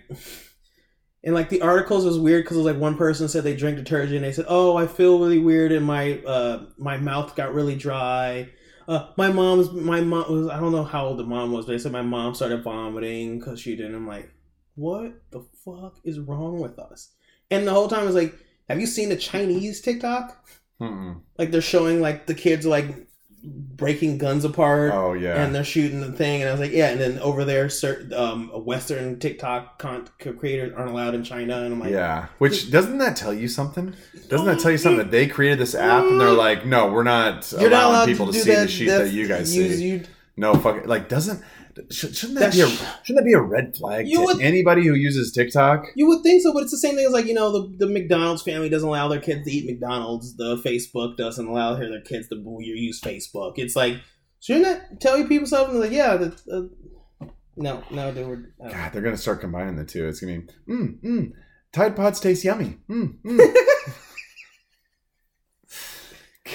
and 1.25 1.35
like 1.35 1.49
the 1.49 1.63
articles 1.63 2.05
was 2.05 2.19
weird 2.19 2.45
because 2.45 2.57
it 2.57 2.61
was 2.61 2.73
like 2.73 2.81
one 2.81 2.97
person 2.97 3.29
said 3.29 3.43
they 3.43 3.57
drink 3.57 3.77
detergent. 3.77 4.23
They 4.23 4.33
said, 4.33 4.47
"Oh, 4.49 4.77
I 4.77 4.87
feel 4.87 5.19
really 5.19 5.41
weird 5.41 5.73
and 5.73 5.85
my 5.85 6.19
uh 6.19 6.67
my 6.79 6.97
mouth 6.97 7.35
got 7.35 7.55
really 7.55 7.75
dry." 7.75 8.51
Uh, 8.87 9.11
my 9.19 9.31
mom's 9.31 9.71
my 9.73 10.01
mom 10.01 10.33
was 10.33 10.49
I 10.49 10.59
don't 10.59 10.73
know 10.73 10.85
how 10.85 11.07
old 11.07 11.19
the 11.19 11.25
mom 11.25 11.53
was, 11.53 11.67
but 11.67 11.73
they 11.73 11.79
said 11.79 11.93
my 11.93 12.03
mom 12.03 12.35
started 12.35 12.63
vomiting 12.63 13.39
because 13.39 13.61
she 13.61 13.77
didn't. 13.77 13.95
I'm 13.95 14.07
like, 14.07 14.31
what 14.77 15.13
the 15.31 15.45
fuck 15.65 15.99
is 16.05 16.21
wrong 16.21 16.59
with 16.59 16.79
us? 16.79 17.11
And 17.51 17.67
the 17.67 17.73
whole 17.73 17.89
time 17.89 18.01
I 18.01 18.05
was 18.05 18.15
like, 18.15 18.35
have 18.69 18.81
you 18.81 18.87
seen 18.87 19.09
the 19.09 19.17
Chinese 19.17 19.81
TikTok? 19.81 20.47
Mm-mm. 20.81 21.21
Like 21.39 21.51
they're 21.51 21.61
showing 21.61 22.01
like 22.01 22.27
the 22.27 22.35
kids 22.35 22.67
like 22.67 23.09
breaking 23.43 24.19
guns 24.19 24.45
apart 24.45 24.93
oh 24.93 25.13
yeah. 25.13 25.43
and 25.43 25.55
they're 25.55 25.65
shooting 25.65 26.01
the 26.01 26.13
thing, 26.13 26.41
and 26.43 26.49
I 26.49 26.53
was 26.53 26.61
like, 26.61 26.73
yeah. 26.73 26.91
And 26.91 27.01
then 27.01 27.19
over 27.21 27.45
there, 27.45 27.69
certain 27.69 28.13
um, 28.13 28.49
Western 28.49 29.19
TikTok 29.19 29.79
con- 29.79 30.09
creators 30.19 30.73
aren't 30.75 30.91
allowed 30.91 31.15
in 31.15 31.25
China, 31.25 31.63
and 31.63 31.75
I'm 31.75 31.81
like, 31.81 31.91
yeah. 31.91 32.27
Which 32.39 32.71
doesn't 32.71 32.99
that 32.99 33.17
tell 33.17 33.33
you 33.33 33.49
something? 33.49 33.95
Doesn't 34.29 34.47
that 34.47 34.61
tell 34.61 34.71
you 34.71 34.79
something 34.79 34.99
that 34.99 35.11
they 35.11 35.27
created 35.27 35.59
this 35.59 35.75
app 35.75 36.05
and 36.05 36.21
they're 36.21 36.31
like 36.31 36.67
no 36.67 36.93
we're 36.93 37.03
not 37.03 37.51
you're 37.53 37.71
not 37.71 37.85
allowing 37.85 37.95
allowed 37.95 38.07
people 38.07 38.27
to, 38.27 38.33
to, 38.33 38.39
see 38.39 38.51
that. 38.51 38.63
the 38.63 38.69
shit 38.69 38.89
that 38.89 39.11
you 39.11 39.27
guys 39.27 39.51
see. 39.51 39.89
You, 39.89 40.05
no 40.37 40.55
fucking 40.55 40.87
like 40.87 41.09
doesn't 41.09 41.43
sh- 41.91 42.14
shouldn't 42.14 42.39
that 42.39 42.53
That's- 42.53 42.57
be 42.57 42.61
a 42.62 42.68
shouldn't 43.05 43.24
that 43.24 43.24
be 43.24 43.33
a 43.33 43.41
red 43.41 43.76
flag 43.76 44.09
You 44.09 44.18
to 44.18 44.24
would- 44.24 44.41
anybody 44.41 44.87
who 44.87 44.95
uses 44.95 45.33
tiktok 45.33 45.87
you 45.97 46.07
would 46.07 46.22
think 46.22 46.43
so, 46.43 46.53
but 46.53 46.62
it's 46.62 46.72
the 46.72 46.79
same 46.79 46.97
thing 46.97 47.07
as 47.07 47.12
like 47.12 47.26
you 47.26 47.35
know 47.35 47.51
the, 47.53 47.76
the 47.79 47.87
McDonald's 47.93 48.43
family 48.43 48.68
doesn't 48.68 48.89
allow 48.89 49.09
their 49.09 49.20
kids 49.20 49.45
to 49.47 49.53
eat 49.53 49.66
McDonald's. 49.66 50.37
The 50.37 50.57
Facebook 50.59 51.16
doesn't 51.16 51.47
allow 51.47 51.74
their 51.74 52.01
kids 52.01 52.29
to 52.29 52.37
use 52.61 53.01
Facebook. 53.01 53.55
It's 53.57 53.76
like 53.76 53.97
shouldn't 54.41 54.64
that 54.66 55.01
tell 55.01 55.18
you 55.18 55.26
people 55.26 55.47
something? 55.47 55.79
Like 55.79 55.93
yeah, 55.93 56.16
the, 56.16 56.37
uh, 56.53 57.26
no, 57.57 57.83
no, 57.91 58.12
they 58.12 58.24
were. 58.24 58.53
I 58.61 58.64
don't 58.64 58.68
know. 58.68 58.72
God, 58.72 58.93
they're 58.93 59.03
gonna 59.03 59.16
start 59.16 59.41
combining 59.41 59.76
the 59.76 59.85
two. 59.85 60.07
It's 60.07 60.20
gonna 60.20 60.41
be 60.41 60.47
mm, 60.72 61.01
mm, 61.03 61.33
Tide 61.72 61.97
Pods 61.97 62.20
taste 62.20 62.45
yummy. 62.45 62.79
Mm, 62.89 63.18
mm. 63.24 63.55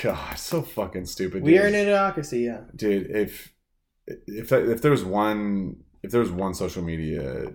God, 0.02 0.40
so 0.40 0.62
fucking 0.62 1.06
stupid. 1.06 1.44
We 1.44 1.60
are 1.60 1.68
in 1.68 1.76
a 1.76 1.86
democracy, 1.86 2.42
yeah. 2.42 2.62
dude. 2.76 3.12
If 3.12 3.53
if 4.08 4.52
if 4.52 4.82
there 4.82 4.92
was 4.92 5.04
one 5.04 5.78
if 6.02 6.12
there 6.12 6.22
was 6.22 6.32
one 6.32 6.54
social 6.54 6.84
media 6.84 7.54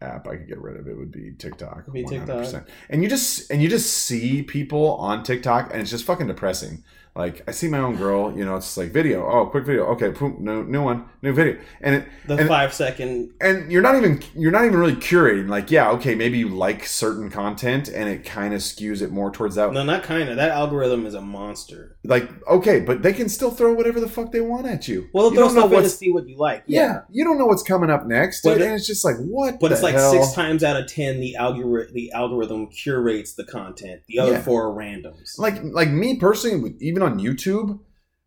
app 0.00 0.26
I 0.26 0.36
could 0.36 0.48
get 0.48 0.60
rid 0.60 0.78
of, 0.78 0.88
it 0.88 0.96
would 0.96 1.10
be 1.10 1.32
TikTok. 1.32 1.92
Be 1.92 2.04
TikTok. 2.04 2.38
100%. 2.38 2.66
And 2.88 3.02
you 3.02 3.08
just 3.08 3.50
and 3.50 3.62
you 3.62 3.68
just 3.68 3.92
see 3.92 4.42
people 4.42 4.94
on 4.96 5.22
TikTok, 5.22 5.72
and 5.72 5.82
it's 5.82 5.90
just 5.90 6.04
fucking 6.04 6.26
depressing. 6.26 6.84
Like 7.16 7.42
I 7.48 7.50
see 7.50 7.68
my 7.68 7.78
own 7.78 7.96
girl, 7.96 8.32
you 8.36 8.44
know, 8.44 8.56
it's 8.56 8.76
like 8.76 8.92
video. 8.92 9.26
Oh, 9.28 9.46
quick 9.46 9.66
video. 9.66 9.84
Okay, 9.86 10.10
boom, 10.10 10.36
no, 10.40 10.62
new 10.62 10.82
one, 10.82 11.06
new 11.22 11.32
video, 11.32 11.58
and 11.80 11.96
it, 11.96 12.08
The 12.26 12.36
And- 12.36 12.48
five 12.48 12.72
second. 12.72 13.30
and 13.40 13.70
you're 13.70 13.82
not 13.82 13.96
even 13.96 14.22
you're 14.36 14.52
not 14.52 14.64
even 14.64 14.78
really 14.78 14.94
curating 14.94 15.48
like 15.48 15.70
yeah 15.70 15.90
okay 15.90 16.14
maybe 16.14 16.38
you 16.38 16.48
like 16.48 16.86
certain 16.86 17.28
content 17.30 17.88
and 17.88 18.08
it 18.08 18.24
kind 18.24 18.54
of 18.54 18.60
skews 18.60 19.02
it 19.02 19.10
more 19.10 19.30
towards 19.32 19.56
that 19.56 19.72
No, 19.72 19.82
not 19.82 20.02
kind 20.04 20.28
of. 20.28 20.36
That 20.36 20.50
algorithm 20.50 21.04
is 21.06 21.14
a 21.14 21.20
monster. 21.20 21.96
like 22.04 22.28
okay 22.46 22.80
but 22.80 23.02
they 23.02 23.12
can 23.12 23.28
still 23.28 23.50
throw 23.50 23.72
whatever 23.74 23.98
the 24.00 24.08
fuck 24.08 24.30
they 24.32 24.40
want 24.40 24.66
at 24.66 24.86
you 24.86 25.08
Well, 25.12 25.30
they'll 25.30 25.46
don't 25.48 25.54
know 25.56 25.68
stuff 25.68 25.82
to 25.82 25.88
see 25.90 26.12
what 26.12 26.28
you 26.28 26.36
like. 26.38 26.62
yeah. 26.66 27.00
you 27.10 27.24
don't 27.24 27.38
know 27.38 27.46
what's 27.46 27.62
coming 27.64 27.90
up 27.90 28.06
next 28.06 28.42
But 28.42 28.60
it- 28.60 28.62
and 28.66 28.74
it's 28.74 28.86
just 28.86 29.04
like 29.04 29.16
what 29.16 29.58
But 29.60 29.72
it's 29.72 29.82
like 29.82 29.94
hell? 29.96 30.12
six 30.12 30.32
times 30.32 30.62
out 30.62 30.76
of 30.80 30.86
ten, 30.86 31.18
the 31.20 31.34
algorithm 31.36 31.92
the 31.94 32.12
algorithm 32.12 32.68
curates 32.68 33.34
the 33.34 33.44
content. 33.44 34.02
The 34.06 34.20
other 34.20 34.32
Yeah. 34.32 34.42
four 34.42 34.68
are 34.68 34.74
randoms. 34.74 35.38
like 35.38 35.56
like 35.64 35.90
me 35.90 36.16
personally 36.18 36.60
with- 36.60 36.80
even 37.00 37.12
on 37.12 37.18
youtube 37.20 37.80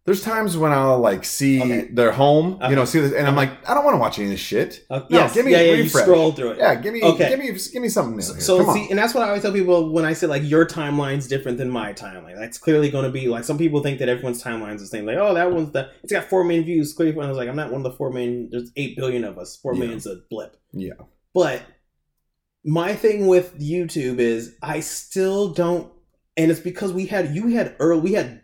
There's 0.06 0.22
times 0.22 0.58
when 0.58 0.74
I'll 0.74 1.00
like 1.00 1.24
see 1.24 1.62
Okay. 1.62 1.88
their 1.90 2.12
home, 2.12 2.56
Okay. 2.56 2.70
you 2.72 2.76
know, 2.76 2.84
see 2.84 3.00
this, 3.00 3.14
and 3.14 3.26
I'm 3.26 3.38
like, 3.38 3.52
I 3.70 3.74
don't 3.74 3.86
want 3.86 3.96
to 3.96 4.00
watch 4.06 4.20
any 4.20 4.26
of 4.28 4.32
this 4.32 4.42
shit. 4.42 4.84
Uh, 4.90 5.00
No, 5.10 5.20
yes, 5.20 5.34
give 5.34 5.46
me 5.46 5.54
yeah, 5.54 5.60
a 5.60 5.66
yeah. 5.68 5.74
You 5.76 5.84
refresh. 5.84 6.04
scroll 6.04 6.34
through 6.34 6.52
it. 6.52 6.58
Yeah, 6.58 6.76
give 6.76 6.92
me, 6.94 7.02
Okay. 7.02 7.30
give 7.30 7.40
me, 7.40 7.48
give 7.72 7.82
me 7.82 7.88
something 7.88 8.18
new. 8.18 8.22
So, 8.22 8.34
so 8.50 8.58
Come 8.58 8.68
on. 8.70 8.76
see, 8.76 8.90
and 8.90 9.00
that's 9.00 9.14
what 9.14 9.24
I 9.24 9.28
always 9.30 9.44
tell 9.44 9.54
people 9.54 9.94
when 9.96 10.04
I 10.04 10.12
say 10.12 10.28
like 10.28 10.44
your 10.44 10.66
timeline's 10.66 11.26
different 11.30 11.58
than 11.58 11.70
my 11.70 11.94
timeline. 11.94 12.36
That's 12.38 12.58
clearly 12.58 12.90
going 12.90 13.06
to 13.06 13.12
be 13.12 13.30
like 13.30 13.46
some 13.46 13.58
people 13.58 13.82
think 13.82 14.00
that 14.00 14.10
everyone's 14.10 14.44
timeline's 14.44 14.82
the 14.82 14.88
same. 14.88 15.06
Like, 15.06 15.16
oh, 15.18 15.34
that 15.36 15.50
one's 15.54 15.72
the 15.72 15.90
it's 16.04 16.12
got 16.12 16.26
four 16.26 16.44
million 16.44 16.66
views. 16.66 16.92
Clearly, 16.92 17.18
I 17.22 17.30
was 17.30 17.38
like, 17.38 17.48
I'm 17.48 17.56
not 17.56 17.72
one 17.72 17.80
of 17.86 17.90
the 17.90 17.98
four 17.98 18.12
million. 18.12 18.50
There's 18.52 18.72
eight 18.76 18.98
billion 18.98 19.24
of 19.24 19.38
us. 19.38 19.56
Four 19.56 19.74
Yeah. 19.74 19.80
million's 19.80 20.06
a 20.06 20.18
blip. 20.30 20.58
Yeah. 20.74 21.00
But 21.34 21.62
my 22.66 22.94
thing 22.94 23.28
with 23.28 23.58
YouTube 23.58 24.20
is 24.20 24.56
I 24.62 24.82
still 24.82 25.54
don't, 25.54 25.92
and 26.36 26.52
it's 26.52 26.60
because 26.60 26.92
we 26.92 27.06
had 27.06 27.34
you 27.34 27.48
had 27.56 27.76
early 27.80 28.02
we 28.02 28.14
had 28.20 28.42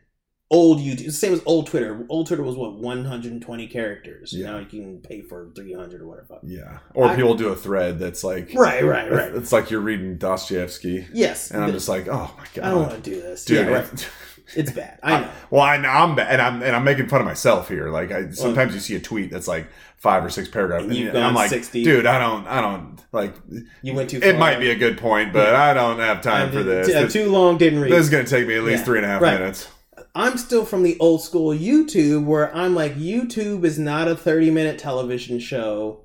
old 0.51 0.79
YouTube. 0.79 1.11
Same 1.11 1.33
as 1.33 1.41
old 1.45 1.67
Twitter. 1.67 2.05
Old 2.09 2.27
Twitter 2.27 2.41
was 2.43 2.55
what 2.55 2.73
120 2.73 3.67
characters. 3.67 4.33
Yeah. 4.33 4.51
Now 4.51 4.57
you 4.59 4.65
can 4.65 4.97
pay 4.99 5.21
for 5.21 5.49
300 5.55 6.01
or 6.01 6.07
whatever. 6.07 6.39
yeah, 6.43 6.79
or 6.93 7.05
I- 7.07 7.15
people 7.15 7.35
do 7.35 7.49
a 7.49 7.55
thread 7.55 7.99
that's 7.99 8.23
like, 8.23 8.51
Right, 8.55 8.83
right, 8.83 9.11
right. 9.11 9.31
It's 9.35 9.51
like 9.51 9.69
you're 9.69 9.81
reading 9.81 10.17
Dostoevsky, 10.17 11.07
Yes, 11.13 11.51
and 11.51 11.63
I'm 11.63 11.71
just 11.71 11.87
like, 11.89 12.07
oh 12.07 12.33
my 12.37 12.45
god, 12.53 12.65
I 12.65 12.69
don't 12.71 12.81
want 12.87 13.03
to 13.03 13.09
do 13.09 13.21
this, 13.21 13.45
dude. 13.45 13.67
Yeah, 13.67 13.73
right. 13.73 14.09
It's 14.55 14.71
bad. 14.81 14.97
I 15.03 15.21
know. 15.21 15.31
Well, 15.51 15.61
I 15.61 15.77
know 15.77 15.89
I'm 15.89 16.15
bad, 16.15 16.31
and 16.31 16.41
I'm 16.41 16.63
and 16.63 16.75
I'm 16.75 16.83
making 16.83 17.07
fun 17.07 17.21
of 17.21 17.25
myself 17.27 17.67
here. 17.69 17.89
Like, 17.89 18.11
I 18.11 18.31
sometimes 18.31 18.73
you 18.73 18.79
see 18.79 18.95
a 18.95 18.99
tweet 18.99 19.29
that's 19.29 19.47
like 19.47 19.67
five 19.97 20.25
or 20.25 20.29
six 20.31 20.47
paragraphs, 20.49 20.85
And 20.85 20.95
and, 21.09 21.17
I'm 21.19 21.35
like, 21.35 21.49
60. 21.51 21.83
dude, 21.83 22.05
I 22.07 22.17
don't, 22.17 22.47
I 22.47 22.61
don't 22.61 22.97
like. 23.11 23.35
You 23.83 23.93
went 23.93 24.09
too 24.09 24.19
far. 24.21 24.29
It 24.29 24.39
might 24.39 24.59
be 24.59 24.71
a 24.71 24.75
good 24.75 24.97
point, 24.97 25.33
but 25.33 25.53
I 25.53 25.73
don't 25.75 25.99
have 25.99 26.21
time 26.21 26.47
I 26.47 26.51
for 26.51 26.63
this. 26.63 26.87
t- 26.87 26.93
uh, 26.95 27.01
This, 27.03 27.13
too 27.13 27.29
long 27.29 27.57
didn't 27.59 27.81
read. 27.81 27.91
this 27.91 27.99
is 28.05 28.09
gonna 28.09 28.23
take 28.23 28.47
me 28.47 28.55
at 28.55 28.63
least 28.63 28.79
Yeah. 28.79 28.85
three 28.85 28.97
and 28.97 29.05
a 29.05 29.09
half 29.09 29.21
Right. 29.21 29.39
minutes. 29.39 29.67
I'm 30.19 30.37
still 30.37 30.65
from 30.65 30.83
the 30.83 30.97
old 30.99 31.21
school 31.23 31.55
YouTube 31.55 32.25
where 32.25 32.53
I'm 32.53 32.75
like 32.75 32.95
YouTube 32.95 33.63
is 33.63 33.79
not 33.79 34.09
a 34.09 34.15
30 34.17 34.51
minute 34.51 34.77
television 34.77 35.39
show. 35.39 36.01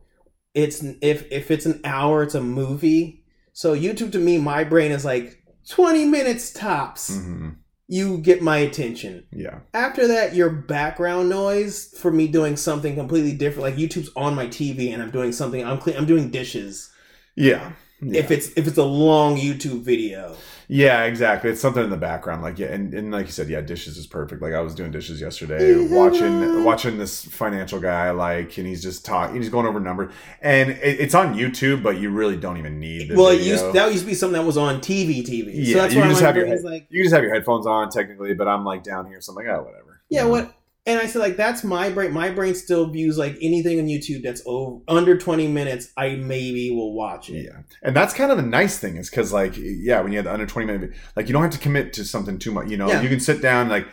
It's 0.55 0.85
if 1.03 1.31
if 1.33 1.51
it's 1.51 1.67
an 1.67 1.81
hour 1.85 2.23
it's 2.23 2.37
a 2.37 2.41
movie. 2.41 3.25
So 3.53 3.75
YouTube 3.77 4.13
to 4.13 4.19
me 4.19 4.39
my 4.39 4.63
brain 4.63 4.93
is 4.93 5.05
like 5.05 5.43
20 5.69 6.05
minutes 6.07 6.53
tops. 6.53 7.17
hmm 7.17 7.49
You 7.89 8.19
get 8.19 8.41
my 8.41 8.59
attention. 8.59 9.27
Yeah, 9.33 9.59
After 9.73 10.07
that 10.07 10.35
your 10.35 10.51
background 10.51 11.29
noise 11.29 11.93
for 11.99 12.13
me 12.13 12.29
doing 12.29 12.57
something 12.57 12.95
completely 12.95 13.33
different 13.33 13.63
like 13.69 13.77
YouTube's 13.83 14.11
on 14.15 14.37
my 14.37 14.47
TV 14.47 14.93
and 14.95 15.03
I'm 15.03 15.11
doing 15.11 15.33
something 15.33 15.65
I'm 15.67 15.79
cle- 15.79 15.97
I'm 15.99 16.07
doing 16.07 16.31
dishes. 16.31 16.89
yeah, 17.35 17.73
yeah. 18.01 18.21
If 18.21 18.31
it's 18.31 18.49
if 18.57 18.69
it's 18.69 18.79
a 18.79 18.85
long 18.85 19.37
YouTube 19.37 19.83
video. 19.83 20.37
Yeah, 20.69 21.05
exactly. 21.05 21.51
It's 21.51 21.61
something 21.61 21.85
in 21.85 21.91
the 21.91 21.97
background, 21.97 22.43
like 22.43 22.59
yeah, 22.59 22.69
and, 22.69 22.93
and 22.95 23.13
like 23.13 23.27
you 23.27 23.33
said, 23.33 23.49
yeah, 23.49 23.61
dishes 23.61 23.97
is 23.97 24.07
perfect. 24.07 24.41
Like 24.43 24.55
I 24.55 24.61
was 24.61 24.75
doing 24.75 24.91
dishes 24.91 25.21
yesterday, 25.21 25.77
watching 25.91 26.65
watching 26.65 26.99
this 26.99 27.25
financial 27.25 27.81
guy, 27.81 28.11
like, 28.11 28.57
and 28.59 28.67
he's 28.67 28.83
just 28.83 29.05
talking, 29.05 29.37
he's 29.37 29.49
going 29.51 29.67
over 29.67 29.81
numbers, 29.81 30.13
and 30.41 30.71
it, 30.71 31.01
it's 31.01 31.15
on 31.15 31.35
YouTube, 31.35 31.83
but 31.83 31.99
you 31.99 32.11
really 32.11 32.37
don't 32.37 32.57
even 32.57 32.79
need 32.81 33.11
the 33.11 33.17
Well, 33.17 33.29
it 33.29 33.41
used 33.43 33.73
that 33.73 33.91
used 33.93 34.05
to 34.05 34.09
be 34.11 34.15
something 34.15 34.41
that 34.41 34.47
was 34.47 34.57
on 34.57 34.81
TV 34.81 35.23
TV. 35.23 35.51
Yeah, 35.55 35.73
so 35.75 35.79
that's 35.83 35.95
you 35.95 36.01
why 36.01 36.09
just 36.09 36.21
my 36.21 36.27
have 36.27 36.37
your 36.37 36.47
head- 36.47 36.63
like 36.65 36.87
you 36.89 37.03
just 37.03 37.15
have 37.15 37.23
your 37.23 37.35
headphones 37.35 37.67
on 37.67 37.91
technically, 37.91 38.35
but 38.35 38.49
I'm 38.49 38.65
like 38.65 38.83
down 38.83 39.07
here, 39.07 39.21
so 39.21 39.33
I'm 39.33 39.37
like, 39.37 39.47
oh, 39.47 39.63
whatever. 39.63 40.01
Yeah, 40.09 40.21
You 40.21 40.25
know? 40.27 40.31
what? 40.33 40.55
And 40.87 41.01
I 41.01 41.07
said 41.07 41.21
like 41.21 41.37
that's 41.37 41.65
my 41.65 41.89
brain. 41.89 42.13
My 42.13 42.29
brain 42.31 42.55
still 42.55 42.91
views 42.91 43.17
like 43.17 43.39
anything 43.41 43.79
on 43.81 43.87
YouTube 43.87 44.23
that's 44.23 44.43
over 44.45 44.83
under 44.87 45.17
twenty 45.17 45.49
minutes. 45.49 45.89
I 45.97 46.17
maybe 46.17 46.71
will 46.73 46.93
watch 46.93 47.31
it. 47.31 47.45
Yeah, 47.45 47.63
and 47.83 47.97
that's 47.97 48.13
kind 48.13 48.31
of 48.31 48.37
the 48.37 48.43
nice 48.43 48.79
thing 48.79 48.97
is 48.99 49.09
because 49.09 49.33
like 49.33 49.55
yeah, 49.57 50.01
when 50.03 50.13
you 50.13 50.19
have 50.19 50.27
the 50.27 50.33
under 50.33 50.47
twenty 50.47 50.67
minute, 50.71 50.93
like 51.17 51.27
you 51.27 51.33
don't 51.33 51.43
have 51.43 51.53
to 51.53 51.59
commit 51.59 51.95
to 51.95 52.05
something 52.05 52.39
too 52.39 52.53
much. 52.53 52.69
You 52.69 52.77
know, 52.77 52.89
Yeah. 52.89 53.01
you 53.01 53.09
can 53.09 53.21
sit 53.21 53.41
down 53.41 53.69
like. 53.69 53.87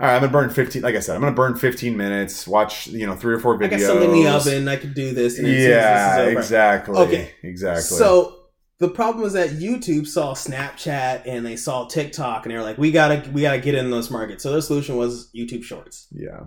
All 0.00 0.04
right, 0.06 0.14
I'm 0.14 0.20
gonna 0.20 0.30
burn 0.30 0.48
15. 0.50 0.80
Like 0.80 0.94
I 0.94 1.00
said, 1.00 1.16
I'm 1.16 1.22
gonna 1.22 1.34
burn 1.34 1.56
15 1.56 1.96
minutes. 1.96 2.46
Watch, 2.46 2.86
you 2.86 3.04
know, 3.04 3.16
three 3.16 3.34
or 3.34 3.40
four 3.40 3.58
videos. 3.58 3.64
I 3.64 3.68
got 3.70 3.80
something 3.80 4.10
in 4.12 4.22
the 4.22 4.28
oven. 4.28 4.68
I 4.68 4.76
could 4.76 4.94
do 4.94 5.12
this. 5.12 5.38
And 5.40 5.48
as 5.48 5.52
soon 5.54 5.60
as 5.60 5.68
Yeah, 5.68 6.24
this 6.24 6.38
exactly. 6.38 6.96
Okay. 6.98 7.30
exactly. 7.42 7.82
So 7.82 8.37
the 8.78 8.88
problem 8.88 9.26
is 9.26 9.32
that 9.32 9.50
YouTube 9.50 10.06
saw 10.06 10.34
Snapchat 10.34 11.22
and 11.26 11.44
they 11.44 11.56
saw 11.56 11.86
TikTok 11.86 12.44
and 12.44 12.52
they 12.52 12.56
were 12.56 12.62
like, 12.62 12.78
we 12.78 12.92
gotta 12.92 13.28
we 13.30 13.42
gotta 13.42 13.58
get 13.58 13.74
in 13.74 13.90
those 13.90 14.10
markets. 14.10 14.42
So 14.42 14.52
their 14.52 14.60
solution 14.60 14.96
was 14.96 15.30
YouTube 15.34 15.64
Shorts. 15.64 16.06
yeah, 16.12 16.44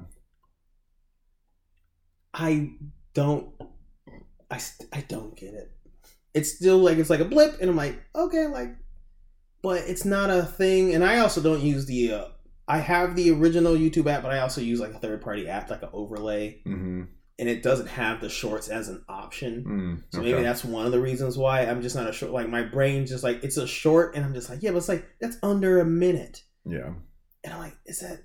I 2.34 2.72
don't. 3.14 3.50
I 4.50 4.60
I 4.94 5.02
don't 5.08 5.36
get 5.36 5.54
it. 5.54 5.72
It's 6.34 6.54
still 6.54 6.78
like 6.78 6.98
it's 6.98 7.10
like 7.10 7.20
a 7.20 7.26
blip, 7.26 7.60
and 7.60 7.70
I'm 7.70 7.76
like, 7.76 8.02
okay, 8.16 8.48
like, 8.48 8.78
but 9.62 9.82
it's 9.82 10.06
not 10.06 10.30
a 10.30 10.44
thing. 10.44 10.96
And 10.96 11.04
I 11.04 11.20
also 11.20 11.42
don't 11.42 11.62
use 11.62 11.86
the. 11.86 12.14
Uh, 12.14 12.26
I 12.66 12.78
have 12.78 13.18
the 13.18 13.32
original 13.32 13.74
YouTube 13.74 14.10
app, 14.10 14.24
but 14.24 14.32
I 14.32 14.40
also 14.40 14.62
use 14.62 14.80
like 14.80 14.94
a 14.94 15.00
third 15.00 15.22
party 15.22 15.50
app, 15.50 15.70
like 15.70 15.84
an 15.84 15.90
overlay, 15.92 16.62
mm-hmm. 16.66 17.04
And 17.42 17.50
it 17.50 17.64
doesn't 17.64 17.88
have 17.88 18.22
the 18.22 18.30
shorts 18.30 18.70
as 18.70 18.88
an 18.88 19.04
option. 19.10 19.66
mm, 19.68 20.04
So 20.16 20.22
maybe 20.22 20.44
that's 20.44 20.64
one 20.64 20.86
of 20.86 20.94
the 20.94 21.02
reasons 21.02 21.38
why 21.38 21.66
I'm 21.66 21.82
just 21.82 21.96
not 21.98 22.08
a 22.10 22.14
short. 22.14 22.32
Like 22.32 22.48
my 22.48 22.62
brain 22.64 23.06
just 23.06 23.24
like 23.24 23.44
it's 23.44 23.58
a 23.58 23.68
short, 23.68 24.16
and 24.16 24.24
I'm 24.24 24.34
just 24.34 24.50
like, 24.50 24.64
yeah, 24.64 24.72
but 24.72 24.78
it's 24.78 24.88
like 24.89 25.06
that's 25.20 25.38
under 25.44 25.80
a 25.82 25.86
minute, 25.86 26.44
yeah, 26.66 26.94
and 27.44 27.54
I'm 27.54 27.60
like, 27.60 27.78
is 27.86 28.00
that 28.02 28.20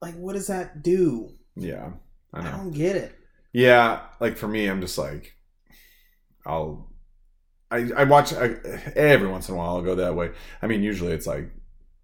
like 0.00 0.14
what 0.14 0.34
does 0.34 0.46
that 0.46 0.82
do? 0.82 1.34
yeah. 1.56 1.90
I 2.32 2.40
I 2.40 2.50
don't 2.52 2.70
get 2.70 2.96
it. 2.96 3.12
Yeah, 3.52 4.02
like 4.20 4.36
for 4.38 4.46
me, 4.48 4.68
I'm 4.68 4.80
just 4.80 4.96
like, 4.96 5.34
I'll, 6.46 6.90
I, 7.70 7.90
I 7.96 8.04
watch 8.04 8.32
I, 8.32 8.54
every 8.96 9.28
once 9.28 9.48
in 9.48 9.54
a 9.54 9.58
while. 9.58 9.70
I'll 9.76 9.82
go 9.82 9.96
that 9.96 10.14
way. 10.14 10.30
I 10.62 10.68
mean, 10.68 10.82
usually 10.82 11.12
it's 11.12 11.26
like 11.26 11.50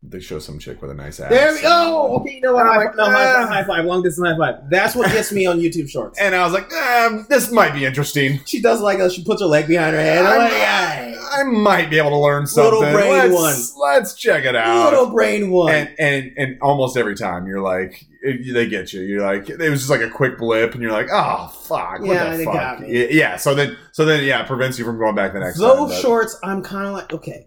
they 0.09 0.21
show 0.21 0.39
some 0.39 0.59
chick 0.59 0.81
with 0.81 0.91
a 0.91 0.95
nice 0.95 1.19
ass. 1.21 1.31
There 1.31 1.53
we 1.53 1.61
go. 1.63 2.17
Okay, 2.21 2.35
you 2.37 2.41
know 2.41 2.55
what? 2.55 2.67
High, 2.67 2.77
like, 2.77 2.97
no, 2.97 3.05
high, 3.07 3.27
ah. 3.27 3.35
five, 3.47 3.49
high 3.49 3.65
five, 3.65 3.85
long 3.85 4.03
distance 4.03 4.29
high 4.29 4.37
five. 4.39 4.71
That's 4.71 4.95
what 4.95 5.11
gets 5.13 5.33
me 5.33 5.47
on 5.47 5.59
YouTube 5.59 5.89
Shorts. 5.89 6.19
And 6.19 6.35
I 6.35 6.45
was 6.45 6.53
like, 6.53 6.73
um, 6.73 7.27
this 7.29 7.51
might 7.51 7.73
be 7.75 7.85
interesting. 7.85 8.41
She 8.47 8.61
does 8.63 8.81
like 8.81 8.99
a, 8.99 9.11
she 9.11 9.25
puts 9.25 9.41
her 9.43 9.47
leg 9.49 9.67
behind 9.67 9.95
her 9.97 10.01
head. 10.03 10.25
I'm 10.25 10.39
like, 10.39 10.53
I, 10.53 11.41
I 11.41 11.43
might 11.43 11.91
be 11.91 11.99
able 11.99 12.11
to 12.11 12.19
learn 12.19 12.47
something. 12.47 12.79
Little 12.81 12.95
brain 12.95 13.33
let's, 13.33 13.77
Let's 13.77 14.15
check 14.15 14.45
it 14.45 14.55
out. 14.57 14.91
little 14.93 15.11
brain 15.11 15.51
one. 15.51 15.73
and 15.75 15.91
and 15.99 16.33
and 16.37 16.61
almost 16.63 16.97
every 16.97 17.15
time 17.17 17.47
you're 17.47 17.61
like 17.61 18.05
it- 18.23 18.55
they 18.55 18.67
get 18.69 18.93
you 18.93 19.03
you're 19.03 19.23
like 19.23 19.49
it 19.49 19.59
was 19.71 19.81
just 19.81 19.91
like 19.91 20.01
a 20.01 20.11
quick 20.11 20.39
blip 20.39 20.73
and 20.75 20.83
you're 20.83 20.93
like 20.93 21.09
oh 21.13 21.49
fuck 21.67 22.01
what 22.01 22.09
Yeah, 22.09 22.31
the 22.31 22.37
they 22.39 22.45
fuck 22.45 22.55
got 22.55 22.81
me. 22.81 22.99
Yeah, 23.01 23.07
yeah 23.11 23.37
so 23.37 23.55
then 23.55 23.77
so 23.93 24.05
then 24.05 24.25
yeah 24.25 24.41
it 24.43 24.47
prevents 24.47 24.79
you 24.79 24.85
from 24.85 24.99
going 24.99 25.15
back 25.15 25.33
the 25.33 25.41
next 25.41 25.59
time 25.59 25.69
Those 25.69 25.91
but 25.91 26.01
shorts, 26.01 26.39
I'm 26.43 26.63
kind 26.63 26.87
of 26.87 26.93
like, 26.95 27.13
okay, 27.13 27.47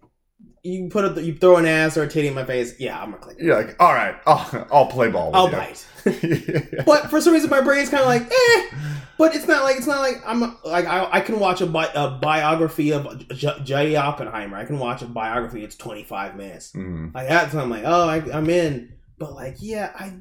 you 0.70 0.89
put 0.89 1.17
a, 1.17 1.22
you 1.24 1.36
throw 1.36 1.57
an 1.57 1.65
ass 1.65 1.97
or 1.97 2.03
a 2.03 2.07
titty 2.07 2.28
in 2.30 2.34
my 2.34 2.45
face. 2.45 2.80
Yeah, 2.80 2.99
I'm 2.99 3.11
gonna 3.11 3.22
click. 3.22 3.38
you're 3.39 3.55
like 3.55 3.76
all 3.80 3.93
right 3.93 4.15
I'll, 4.26 4.67
I'll 4.72 4.86
play 4.88 5.09
ball 5.09 5.28
with 5.28 5.36
I'll 5.36 5.49
you. 5.49 5.55
bite. 5.55 5.86
Yeah. 6.05 6.84
But 6.86 7.09
for 7.09 7.20
some 7.20 7.34
reason, 7.34 7.49
my 7.49 7.59
brain's 7.61 7.89
kind 7.89 8.01
of 8.01 8.07
like, 8.07 8.24
eh. 8.32 8.78
But 9.17 9.36
it's 9.36 9.47
not 9.47 9.63
like 9.63 9.76
it's 9.78 9.86
not 9.88 9.99
like 9.99 10.22
I'm 10.26 10.39
like 10.63 10.86
I, 10.86 11.09
I 11.11 11.20
can 11.20 11.39
watch 11.39 11.59
a, 11.61 11.65
bi- 11.65 11.91
a 11.93 12.11
biography 12.11 12.93
of 12.93 13.28
J- 13.30 13.59
J. 13.63 13.95
Oppenheimer. 13.97 14.55
I 14.57 14.63
can 14.65 14.80
watch 14.80 15.01
a 15.01 15.05
biography. 15.07 15.63
It's 15.63 15.76
25 15.76 16.36
minutes. 16.38 16.72
Mhm. 16.72 17.13
Like 17.13 17.28
that's 17.28 17.53
I'm 17.53 17.70
like, 17.70 17.84
oh, 17.86 18.07
I, 18.07 18.17
I'm 18.32 18.49
in. 18.49 18.93
But 19.17 19.34
like, 19.34 19.57
yeah, 19.59 19.91
I 19.93 20.13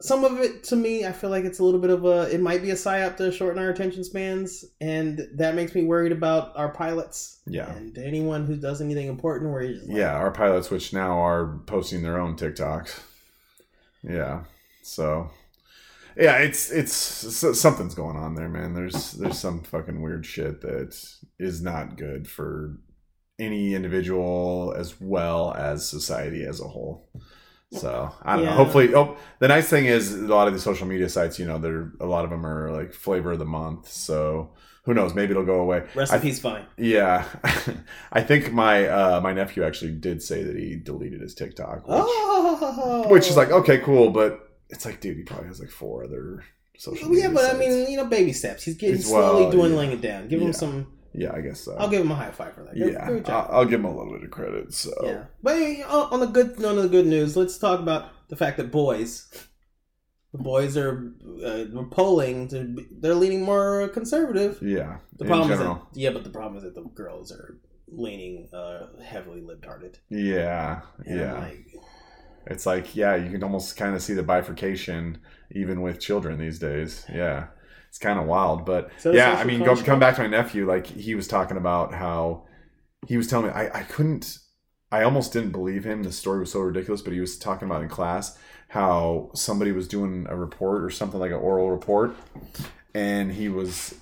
some 0.00 0.24
of 0.24 0.38
it 0.38 0.62
to 0.64 0.76
me, 0.76 1.04
I 1.04 1.12
feel 1.12 1.30
like 1.30 1.44
it's 1.44 1.58
a 1.58 1.64
little 1.64 1.80
bit 1.80 1.90
of 1.90 2.04
a. 2.04 2.32
It 2.32 2.40
might 2.40 2.62
be 2.62 2.70
a 2.70 2.74
psyop 2.74 3.16
to 3.16 3.32
shorten 3.32 3.60
our 3.60 3.70
attention 3.70 4.04
spans, 4.04 4.64
and 4.80 5.26
that 5.34 5.56
makes 5.56 5.74
me 5.74 5.84
worried 5.84 6.12
about 6.12 6.56
our 6.56 6.68
pilots 6.68 7.40
yeah 7.46 7.72
and 7.74 7.98
anyone 7.98 8.46
who 8.46 8.56
does 8.56 8.80
anything 8.80 9.08
important. 9.08 9.50
Where 9.50 9.64
like, 9.64 9.80
yeah 9.86 10.14
our 10.14 10.30
pilots 10.30 10.70
which 10.70 10.92
now 10.92 11.18
are 11.18 11.58
posting 11.66 12.02
their 12.02 12.18
own 12.18 12.36
tiktoks 12.36 13.00
yeah 14.02 14.44
so 14.82 15.30
yeah 16.16 16.38
it's 16.38 16.70
it's 16.70 16.92
something's 16.92 17.94
going 17.94 18.16
on 18.16 18.34
there 18.34 18.48
man 18.48 18.74
there's 18.74 19.12
there's 19.12 19.38
some 19.38 19.62
fucking 19.62 20.00
weird 20.00 20.24
shit 20.24 20.60
that 20.60 20.96
is 21.38 21.60
not 21.60 21.96
good 21.96 22.28
for 22.28 22.78
any 23.38 23.74
individual 23.74 24.74
as 24.76 25.00
well 25.00 25.52
as 25.54 25.88
society 25.88 26.44
as 26.44 26.60
a 26.60 26.68
whole 26.68 27.08
so 27.72 28.10
i 28.22 28.34
don't 28.36 28.44
Yeah. 28.44 28.50
know 28.50 28.56
hopefully 28.56 28.94
oh 28.94 29.16
the 29.40 29.48
nice 29.48 29.68
thing 29.68 29.84
is 29.86 30.14
a 30.14 30.26
lot 30.26 30.48
of 30.48 30.54
the 30.54 30.60
social 30.60 30.86
media 30.86 31.08
sites 31.08 31.38
you 31.38 31.44
know 31.46 31.58
they're 31.58 31.92
a 32.00 32.06
lot 32.06 32.24
of 32.24 32.30
them 32.30 32.46
are 32.46 32.70
like 32.72 32.92
flavor 32.94 33.32
of 33.32 33.38
the 33.38 33.44
month 33.44 33.88
so 33.90 34.50
who 34.84 34.94
knows 34.94 35.14
maybe 35.14 35.32
it'll 35.32 35.44
go 35.44 35.60
away 35.60 35.82
Recipe's 35.94 36.38
I- 36.38 36.42
fine. 36.50 36.66
yeah, 36.78 37.26
I 38.12 38.22
think 38.22 38.52
my 38.54 38.86
uh, 38.88 39.20
my 39.20 39.34
nephew 39.34 39.62
actually 39.64 39.92
did 39.92 40.22
say 40.22 40.42
that 40.42 40.56
he 40.56 40.76
deleted 40.76 41.20
his 41.20 41.34
TikTok, 41.34 41.86
which, 41.86 41.98
Oh, 42.00 43.06
which 43.10 43.28
is 43.28 43.36
like 43.36 43.50
okay, 43.50 43.78
cool, 43.80 44.10
but 44.10 44.48
it's 44.70 44.86
like, 44.86 45.02
dude, 45.02 45.18
he 45.18 45.24
probably 45.24 45.48
has 45.48 45.60
like 45.60 45.68
four 45.68 46.04
other 46.04 46.42
social. 46.78 47.14
yeah, 47.14 47.28
but 47.28 47.54
I 47.54 47.58
mean, 47.58 47.90
you 47.90 47.98
know, 47.98 48.06
baby 48.06 48.32
steps. 48.32 48.62
He's 48.64 48.76
getting 48.76 48.94
It's- 48.94 49.10
slowly 49.10 49.42
well, 49.42 49.52
dwindling 49.52 49.90
yeah. 49.90 49.96
it 49.96 50.00
down. 50.00 50.28
Give 50.28 50.40
him 50.40 50.54
some. 50.54 50.86
Yeah, 51.12 51.32
I 51.34 51.40
guess 51.40 51.60
so. 51.60 51.74
I'll 51.78 51.88
give 51.88 52.02
him 52.02 52.10
a 52.10 52.14
high 52.14 52.30
five 52.30 52.54
for 52.54 52.64
that. 52.64 52.74
Good- 52.74 52.92
yeah, 52.92 53.06
good. 53.08 53.28
I'll, 53.30 53.48
I'll 53.50 53.64
give 53.64 53.80
him 53.80 53.86
a 53.86 53.96
little 53.96 54.12
bit 54.14 54.24
of 54.24 54.30
credit. 54.30 54.72
So 54.74 54.92
Yeah, 55.02 55.24
but 55.42 55.56
hey, 55.56 55.82
on 55.82 56.20
the 56.20 56.26
good 56.26 56.62
on 56.64 56.76
the 56.76 56.88
good 56.88 57.06
news, 57.06 57.36
let's 57.36 57.58
talk 57.58 57.80
about 57.80 58.10
the 58.28 58.36
fact 58.36 58.56
that 58.58 58.70
boys, 58.70 59.28
the 60.32 60.38
boys 60.38 60.76
are 60.76 61.12
uh, 61.44 61.64
polling 61.90 62.48
to 62.48 62.64
be- 62.64 62.86
they're 63.00 63.14
leaning 63.14 63.42
more 63.42 63.88
conservative. 63.88 64.58
yeah, 64.62 64.98
The 65.16 65.24
in 65.24 65.28
problem 65.28 65.48
general, 65.48 65.74
is 65.76 65.80
that 65.94 66.00
yeah, 66.00 66.10
but 66.10 66.24
the 66.24 66.30
problem 66.30 66.56
is 66.58 66.62
that 66.64 66.74
the 66.74 66.82
girls 66.82 67.32
are 67.32 67.58
leaning 67.90 68.48
uh, 68.52 68.88
heavily 69.02 69.40
libtarded. 69.40 69.94
yeah, 70.10 70.82
And 71.06 71.20
yeah, 71.20 71.32
like, 71.38 71.74
It's 72.46 72.66
like, 72.66 72.94
yeah, 72.94 73.16
you 73.16 73.30
can 73.30 73.42
almost 73.42 73.76
kind 73.78 73.94
of 73.94 74.02
see 74.02 74.12
the 74.14 74.22
bifurcation 74.22 75.18
even 75.52 75.80
with 75.80 75.98
children 75.98 76.38
these 76.38 76.58
days. 76.58 77.06
Yeah. 77.12 77.46
It's 77.98 78.04
kind 78.04 78.20
of 78.20 78.26
wild, 78.26 78.64
but 78.64 78.92
So 78.98 79.10
yeah, 79.10 79.32
I 79.32 79.42
mean, 79.42 79.64
go, 79.64 79.74
come 79.74 79.98
back 79.98 80.14
to 80.14 80.20
my 80.22 80.28
nephew. 80.28 80.68
Like 80.68 80.86
he 80.86 81.16
was 81.16 81.26
talking 81.26 81.56
about 81.56 81.92
how 81.92 82.44
he 83.08 83.16
was 83.16 83.26
telling 83.26 83.46
me, 83.46 83.52
I, 83.52 83.80
I 83.80 83.82
couldn't, 83.82 84.38
I 84.92 85.02
almost 85.02 85.32
didn't 85.32 85.50
believe 85.50 85.82
him. 85.82 86.04
The 86.04 86.12
story 86.12 86.38
was 86.38 86.52
so 86.52 86.60
ridiculous, 86.60 87.02
but 87.02 87.12
he 87.12 87.18
was 87.18 87.36
talking 87.36 87.66
about 87.66 87.82
in 87.82 87.88
class 87.88 88.38
how 88.68 89.30
somebody 89.34 89.72
was 89.72 89.88
doing 89.88 90.28
a 90.30 90.36
report 90.36 90.84
or 90.84 90.90
something 90.90 91.18
like 91.18 91.32
an 91.32 91.38
oral 91.38 91.72
report, 91.72 92.14
and 92.94 93.32
he 93.32 93.48
was 93.48 93.96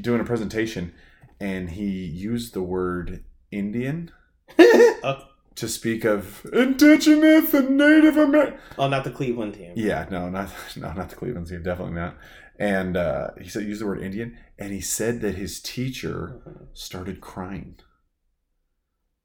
doing 0.00 0.22
a 0.22 0.24
presentation, 0.24 0.94
and 1.38 1.68
he 1.72 1.90
used 1.90 2.54
the 2.54 2.62
word 2.62 3.22
Indian 3.50 4.10
Oh, 4.58 5.24
to 5.56 5.68
speak 5.68 6.06
of 6.06 6.46
indigenous 6.54 7.52
and 7.52 7.76
Native 7.76 8.16
American. 8.16 8.58
oh, 8.78 8.88
not 8.88 9.04
the 9.04 9.10
Cleveland 9.10 9.52
team. 9.54 9.72
Yeah, 9.76 10.06
no, 10.10 10.30
not 10.30 10.48
no, 10.76 10.90
not 10.94 11.10
the 11.10 11.16
Cleveland 11.16 11.48
team, 11.48 11.62
definitely 11.62 11.96
not. 11.96 12.16
And 12.58 12.96
uh, 12.96 13.30
he 13.40 13.48
said 13.48 13.64
use 13.64 13.80
the 13.80 13.86
word 13.86 14.00
Indian, 14.02 14.36
and 14.58 14.72
he 14.72 14.80
said 14.80 15.20
that 15.22 15.34
his 15.34 15.60
teacher 15.60 16.40
started 16.74 17.20
crying. 17.20 17.76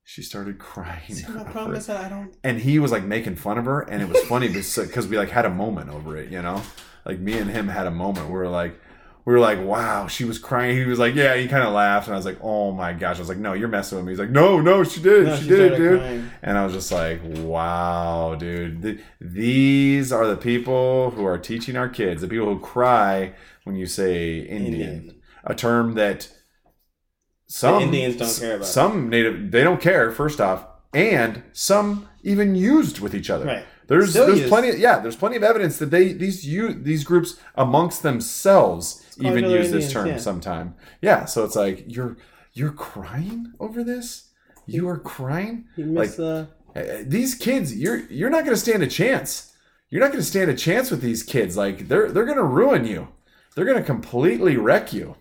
She 0.04 0.22
started 0.24 0.58
crying, 0.58 1.14
See, 1.14 1.28
my 1.32 1.42
over 1.42 1.52
problem 1.52 1.76
it. 1.76 1.80
is 1.80 1.88
that 1.88 2.06
I 2.06 2.10
don't. 2.10 2.34
and 2.44 2.60
he 2.62 2.80
was 2.80 2.92
like 2.92 3.04
making 3.04 3.36
fun 3.36 3.58
of 3.58 3.66
her, 3.66 3.82
and 3.82 4.02
it 4.02 4.08
was 4.08 4.22
funny 4.24 4.48
because 4.48 5.08
we 5.08 5.18
like 5.18 5.30
had 5.30 5.46
a 5.46 5.50
moment 5.50 5.90
over 5.90 6.16
it, 6.16 6.32
you 6.32 6.42
know, 6.42 6.62
like 7.06 7.20
me 7.20 7.38
and 7.38 7.50
him 7.50 7.68
had 7.68 7.88
a 7.88 7.92
moment 7.92 8.30
where 8.30 8.42
we 8.44 8.48
were 8.48 8.50
like 8.50 8.80
we 9.28 9.34
were 9.34 9.40
like, 9.42 9.60
wow, 9.62 10.08
she 10.08 10.24
was 10.24 10.40
crying. 10.40 10.78
He 10.78 10.86
was 10.86 11.00
like, 11.00 11.14
yeah, 11.14 11.36
he 11.36 11.50
kind 11.50 11.68
of 11.68 11.74
laughed, 11.74 12.08
and 12.08 12.14
I 12.14 12.18
was 12.18 12.26
like, 12.26 12.38
oh 12.42 12.72
my 12.72 12.94
gosh, 12.94 13.18
I 13.18 13.20
was 13.20 13.28
like, 13.28 13.38
no, 13.38 13.52
you're 13.52 13.68
messing 13.68 13.98
with 13.98 14.06
me. 14.06 14.14
He's 14.14 14.20
like, 14.20 14.30
no, 14.30 14.62
no, 14.62 14.86
she 14.86 15.02
did, 15.02 15.26
No, 15.26 15.36
she, 15.36 15.44
she 15.44 15.50
did, 15.50 15.76
dude. 15.76 16.00
crying. 16.00 16.32
And 16.42 16.58
I 16.58 16.64
was 16.64 16.72
just 16.72 16.94
like, 16.94 17.20
wow, 17.24 18.36
dude. 18.40 18.82
Th- 18.82 19.00
these 19.20 20.14
are 20.14 20.26
the 20.28 20.38
people 20.38 21.10
who 21.12 21.26
are 21.26 21.38
teaching 21.38 21.76
our 21.76 21.90
kids, 21.90 22.22
the 22.22 22.30
people 22.30 22.48
who 22.48 22.60
cry 22.62 23.34
when 23.66 23.76
you 23.76 23.86
say 23.86 24.40
Indian, 24.40 24.92
Indian. 24.92 25.22
a 25.44 25.54
term 25.54 25.96
that 25.96 26.30
some 27.48 27.82
Indians 27.82 28.16
don't 28.16 28.40
care 28.40 28.56
about. 28.56 28.66
Some 28.68 29.10
native, 29.10 29.52
they 29.52 29.62
don't 29.62 29.82
care, 29.82 30.10
first 30.14 30.40
off, 30.40 30.66
and 30.94 31.44
some 31.52 32.08
even 32.24 32.56
used 32.56 33.00
with 33.02 33.14
each 33.14 33.30
other. 33.30 33.46
Right. 33.46 33.66
There's 33.88 34.12
Still 34.12 34.28
there's 34.28 34.40
used. 34.40 34.50
plenty 34.50 34.78
yeah 34.78 35.00
there's 35.00 35.16
plenty 35.16 35.38
of 35.38 35.44
evidence 35.44 35.78
that 35.80 35.92
they 35.92 36.12
these 36.12 36.46
you 36.46 36.74
these 36.74 37.06
groups 37.06 37.38
amongst 37.56 38.04
themselves 38.04 39.02
even 39.22 39.50
use 39.50 39.72
this 39.72 39.92
term 39.92 40.08
yeah. 40.08 40.18
sometime. 40.18 40.76
Yeah 41.02 41.26
so 41.26 41.44
it's 41.44 41.56
like 41.56 41.86
you're 41.88 42.18
you're 42.54 42.72
crying 42.72 43.54
over 43.60 43.84
this? 43.84 44.30
You 44.66 44.88
are 44.90 44.98
crying? 44.98 45.66
You 45.76 45.86
miss 45.86 46.20
uh, 46.20 46.48
uh, 46.76 46.82
these 47.02 47.36
kids 47.36 47.76
you're 47.76 48.00
you're 48.10 48.30
not 48.30 48.44
going 48.46 48.56
to 48.56 48.62
stand 48.62 48.84
a 48.84 48.88
chance. 48.88 49.54
You're 49.90 50.02
not 50.02 50.12
going 50.12 50.24
to 50.24 50.30
stand 50.30 50.52
a 50.52 50.56
chance 50.56 50.92
with 50.92 51.02
these 51.02 51.24
kids. 51.24 51.56
Like 51.56 51.88
they're 51.88 52.12
they're 52.12 52.26
going 52.26 52.38
to 52.38 52.44
ruin 52.44 52.86
you. 52.86 53.10
They're 53.56 53.66
going 53.66 53.78
to 53.78 53.84
completely 53.84 54.58
wreck 54.58 54.94
you 54.94 55.16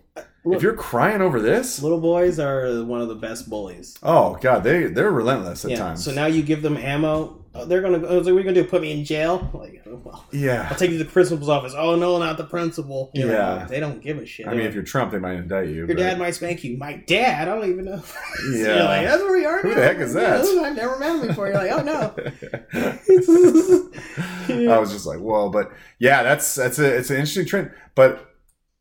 Look. 0.45 0.57
if 0.57 0.61
you're 0.63 0.75
crying 0.75 1.21
over 1.21 1.41
this 1.41 1.81
little 1.81 1.99
boys 1.99 2.39
are 2.39 2.83
one 2.83 3.01
of 3.01 3.07
the 3.09 3.15
best 3.15 3.49
bullies. 3.49 3.97
oh 4.03 4.37
god 4.41 4.63
they 4.63 4.83
they're 4.85 5.11
relentless 5.11 5.65
at 5.65 5.71
yeah. 5.71 5.77
times 5.77 6.03
So 6.05 6.11
now 6.13 6.27
you 6.27 6.41
give 6.43 6.61
them 6.61 6.77
ammo. 6.77 7.43
Oh, 7.55 7.65
they're 7.65 7.81
gonna. 7.81 7.97
I 8.07 8.13
was 8.13 8.25
like, 8.25 8.25
"What 8.25 8.27
are 8.27 8.37
you 8.37 8.43
gonna 8.43 8.53
do? 8.53 8.63
Put 8.65 8.83
me 8.83 8.91
in 8.91 9.03
jail?" 9.03 9.49
Like, 9.53 9.81
oh, 9.87 9.99
well, 10.03 10.23
yeah 10.31 10.67
I'll 10.69 10.77
take 10.77 10.91
you 10.91 10.99
to 10.99 11.03
the 11.03 11.09
principal's 11.09 11.49
office. 11.49 11.73
Oh 11.75 11.95
no, 11.95 12.19
not 12.19 12.37
the 12.37 12.43
principal. 12.43 13.09
You 13.15 13.25
know, 13.25 13.33
Yeah. 13.33 13.65
they 13.67 13.79
don't 13.79 13.99
give 13.99 14.19
a 14.19 14.27
shit. 14.27 14.47
i 14.47 14.51
mean 14.51 14.61
if 14.67 14.75
you're 14.75 14.83
trump 14.83 15.11
they 15.11 15.17
might 15.17 15.37
indict 15.37 15.69
you 15.69 15.73
Your 15.75 15.87
but- 15.87 15.97
dad 15.97 16.19
might 16.19 16.35
spank 16.35 16.63
you. 16.63 16.77
My 16.77 16.97
dad? 17.07 17.47
I 17.47 17.55
don't 17.59 17.67
even 17.69 17.85
know. 17.85 18.03
Yeah. 18.53 18.83
Like, 18.83 19.05
that's 19.07 19.23
where 19.23 19.33
we 19.33 19.43
are 19.45 19.59
Who 19.61 19.69
now? 19.69 19.75
the 19.75 19.81
heck 19.81 19.97
is 19.97 20.13
that? 20.13 20.45
Yeah, 20.45 20.61
I've 20.61 20.75
never 20.75 20.99
met 20.99 21.15
him 21.19 21.27
before. 21.27 21.47
You're 21.47 21.57
like, 21.57 21.71
oh 21.71 21.81
no. 21.81 22.13
I 24.73 24.77
was 24.79 24.91
just 24.91 25.05
like, 25.07 25.19
whoa, 25.19 25.49
but 25.49 25.71
yeah, 25.99 26.23
that's 26.23 26.55
that's 26.55 26.79
a 26.79 26.97
it's 26.97 27.09
an 27.09 27.17
interesting 27.17 27.45
trend. 27.45 27.71
But 27.95 28.26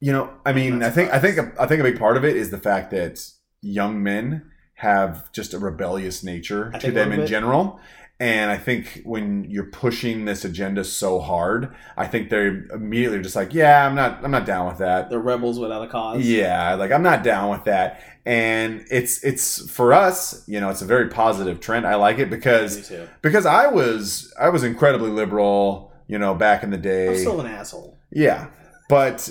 you 0.00 0.12
know, 0.12 0.30
I 0.44 0.52
mean, 0.52 0.82
I 0.82 0.90
think 0.90 1.10
I 1.12 1.18
think 1.18 1.38
I 1.58 1.66
think 1.66 1.80
a 1.80 1.84
big 1.84 1.98
part 1.98 2.16
of 2.16 2.24
it 2.24 2.36
is 2.36 2.50
the 2.50 2.58
fact 2.58 2.90
that 2.90 3.24
young 3.62 4.02
men 4.02 4.50
have 4.74 5.32
just 5.32 5.54
a 5.54 5.58
rebellious 5.58 6.22
nature 6.22 6.70
I 6.74 6.78
to 6.78 6.90
them 6.92 7.12
in 7.12 7.20
bit. 7.20 7.28
general. 7.28 7.80
And 8.18 8.50
I 8.50 8.56
think 8.56 9.02
when 9.04 9.44
you're 9.50 9.64
pushing 9.70 10.24
this 10.24 10.42
agenda 10.42 10.84
so 10.84 11.18
hard, 11.20 11.74
I 11.98 12.06
think 12.06 12.30
they're 12.30 12.64
immediately 12.72 13.20
just 13.20 13.36
like, 13.36 13.52
yeah, 13.52 13.86
I'm 13.86 13.94
not 13.94 14.24
I'm 14.24 14.30
not 14.30 14.46
down 14.46 14.66
with 14.68 14.78
that. 14.78 15.10
They're 15.10 15.18
rebels 15.18 15.58
without 15.58 15.82
a 15.82 15.86
cause. 15.88 16.24
Yeah, 16.24 16.74
like 16.76 16.92
I'm 16.92 17.02
not 17.02 17.22
down 17.22 17.50
with 17.50 17.64
that. 17.64 18.02
And 18.24 18.84
it's 18.90 19.22
it's 19.22 19.70
for 19.70 19.92
us, 19.92 20.42
you 20.48 20.60
know, 20.60 20.70
it's 20.70 20.80
a 20.80 20.86
very 20.86 21.08
positive 21.10 21.60
trend. 21.60 21.86
I 21.86 21.96
like 21.96 22.18
it 22.18 22.30
because 22.30 22.90
because 23.20 23.44
I 23.44 23.66
was 23.66 24.32
I 24.40 24.48
was 24.48 24.64
incredibly 24.64 25.10
liberal, 25.10 25.92
you 26.06 26.18
know, 26.18 26.34
back 26.34 26.62
in 26.62 26.70
the 26.70 26.76
I'm 26.76 26.82
day. 26.82 27.16
still 27.18 27.40
an 27.40 27.46
asshole. 27.46 27.98
yeah, 28.10 28.48
but 28.88 29.30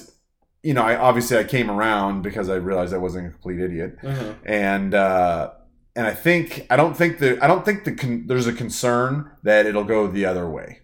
you 0.65 0.73
know, 0.73 0.81
I 0.81 0.95
obviously 0.97 1.37
I 1.37 1.43
came 1.43 1.69
around 1.69 2.21
because 2.23 2.49
I 2.49 2.55
realized 2.55 2.93
I 2.93 2.97
wasn't 2.97 3.27
a 3.27 3.31
complete 3.31 3.59
idiot, 3.59 3.97
Mhm. 4.01 4.35
and 4.45 4.93
uh, 4.93 5.51
and 5.95 6.05
I 6.07 6.13
think 6.13 6.65
I 6.69 6.75
don't 6.75 6.97
think 6.97 7.19
the 7.19 7.37
I 7.43 7.47
don't 7.47 7.63
think 7.63 7.83
the 7.83 7.93
con- 8.01 8.23
there's 8.27 8.47
a 8.47 8.53
concern 8.53 9.29
that 9.43 9.65
it'll 9.65 9.83
go 9.95 10.07
the 10.07 10.25
other 10.25 10.49
way 10.49 10.79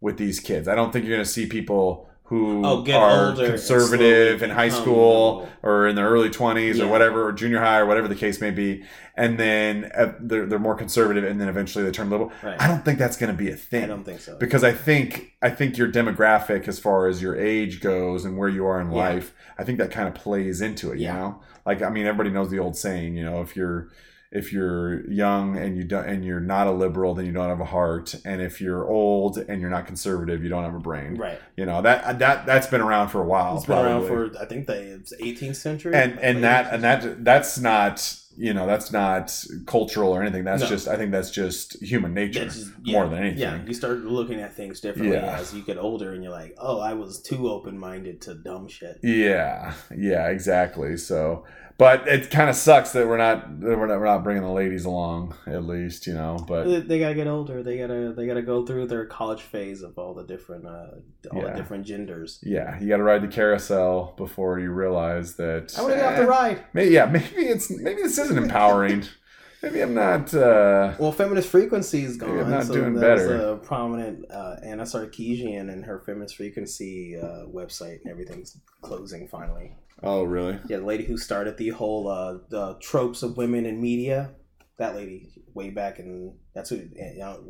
with 0.00 0.16
these 0.18 0.38
kids. 0.40 0.68
I 0.68 0.74
don't 0.74 0.92
think 0.92 1.04
you're 1.06 1.16
going 1.16 1.24
to 1.24 1.30
see 1.38 1.46
people 1.46 2.08
who 2.28 2.64
Oh, 2.64 2.82
get 2.82 2.96
are 2.96 3.30
older 3.30 3.48
conservative 3.48 4.42
in 4.42 4.48
high 4.50 4.70
school 4.70 5.46
or 5.62 5.86
in 5.86 5.94
their 5.94 6.08
early 6.08 6.30
20s 6.30 6.80
or 6.80 6.88
whatever 6.88 7.26
or 7.28 7.32
junior 7.32 7.58
high 7.60 7.78
or 7.78 7.86
whatever 7.86 8.08
the 8.08 8.14
case 8.14 8.40
may 8.40 8.50
be 8.50 8.82
and 9.14 9.38
then 9.38 9.90
uh, 9.94 10.14
they're, 10.20 10.46
they're 10.46 10.58
more 10.58 10.74
conservative 10.74 11.22
and 11.22 11.38
then 11.38 11.48
eventually 11.48 11.84
they 11.84 11.90
turn 11.90 12.08
liberal 12.08 12.32
Right. 12.42 12.60
i 12.60 12.66
don't 12.66 12.82
think 12.84 12.98
that's 12.98 13.18
going 13.18 13.30
to 13.30 13.36
be 13.36 13.50
a 13.50 13.56
thing 13.56 13.84
I 13.84 13.86
don't 13.88 14.04
think 14.04 14.20
so. 14.20 14.36
because 14.38 14.64
i 14.64 14.72
think 14.72 15.34
i 15.42 15.50
think 15.50 15.76
your 15.76 15.92
demographic 15.92 16.66
as 16.66 16.78
far 16.78 17.08
as 17.08 17.20
your 17.20 17.36
age 17.36 17.80
goes 17.80 18.24
and 18.24 18.38
where 18.38 18.48
you 18.48 18.64
are 18.64 18.80
in 18.80 18.90
Yeah. 18.90 18.96
life 18.96 19.34
i 19.58 19.64
think 19.64 19.76
that 19.78 19.90
kind 19.90 20.08
of 20.08 20.14
plays 20.14 20.62
into 20.62 20.92
it 20.92 20.98
you 20.98 21.04
Yeah. 21.04 21.16
know 21.16 21.42
like 21.66 21.82
i 21.82 21.90
mean 21.90 22.06
everybody 22.06 22.30
knows 22.30 22.50
the 22.50 22.58
old 22.58 22.74
saying 22.76 23.16
you 23.18 23.24
know 23.24 23.42
if 23.42 23.54
you're 23.54 23.90
if 24.34 24.52
you're 24.52 25.08
young 25.10 25.56
and 25.56 25.76
you 25.76 25.84
don't 25.84 26.06
and 26.06 26.24
you're 26.24 26.40
not 26.40 26.66
a 26.66 26.72
liberal 26.72 27.14
then 27.14 27.24
you 27.24 27.32
don't 27.32 27.48
have 27.48 27.60
a 27.60 27.64
heart 27.64 28.14
and 28.24 28.42
if 28.42 28.60
you're 28.60 28.86
old 28.88 29.38
and 29.38 29.60
you're 29.60 29.70
not 29.70 29.86
conservative 29.86 30.42
you 30.42 30.48
don't 30.48 30.64
have 30.64 30.74
a 30.74 30.78
brain 30.80 31.14
right. 31.16 31.38
you 31.56 31.64
know 31.64 31.80
that 31.80 32.18
that 32.18 32.44
that's 32.44 32.66
been 32.66 32.80
around 32.80 33.08
for 33.08 33.20
a 33.22 33.24
while 33.26 33.56
It's 33.56 33.66
been 33.66 33.78
around 33.78 34.06
for 34.08 34.30
I 34.38 34.44
think 34.44 34.66
the 34.66 34.94
it's 34.94 35.12
18th 35.22 35.56
century. 35.56 35.94
and 35.94 36.18
and 36.18 36.42
that 36.42 36.66
18th 36.66 36.72
and 36.74 36.84
that 36.84 37.24
that's 37.24 37.58
not 37.58 38.20
you 38.36 38.52
know 38.52 38.66
that's 38.66 38.90
not 38.90 39.24
cultural 39.66 40.10
or 40.10 40.20
anything 40.20 40.42
that's 40.42 40.62
No. 40.62 40.68
just 40.68 40.88
i 40.88 40.96
think 40.96 41.12
that's 41.12 41.30
just 41.30 41.80
human 41.80 42.12
nature 42.14 42.46
just- 42.46 42.72
more 42.84 43.06
than 43.08 43.18
anything 43.20 43.38
Yeah, 43.38 43.64
you 43.64 43.72
start 43.74 43.98
looking 44.00 44.40
at 44.40 44.52
things 44.54 44.80
differently 44.80 45.16
Yeah. 45.16 45.38
as 45.38 45.54
you 45.54 45.62
get 45.62 45.78
older, 45.78 46.12
and 46.12 46.20
you're 46.24 46.32
like, 46.32 46.56
oh, 46.58 46.80
I 46.80 46.94
was 46.94 47.20
too 47.22 47.48
open 47.48 47.78
minded 47.78 48.20
to 48.22 48.34
dumb 48.34 48.66
shit. 48.66 48.98
yeah 49.04 49.74
yeah 49.96 50.26
exactly 50.30 50.96
so 50.96 51.44
but 51.76 52.06
it 52.06 52.30
kind 52.30 52.48
of 52.48 52.56
sucks 52.56 52.92
that 52.92 53.06
we're 53.08 53.16
not 53.16 53.60
that 53.60 53.76
we're 53.78 53.86
not, 53.86 53.98
we're 53.98 54.04
not 54.06 54.22
bringing 54.22 54.42
the 54.42 54.50
ladies 54.50 54.84
along 54.84 55.34
at 55.46 55.64
least 55.64 56.06
you 56.06 56.14
know 56.14 56.36
but 56.46 56.64
They, 56.64 56.80
they 56.80 56.98
gotta 56.98 57.14
get 57.14 57.26
older. 57.26 57.62
They 57.62 57.78
gotta 57.78 58.12
they 58.16 58.26
gotta 58.26 58.42
go 58.42 58.64
through 58.64 58.86
their 58.86 59.06
college 59.06 59.42
phase 59.42 59.82
of 59.82 59.98
all 59.98 60.14
the 60.14 60.24
different 60.24 60.66
uh, 60.66 60.86
all 61.32 61.42
Yeah. 61.42 61.50
the 61.50 61.56
different 61.56 61.84
genders. 61.86 62.38
yeah 62.42 62.78
you 62.80 62.88
got 62.88 62.98
to 62.98 63.02
ride 63.02 63.22
the 63.22 63.28
carousel 63.28 64.14
before 64.16 64.58
you 64.60 64.70
realize 64.70 65.34
that 65.36 65.74
I 65.78 65.82
want 65.82 65.94
to 65.94 66.00
get 66.00 66.12
off 66.12 66.18
the 66.18 66.26
ride. 66.26 66.64
maybe, 66.72 66.90
yeah 66.92 67.06
maybe 67.06 67.26
it's 67.54 67.70
maybe 67.70 68.02
this 68.02 68.18
isn't 68.18 68.38
empowering 68.38 69.04
maybe 69.62 69.80
i'm 69.80 69.94
not 69.94 70.32
uh 70.34 70.94
Well, 70.98 71.10
feminist 71.12 71.48
frequency 71.48 72.04
is 72.04 72.16
gone. 72.18 72.30
Maybe 72.30 72.42
I'm 72.42 72.50
not 72.50 72.64
so 72.66 72.74
doing 72.74 72.94
better. 73.00 73.36
a 73.52 73.56
prominent 73.56 74.30
uh, 74.30 74.56
Anna 74.62 74.82
Sarkeesian 74.84 75.72
and 75.72 75.84
her 75.86 75.98
feminist 76.06 76.36
frequency 76.36 77.16
uh, 77.18 77.46
website 77.46 78.00
and 78.02 78.10
everything's 78.10 78.58
closing 78.82 79.26
finally. 79.26 79.72
Oh 80.04 80.22
really 80.22 80.58
Yeah, 80.68 80.78
the 80.78 80.84
lady 80.84 81.04
who 81.04 81.16
started 81.16 81.56
the 81.56 81.70
whole 81.70 82.08
uh, 82.08 82.38
the 82.48 82.74
tropes 82.80 83.22
of 83.22 83.36
women 83.36 83.66
in 83.66 83.80
media. 83.80 84.30
That 84.76 84.96
lady, 84.96 85.30
way 85.54 85.70
back, 85.70 86.00
and 86.00 86.34
that's 86.52 86.70
who. 86.70 86.76
You 86.76 87.14
know, 87.16 87.44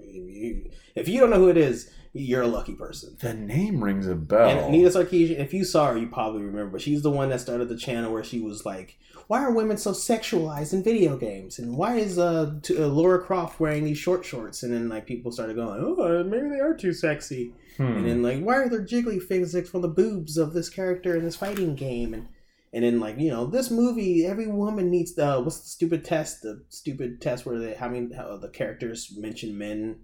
if 0.95 1.09
you 1.09 1.21
don't 1.21 1.31
know 1.31 1.39
who 1.39 1.49
it 1.49 1.57
is, 1.57 1.91
you're 2.13 2.43
a 2.43 2.47
lucky 2.47 2.75
person. 2.75 3.17
the 3.19 3.33
name 3.33 3.83
rings 3.83 4.07
a 4.07 4.15
bell 4.15 4.49
And 4.49 4.61
Anita 4.61 4.91
Sarkeesian, 4.91 5.39
if 5.39 5.55
you 5.55 5.65
saw 5.65 5.91
her, 5.91 5.97
you 5.97 6.07
probably 6.07 6.43
remember. 6.43 6.73
But 6.73 6.83
she's 6.83 7.03
the 7.03 7.11
one 7.11 7.31
that 7.31 7.41
started 7.41 7.69
the 7.71 7.79
channel 7.79 8.13
where 8.13 8.23
she 8.23 8.41
was 8.41 8.67
like, 8.67 8.99
"Why 9.27 9.43
are 9.43 9.53
women 9.53 9.79
so 9.79 9.93
sexualized 9.93 10.75
in 10.75 10.83
video 10.83 11.17
games? 11.17 11.59
And 11.59 11.79
why 11.79 11.97
is 11.97 12.19
uh, 12.19 12.57
t- 12.63 12.77
uh 12.77 12.89
Laura 12.89 13.21
Croft 13.23 13.59
wearing 13.59 13.85
these 13.85 13.99
short 13.99 14.25
shorts?" 14.25 14.63
And 14.63 14.73
then 14.73 14.91
like 14.91 15.07
people 15.07 15.33
started 15.33 15.57
going, 15.57 15.81
"Oh, 15.83 16.23
maybe 16.25 16.51
they 16.51 16.61
are 16.61 16.77
too 16.77 16.93
sexy." 16.93 17.55
Hmm. 17.77 17.97
And 17.97 18.07
then 18.07 18.23
like, 18.23 18.41
why 18.41 18.57
are 18.57 18.69
there 18.69 18.85
jiggly 18.85 19.21
physics 19.21 19.69
from 19.69 19.83
the 19.83 19.89
boobs 19.89 20.37
of 20.37 20.53
this 20.53 20.69
character 20.69 21.17
in 21.17 21.25
this 21.25 21.37
fighting 21.37 21.75
game? 21.75 22.15
And 22.15 22.29
and 22.75 22.83
then 22.83 22.99
like, 22.99 23.21
you 23.21 23.31
know, 23.31 23.47
this 23.47 23.71
movie, 23.71 24.27
every 24.27 24.49
woman 24.49 24.91
needs 24.91 25.15
the 25.15 25.37
uh, 25.37 25.41
what's 25.41 25.61
the 25.61 25.69
stupid 25.69 26.05
test? 26.05 26.43
The 26.43 26.65
stupid 26.71 27.21
test 27.21 27.47
where 27.47 27.57
they 27.57 27.75
how 27.75 27.89
many 27.89 28.13
how 28.13 28.37
the 28.37 28.49
characters 28.49 29.15
mention 29.17 29.57
men. 29.57 30.01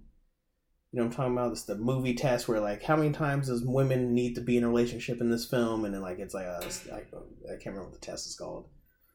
You 0.93 0.99
know 0.99 1.05
I'm 1.05 1.11
talking 1.11 1.33
about? 1.33 1.51
It's 1.51 1.63
the 1.63 1.75
movie 1.75 2.13
test 2.13 2.47
where 2.47 2.61
like 2.61 2.81
how 2.81 2.95
many 2.95 3.11
times 3.11 3.47
does 3.47 3.61
women 3.65 4.13
need 4.13 4.35
to 4.35 4.41
be 4.41 4.55
in 4.55 4.63
a 4.63 4.69
relationship 4.69 5.19
in 5.19 5.29
this 5.29 5.45
film? 5.45 5.83
And 5.83 5.93
then 5.93 6.01
like 6.01 6.19
it's 6.19 6.33
like 6.33 6.47
uh, 6.47 6.61
a, 6.61 6.93
I, 6.93 6.99
I 6.99 7.57
can't 7.57 7.75
remember 7.75 7.89
what 7.89 7.93
the 7.93 8.05
test 8.05 8.25
is 8.25 8.37
called. 8.37 8.69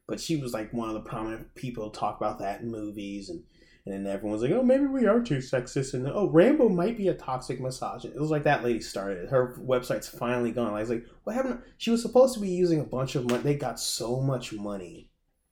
But 0.07 0.19
she 0.21 0.37
was 0.37 0.53
like 0.53 0.71
one 0.71 0.89
of 0.89 0.93
the 0.93 1.09
prominent 1.09 1.55
people 1.55 1.89
talk 1.89 2.17
about 2.17 2.37
that 2.39 2.61
in 2.61 2.69
movies 2.69 3.29
and 3.29 3.43
And 3.87 4.05
then 4.05 4.13
everyone's 4.13 4.41
like, 4.41 4.51
"Oh, 4.51 4.63
maybe 4.63 4.85
we 4.85 5.05
are 5.05 5.21
too 5.21 5.37
sexist." 5.37 5.93
And 5.93 6.07
oh, 6.07 6.29
Rambo 6.29 6.67
might 6.67 6.97
be 6.97 7.07
a 7.07 7.13
toxic 7.13 7.61
misogynist. 7.61 8.17
It 8.17 8.19
was 8.19 8.29
like 8.29 8.43
that 8.43 8.63
lady 8.63 8.81
started. 8.81 9.29
Her 9.29 9.55
website's 9.59 10.09
finally 10.09 10.51
gone. 10.51 10.73
I 10.73 10.81
was 10.81 10.89
like, 10.89 11.05
"What 11.23 11.35
happened?" 11.37 11.61
She 11.77 11.91
was 11.91 12.01
supposed 12.01 12.33
to 12.33 12.41
be 12.41 12.49
using 12.49 12.81
a 12.81 12.85
bunch 12.85 13.15
of 13.15 13.29
money. 13.29 13.43
They 13.43 13.55
got 13.55 13.79
so 13.79 14.19
much 14.19 14.51
money 14.51 15.09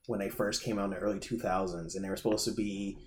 when 0.08 0.20
they 0.20 0.28
first 0.28 0.64
came 0.64 0.78
out 0.78 0.86
in 0.86 0.92
the 0.92 0.98
early 0.98 1.20
2000s, 1.20 1.96
and 1.96 2.04
they 2.04 2.10
were 2.10 2.18
supposed 2.18 2.44
to 2.46 2.52
be 2.52 2.98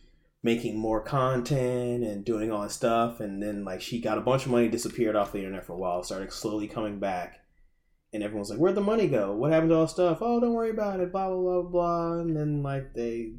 making 0.42 0.78
more 0.78 1.02
content 1.02 2.05
and 2.05 2.24
doing 2.24 2.50
all 2.50 2.62
that 2.62 2.70
stuff. 2.70 3.20
And 3.20 3.42
then 3.42 3.66
like 3.66 3.82
she 3.82 4.00
got 4.00 4.16
a 4.16 4.22
bunch 4.22 4.46
of 4.46 4.52
money, 4.52 4.68
disappeared 4.68 5.14
off 5.16 5.32
the 5.32 5.40
internet 5.40 5.66
for 5.66 5.74
a 5.74 5.78
while, 5.78 6.02
started 6.02 6.32
slowly 6.32 6.68
coming 6.68 7.00
back. 7.00 7.40
And 8.14 8.22
everyone's 8.22 8.48
like, 8.48 8.59
"Where'd 8.59 8.76
the 8.76 8.80
money 8.80 9.09
go? 9.09 9.34
What 9.34 9.52
happened 9.52 9.72
to 9.72 9.76
all 9.76 9.88
stuff? 9.88 10.18
Oh, 10.22 10.40
don't 10.40 10.55
worry 10.55 10.70
about 10.70 11.00
it." 11.00 11.12
Blah 11.12 11.28
blah 11.28 11.60
blah 11.60 11.70
blah. 11.70 12.12
And 12.20 12.34
then 12.34 12.62
like 12.62 12.94
they 12.94 13.34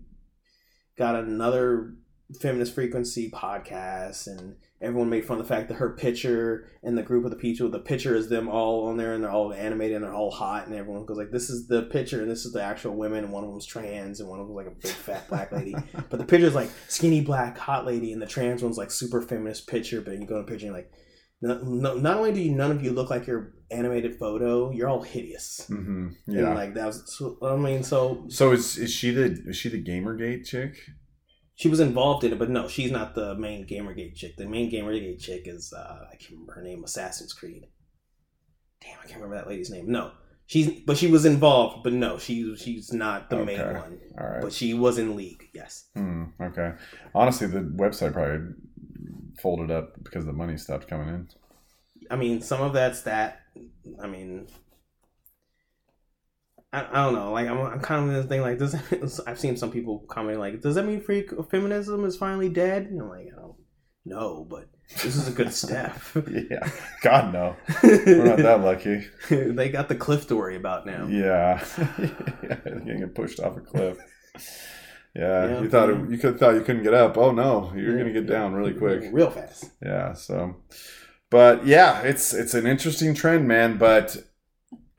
got 1.00 1.16
another 1.16 1.94
feminist 2.40 2.76
frequency 2.76 3.32
podcast, 3.32 4.28
and 4.28 4.58
everyone 4.82 5.10
made 5.10 5.26
fun 5.26 5.40
of 5.40 5.48
the 5.48 5.54
fact 5.54 5.70
that 5.70 5.76
her 5.76 5.96
picture 5.96 6.68
and 6.84 6.98
the 6.98 7.02
group 7.02 7.24
of 7.24 7.32
the 7.32 7.38
people, 7.38 7.70
the 7.70 7.80
picture 7.80 8.16
is 8.16 8.28
them 8.28 8.50
all 8.50 8.88
on 8.88 8.98
there, 8.98 9.14
and 9.14 9.24
they're 9.24 9.32
all 9.32 9.54
animated 9.54 9.96
and 9.96 10.06
they're 10.06 10.14
all 10.14 10.30
hot, 10.30 10.68
and 10.68 10.76
everyone 10.76 11.06
goes 11.06 11.18
like, 11.18 11.32
"This 11.32 11.50
is 11.50 11.68
the 11.68 11.84
picture, 11.84 12.22
and 12.22 12.30
this 12.30 12.46
is 12.46 12.52
the 12.52 12.62
actual 12.62 12.96
women, 12.96 13.24
and 13.24 13.34
one 13.34 13.46
of 13.46 13.50
them's 13.50 13.66
trans, 13.66 14.20
and 14.20 14.30
one 14.30 14.40
of 14.40 14.48
them's 14.48 14.58
like 14.58 14.68
a 14.68 14.72
big 14.72 14.92
fat 14.92 15.28
black 15.30 15.52
lady." 15.54 15.74
but 16.10 16.20
the 16.20 16.26
picture's 16.26 16.54
like 16.54 16.70
skinny 16.90 17.22
black 17.22 17.58
hot 17.58 17.86
lady, 17.86 18.12
and 18.12 18.22
the 18.22 18.28
trans 18.28 18.62
one's 18.62 18.78
like 18.78 18.92
super 18.92 19.22
feminist 19.22 19.68
picture. 19.68 20.02
But 20.02 20.20
you 20.20 20.26
go 20.26 20.36
to 20.36 20.46
the 20.46 20.52
picture, 20.52 20.68
and 20.68 20.76
you're 20.76 20.84
like. 20.84 20.92
No, 21.42 21.58
no, 21.64 21.96
not 21.96 22.18
only 22.18 22.34
do 22.34 22.42
you 22.42 22.52
none 22.54 22.70
of 22.70 22.84
you 22.84 22.92
look 22.92 23.10
like 23.10 23.26
your 23.26 23.54
animated 23.72 24.18
photo, 24.18 24.72
you're 24.72 24.90
all 24.90 25.02
hideous. 25.02 25.66
hmm 25.68 26.10
And 26.28 26.36
Yeah. 26.36 26.54
like 26.54 26.74
that 26.76 26.88
was, 26.88 27.04
so, 27.18 27.38
I 27.42 27.56
mean, 27.56 27.84
so 27.84 28.26
so 28.30 28.52
is 28.52 28.78
is 28.78 28.92
she 28.94 29.12
the 29.12 29.26
is 29.48 29.56
she 29.58 29.70
the 29.70 29.82
GamerGate 29.84 30.46
chick? 30.46 30.76
she 31.56 31.68
was 31.68 31.82
involved 31.82 32.24
in 32.24 32.32
it, 32.32 32.40
but 32.40 32.50
no, 32.50 32.70
she's 32.70 32.90
not 32.90 33.16
the 33.16 33.36
main 33.36 33.68
Gamergate 33.68 34.16
chick. 34.16 34.38
The 34.38 34.48
main 34.48 34.72
Gamergate 34.72 35.20
chick 35.20 35.44
is 35.46 35.74
uh, 35.74 36.06
I 36.12 36.16
can't 36.16 36.32
remember 36.32 36.54
her 36.54 36.62
name, 36.64 36.84
Assassin's 36.86 37.34
Creed. 37.34 37.68
Damn, 38.82 38.98
I 39.04 39.08
can't 39.08 39.16
remember 39.22 39.36
that 39.36 39.48
lady's 39.50 39.70
name. 39.70 39.92
No, 39.92 40.12
she's 40.46 40.70
but 40.88 40.98
she 40.98 41.08
was 41.12 41.26
involved, 41.26 41.84
but 41.84 41.92
no, 41.92 42.18
she 42.18 42.56
she's 42.56 42.94
not 42.94 43.30
the 43.30 43.44
main 43.44 43.60
one. 43.60 44.00
All 44.18 44.28
right. 44.28 44.42
But 44.42 44.54
she 44.54 44.74
was 44.74 44.98
in 44.98 45.16
League, 45.18 45.50
yes. 45.54 45.90
Hmm, 45.96 46.26
okay. 46.42 46.74
Honestly, 47.14 47.48
the 47.48 47.60
website 47.60 48.14
probably 48.14 48.54
folded 49.42 49.70
up 49.70 50.02
because 50.02 50.26
the 50.26 50.34
money 50.34 50.56
stopped 50.58 50.88
coming 50.88 51.10
in. 51.10 51.28
I 52.10 52.16
mean, 52.16 52.42
some 52.42 52.62
of 52.62 52.72
that's 52.72 53.02
that. 53.02 53.42
I 54.02 54.08
mean, 54.08 54.48
I, 56.72 56.86
I 56.92 57.06
don't 57.06 57.16
know. 57.16 57.32
Like, 57.32 57.48
I'm, 57.48 57.60
I'm 57.60 57.80
kind 57.80 58.04
of 58.04 58.10
in 58.10 58.16
this 58.16 58.26
thing. 58.28 58.42
Like, 58.42 58.60
does 58.60 58.76
I've 59.28 59.40
seen 59.40 59.58
some 59.58 59.72
people 59.72 60.00
commenting 60.08 60.40
like, 60.40 60.62
does 60.62 60.76
that 60.76 60.86
mean 60.86 61.02
free 61.02 61.28
feminism 61.50 62.06
is 62.06 62.16
finally 62.18 62.50
dead? 62.50 62.84
And 62.88 63.02
I'm 63.02 63.10
like, 63.10 63.28
I 63.36 63.40
don't 63.40 63.56
know, 64.06 64.46
but 64.50 64.70
this 65.04 65.16
is 65.16 65.28
a 65.28 65.32
good 65.32 65.54
step. 65.54 65.98
yeah. 66.52 66.70
God 67.02 67.34
no. 67.34 67.56
We're 67.84 68.24
not 68.26 68.38
that 68.38 68.62
lucky. 68.62 69.08
they 69.30 69.70
got 69.70 69.90
the 69.90 69.96
cliff 69.96 70.28
to 70.28 70.36
worry 70.36 70.56
about 70.56 70.86
now. 70.86 71.08
Yeah. 71.08 71.64
yeah. 72.44 72.58
You're 72.86 72.98
get 73.00 73.16
pushed 73.16 73.40
off 73.40 73.58
a 73.58 73.62
cliff. 73.62 73.98
Yeah, 75.16 75.48
Yeah. 75.48 75.62
you 75.62 75.70
thought 75.70 75.90
it, 75.90 76.10
you 76.12 76.18
could 76.20 76.40
thought 76.40 76.54
you 76.54 76.62
couldn't 76.62 76.84
get 76.84 76.94
up. 76.94 77.18
Oh 77.18 77.32
no, 77.32 77.74
you're 77.76 77.94
Yeah, 77.98 78.04
gonna 78.04 78.14
get 78.14 78.28
down 78.28 78.54
really 78.54 78.74
quick. 78.74 79.10
real 79.12 79.32
fast. 79.32 79.72
Yeah, 79.84 80.14
so 80.14 80.56
but 81.30 81.66
yeah, 81.66 82.02
it's 82.02 82.34
it's 82.34 82.54
an 82.54 82.66
interesting 82.68 83.14
trend, 83.14 83.48
man, 83.48 83.78
but 83.78 84.18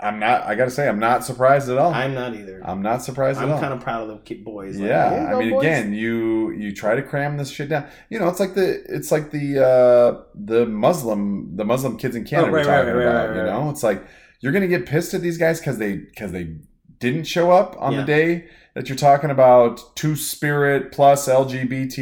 I'm 0.02 0.19
not 0.19 0.43
I 0.44 0.55
got 0.55 0.65
to 0.65 0.70
say 0.70 0.89
I'm 0.89 0.98
not 0.98 1.24
surprised 1.24 1.69
at 1.69 1.77
all. 1.77 1.93
I'm 1.93 2.15
not 2.15 2.35
either. 2.35 2.62
I'm 2.65 2.81
not 2.82 3.02
surprised 3.02 3.39
I'm 3.39 3.51
at 3.51 3.55
all. 3.55 3.61
kind 3.61 3.74
of 3.74 3.81
proud 3.81 4.02
of 4.02 4.09
the 4.09 4.16
kid 4.24 4.44
boys. 4.44 4.77
Like, 4.78 4.89
yeah, 4.89 5.31
I 5.35 5.39
mean, 5.39 5.51
boys." 5.51 5.61
again, 5.62 5.93
you 5.93 6.52
you 6.52 6.74
try 6.74 6.94
to 6.94 7.02
cram 7.02 7.36
this 7.36 7.51
shit 7.51 7.69
down. 7.69 7.86
You 8.09 8.19
know, 8.19 8.28
it's 8.28 8.40
like 8.40 8.55
the 8.55 8.82
it's 8.89 9.12
like 9.12 9.31
the 9.31 9.62
uh 9.65 10.23
the 10.35 10.66
Muslim 10.66 11.57
the 11.57 11.65
Muslim 11.65 11.98
kids 11.98 12.16
in 12.16 12.24
Canada 12.24 12.48
Oh, 12.48 12.52
we're 12.52 12.59
right, 12.59 12.66
right, 12.66 12.77
talking 12.85 12.94
right, 12.94 13.02
about. 13.07 13.28
right, 13.28 13.36
you 13.36 13.43
right, 13.43 13.51
know, 13.65 13.70
it's 13.70 13.82
like 13.82 14.02
you're 14.40 14.52
gonna 14.52 14.69
get 14.69 14.86
pissed 14.86 15.12
at 15.15 15.20
these 15.20 15.36
guys 15.36 15.59
because 15.61 15.78
they 15.78 15.97
because 15.97 16.32
they 16.32 16.57
didn't 16.98 17.24
show 17.24 17.51
up 17.51 17.77
on 17.78 17.93
Yeah. 17.93 18.01
the 18.01 18.07
day 18.07 18.48
that 18.74 18.88
you're 18.88 18.97
talking 18.97 19.30
about 19.30 19.97
two 19.97 20.14
spirit 20.16 20.92
plus 20.92 21.28
LGBTQ 21.28 21.98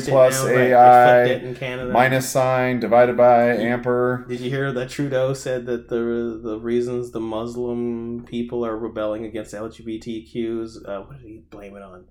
it 0.00 0.08
plus 0.08 0.42
now, 0.44 0.48
AI 0.50 1.24
flipped 1.26 1.44
in 1.44 1.54
Canada. 1.54 1.90
minus 1.92 2.28
sign 2.28 2.80
divided 2.80 3.16
by 3.16 3.56
amper. 3.56 4.28
Did 4.28 4.40
you 4.40 4.50
hear 4.50 4.72
that 4.72 4.90
Trudeau 4.90 5.34
said 5.34 5.66
that 5.66 5.88
the 5.88 6.40
the 6.42 6.58
reasons 6.60 7.10
the 7.10 7.20
Muslim 7.20 8.24
people 8.26 8.64
are 8.64 8.76
rebelling 8.76 9.24
against 9.24 9.54
LGBTQs, 9.54 10.88
uh, 10.88 11.02
what 11.02 11.18
did 11.18 11.26
he 11.26 11.42
blame 11.50 11.76
it 11.76 11.82
on? 11.82 12.04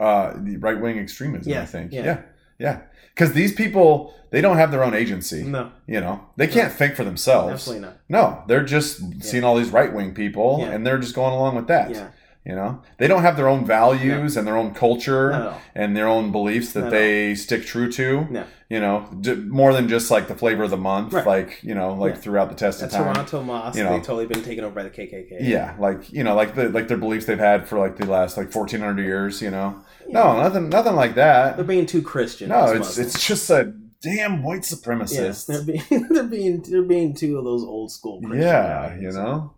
uh, 0.00 0.32
the 0.42 0.56
right 0.58 0.80
wing 0.80 0.96
extremism. 0.98 1.52
I 1.52 1.64
think. 1.66 1.92
yeah. 1.92 2.04
Yeah, 2.04 2.22
yeah. 2.60 2.80
Because 3.14 3.32
these 3.32 3.52
people, 3.52 4.14
they 4.30 4.40
don't 4.40 4.56
have 4.58 4.70
their 4.70 4.84
own 4.84 4.94
agency. 4.94 5.42
No, 5.42 5.72
You 5.88 6.00
know, 6.00 6.24
they 6.36 6.46
can't 6.46 6.72
think 6.72 6.94
for 6.94 7.02
themselves. 7.02 7.52
absolutely 7.52 7.84
not. 7.88 7.96
No, 8.08 8.44
they're 8.46 8.62
just 8.64 9.00
seeing 9.24 9.42
all 9.42 9.56
these 9.56 9.70
right 9.70 9.92
wing 9.92 10.14
people, 10.14 10.58
Yeah. 10.60 10.70
and 10.70 10.86
they're 10.86 10.98
just 10.98 11.16
going 11.16 11.32
along 11.34 11.56
with 11.56 11.66
that. 11.66 11.90
Yeah, 11.90 12.10
You 12.48 12.54
know, 12.54 12.80
they 12.96 13.06
don't 13.06 13.20
have 13.22 13.36
their 13.36 13.46
own 13.48 13.66
values 13.66 14.36
and 14.38 14.46
their 14.46 14.56
own 14.56 14.72
culture 14.72 15.54
and 15.74 15.94
their 15.94 16.08
own 16.08 16.32
beliefs 16.32 16.72
that 16.72 16.90
they 16.90 17.34
stick 17.34 17.66
true 17.66 17.92
to. 17.92 18.26
No. 18.30 18.44
You 18.70 18.80
know, 18.80 19.06
d- 19.20 19.34
more 19.34 19.72
than 19.74 19.86
just 19.88 20.10
like 20.10 20.28
the 20.28 20.34
flavor 20.34 20.62
of 20.62 20.70
the 20.70 20.76
month, 20.78 21.12
Right. 21.12 21.26
like 21.26 21.62
you 21.62 21.74
know, 21.74 21.92
like 21.92 22.14
Yeah. 22.14 22.20
throughout 22.20 22.48
the 22.48 22.54
test 22.54 22.80
of 22.82 22.90
time. 22.90 23.12
Toronto 23.14 23.42
Mosque, 23.42 23.76
you 23.76 23.84
know. 23.84 23.92
they've 23.92 24.02
totally 24.02 24.26
been 24.26 24.42
taken 24.42 24.64
over 24.64 24.74
by 24.74 24.82
the 24.82 24.90
KKK. 24.90 25.38
Yeah, 25.42 25.74
like 25.78 26.10
you 26.10 26.24
know, 26.24 26.34
like 26.34 26.54
the 26.54 26.70
like 26.70 26.88
their 26.88 26.96
beliefs 26.96 27.26
they've 27.26 27.38
had 27.38 27.68
for 27.68 27.78
like 27.78 27.96
the 27.98 28.06
last 28.06 28.36
like 28.38 28.50
fourteen 28.50 28.80
hundred 28.80 29.02
years. 29.04 29.42
You 29.42 29.50
know, 29.50 29.80
Yeah. 30.06 30.14
no, 30.14 30.42
nothing, 30.42 30.68
nothing 30.70 30.94
like 30.96 31.14
that. 31.16 31.56
they're 31.56 31.66
being 31.66 31.84
too 31.86 32.00
Christian. 32.02 32.48
No, 32.48 32.64
it's 32.72 32.78
Muslims. 32.78 32.98
it's 33.14 33.26
just 33.26 33.50
a 33.50 33.74
damn 34.00 34.42
white 34.42 34.66
yeah, 34.70 34.76
supremacist. 34.78 35.46
they're 35.46 35.62
being 35.62 36.06
they're 36.14 36.22
being 36.24 36.62
they're 36.68 36.82
being 36.82 37.14
two 37.14 37.36
of 37.38 37.44
those 37.44 37.62
old 37.62 37.90
school. 37.92 38.20
Christian 38.22 38.40
Yeah, 38.40 38.88
values. 38.88 39.02
you 39.14 39.20
know, 39.20 39.52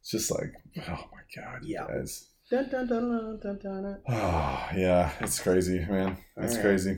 it's 0.00 0.10
just 0.10 0.30
like, 0.32 0.52
oh 0.88 1.04
my 1.12 1.42
god, 1.42 1.60
Yeah. 1.62 1.86
guys. 1.88 2.28
Dun, 2.52 2.68
dun, 2.68 2.86
dun, 2.86 3.08
dun, 3.08 3.38
dun, 3.40 3.58
dun, 3.62 3.82
dun. 3.82 3.98
Oh 4.10 4.68
yeah, 4.76 5.10
it's 5.20 5.40
crazy, 5.40 5.78
man. 5.88 6.18
It's 6.36 6.56
right. 6.56 6.62
crazy. 6.62 6.90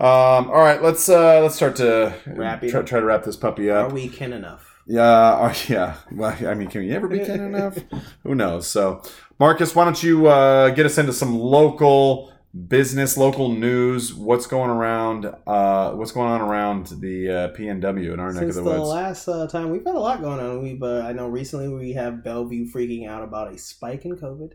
Um, 0.00 0.50
all 0.50 0.58
right, 0.58 0.82
let's 0.82 1.08
uh 1.08 1.42
let's 1.42 1.54
start 1.54 1.76
to 1.76 2.12
try, 2.34 2.82
try 2.82 2.98
to 2.98 3.06
wrap 3.06 3.22
this 3.22 3.36
puppy 3.36 3.70
up. 3.70 3.92
Are 3.92 3.94
we 3.94 4.08
Ken 4.08 4.32
enough? 4.32 4.82
Yeah, 4.84 5.38
oh, 5.42 5.62
yeah. 5.68 5.98
Well, 6.10 6.36
I 6.44 6.54
mean, 6.54 6.66
can 6.66 6.80
we 6.80 6.90
ever 6.90 7.06
be 7.06 7.20
Ken 7.20 7.38
enough? 7.38 7.78
Who 8.24 8.34
knows? 8.34 8.66
So, 8.66 9.00
Marcus, 9.38 9.76
why 9.76 9.84
don't 9.84 10.02
you 10.02 10.26
uh, 10.26 10.70
get 10.70 10.86
us 10.86 10.98
into 10.98 11.12
some 11.12 11.38
local 11.38 12.32
business, 12.66 13.16
local 13.16 13.50
news? 13.50 14.12
What's 14.12 14.48
going 14.48 14.70
around? 14.70 15.32
Uh, 15.46 15.92
what's 15.92 16.10
going 16.10 16.32
on 16.32 16.40
around 16.40 16.88
the 17.00 17.30
uh, 17.30 17.48
PNW 17.52 18.12
in 18.12 18.18
our 18.18 18.32
neck 18.32 18.42
of 18.42 18.54
Since 18.54 18.56
the 18.56 18.62
the, 18.62 18.70
woods? 18.70 18.90
last 18.90 19.28
uh, 19.28 19.46
time, 19.46 19.70
we've 19.70 19.86
had 19.86 19.94
a 19.94 20.00
lot 20.00 20.20
going 20.20 20.40
on. 20.40 20.64
We've 20.64 20.82
uh, 20.82 21.02
I 21.02 21.12
know 21.12 21.28
recently 21.28 21.68
we 21.68 21.92
have 21.92 22.24
Bellevue 22.24 22.68
freaking 22.72 23.08
out 23.08 23.22
about 23.22 23.52
a 23.52 23.58
spike 23.58 24.04
in 24.04 24.16
COVID. 24.16 24.54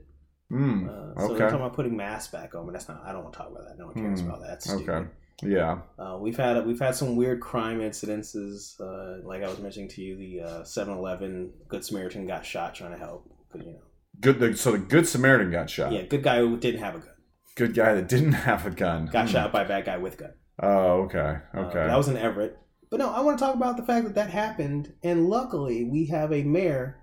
Hmm. 0.52 0.90
Uh, 0.90 0.92
so 0.92 1.26
Okay. 1.26 1.28
they're 1.38 1.50
talking 1.50 1.56
about 1.66 1.74
putting 1.74 1.96
masks 1.96 2.32
back 2.32 2.54
on, 2.56 2.66
but 2.66 2.74
that's 2.74 2.88
not. 2.90 3.02
I 3.06 3.12
don't 3.14 3.24
want 3.24 3.34
to 3.34 3.38
talk 3.40 3.50
about 3.52 3.64
that. 3.68 3.78
No 3.78 3.86
one 3.88 3.96
cares 3.96 4.22
Hmm. 4.22 4.28
about 4.28 4.42
that. 4.42 4.48
That's 4.50 4.72
Okay. 4.74 5.08
Yeah. 5.44 5.80
Uh, 5.98 6.18
we've 6.20 6.38
had 6.38 6.66
we've 6.68 6.80
had 6.80 6.94
some 6.96 7.16
weird 7.16 7.40
crime 7.40 7.80
incidences. 7.80 8.80
Uh, 8.80 9.26
like 9.28 9.44
I 9.44 9.48
was 9.48 9.60
mentioning 9.60 9.90
to 9.90 10.02
you, 10.02 10.16
the 10.18 10.42
uh, 10.42 10.64
7-Eleven 10.64 11.52
Good 11.68 11.84
Samaritan 11.86 12.28
got 12.28 12.46
shot 12.46 12.76
trying 12.76 12.92
to 12.92 12.98
help. 12.98 13.28
'cause, 13.52 13.62
you 13.66 13.72
know, 13.74 13.80
Good. 14.20 14.40
The, 14.40 14.56
so 14.56 14.74
the 14.74 14.78
Good 14.78 15.08
Samaritan 15.08 15.52
got 15.52 15.70
shot. 15.70 15.92
yeah, 15.94 16.04
good 16.04 16.22
guy 16.24 16.40
who 16.40 16.58
didn't 16.58 16.82
have 16.82 16.96
a 16.96 17.00
gun 17.00 17.08
Good 17.56 17.74
guy 17.74 17.96
that 17.96 18.08
didn't 18.08 18.32
have 18.50 18.66
a 18.66 18.72
gun. 18.72 19.08
got 19.08 19.26
Hmm. 19.28 19.32
shot 19.32 19.52
by 19.52 19.64
a 19.64 19.68
bad 19.68 19.86
guy 19.86 19.98
with 19.98 20.18
gun. 20.18 20.32
Oh, 20.62 21.04
okay. 21.04 21.38
Uh, 21.56 21.60
Okay. 21.62 21.88
that 21.88 21.98
was 21.98 22.08
in 22.08 22.18
Everett. 22.18 22.58
But 22.92 23.00
no, 23.00 23.10
I 23.10 23.22
want 23.22 23.40
to 23.40 23.44
talk 23.44 23.56
about 23.56 23.78
the 23.78 23.84
fact 23.84 24.06
that 24.06 24.16
that 24.16 24.30
happened, 24.30 24.94
and 25.02 25.28
luckily 25.28 25.86
we 25.86 26.06
have 26.08 26.32
a 26.32 26.44
mayor 26.44 26.98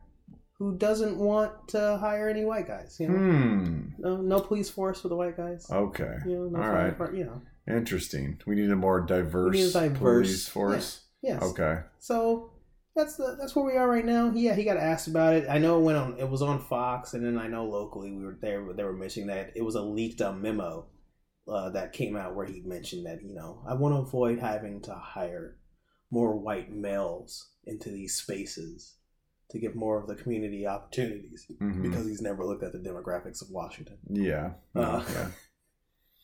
who 0.58 0.76
doesn't 0.76 1.16
want 1.16 1.68
to 1.68 1.96
hire 1.98 2.28
any 2.28 2.44
white 2.44 2.66
guys. 2.66 2.96
You 2.98 3.08
know, 3.08 3.18
hmm. 3.18 3.80
no, 3.98 4.16
no 4.16 4.40
police 4.40 4.68
force 4.68 5.00
for 5.00 5.08
the 5.08 5.16
white 5.16 5.36
guys. 5.36 5.70
Okay. 5.70 6.16
You 6.26 6.32
know, 6.32 6.48
no 6.48 6.58
All 6.58 6.92
fire 6.92 7.14
You 7.14 7.24
know, 7.24 7.42
Interesting. 7.68 8.40
We 8.46 8.56
need 8.56 8.70
a 8.70 8.76
more 8.76 9.00
diverse, 9.00 9.52
We 9.52 9.62
need 9.62 9.70
a 9.70 9.72
diverse- 9.72 10.26
police 10.26 10.48
force. 10.48 11.00
yes. 11.22 11.42
Okay. 11.42 11.80
So 11.98 12.52
that's 12.96 13.16
the 13.16 13.36
that's 13.38 13.54
where 13.54 13.64
we 13.64 13.76
are 13.76 13.88
right 13.88 14.04
now. 14.04 14.32
Yeah, 14.34 14.54
he 14.54 14.64
got 14.64 14.76
asked 14.76 15.06
about 15.06 15.34
it. 15.34 15.46
I 15.48 15.58
know 15.58 15.78
it 15.78 15.82
went 15.82 15.98
on. 15.98 16.18
It 16.18 16.28
was 16.28 16.42
on 16.42 16.58
Fox, 16.58 17.14
and 17.14 17.24
then 17.24 17.38
I 17.38 17.46
know 17.46 17.64
locally 17.64 18.10
we 18.10 18.24
were 18.24 18.38
there. 18.40 18.66
They 18.74 18.82
were 18.82 18.92
mentioning 18.92 19.28
that 19.28 19.52
it 19.54 19.62
was 19.62 19.76
a 19.76 19.82
leaked 19.82 20.20
uh, 20.20 20.32
memo 20.32 20.86
uh, 21.46 21.70
that 21.70 21.92
came 21.92 22.16
out 22.16 22.34
where 22.34 22.46
he 22.46 22.62
mentioned 22.62 23.06
that 23.06 23.22
you 23.22 23.34
know 23.34 23.62
I 23.68 23.74
want 23.74 23.94
to 23.94 24.00
avoid 24.00 24.40
having 24.40 24.80
to 24.82 24.94
hire 24.94 25.58
more 26.10 26.36
white 26.36 26.72
males 26.72 27.50
into 27.64 27.90
these 27.90 28.14
spaces 28.16 28.94
to 29.50 29.58
give 29.58 29.74
more 29.74 29.98
of 29.98 30.06
the 30.06 30.14
community 30.14 30.66
opportunities 30.66 31.46
Mhm. 31.60 31.82
because 31.82 32.06
he's 32.06 32.20
never 32.20 32.44
looked 32.44 32.62
at 32.62 32.72
the 32.72 32.78
demographics 32.78 33.40
of 33.42 33.48
Washington. 33.50 33.96
Yeah. 34.10 34.52
Uh, 34.74 35.02
yeah. 35.12 35.28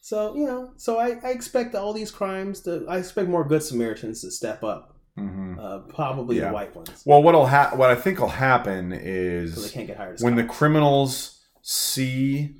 So 0.00 0.34
you 0.36 0.44
know, 0.44 0.72
so 0.76 0.98
I, 0.98 1.18
I 1.24 1.30
expect 1.30 1.74
all 1.74 1.94
these 1.94 2.10
crimes 2.10 2.60
to. 2.62 2.84
I 2.86 2.98
expect 2.98 3.26
more 3.30 3.42
good 3.42 3.62
Samaritans 3.62 4.20
to 4.20 4.30
step 4.30 4.62
up. 4.62 4.98
hmm 5.16 5.58
Uh, 5.58 5.78
probably 5.88 6.36
Yeah. 6.36 6.48
the 6.48 6.52
white 6.52 6.76
ones. 6.76 7.02
Well, 7.06 7.22
what'll 7.22 7.46
ha- 7.46 7.72
what 7.74 7.88
I 7.90 7.94
think 7.94 8.18
will 8.20 8.28
happen 8.28 8.92
is 8.92 9.70
can't 9.72 9.86
get 9.86 9.96
hired. 9.96 10.16
As 10.16 10.22
when 10.22 10.34
the 10.36 10.44
criminals 10.44 11.40
see 11.62 12.56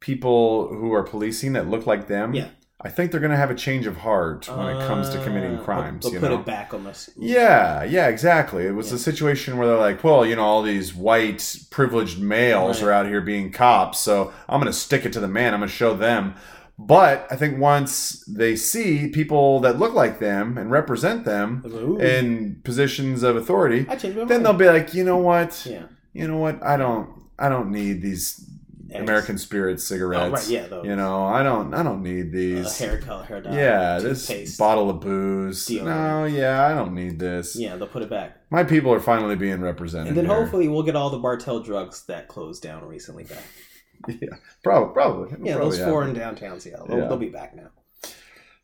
people 0.00 0.68
who 0.74 0.92
are 0.92 1.04
policing 1.04 1.52
that 1.52 1.68
look 1.68 1.86
like 1.86 2.08
them, 2.08 2.34
Yeah. 2.34 2.48
I 2.82 2.88
think 2.88 3.10
they're 3.10 3.20
going 3.20 3.30
to 3.32 3.36
have 3.36 3.50
a 3.50 3.54
change 3.54 3.86
of 3.86 3.98
heart 3.98 4.48
when 4.48 4.68
it 4.74 4.86
comes 4.86 5.10
to 5.10 5.22
committing 5.22 5.56
Uh, 5.58 5.62
crimes. 5.62 6.02
They'll, 6.04 6.14
you 6.14 6.20
put 6.20 6.30
know? 6.30 6.38
it 6.40 6.46
back 6.46 6.72
on 6.72 6.86
us. 6.86 7.10
Yeah, 7.16 7.84
yeah, 7.84 8.08
exactly. 8.08 8.64
It 8.66 8.74
was 8.74 8.88
Yeah. 8.88 8.94
a 8.96 8.98
situation 8.98 9.58
where 9.58 9.66
they're 9.68 9.76
like, 9.76 10.02
well, 10.02 10.24
you 10.24 10.34
know, 10.36 10.42
all 10.44 10.62
these 10.62 10.94
white 10.94 11.58
privileged 11.70 12.18
males 12.18 12.80
Right. 12.82 12.88
are 12.88 12.92
out 12.92 13.06
here 13.06 13.20
being 13.20 13.52
cops, 13.52 13.98
so 13.98 14.32
I'm 14.48 14.60
going 14.60 14.72
to 14.72 14.78
stick 14.78 15.04
it 15.04 15.12
to 15.12 15.20
the 15.20 15.28
man. 15.28 15.52
I'm 15.52 15.60
going 15.60 15.68
to 15.68 15.74
show 15.76 15.94
them. 15.94 16.34
But 16.78 17.26
I 17.30 17.36
think 17.36 17.58
once 17.58 18.24
they 18.26 18.56
see 18.56 19.08
people 19.08 19.60
that 19.60 19.78
look 19.78 19.92
like 19.92 20.18
them 20.18 20.56
and 20.56 20.70
represent 20.70 21.26
them 21.26 21.62
Ooh. 21.66 21.98
in 21.98 22.62
positions 22.64 23.22
of 23.22 23.36
authority, 23.36 23.84
I 23.90 23.96
changed 23.96 24.16
my 24.16 24.24
then 24.24 24.42
they'll 24.42 24.54
be 24.54 24.66
like, 24.68 24.94
you 24.94 25.04
know 25.04 25.18
what? 25.18 25.66
yeah. 25.68 25.82
You 26.14 26.26
know 26.26 26.38
what? 26.38 26.62
I 26.62 26.78
don't. 26.78 27.10
I 27.38 27.48
don't 27.50 27.70
need 27.70 28.00
these 28.02 28.44
Eggs. 28.92 29.00
American 29.02 29.38
Spirit 29.38 29.74
Oh, 29.74 29.76
cigarettes. 29.76 30.32
right, 30.32 30.48
yeah, 30.48 30.66
those. 30.66 30.84
You 30.86 30.96
know, 30.96 31.24
I 31.24 31.42
don't. 31.42 31.72
I 31.74 31.82
don't 31.82 32.02
need 32.02 32.28
Uh, 32.28 32.32
these. 32.32 32.78
hair 32.78 32.98
color, 32.98 33.22
hair 33.24 33.40
dye. 33.40 33.54
yeah, 33.54 33.98
this 33.98 34.56
bottle 34.56 34.90
of 34.90 35.00
booze. 35.00 35.66
Deodorant. 35.66 35.84
No, 35.84 36.24
yeah, 36.24 36.66
I 36.66 36.74
don't 36.74 36.94
need 36.94 37.18
this. 37.18 37.54
Yeah, 37.56 37.76
they'll 37.76 37.86
put 37.86 38.02
it 38.02 38.10
back. 38.10 38.36
My 38.50 38.64
people 38.64 38.92
are 38.92 39.00
finally 39.00 39.36
being 39.36 39.60
represented. 39.60 40.08
And 40.08 40.16
then 40.16 40.26
here. 40.26 40.34
hopefully 40.34 40.68
we'll 40.68 40.82
get 40.82 40.96
all 40.96 41.10
the 41.10 41.18
Bartell 41.18 41.60
drugs 41.60 42.04
that 42.06 42.26
closed 42.28 42.62
down 42.62 42.84
recently 42.86 43.24
back. 43.24 43.44
yeah, 44.08 44.28
probably, 44.64 44.92
probably, 44.94 45.36
Yeah, 45.46 45.56
probably 45.56 45.76
those 45.78 45.86
four 45.88 46.04
in 46.04 46.14
downtown 46.14 46.58
Seattle. 46.58 46.86
They'll, 46.86 46.98
Yeah. 46.98 47.06
they'll 47.08 47.16
be 47.18 47.28
back 47.28 47.54
now. 47.54 47.68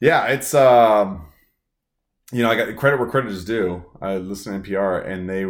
Yeah, 0.00 0.26
it's 0.26 0.54
um, 0.54 1.26
you 2.32 2.42
know, 2.42 2.50
I 2.50 2.56
got 2.56 2.74
credit 2.76 2.98
where 2.98 3.08
credit 3.08 3.30
is 3.30 3.44
due. 3.44 3.84
I 4.00 4.16
listen 4.16 4.60
to 4.62 4.68
NPR, 4.70 5.06
and 5.06 5.28
they 5.28 5.46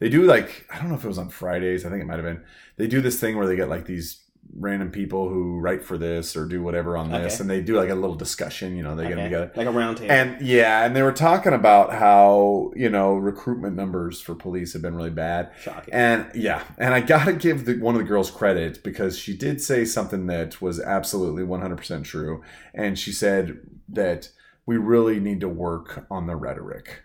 they 0.00 0.08
do 0.08 0.22
like 0.22 0.66
I 0.72 0.78
don't 0.78 0.88
know 0.88 0.96
if 0.96 1.04
it 1.04 1.08
was 1.08 1.18
on 1.18 1.28
Fridays. 1.28 1.84
I 1.86 1.90
think 1.90 2.02
it 2.02 2.06
might 2.06 2.16
have 2.16 2.24
been. 2.24 2.42
They 2.76 2.86
do 2.88 3.00
this 3.00 3.20
thing 3.20 3.36
where 3.36 3.46
they 3.46 3.56
get 3.56 3.68
like 3.68 3.86
these 3.86 4.22
random 4.56 4.90
people 4.92 5.28
who 5.28 5.58
write 5.58 5.82
for 5.82 5.98
this 5.98 6.36
or 6.36 6.46
do 6.46 6.62
whatever 6.62 6.96
on 6.96 7.10
this, 7.10 7.34
Okay. 7.34 7.40
and 7.42 7.50
they 7.50 7.60
do 7.60 7.74
like 7.76 7.90
a 7.90 7.94
little 7.94 8.14
discussion. 8.14 8.76
You 8.76 8.82
know, 8.84 8.94
they 8.96 9.04
get 9.04 9.10
them 9.10 9.18
Okay. 9.20 9.24
together. 9.26 9.52
Like 9.56 9.66
a 9.66 9.70
roundtable. 9.70 10.08
And 10.10 10.40
yeah, 10.40 10.84
and 10.84 10.94
they 10.96 11.02
were 11.02 11.12
talking 11.12 11.52
about 11.52 11.92
how 11.92 12.72
you 12.74 12.88
know 12.90 13.14
recruitment 13.14 13.76
numbers 13.76 14.20
for 14.20 14.34
police 14.34 14.72
have 14.72 14.82
been 14.82 14.96
really 14.96 15.10
bad. 15.10 15.50
Shocking. 15.62 15.94
And 15.94 16.26
yeah, 16.34 16.62
and 16.78 16.92
I 16.92 17.00
gotta 17.00 17.32
give 17.34 17.66
the, 17.66 17.78
one 17.78 17.94
of 17.94 18.00
the 18.00 18.06
girls 18.06 18.30
credit 18.32 18.82
because 18.82 19.16
she 19.18 19.36
did 19.36 19.60
say 19.62 19.84
something 19.84 20.26
that 20.26 20.60
was 20.60 20.80
absolutely 20.80 21.42
100% 21.44 22.04
true. 22.04 22.42
And 22.74 22.98
she 22.98 23.12
said 23.12 23.58
that 23.90 24.30
we 24.66 24.76
really 24.76 25.20
need 25.20 25.40
to 25.40 25.48
work 25.48 26.06
on 26.10 26.26
the 26.26 26.36
rhetoric. 26.36 27.02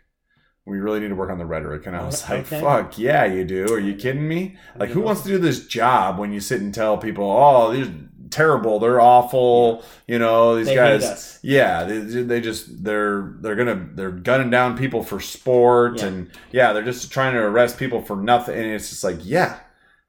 We 0.65 0.77
really 0.79 0.99
need 0.99 1.09
to 1.09 1.15
work 1.15 1.31
on 1.31 1.37
the 1.39 1.45
rhetoric. 1.45 1.87
And 1.87 1.95
I 1.95 2.05
was 2.05 2.27
like, 2.29 2.41
Okay. 2.41 2.61
fuck, 2.61 2.97
yeah, 2.97 3.25
you 3.25 3.43
do. 3.43 3.73
Are 3.73 3.79
you 3.79 3.95
kidding 3.95 4.27
me? 4.27 4.57
Like, 4.77 4.89
who 4.89 5.01
wants 5.01 5.21
to 5.23 5.27
do 5.29 5.37
this 5.39 5.67
job 5.67 6.19
when 6.19 6.31
you 6.31 6.39
sit 6.39 6.61
and 6.61 6.73
tell 6.73 6.97
people, 6.97 7.25
oh, 7.29 7.71
these 7.71 7.87
are 7.87 7.93
terrible, 8.29 8.79
they're 8.79 9.01
awful, 9.01 9.83
you 10.07 10.17
know, 10.19 10.55
these 10.55 10.67
They 10.67 10.75
guys. 10.75 11.39
Yeah, 11.43 11.83
they, 11.85 11.97
they 11.99 12.39
just 12.41 12.83
they're 12.83 13.33
they're 13.41 13.55
gonna 13.55 13.89
they're 13.95 14.11
gunning 14.11 14.49
down 14.51 14.77
people 14.77 15.03
for 15.03 15.19
sport 15.19 15.97
Yeah. 15.97 16.05
and 16.05 16.31
yeah, 16.51 16.73
they're 16.73 16.83
just 16.83 17.11
trying 17.11 17.33
to 17.33 17.39
arrest 17.39 17.77
people 17.77 18.01
for 18.03 18.15
nothing. 18.15 18.55
And 18.57 18.67
it's 18.67 18.89
just 18.89 19.03
like, 19.03 19.17
yeah, 19.23 19.59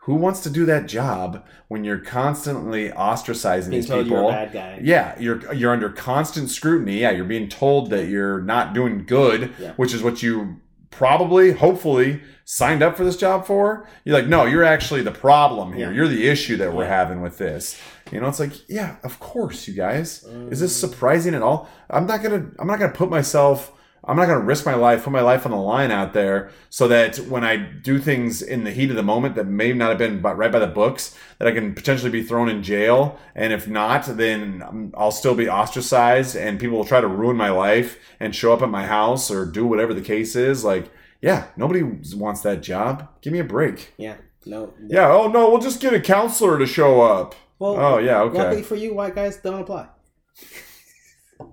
who 0.04 0.14
wants 0.14 0.40
to 0.40 0.50
do 0.50 0.66
that 0.66 0.86
job 0.86 1.44
when 1.68 1.84
you're 1.84 1.98
constantly 1.98 2.90
ostracizing 2.90 3.70
Being 3.70 3.82
these 3.82 3.86
people? 3.90 4.04
you're 4.06 4.24
a 4.24 4.32
bad 4.32 4.52
guy. 4.52 4.80
Yeah, 4.82 5.18
you're 5.18 5.52
you're 5.54 5.72
under 5.72 5.88
constant 5.90 6.50
scrutiny. 6.50 7.00
Yeah, 7.00 7.10
you're 7.12 7.24
being 7.24 7.48
told 7.48 7.90
that 7.90 8.06
you're 8.08 8.40
not 8.40 8.74
doing 8.74 9.04
good, 9.06 9.52
Yeah. 9.58 9.72
which 9.76 9.94
is 9.94 10.02
what 10.02 10.22
you 10.22 10.56
probably, 10.90 11.52
hopefully, 11.52 12.20
signed 12.44 12.82
up 12.82 12.96
for 12.96 13.04
this 13.04 13.16
job 13.16 13.46
for. 13.46 13.86
You're 14.04 14.14
like, 14.18 14.26
no, 14.28 14.44
you're 14.44 14.64
actually 14.64 15.02
the 15.02 15.10
problem 15.10 15.72
here. 15.72 15.88
Yeah. 15.88 15.94
You're 15.96 16.08
the 16.08 16.28
issue 16.28 16.56
that 16.58 16.74
we're 16.74 16.82
Yeah. 16.84 16.96
having 16.98 17.22
with 17.22 17.38
this. 17.38 17.80
You 18.10 18.20
know, 18.20 18.28
it's 18.28 18.40
like, 18.40 18.68
yeah, 18.68 18.96
of 19.02 19.18
course, 19.20 19.66
you 19.66 19.72
guys. 19.74 20.24
Is 20.50 20.60
this 20.60 20.76
Mm. 20.76 20.80
surprising 20.80 21.34
at 21.34 21.42
all? 21.42 21.68
I'm 21.88 22.06
not 22.06 22.22
gonna. 22.22 22.46
I'm 22.58 22.66
not 22.66 22.78
gonna 22.78 22.92
put 22.92 23.08
myself. 23.08 23.72
I'm 24.04 24.16
not 24.16 24.26
gonna 24.26 24.40
risk 24.40 24.66
my 24.66 24.74
life, 24.74 25.04
put 25.04 25.12
my 25.12 25.20
life 25.20 25.46
on 25.46 25.52
the 25.52 25.58
line 25.58 25.90
out 25.92 26.12
there, 26.12 26.50
so 26.70 26.88
that 26.88 27.16
when 27.18 27.44
I 27.44 27.56
do 27.56 27.98
things 28.00 28.42
in 28.42 28.64
the 28.64 28.72
heat 28.72 28.90
of 28.90 28.96
the 28.96 29.02
moment 29.02 29.36
that 29.36 29.46
may 29.46 29.72
not 29.72 29.90
have 29.90 29.98
been 29.98 30.20
right 30.20 30.50
by 30.50 30.58
the 30.58 30.66
books, 30.66 31.16
that 31.38 31.46
I 31.46 31.52
can 31.52 31.74
potentially 31.74 32.10
be 32.10 32.22
thrown 32.22 32.48
in 32.48 32.62
jail. 32.62 33.18
And 33.34 33.52
if 33.52 33.68
not, 33.68 34.04
then 34.16 34.92
I'll 34.96 35.12
still 35.12 35.34
be 35.36 35.48
ostracized, 35.48 36.34
and 36.36 36.58
people 36.58 36.78
will 36.78 36.84
try 36.84 37.00
to 37.00 37.06
ruin 37.06 37.36
my 37.36 37.50
life 37.50 37.98
and 38.18 38.34
show 38.34 38.52
up 38.52 38.62
at 38.62 38.68
my 38.70 38.86
house 38.86 39.30
or 39.30 39.46
do 39.46 39.66
whatever 39.66 39.94
the 39.94 40.00
case 40.00 40.34
is. 40.34 40.64
Like, 40.64 40.90
yeah, 41.20 41.46
nobody 41.56 41.82
wants 41.82 42.40
that 42.42 42.62
job. 42.62 43.08
Give 43.20 43.32
me 43.32 43.38
a 43.38 43.44
break. 43.44 43.92
Yeah. 43.96 44.16
No. 44.44 44.74
Yeah. 44.88 45.12
Oh 45.12 45.28
no, 45.28 45.50
we'll 45.50 45.60
just 45.60 45.80
get 45.80 45.94
a 45.94 46.00
counselor 46.00 46.58
to 46.58 46.66
show 46.66 47.00
up. 47.00 47.36
Well, 47.60 47.76
Oh 47.78 47.98
yeah. 47.98 48.22
Okay. 48.22 48.38
luckily 48.38 48.62
for 48.62 48.74
you, 48.74 48.94
white 48.94 49.14
guys 49.14 49.36
don't 49.36 49.60
apply. 49.60 49.86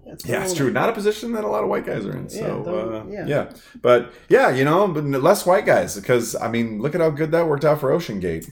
That's 0.06 0.26
Yeah, 0.26 0.44
it's 0.44 0.54
true. 0.54 0.72
Not 0.72 0.90
a 0.90 0.94
position 0.94 1.34
that 1.34 1.44
a 1.44 1.48
lot 1.48 1.64
of 1.64 1.70
white 1.70 1.86
guys 1.86 2.06
are 2.06 2.16
in. 2.16 2.30
So, 2.30 2.40
Yeah, 2.40 2.72
uh, 2.72 3.06
yeah. 3.10 3.26
yeah. 3.28 3.52
But 3.82 4.12
yeah, 4.30 4.50
you 4.50 4.66
know, 4.66 4.88
but 4.88 5.04
less 5.06 5.46
white 5.46 5.66
guys 5.66 5.96
because 5.96 6.36
I 6.36 6.50
mean, 6.50 6.82
look 6.82 6.96
at 6.96 7.02
how 7.02 7.10
good 7.10 7.32
that 7.32 7.48
worked 7.48 7.66
out 7.66 7.80
for 7.80 7.92
OceanGate. 7.92 8.52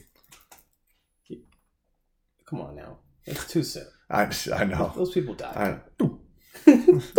Come 2.46 2.60
on 2.62 2.76
now. 2.76 2.98
It's 3.26 3.46
too 3.46 3.62
soon. 3.62 3.86
I, 4.10 4.22
I 4.54 4.64
know. 4.64 4.92
Those 4.96 5.12
people 5.12 5.34
died. 5.34 5.80
I, 6.00 6.08
it's 6.66 7.16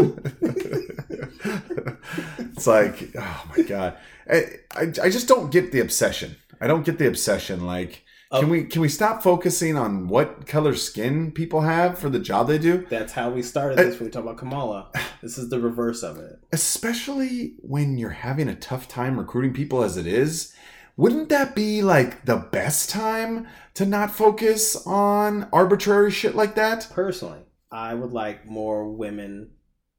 like, 2.68 3.12
oh 3.18 3.44
my 3.56 3.64
god, 3.64 3.98
I, 4.30 4.46
I, 4.72 4.82
I 5.04 5.10
just 5.10 5.28
don't 5.28 5.52
get 5.52 5.72
the 5.72 5.80
obsession. 5.80 6.36
I 6.62 6.68
don't 6.68 6.86
get 6.86 6.98
the 6.98 7.08
obsession. 7.08 7.66
Like, 7.66 8.04
Oh. 8.32 8.42
can 8.42 8.50
we 8.50 8.64
can 8.66 8.82
we 8.82 8.90
stop 8.90 9.24
focusing 9.24 9.76
on 9.76 10.08
what 10.08 10.46
color 10.46 10.76
skin 10.76 11.32
people 11.32 11.62
have 11.62 11.98
for 11.98 12.10
the 12.12 12.20
job 12.20 12.48
they 12.48 12.60
do? 12.60 12.86
That's 12.90 13.14
how 13.14 13.32
we 13.32 13.42
started 13.42 13.80
this 13.80 14.00
when 14.00 14.06
we 14.06 14.12
talk 14.12 14.24
about 14.24 14.38
Kamala. 14.38 14.92
This 15.22 15.38
is 15.38 15.50
the 15.50 15.60
reverse 15.60 16.02
of 16.04 16.18
it. 16.18 16.40
especially 16.54 17.56
when 17.60 17.98
you're 17.98 18.12
having 18.12 18.48
a 18.48 18.56
tough 18.56 18.88
time 18.88 19.18
recruiting 19.20 19.52
people 19.54 19.84
as 19.84 19.98
it 19.98 20.08
is 20.08 20.54
wouldn't 20.96 21.28
that 21.30 21.56
be 21.56 21.82
like 21.82 22.24
the 22.26 22.38
best 22.38 22.90
time 22.90 23.48
to 23.74 23.86
not 23.86 24.12
focus 24.12 24.76
on 24.88 25.50
arbitrary 25.52 26.12
shit 26.12 26.36
like 26.36 26.56
that 26.56 26.88
Personally, 26.92 27.42
I 27.72 27.94
would 27.96 28.12
like 28.14 28.46
more 28.46 28.88
women 28.90 29.52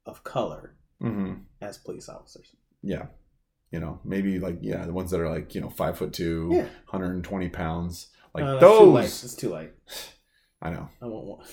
of 0.07 0.23
color 0.23 0.75
mm-hmm. 1.03 1.33
as 1.61 1.77
police 1.77 2.09
officers. 2.09 2.55
yeah 2.81 3.05
you 3.71 3.79
know 3.79 3.99
maybe 4.03 4.39
like 4.39 4.57
yeah 4.61 4.85
the 4.85 4.93
ones 4.93 5.11
that 5.11 5.19
are 5.19 5.29
like 5.29 5.53
you 5.53 5.61
know 5.61 5.69
five 5.69 5.97
foot 5.99 6.13
two 6.13 6.49
Yeah. 6.51 6.63
120 6.89 7.49
pounds 7.49 8.07
like 8.33 8.43
Uh, 8.43 8.53
that's 8.59 8.77
too 8.77 8.85
late. 8.85 9.01
those 9.03 9.23
It's 9.23 9.35
too 9.35 9.49
light. 9.49 9.73
i 10.61 10.69
know 10.69 10.89
I 11.01 11.05
want 11.07 11.25
one. 11.27 11.45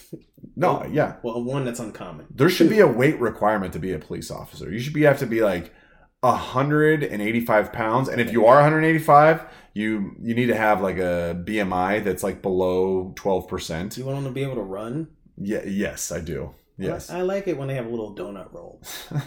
no 0.57 0.85
yeah 0.91 1.17
Well, 1.23 1.43
one 1.43 1.65
that's 1.65 1.81
uncommon. 1.81 2.27
there 2.35 2.51
should 2.51 2.69
be 2.71 2.81
a 2.81 2.87
weight 2.87 3.19
requirement 3.21 3.73
to 3.75 3.79
be 3.79 3.93
a 3.93 3.99
police 3.99 4.31
officer 4.31 4.71
you 4.73 4.79
should 4.79 4.93
be 4.95 5.03
have 5.03 5.19
to 5.21 5.27
be 5.27 5.41
like 5.43 5.73
185 6.21 7.73
pounds 7.73 8.09
and 8.09 8.21
if 8.21 8.33
you 8.33 8.47
are 8.47 8.57
185 8.57 9.45
you 9.75 10.13
you 10.21 10.35
need 10.35 10.47
to 10.47 10.57
have 10.57 10.81
like 10.83 10.99
a 10.99 11.41
bmi 11.47 12.03
that's 12.05 12.23
like 12.25 12.43
below 12.43 13.13
12% 13.17 13.97
you 13.97 14.05
want 14.05 14.17
them 14.17 14.25
to 14.25 14.31
be 14.33 14.43
able 14.43 14.57
to 14.57 14.63
run? 14.63 15.09
yeah 15.37 15.63
yes 15.65 16.11
i 16.11 16.21
do 16.21 16.55
yes 16.77 17.09
I, 17.11 17.21
I 17.21 17.23
like 17.23 17.47
it 17.49 17.57
when 17.57 17.69
they 17.69 17.75
have 17.75 17.87
a 17.87 17.91
little 17.91 18.15
donut 18.17 18.53
roll. 18.53 18.83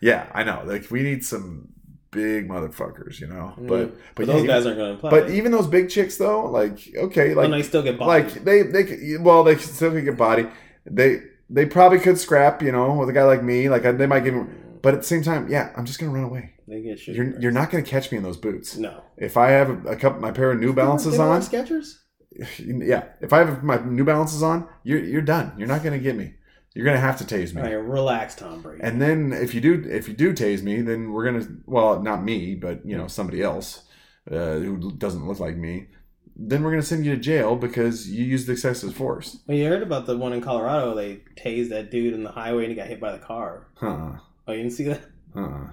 yeah 0.00 0.26
i 0.34 0.44
know 0.44 0.62
like 0.64 0.90
we 0.90 1.02
need 1.02 1.24
some 1.24 1.68
big 2.10 2.48
motherfuckers 2.48 3.20
you 3.20 3.26
know 3.28 3.52
but 3.56 3.62
Mm. 3.62 3.68
but 3.68 3.98
But 4.16 4.26
yeah, 4.26 4.32
those 4.32 4.42
even- 4.42 4.46
guys 4.54 4.66
aren't 4.66 4.78
going 4.78 4.90
to 4.92 4.96
apply. 4.98 5.10
but 5.10 5.30
even 5.30 5.52
those 5.52 5.66
big 5.68 5.88
chicks 5.88 6.16
though 6.16 6.46
like 6.46 6.78
okay 6.96 7.34
like, 7.34 7.50
they 7.50 7.62
still 7.62 7.82
get 7.82 7.98
bought. 7.98 8.08
like 8.08 8.44
they 8.44 8.62
they 8.62 9.16
well 9.20 9.44
they 9.44 9.56
still 9.56 9.92
could 9.92 10.04
get 10.04 10.16
body 10.16 10.46
they 10.84 11.20
they 11.48 11.66
probably 11.66 11.98
could 12.00 12.18
scrap 12.18 12.62
you 12.62 12.72
know 12.72 12.94
with 12.94 13.08
a 13.08 13.12
guy 13.12 13.24
like 13.24 13.42
me 13.44 13.68
like 13.68 13.82
they 13.82 14.06
might 14.06 14.24
give 14.24 14.34
him 14.34 14.48
but 14.82 14.94
at 14.94 15.00
the 15.00 15.06
same 15.06 15.22
time 15.22 15.48
yeah 15.48 15.72
i'm 15.76 15.84
just 15.86 15.98
gonna 16.00 16.12
run 16.12 16.24
away 16.24 16.50
they 16.66 16.80
get 16.82 16.98
shit. 16.98 17.14
you're, 17.14 17.38
you're 17.40 17.52
not 17.52 17.70
gonna 17.70 17.82
catch 17.82 18.10
me 18.10 18.16
in 18.18 18.24
those 18.24 18.36
boots 18.36 18.76
No. 18.76 19.02
if 19.16 19.36
i 19.36 19.50
have 19.50 19.68
a, 19.86 19.90
a 19.90 19.96
couple 19.96 20.20
my 20.20 20.30
pair 20.32 20.50
of 20.50 20.58
new 20.58 20.72
balances 20.72 21.18
on 21.18 21.40
Skechers? 21.42 21.98
yeah 22.58 23.04
if 23.20 23.32
i 23.32 23.38
have 23.38 23.62
my 23.62 23.78
new 23.84 24.04
balances 24.04 24.42
on 24.42 24.66
you're 24.82 25.00
you're 25.02 25.22
done 25.22 25.52
you're 25.58 25.68
not 25.68 25.82
gonna 25.84 25.98
get 25.98 26.16
me 26.16 26.34
you're 26.74 26.84
gonna 26.84 26.98
have 26.98 27.18
to 27.18 27.24
tase 27.24 27.52
me 27.54 27.60
All 27.62 27.66
right, 27.68 27.74
relax, 27.74 28.34
Tom 28.34 28.62
Brady. 28.62 28.82
and 28.82 29.00
then 29.02 29.32
if 29.32 29.54
you 29.54 29.60
do 29.60 29.84
if 29.88 30.08
you 30.08 30.14
do 30.14 30.32
tase 30.32 30.62
me 30.62 30.80
then 30.82 31.12
we're 31.12 31.24
gonna 31.24 31.46
well 31.66 32.00
not 32.02 32.22
me 32.22 32.54
but 32.54 32.84
you 32.86 32.96
know 32.96 33.06
somebody 33.06 33.42
else 33.42 33.82
uh, 34.30 34.54
who 34.58 34.92
doesn't 34.92 35.26
look 35.26 35.40
like 35.40 35.56
me 35.56 35.88
then 36.36 36.62
we're 36.62 36.70
gonna 36.70 36.82
send 36.82 37.04
you 37.04 37.14
to 37.14 37.20
jail 37.20 37.56
because 37.56 38.08
you 38.10 38.24
used 38.24 38.48
excessive 38.48 38.94
force 38.94 39.38
well, 39.46 39.56
you 39.56 39.66
heard 39.68 39.82
about 39.82 40.06
the 40.06 40.16
one 40.16 40.32
in 40.32 40.40
Colorado? 40.40 40.94
They 40.94 41.20
tased 41.36 41.68
that 41.70 41.90
dude 41.90 42.14
in 42.14 42.22
the 42.22 42.30
highway 42.30 42.62
and 42.64 42.70
he 42.70 42.76
got 42.76 42.86
hit 42.86 43.00
by 43.00 43.12
the 43.12 43.18
car. 43.18 43.66
huh 43.74 44.12
Oh, 44.46 44.52
you 44.52 44.62
didn't 44.62 44.72
see 44.72 44.84
that? 44.84 45.00
huh 45.34 45.66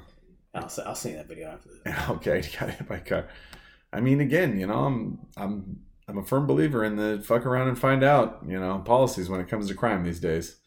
I'll, 0.54 0.72
I'll 0.86 0.98
you 1.04 1.16
that 1.18 1.28
video 1.28 1.50
after 1.50 1.70
this. 1.70 2.10
okay 2.10 2.38
you 2.38 2.58
got 2.60 2.70
hit 2.72 2.88
by 2.88 2.98
a 2.98 3.02
car 3.02 3.28
i 3.94 4.02
mean 4.02 4.20
again 4.20 4.60
you 4.60 4.66
know 4.68 4.86
i'm 4.86 5.20
i'm 5.38 5.80
i'm 6.08 6.18
a 6.18 6.24
firm 6.26 6.48
believer 6.48 6.84
in 6.84 6.96
the 6.96 7.22
fuck 7.24 7.46
around 7.46 7.68
and 7.68 7.78
find 7.78 8.04
out 8.04 8.40
you 8.48 8.60
know 8.60 8.80
policies 8.80 9.30
when 9.30 9.40
it 9.40 9.48
comes 9.48 9.68
to 9.68 9.76
crime 9.76 10.04
these 10.04 10.20
days 10.20 10.58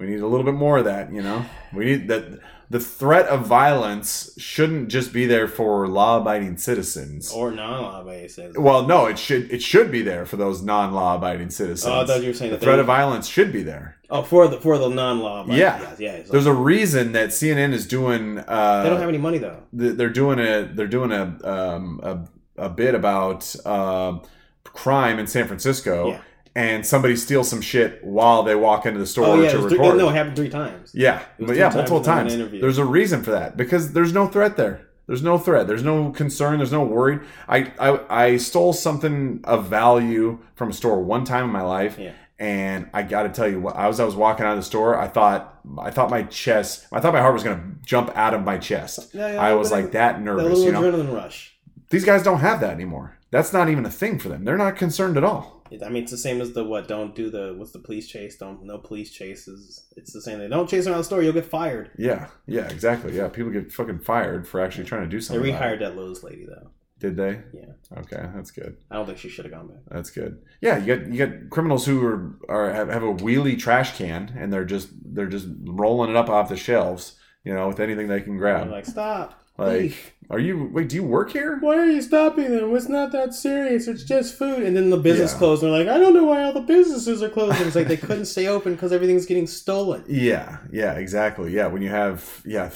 We 0.00 0.06
need 0.08 0.20
a 0.20 0.26
little 0.26 0.44
bit 0.44 0.54
more 0.54 0.78
of 0.78 0.84
that, 0.86 1.12
you 1.12 1.22
know. 1.22 1.44
We 1.72 1.84
need 1.84 2.08
that. 2.08 2.40
The 2.70 2.80
threat 2.80 3.26
of 3.26 3.46
violence 3.46 4.34
shouldn't 4.38 4.88
just 4.88 5.12
be 5.12 5.26
there 5.26 5.46
for 5.46 5.86
law-abiding 5.86 6.56
citizens. 6.56 7.30
Or 7.30 7.50
non-law 7.50 8.02
basis. 8.02 8.56
Well, 8.56 8.86
no, 8.86 9.04
it 9.06 9.18
should 9.18 9.50
it 9.52 9.62
should 9.62 9.90
be 9.92 10.00
there 10.02 10.24
for 10.24 10.36
those 10.36 10.62
non-law-abiding 10.62 11.50
citizens. 11.50 11.86
Oh, 11.86 12.00
I 12.00 12.06
thought 12.06 12.22
you 12.22 12.28
were 12.28 12.34
saying 12.34 12.52
the 12.52 12.58
threat 12.58 12.76
they- 12.76 12.80
of 12.80 12.86
violence 12.86 13.28
should 13.28 13.52
be 13.52 13.62
there. 13.62 13.96
Oh, 14.08 14.22
for 14.22 14.48
the 14.48 14.58
for 14.58 14.76
the 14.78 14.88
non-law. 14.88 15.46
Yeah. 15.48 15.54
yes, 15.80 16.00
yeah. 16.00 16.12
it's 16.12 16.30
There's 16.30 16.46
a 16.46 16.52
reason 16.52 17.12
that 17.12 17.28
CNN 17.28 17.72
is 17.72 17.86
doing. 17.86 18.38
Uh, 18.38 18.82
they 18.82 18.88
don't 18.90 19.00
have 19.00 19.08
any 19.08 19.18
money 19.18 19.38
though. 19.38 19.62
they're 19.72 20.08
doing 20.10 20.38
a 20.38 20.70
they're 20.74 20.86
doing 20.86 21.12
a 21.12 21.38
um, 21.44 22.00
a, 22.02 22.64
a 22.64 22.68
bit 22.70 22.94
about 22.94 23.54
um 23.66 24.22
crime 24.64 25.18
in 25.18 25.26
San 25.26 25.46
Francisco, 25.46 26.08
Yeah. 26.08 26.20
And 26.54 26.84
somebody 26.86 27.16
steals 27.16 27.48
some 27.48 27.60
shit 27.60 28.02
while 28.04 28.42
they 28.42 28.54
walk 28.54 28.84
into 28.86 28.98
the 28.98 29.06
store 29.06 29.26
Oh 29.26 29.40
yeah, 29.42 29.50
to 29.52 29.58
was 29.58 29.72
three, 29.72 29.78
no, 29.78 30.08
it 30.08 30.14
happened 30.14 30.36
three 30.36 30.48
times. 30.50 30.90
yeah, 30.94 31.22
but 31.38 31.56
yeah, 31.56 31.64
times 31.64 31.74
multiple 31.76 32.00
times. 32.02 32.36
There's 32.36 32.78
a 32.78 32.84
reason 32.84 33.22
for 33.22 33.30
that 33.30 33.56
because 33.56 33.92
there's 33.92 34.12
no 34.12 34.26
threat 34.26 34.56
there. 34.56 34.86
There's 35.06 35.22
no 35.22 35.36
threat. 35.38 35.66
There's 35.66 35.82
no 35.82 36.10
concern. 36.10 36.58
There's 36.58 36.72
no 36.72 36.84
worry. 36.84 37.18
I, 37.48 37.72
I 37.80 38.24
I 38.24 38.36
stole 38.36 38.72
something 38.72 39.40
of 39.44 39.66
value 39.66 40.38
from 40.54 40.70
a 40.70 40.72
store 40.72 41.02
one 41.02 41.24
time 41.24 41.44
in 41.46 41.50
my 41.50 41.62
life, 41.62 41.98
Yeah. 41.98 42.12
and 42.38 42.88
I 42.94 43.02
got 43.02 43.24
to 43.24 43.28
tell 43.30 43.48
you, 43.48 43.60
what 43.60 43.76
as 43.76 43.98
I 43.98 44.04
was 44.04 44.14
walking 44.14 44.46
out 44.46 44.52
of 44.52 44.58
the 44.58 44.62
store, 44.62 44.96
I 44.96 45.08
thought 45.08 45.58
I 45.80 45.90
thought 45.90 46.08
my 46.10 46.22
chest, 46.24 46.86
I 46.92 47.00
thought 47.00 47.12
my 47.14 47.20
heart 47.20 47.34
was 47.34 47.42
gonna 47.42 47.62
jump 47.84 48.10
out 48.14 48.32
of 48.32 48.44
my 48.44 48.58
chest. 48.58 49.10
Yeah, 49.12 49.32
yeah, 49.32 49.40
I 49.40 49.54
was 49.54 49.70
like 49.72 49.92
that 49.92 50.14
That 50.14 50.22
nervous. 50.22 50.58
little 50.58 50.64
You 50.64 50.72
know, 50.72 50.82
adrenaline 50.82 51.14
rush. 51.14 51.56
these 51.90 52.04
guys 52.04 52.22
don't 52.22 52.40
have 52.40 52.60
that 52.60 52.70
anymore. 52.70 53.18
That's 53.32 53.52
not 53.52 53.70
even 53.70 53.84
a 53.86 53.90
thing 53.90 54.18
for 54.18 54.28
them. 54.28 54.44
They're 54.44 54.58
not 54.58 54.76
concerned 54.76 55.16
at 55.16 55.24
all. 55.24 55.62
I 55.84 55.88
mean, 55.88 56.02
it's 56.02 56.12
the 56.12 56.18
same 56.18 56.42
as 56.42 56.52
the 56.52 56.64
what? 56.64 56.86
Don't 56.86 57.14
do 57.14 57.30
the 57.30 57.54
what's 57.56 57.72
the 57.72 57.78
police 57.78 58.06
chase? 58.06 58.36
Don't 58.36 58.62
no 58.62 58.76
police 58.76 59.10
chases. 59.10 59.86
It's 59.96 60.12
the 60.12 60.20
same 60.20 60.38
thing. 60.38 60.50
Don't 60.50 60.68
chase 60.68 60.86
around 60.86 60.98
the 60.98 61.04
store. 61.04 61.22
You'll 61.22 61.32
get 61.32 61.46
fired. 61.46 61.90
Yeah, 61.96 62.28
yeah, 62.46 62.68
exactly. 62.68 63.16
Yeah, 63.16 63.28
people 63.28 63.50
get 63.50 63.72
fucking 63.72 64.00
fired 64.00 64.46
for 64.46 64.60
actually 64.60 64.84
trying 64.84 65.02
to 65.02 65.08
do 65.08 65.18
something. 65.18 65.42
They 65.42 65.50
rehired 65.50 65.78
that 65.78 65.96
Lowe's 65.96 66.22
lady 66.22 66.44
though. 66.44 66.68
Did 66.98 67.16
they? 67.16 67.40
Yeah, 67.52 67.98
Okay, 67.98 68.22
that's 68.34 68.50
good. 68.50 68.76
I 68.90 68.96
don't 68.96 69.06
think 69.06 69.18
she 69.18 69.28
should 69.28 69.46
have 69.46 69.52
gone 69.54 69.66
back. 69.68 69.78
That's 69.88 70.10
good. 70.10 70.42
Yeah, 70.60 70.76
you 70.76 70.94
got 70.94 71.06
you 71.06 71.26
got 71.26 71.50
criminals 71.50 71.86
who 71.86 72.04
are, 72.06 72.36
are 72.50 72.72
have, 72.72 72.90
have 72.90 73.02
a 73.02 73.14
wheelie 73.14 73.58
trash 73.58 73.96
can 73.96 74.34
and 74.38 74.52
they're 74.52 74.66
just 74.66 74.90
they're 75.02 75.26
just 75.26 75.48
rolling 75.64 76.10
it 76.10 76.16
up 76.16 76.28
off 76.28 76.50
the 76.50 76.56
shelves, 76.56 77.16
you 77.44 77.54
know, 77.54 77.68
with 77.68 77.80
anything 77.80 78.08
they 78.08 78.20
can 78.20 78.36
grab. 78.36 78.70
like, 78.70 78.84
stop. 78.84 79.42
Like, 79.58 79.80
Leave. 79.80 80.12
Are 80.32 80.38
you 80.38 80.70
wait? 80.72 80.88
Do 80.88 80.96
you 80.96 81.04
work 81.04 81.30
here? 81.30 81.58
Why 81.60 81.76
are 81.76 81.84
you 81.86 82.00
stopping 82.00 82.50
them? 82.56 82.74
It's 82.74 82.88
not 82.88 83.12
that 83.12 83.34
serious. 83.34 83.86
It's 83.86 84.02
just 84.02 84.34
food. 84.34 84.62
And 84.62 84.74
then 84.74 84.88
the 84.88 84.96
business 84.96 85.32
Yeah. 85.32 85.38
closed. 85.38 85.62
And 85.62 85.70
they're 85.72 85.84
like, 85.84 85.94
I 85.94 85.98
don't 85.98 86.14
know 86.14 86.24
why 86.24 86.42
all 86.42 86.54
the 86.54 86.62
businesses 86.62 87.22
are 87.22 87.28
closed. 87.28 87.58
And 87.58 87.66
it's 87.66 87.76
like 87.76 87.86
they 87.86 87.98
couldn't 87.98 88.24
stay 88.24 88.46
open 88.48 88.72
because 88.72 88.92
everything's 88.92 89.26
getting 89.26 89.46
stolen. 89.46 90.02
Yeah, 90.08 90.56
yeah, 90.72 90.94
exactly. 90.94 91.52
Yeah, 91.52 91.66
when 91.66 91.82
you 91.82 91.90
have 91.90 92.42
yeah 92.46 92.70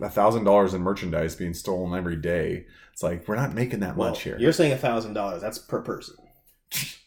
a 0.00 0.08
thousand 0.08 0.44
dollars 0.44 0.72
in 0.72 0.80
merchandise 0.80 1.36
being 1.36 1.52
stolen 1.52 1.96
every 1.98 2.16
day, 2.16 2.64
it's 2.94 3.02
like 3.02 3.28
we're 3.28 3.36
not 3.36 3.52
making 3.54 3.80
that 3.80 3.94
Well, 3.96 4.08
much 4.10 4.22
here. 4.22 4.38
you're 4.40 4.52
saying 4.52 4.72
a 4.72 4.78
thousand 4.78 5.12
dollars. 5.12 5.42
That's 5.42 5.58
per 5.58 5.82
person. 5.82 6.14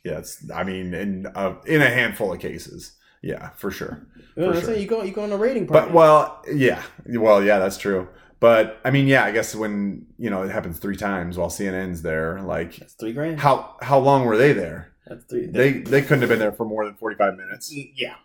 Yeah, 0.03 0.19
it's 0.19 0.48
I 0.53 0.64
mean 0.64 0.94
in 0.94 1.26
uh, 1.34 1.56
in 1.65 1.82
a 1.82 1.90
handful 1.90 2.32
of 2.32 2.40
cases. 2.40 2.91
Yeah, 3.23 3.49
for 3.57 3.72
sure. 3.72 4.06
Know 4.38 4.52
For 4.53 4.60
sure. 4.60 4.69
saying? 4.69 4.82
You 4.84 4.88
go, 4.88 5.02
you 5.02 5.11
go 5.11 5.23
on 5.23 5.32
a 5.32 5.38
raiding 5.38 5.65
party. 5.65 5.88
But 5.88 5.95
well, 5.95 6.44
yeah, 6.53 6.84
well, 7.07 7.41
yeah, 7.44 7.57
that's 7.57 7.77
true. 7.77 8.07
But 8.46 8.80
I 8.86 8.92
mean, 8.92 9.08
yeah, 9.08 9.24
I 9.24 9.32
guess 9.32 9.56
when 9.56 10.06
you 10.18 10.30
know 10.30 10.44
it 10.44 10.52
happens 10.52 10.78
three 10.80 10.98
times 10.98 11.38
while 11.38 11.50
CNN's 11.50 12.02
there, 12.02 12.42
like 12.42 12.78
that's 12.80 12.94
three 12.94 13.14
grand. 13.14 13.40
how 13.40 13.78
how 13.82 14.00
long 14.00 14.26
were 14.26 14.38
they 14.38 14.54
there? 14.54 14.92
That's 15.08 15.26
three. 15.26 15.48
They 15.48 15.72
they 15.80 16.02
couldn't 16.02 16.22
have 16.22 16.30
been 16.30 16.40
there 16.40 16.52
for 16.52 16.66
more 16.66 16.86
than 16.86 16.96
forty 16.96 17.16
five 17.16 17.36
minutes 17.38 17.72
yeah. 17.74 18.16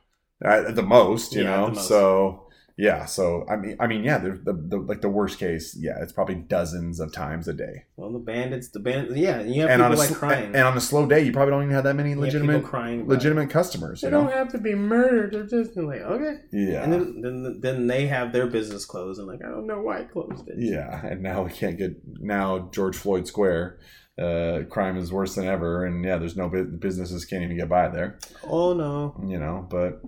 at 0.42 0.74
the 0.74 0.82
most, 0.82 1.34
you 1.34 1.42
Yeah, 1.42 1.50
know. 1.56 1.68
most. 1.70 1.88
So 1.88 2.49
yeah, 2.80 3.04
so 3.04 3.44
I 3.48 3.56
mean, 3.56 3.76
I 3.78 3.86
mean, 3.86 4.02
yeah, 4.04 4.18
the, 4.18 4.30
the 4.30 4.52
the 4.72 4.78
like 4.78 5.00
the 5.02 5.08
worst 5.08 5.38
case, 5.38 5.76
yeah, 5.78 5.96
it's 6.02 6.12
probably 6.12 6.36
dozens 6.36 6.98
of 7.00 7.12
times 7.12 7.46
a 7.48 7.52
day. 7.52 7.84
Well, 7.96 8.12
the 8.12 8.18
bandits, 8.18 8.70
the 8.70 8.80
band, 8.80 9.16
yeah, 9.16 9.38
and 9.40 9.54
you 9.54 9.60
have 9.62 9.70
And 9.70 9.82
on 9.82 9.90
people 9.90 10.04
a 10.04 10.08
like 10.08 10.16
crying. 10.16 10.46
and 10.54 10.64
on 10.64 10.76
a 10.76 10.80
slow 10.80 11.06
day, 11.06 11.20
you 11.22 11.32
probably 11.32 11.50
don't 11.52 11.62
even 11.64 11.74
have 11.74 11.84
that 11.84 11.94
many 11.96 12.10
You 12.10 12.20
have 12.20 12.32
people 12.32 12.40
legitimate 12.46 12.64
crying. 12.70 13.00
it. 13.00 13.08
legitimate 13.08 13.50
customers. 13.50 14.00
They 14.00 14.08
You 14.08 14.12
know? 14.12 14.22
don't 14.22 14.32
have 14.32 14.48
to 14.52 14.58
be 14.58 14.74
murdered. 14.74 15.32
They're 15.34 15.62
just 15.64 15.76
like 15.76 16.00
okay. 16.00 16.34
Yeah. 16.52 16.82
And 16.84 16.92
then, 16.92 17.20
then 17.22 17.60
then 17.60 17.86
they 17.86 18.06
have 18.06 18.32
their 18.32 18.46
business 18.46 18.84
closed 18.86 19.18
and 19.20 19.28
like 19.28 19.40
I 19.44 19.48
don't 19.50 19.66
know 19.66 19.80
why 19.82 20.00
I 20.00 20.04
closed 20.04 20.48
it. 20.48 20.54
Yeah, 20.58 21.04
and 21.06 21.22
now 21.22 21.42
we 21.42 21.50
can't 21.50 21.76
get 21.78 21.92
now 22.20 22.70
George 22.72 22.96
Floyd 22.96 23.26
Square. 23.28 23.78
Uh, 24.18 24.64
crime 24.68 24.98
is 24.98 25.10
worse 25.10 25.34
than 25.34 25.46
ever, 25.46 25.86
and 25.86 26.04
yeah, 26.04 26.18
there's 26.18 26.36
no 26.36 26.48
bu- 26.50 26.76
businesses 26.78 27.24
can't 27.24 27.42
even 27.42 27.56
get 27.56 27.70
by 27.70 27.88
there. 27.88 28.18
Oh 28.44 28.74
no. 28.74 29.18
You 29.26 29.38
know, 29.38 29.66
but 29.70 30.02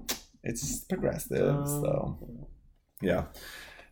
it's 0.45 0.85
progressive, 0.85 1.49
Um, 1.49 1.67
so 1.67 2.19
yeah. 3.03 3.25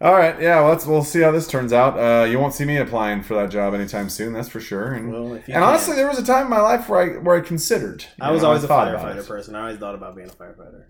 All 0.02 0.14
right, 0.14 0.40
yeah. 0.40 0.60
Well, 0.60 0.70
let's 0.70 0.86
we'll 0.86 1.04
see 1.04 1.20
how 1.20 1.30
this 1.30 1.46
turns 1.46 1.74
out. 1.74 1.98
Uh, 1.98 2.24
you 2.24 2.38
won't 2.38 2.54
see 2.54 2.64
me 2.64 2.78
applying 2.78 3.22
for 3.22 3.34
that 3.34 3.50
job 3.50 3.74
anytime 3.74 4.08
soon, 4.08 4.32
that's 4.32 4.48
for 4.48 4.58
sure. 4.60 4.94
And, 4.94 5.12
Well, 5.12 5.34
if 5.34 5.46
you 5.46 5.52
and 5.54 5.62
can. 5.62 5.62
honestly, 5.62 5.94
there 5.94 6.08
was 6.08 6.18
a 6.18 6.24
time 6.24 6.44
in 6.44 6.50
my 6.50 6.60
life 6.62 6.88
where 6.88 7.02
I 7.02 7.18
where 7.18 7.36
I 7.36 7.40
considered. 7.40 8.06
I 8.18 8.30
was 8.30 8.40
know, 8.40 8.48
always 8.48 8.64
a 8.64 8.68
firefighter 8.68 9.26
person. 9.26 9.54
I 9.54 9.60
always 9.60 9.78
thought 9.78 9.94
about 9.94 10.16
being 10.16 10.28
a 10.30 10.32
firefighter. 10.32 10.84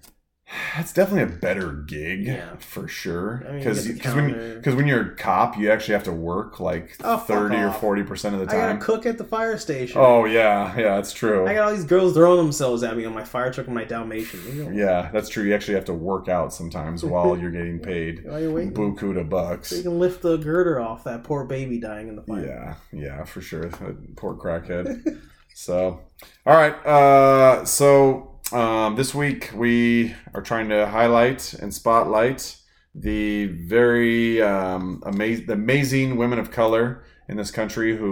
That's 0.77 0.93
definitely 0.93 1.35
a 1.35 1.39
better 1.39 1.73
gig, 1.73 2.27
Yeah. 2.27 2.57
for 2.59 2.89
sure. 2.89 3.45
I 3.47 3.51
mean, 3.51 3.59
Because 3.59 3.87
because 3.87 4.15
when 4.15 4.55
because 4.57 4.75
when 4.75 4.87
you're 4.89 5.03
a 5.13 5.15
cop, 5.17 5.57
you 5.57 5.71
actually 5.71 5.95
have 5.95 6.03
to 6.05 6.13
work 6.13 6.59
like 6.59 6.97
Oh, 7.05 7.19
thirty 7.19 7.57
or 7.57 7.71
forty 7.71 8.03
percent 8.03 8.35
of 8.35 8.41
the 8.41 8.47
time. 8.47 8.57
I 8.57 8.73
gotta 8.73 8.79
cook 8.85 9.07
at 9.07 9.17
the 9.17 9.25
fire 9.25 9.57
station. 9.59 10.01
Oh 10.01 10.25
yeah, 10.25 10.77
yeah, 10.77 10.97
that's 10.97 11.13
true. 11.13 11.47
I 11.47 11.55
got 11.55 11.67
all 11.69 11.73
these 11.73 11.85
girls 11.85 12.15
throwing 12.15 12.39
themselves 12.39 12.83
at 12.83 12.97
me 12.97 13.05
on 13.05 13.15
my 13.15 13.23
fire 13.25 13.53
truck 13.53 13.67
and 13.67 13.75
my 13.77 13.85
Dalmatian. 13.85 14.41
You 14.57 14.65
know, 14.65 14.71
Yeah, 14.73 15.09
that's 15.13 15.29
true. 15.29 15.45
You 15.45 15.55
actually 15.55 15.75
have 15.75 15.85
to 15.87 15.95
work 15.95 16.29
out 16.29 16.53
sometimes 16.53 17.05
while 17.05 17.37
you're 17.39 17.53
getting 17.53 17.79
paid 17.93 18.25
While 18.25 18.41
you're 18.41 18.53
waiting. 18.53 18.75
to 18.97 19.15
So 19.15 19.25
bucks. 19.25 19.71
you 19.73 19.83
can 19.83 19.99
lift 20.01 20.21
the 20.23 20.37
girder 20.37 20.81
off 20.81 21.05
that 21.05 21.23
poor 21.23 21.45
baby 21.45 21.79
dying 21.79 22.09
in 22.09 22.17
the 22.17 22.23
fire. 22.23 22.45
Yeah, 22.45 22.75
yeah, 23.01 23.25
for 23.25 23.41
sure. 23.41 23.67
That 23.69 24.17
Poor 24.17 24.35
crackhead. 24.35 25.21
so, 25.55 26.01
all 26.47 26.55
right. 26.57 26.75
Uh, 26.87 27.65
so 27.65 28.30
um, 28.53 28.97
this 28.97 29.15
week 29.15 29.51
we 29.55 30.15
are 30.35 30.43
trying 30.43 30.69
to 30.69 30.87
highlight 30.87 31.55
and 31.55 31.73
spotlight 31.73 32.57
the 32.95 33.47
very 33.47 34.43
um, 34.43 35.03
amazing, 35.07 35.47
the 35.47 35.53
amazing 35.53 36.17
women 36.17 36.39
of 36.39 36.51
color 36.51 37.05
in 37.29 37.37
this 37.37 37.51
country 37.51 37.97
who 37.97 38.11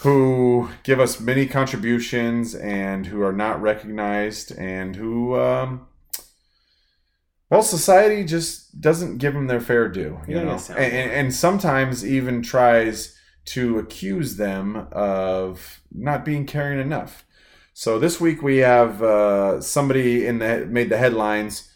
who 0.00 0.68
give 0.82 0.98
us 0.98 1.20
many 1.20 1.46
contributions 1.46 2.54
and 2.54 3.06
who 3.06 3.22
are 3.22 3.32
not 3.32 3.62
recognized 3.62 4.50
and 4.58 4.96
who 4.96 5.38
um 5.38 5.86
well 7.50 7.62
society 7.62 8.24
just 8.24 8.80
doesn't 8.80 9.18
give 9.18 9.34
them 9.34 9.46
their 9.46 9.60
fair 9.60 9.88
due 9.88 10.18
you 10.26 10.34
know? 10.34 10.58
and, 10.70 10.92
and, 10.92 11.10
and 11.12 11.34
sometimes 11.34 12.04
even 12.04 12.42
tries 12.42 13.16
to 13.44 13.78
accuse 13.78 14.36
them 14.36 14.88
of 14.90 15.80
not 15.92 16.24
being 16.24 16.44
caring 16.46 16.80
enough 16.80 17.23
so 17.76 17.98
this 17.98 18.20
week 18.20 18.42
we 18.42 18.58
have 18.58 19.02
uh, 19.02 19.60
somebody 19.60 20.26
in 20.26 20.38
the 20.38 20.64
made 20.66 20.88
the 20.88 20.96
headlines 20.96 21.72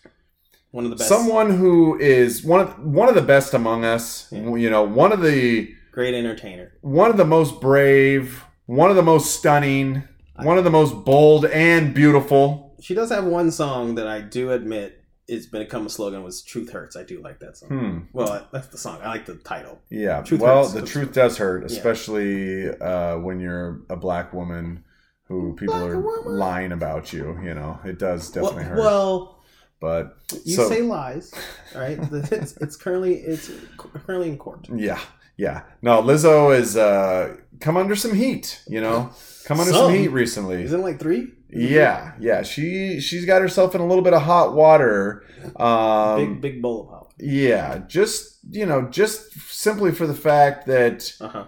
One 0.70 0.84
of 0.84 0.90
the 0.90 0.96
best. 0.96 1.08
someone 1.08 1.50
who 1.56 1.98
is 1.98 2.44
one 2.44 2.60
of 2.60 2.78
one 2.78 3.08
of 3.08 3.14
the 3.14 3.22
best 3.34 3.52
among 3.54 3.84
us 3.84 4.28
Yeah. 4.30 4.54
you 4.54 4.70
know 4.70 4.82
one 4.84 5.12
of 5.12 5.20
the 5.22 5.74
great 5.92 6.14
entertainer. 6.14 6.72
one 6.82 7.10
of 7.10 7.16
the 7.16 7.24
most 7.24 7.60
brave, 7.60 8.44
one 8.66 8.90
of 8.90 8.96
the 8.96 9.02
most 9.02 9.34
stunning, 9.38 10.04
one 10.36 10.56
of 10.58 10.64
the 10.64 10.70
most 10.70 11.04
bold 11.04 11.44
and 11.46 11.92
beautiful. 11.94 12.76
She 12.80 12.94
does 12.94 13.10
have 13.10 13.24
one 13.24 13.50
song 13.50 13.96
that 13.96 14.06
I 14.06 14.20
do 14.20 14.52
admit 14.52 14.94
it's 15.26 15.46
become 15.46 15.86
a 15.86 15.90
slogan 15.90 16.22
was 16.22 16.40
"Truth 16.42 16.70
Hurts." 16.70 16.94
I 16.96 17.02
do 17.02 17.20
like 17.20 17.40
that 17.40 17.56
song. 17.56 17.68
Hmm. 17.68 17.98
Well, 18.12 18.46
that's 18.52 18.68
the 18.68 18.78
song. 18.78 19.00
I 19.02 19.08
like 19.08 19.26
the 19.26 19.34
title. 19.34 19.80
Yeah. 19.90 20.22
Truth 20.22 20.40
well, 20.40 20.62
hurts. 20.62 20.72
the 20.74 20.86
truth 20.86 21.12
does 21.12 21.36
hurt, 21.38 21.62
Yeah. 21.62 21.66
especially 21.76 22.70
uh, 22.70 23.18
when 23.18 23.40
you're 23.40 23.80
a 23.90 23.96
black 23.96 24.32
woman 24.32 24.84
who 25.28 25.54
people 25.54 25.74
Black 25.78 25.90
are 25.90 26.22
lying 26.30 26.72
about 26.72 27.12
you. 27.12 27.38
You 27.42 27.54
know, 27.54 27.78
it 27.84 27.98
does 27.98 28.30
definitely 28.30 28.64
well, 28.64 28.66
hurt. 28.66 28.78
well, 28.78 29.38
but 29.80 30.16
you 30.44 30.56
so, 30.56 30.68
say 30.68 30.82
lies, 30.82 31.32
all 31.74 31.80
right? 31.82 31.98
it's, 32.12 32.56
it's 32.56 32.76
currently 32.76 33.14
it's 33.14 33.50
currently 33.76 34.28
in 34.30 34.38
court. 34.38 34.66
yeah, 34.74 35.00
yeah. 35.36 35.62
No, 35.82 36.02
Lizzo 36.02 36.56
is 36.58 36.76
uh, 36.76 37.36
come 37.60 37.76
under 37.76 37.94
some 37.94 38.14
heat. 38.14 38.62
You 38.66 38.80
know, 38.80 39.10
come 39.44 39.60
under 39.60 39.72
some, 39.72 39.86
Some? 39.86 39.94
heat 39.94 40.08
recently. 40.08 40.62
Is 40.62 40.72
it 40.72 40.78
like 40.78 40.98
three? 40.98 41.28
Yeah, 41.50 42.12
yeah. 42.18 42.42
She 42.42 43.00
she's 43.00 43.24
got 43.24 43.40
herself 43.40 43.74
in 43.74 43.80
a 43.80 43.86
little 43.86 44.02
bit 44.04 44.12
of 44.14 44.22
hot 44.22 44.54
water. 44.54 45.24
Um, 45.56 46.16
big 46.34 46.40
big 46.40 46.62
bowl 46.62 46.82
of 46.82 46.88
pop. 46.90 47.12
Yeah, 47.18 47.78
just 47.86 48.38
you 48.50 48.66
know, 48.66 48.82
just 48.88 49.32
simply 49.50 49.92
for 49.92 50.06
the 50.06 50.14
fact 50.14 50.66
that 50.66 51.12
Uh 51.20 51.28
huh. 51.28 51.44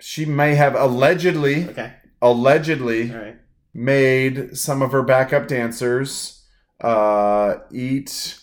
she 0.00 0.24
may 0.24 0.54
have 0.54 0.74
allegedly, 0.74 1.68
Okay. 1.68 1.92
Allegedly 2.22 3.12
All 3.12 3.18
right. 3.18 3.36
made 3.74 4.56
some 4.56 4.82
of 4.82 4.92
her 4.92 5.02
backup 5.02 5.48
dancers 5.48 6.44
uh, 6.80 7.56
eat 7.72 8.38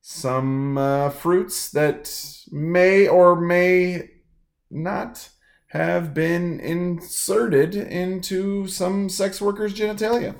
some 0.00 0.76
uh, 0.78 1.10
fruits 1.10 1.70
that 1.70 2.12
may 2.50 3.06
or 3.08 3.40
may 3.40 4.08
not 4.70 5.28
have 5.68 6.12
been 6.12 6.60
inserted 6.60 7.74
into 7.74 8.66
some 8.66 9.08
sex 9.08 9.40
workers' 9.40 9.72
genitalia. 9.74 10.34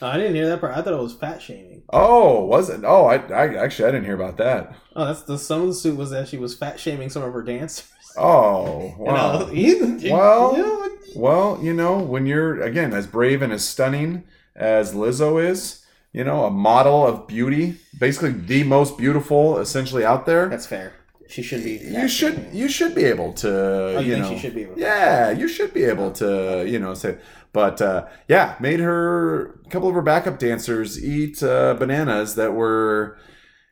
Oh, 0.00 0.06
I 0.06 0.16
didn't 0.16 0.34
hear 0.36 0.48
that 0.48 0.60
part. 0.60 0.76
I 0.76 0.82
thought 0.82 0.92
it 0.94 1.02
was 1.02 1.14
fat 1.14 1.42
shaming. 1.42 1.82
Oh, 1.92 2.44
was 2.44 2.70
it? 2.70 2.82
Oh, 2.84 3.06
I, 3.06 3.16
I 3.16 3.54
actually 3.56 3.88
I 3.88 3.92
didn't 3.92 4.04
hear 4.06 4.14
about 4.14 4.36
that. 4.38 4.74
Oh, 4.94 5.04
that's 5.06 5.22
the 5.22 5.38
some 5.38 5.62
of 5.62 5.68
the 5.68 5.74
suit 5.74 5.96
was 5.96 6.10
that 6.10 6.28
she 6.28 6.38
was 6.38 6.56
fat 6.56 6.78
shaming 6.78 7.10
some 7.10 7.22
of 7.24 7.32
her 7.32 7.42
dancers. 7.42 7.90
Oh, 8.16 8.94
wow. 8.98 9.38
Well- 9.38 9.52
you 9.54 9.96
know, 10.10 10.87
Well, 11.16 11.58
you 11.62 11.72
know, 11.74 11.98
when 11.98 12.26
you're 12.26 12.60
again 12.62 12.92
as 12.92 13.06
brave 13.06 13.42
and 13.42 13.52
as 13.52 13.66
stunning 13.68 14.24
as 14.56 14.92
Lizzo 14.94 15.42
is, 15.42 15.84
you 16.12 16.24
know, 16.24 16.44
a 16.44 16.50
model 16.50 17.06
of 17.06 17.26
beauty, 17.26 17.76
basically 17.98 18.32
the 18.32 18.64
most 18.64 18.98
beautiful, 18.98 19.58
essentially 19.58 20.04
out 20.04 20.26
there. 20.26 20.48
that's 20.48 20.66
fair. 20.66 20.92
She 21.28 21.42
should 21.42 21.62
be. 21.62 21.72
You 21.72 22.08
should 22.08 22.48
you 22.52 22.68
should 22.68 22.94
be 22.94 23.04
able 23.04 23.34
to. 23.34 23.48
Oh, 23.96 24.00
you, 24.00 24.06
you 24.08 24.12
think 24.14 24.24
know, 24.24 24.30
she 24.34 24.38
should 24.38 24.54
be? 24.54 24.62
able 24.62 24.74
to- 24.76 24.80
Yeah, 24.80 25.30
you 25.30 25.46
should 25.46 25.74
be 25.74 25.84
able 25.84 26.10
to, 26.12 26.64
you 26.66 26.78
know, 26.78 26.94
say. 26.94 27.18
But 27.52 27.82
uh, 27.82 28.06
yeah, 28.28 28.56
made 28.60 28.80
her 28.80 29.60
a 29.66 29.68
couple 29.68 29.88
of 29.90 29.94
her 29.94 30.00
backup 30.02 30.38
dancers 30.38 31.02
eat 31.02 31.42
uh, 31.42 31.74
bananas 31.74 32.34
that 32.36 32.54
were 32.54 33.18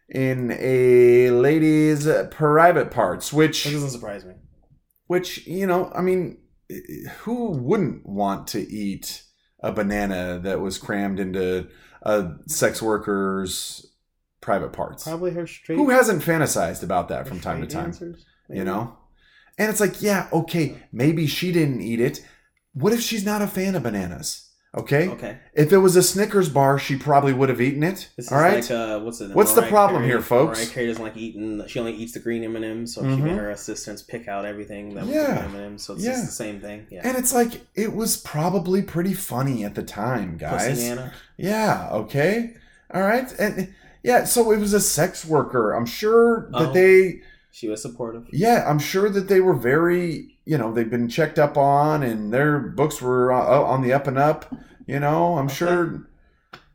in 0.09 0.51
a 0.61 1.31
lady's 1.31 2.07
private 2.31 2.91
parts, 2.91 3.33
which 3.33 3.65
That 3.65 3.73
doesn't 3.73 3.91
surprise 3.91 4.25
me. 4.25 4.35
which 5.07 5.47
you 5.47 5.67
know, 5.67 5.91
I 5.95 6.03
mean, 6.03 6.39
who 7.21 7.51
wouldn't 7.51 8.07
want 8.07 8.49
to 8.49 8.61
eat 8.61 9.23
a 9.61 9.73
banana 9.73 10.39
that 10.43 10.61
was 10.61 10.79
crammed 10.79 11.21
into 11.21 11.69
a 12.03 12.33
sex 12.47 12.83
worker's 12.83 13.87
private 14.41 14.73
parts? 14.73 15.05
Probably 15.05 15.33
her 15.33 15.47
straight. 15.47 15.77
Who 15.77 15.91
hasn't 15.91 16.23
fantasized 16.23 16.83
about 16.83 17.09
that 17.09 17.27
from 17.27 17.41
time 17.41 17.61
to 17.61 17.67
time? 17.67 17.85
dancers, 17.85 18.25
You 18.49 18.65
know? 18.65 18.97
And 19.59 19.71
it's 19.71 19.81
like, 19.81 20.03
yeah, 20.03 20.29
okay, 20.33 20.77
maybe 20.93 21.27
she 21.27 21.51
didn't 21.51 21.81
eat 21.81 22.01
it. 22.01 22.25
What 22.75 22.93
if 22.93 23.01
she's 23.01 23.25
not 23.25 23.41
a 23.43 23.47
fan 23.47 23.75
of 23.75 23.83
bananas? 23.83 24.46
Okay? 24.77 25.09
Okay. 25.09 25.39
If 25.55 25.73
it 25.73 25.79
was 25.79 25.97
a 25.97 26.03
Snickers 26.03 26.49
bar, 26.51 26.79
she 26.79 26.97
probably 26.97 27.33
would 27.33 27.49
have 27.49 27.61
eaten 27.63 27.83
it. 27.83 28.11
This 28.17 28.31
all 28.31 28.39
is 28.39 28.43
right? 28.43 28.63
like 28.63 28.71
uh, 28.71 29.01
what's 29.01 29.21
it? 29.23 29.31
What's 29.31 29.55
the 29.55 29.63
problem 29.63 30.03
Carey- 30.03 30.09
here, 30.13 30.21
folks? 30.21 30.59
Mariah 30.59 30.71
Carey 30.71 30.87
doesn't 30.89 31.03
like 31.03 31.17
eating. 31.17 31.63
She 31.67 31.79
only 31.79 31.95
eats 31.95 32.13
the 32.13 32.21
green 32.21 32.45
M 32.45 32.57
and 32.57 32.65
M's, 32.65 32.95
so 32.95 33.01
she 33.03 33.09
Mhm. 33.09 33.21
made 33.23 33.37
her 33.39 33.51
assistants 33.51 34.03
pick 34.03 34.29
out 34.29 34.45
everything 34.45 34.95
that 34.95 35.07
was 35.07 35.15
Yeah. 35.15 35.45
M 35.49 35.55
and 35.55 35.65
M's. 35.65 35.83
So 35.85 35.95
it's 35.95 36.05
Yeah. 36.05 36.13
just 36.13 36.27
the 36.27 36.33
same 36.33 36.61
thing. 36.61 36.87
Yeah. 36.91 37.01
and 37.05 37.17
it's 37.17 37.33
like, 37.33 37.63
it 37.75 37.95
was 37.95 38.17
probably 38.19 38.83
pretty 38.83 39.15
funny 39.15 39.65
at 39.65 39.75
the 39.75 39.83
time, 39.83 40.37
guys. 40.37 40.69
Pussy 40.69 40.89
Nana. 40.91 41.13
Yeah, 41.39 41.89
okay. 41.93 42.53
All 42.93 43.03
right. 43.03 43.33
And 43.39 43.73
yeah, 44.03 44.25
so 44.25 44.53
it 44.53 44.59
was 44.59 44.75
a 44.75 44.81
sex 44.81 45.25
worker. 45.25 45.73
I'm 45.73 45.87
sure 45.87 46.49
that 46.53 46.69
Oh. 46.69 46.73
they 46.73 47.23
She 47.51 47.69
was 47.69 47.81
supportive. 47.81 48.25
yeah, 48.31 48.65
I'm 48.69 48.79
sure 48.79 49.09
that 49.09 49.29
they 49.29 49.41
were 49.41 49.55
very, 49.55 50.36
you 50.47 50.57
know, 50.57 50.73
they've 50.73 50.89
been 50.91 51.09
checked 51.09 51.39
up 51.39 51.59
on 51.59 52.03
and 52.03 52.33
their 52.33 52.59
books 52.59 53.03
were 53.03 53.33
uh, 53.33 53.61
on 53.63 53.83
the 53.83 53.93
up 53.93 54.07
and 54.07 54.17
up, 54.17 54.55
you 54.87 54.99
know. 55.01 55.37
I'm 55.39 55.49
sure 55.49 56.09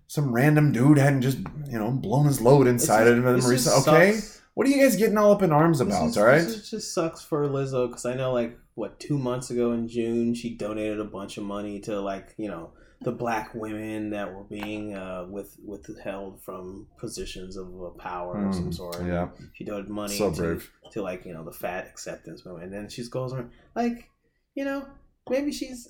some 0.08 0.32
random 0.34 0.72
dude 0.74 0.98
hadn't 0.98 1.22
just, 1.22 1.38
you 1.70 1.80
know, 1.80 1.90
blown 1.90 2.26
his 2.26 2.42
load 2.42 2.68
inside 2.68 3.08
It's 3.08 3.18
of 3.18 3.24
just- 3.24 3.46
him 3.46 3.50
recently. 3.52 3.98
Okay. 3.98 4.12
sucks. 4.14 4.42
What 4.54 4.68
are 4.68 4.70
you 4.70 4.84
guys 4.84 4.98
getting 4.98 5.18
all 5.18 5.32
up 5.32 5.42
in 5.42 5.54
arms 5.54 5.80
about, 5.80 6.18
all 6.18 6.26
right? 6.26 6.42
This 6.42 6.48
is- 6.58 6.70
just 6.70 6.94
sucks 6.94 7.22
for 7.24 7.48
Lizzo 7.48 7.88
because 7.88 8.06
I 8.06 8.14
know, 8.16 8.34
like, 8.34 8.60
what 8.76 9.00
two 9.00 9.18
months 9.18 9.50
ago 9.50 9.72
in 9.72 9.88
June, 9.88 10.34
she 10.34 10.54
donated 10.54 11.00
a 11.00 11.06
bunch 11.06 11.38
of 11.38 11.44
money 11.46 11.80
to, 11.82 12.00
like, 12.02 12.34
you 12.38 12.50
know, 12.50 12.72
the 13.04 13.12
black 13.12 13.54
women 13.56 14.12
that 14.12 14.32
were 14.34 14.44
being 14.44 14.94
uh, 14.94 15.26
with 15.30 15.58
withheld 15.66 16.42
from 16.44 16.86
positions 17.00 17.58
of 17.58 17.68
uh, 17.84 17.90
power 17.98 18.46
of 18.46 18.54
some 18.54 18.70
Mm, 18.70 18.74
sort. 18.76 19.04
yeah. 19.06 19.30
she 19.54 19.64
donated 19.64 19.90
money 19.90 20.16
So 20.16 20.32
to, 20.34 20.62
to, 20.92 21.02
like, 21.02 21.26
you 21.26 21.34
know, 21.34 21.44
the 21.44 21.52
fat 21.52 21.88
acceptance 21.88 22.46
movement, 22.46 22.66
and 22.66 22.74
then 22.74 22.90
she 22.90 23.04
goes 23.10 23.34
on, 23.34 23.50
like, 23.76 24.10
you 24.56 24.66
know, 24.66 24.86
maybe 25.30 25.52
she's. 25.52 25.88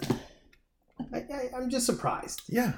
I, 1.14 1.18
I, 1.18 1.50
I'm 1.56 1.70
just 1.70 1.86
surprised. 1.86 2.44
Yeah. 2.48 2.74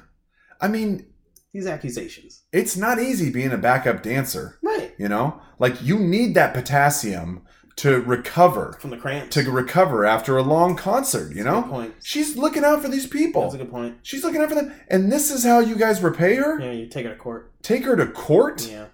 I 0.62 0.68
mean, 0.68 1.06
These 1.54 1.68
accusations, 1.68 2.42
it's 2.52 2.76
not 2.78 3.00
easy 3.00 3.30
being 3.30 3.52
a 3.52 3.58
backup 3.58 4.02
dancer, 4.02 4.58
right? 4.64 4.96
you 4.98 5.08
know? 5.10 5.40
Like 5.60 5.82
you 5.84 6.00
need 6.00 6.34
that 6.36 6.54
potassium 6.56 7.44
to 7.78 8.00
recover, 8.02 8.78
From 8.80 8.91
the 8.91 8.98
cramps. 8.98 9.34
to 9.36 9.50
recover 9.52 10.06
after 10.06 10.38
a 10.38 10.44
long 10.44 10.76
concert, 10.76 11.30
you 11.36 11.44
That's 11.44 11.48
a 11.48 11.52
know? 11.52 11.62
good 11.64 11.72
point. 11.72 11.94
She's 12.04 12.38
looking 12.38 12.64
out 12.64 12.82
for 12.82 12.88
these 12.88 13.08
people. 13.08 13.41
That's 13.44 13.56
a 13.56 13.58
good 13.58 13.72
point. 13.72 13.98
She's 14.04 14.24
looking 14.24 14.41
out 14.41 14.50
for 14.50 14.56
them. 14.56 14.74
And 14.90 15.12
this 15.12 15.32
is 15.32 15.44
how 15.44 15.60
you 15.60 15.76
guys 15.76 16.02
repay 16.02 16.36
her? 16.36 16.60
Yeah, 16.60 16.72
you 16.72 16.88
take 16.88 17.06
her 17.06 17.12
to 17.14 17.18
court. 17.18 17.52
Take 17.64 17.86
her 17.86 17.95
to 17.95 18.06
court? 18.08 18.68
Yeah, 18.70 18.86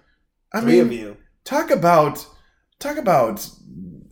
I 0.52 0.60
three 0.62 0.72
mean, 0.72 0.80
of 0.82 0.92
you. 0.92 1.16
talk 1.44 1.70
about 1.70 2.26
talk 2.78 2.96
about 2.96 3.46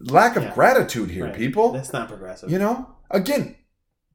lack 0.00 0.36
of 0.36 0.42
Yeah. 0.44 0.54
gratitude 0.54 1.10
here, 1.10 1.24
Right. 1.24 1.34
people. 1.34 1.72
That's 1.72 1.92
not 1.92 2.08
progressive. 2.08 2.50
You 2.50 2.58
know? 2.58 2.94
Again, 3.10 3.56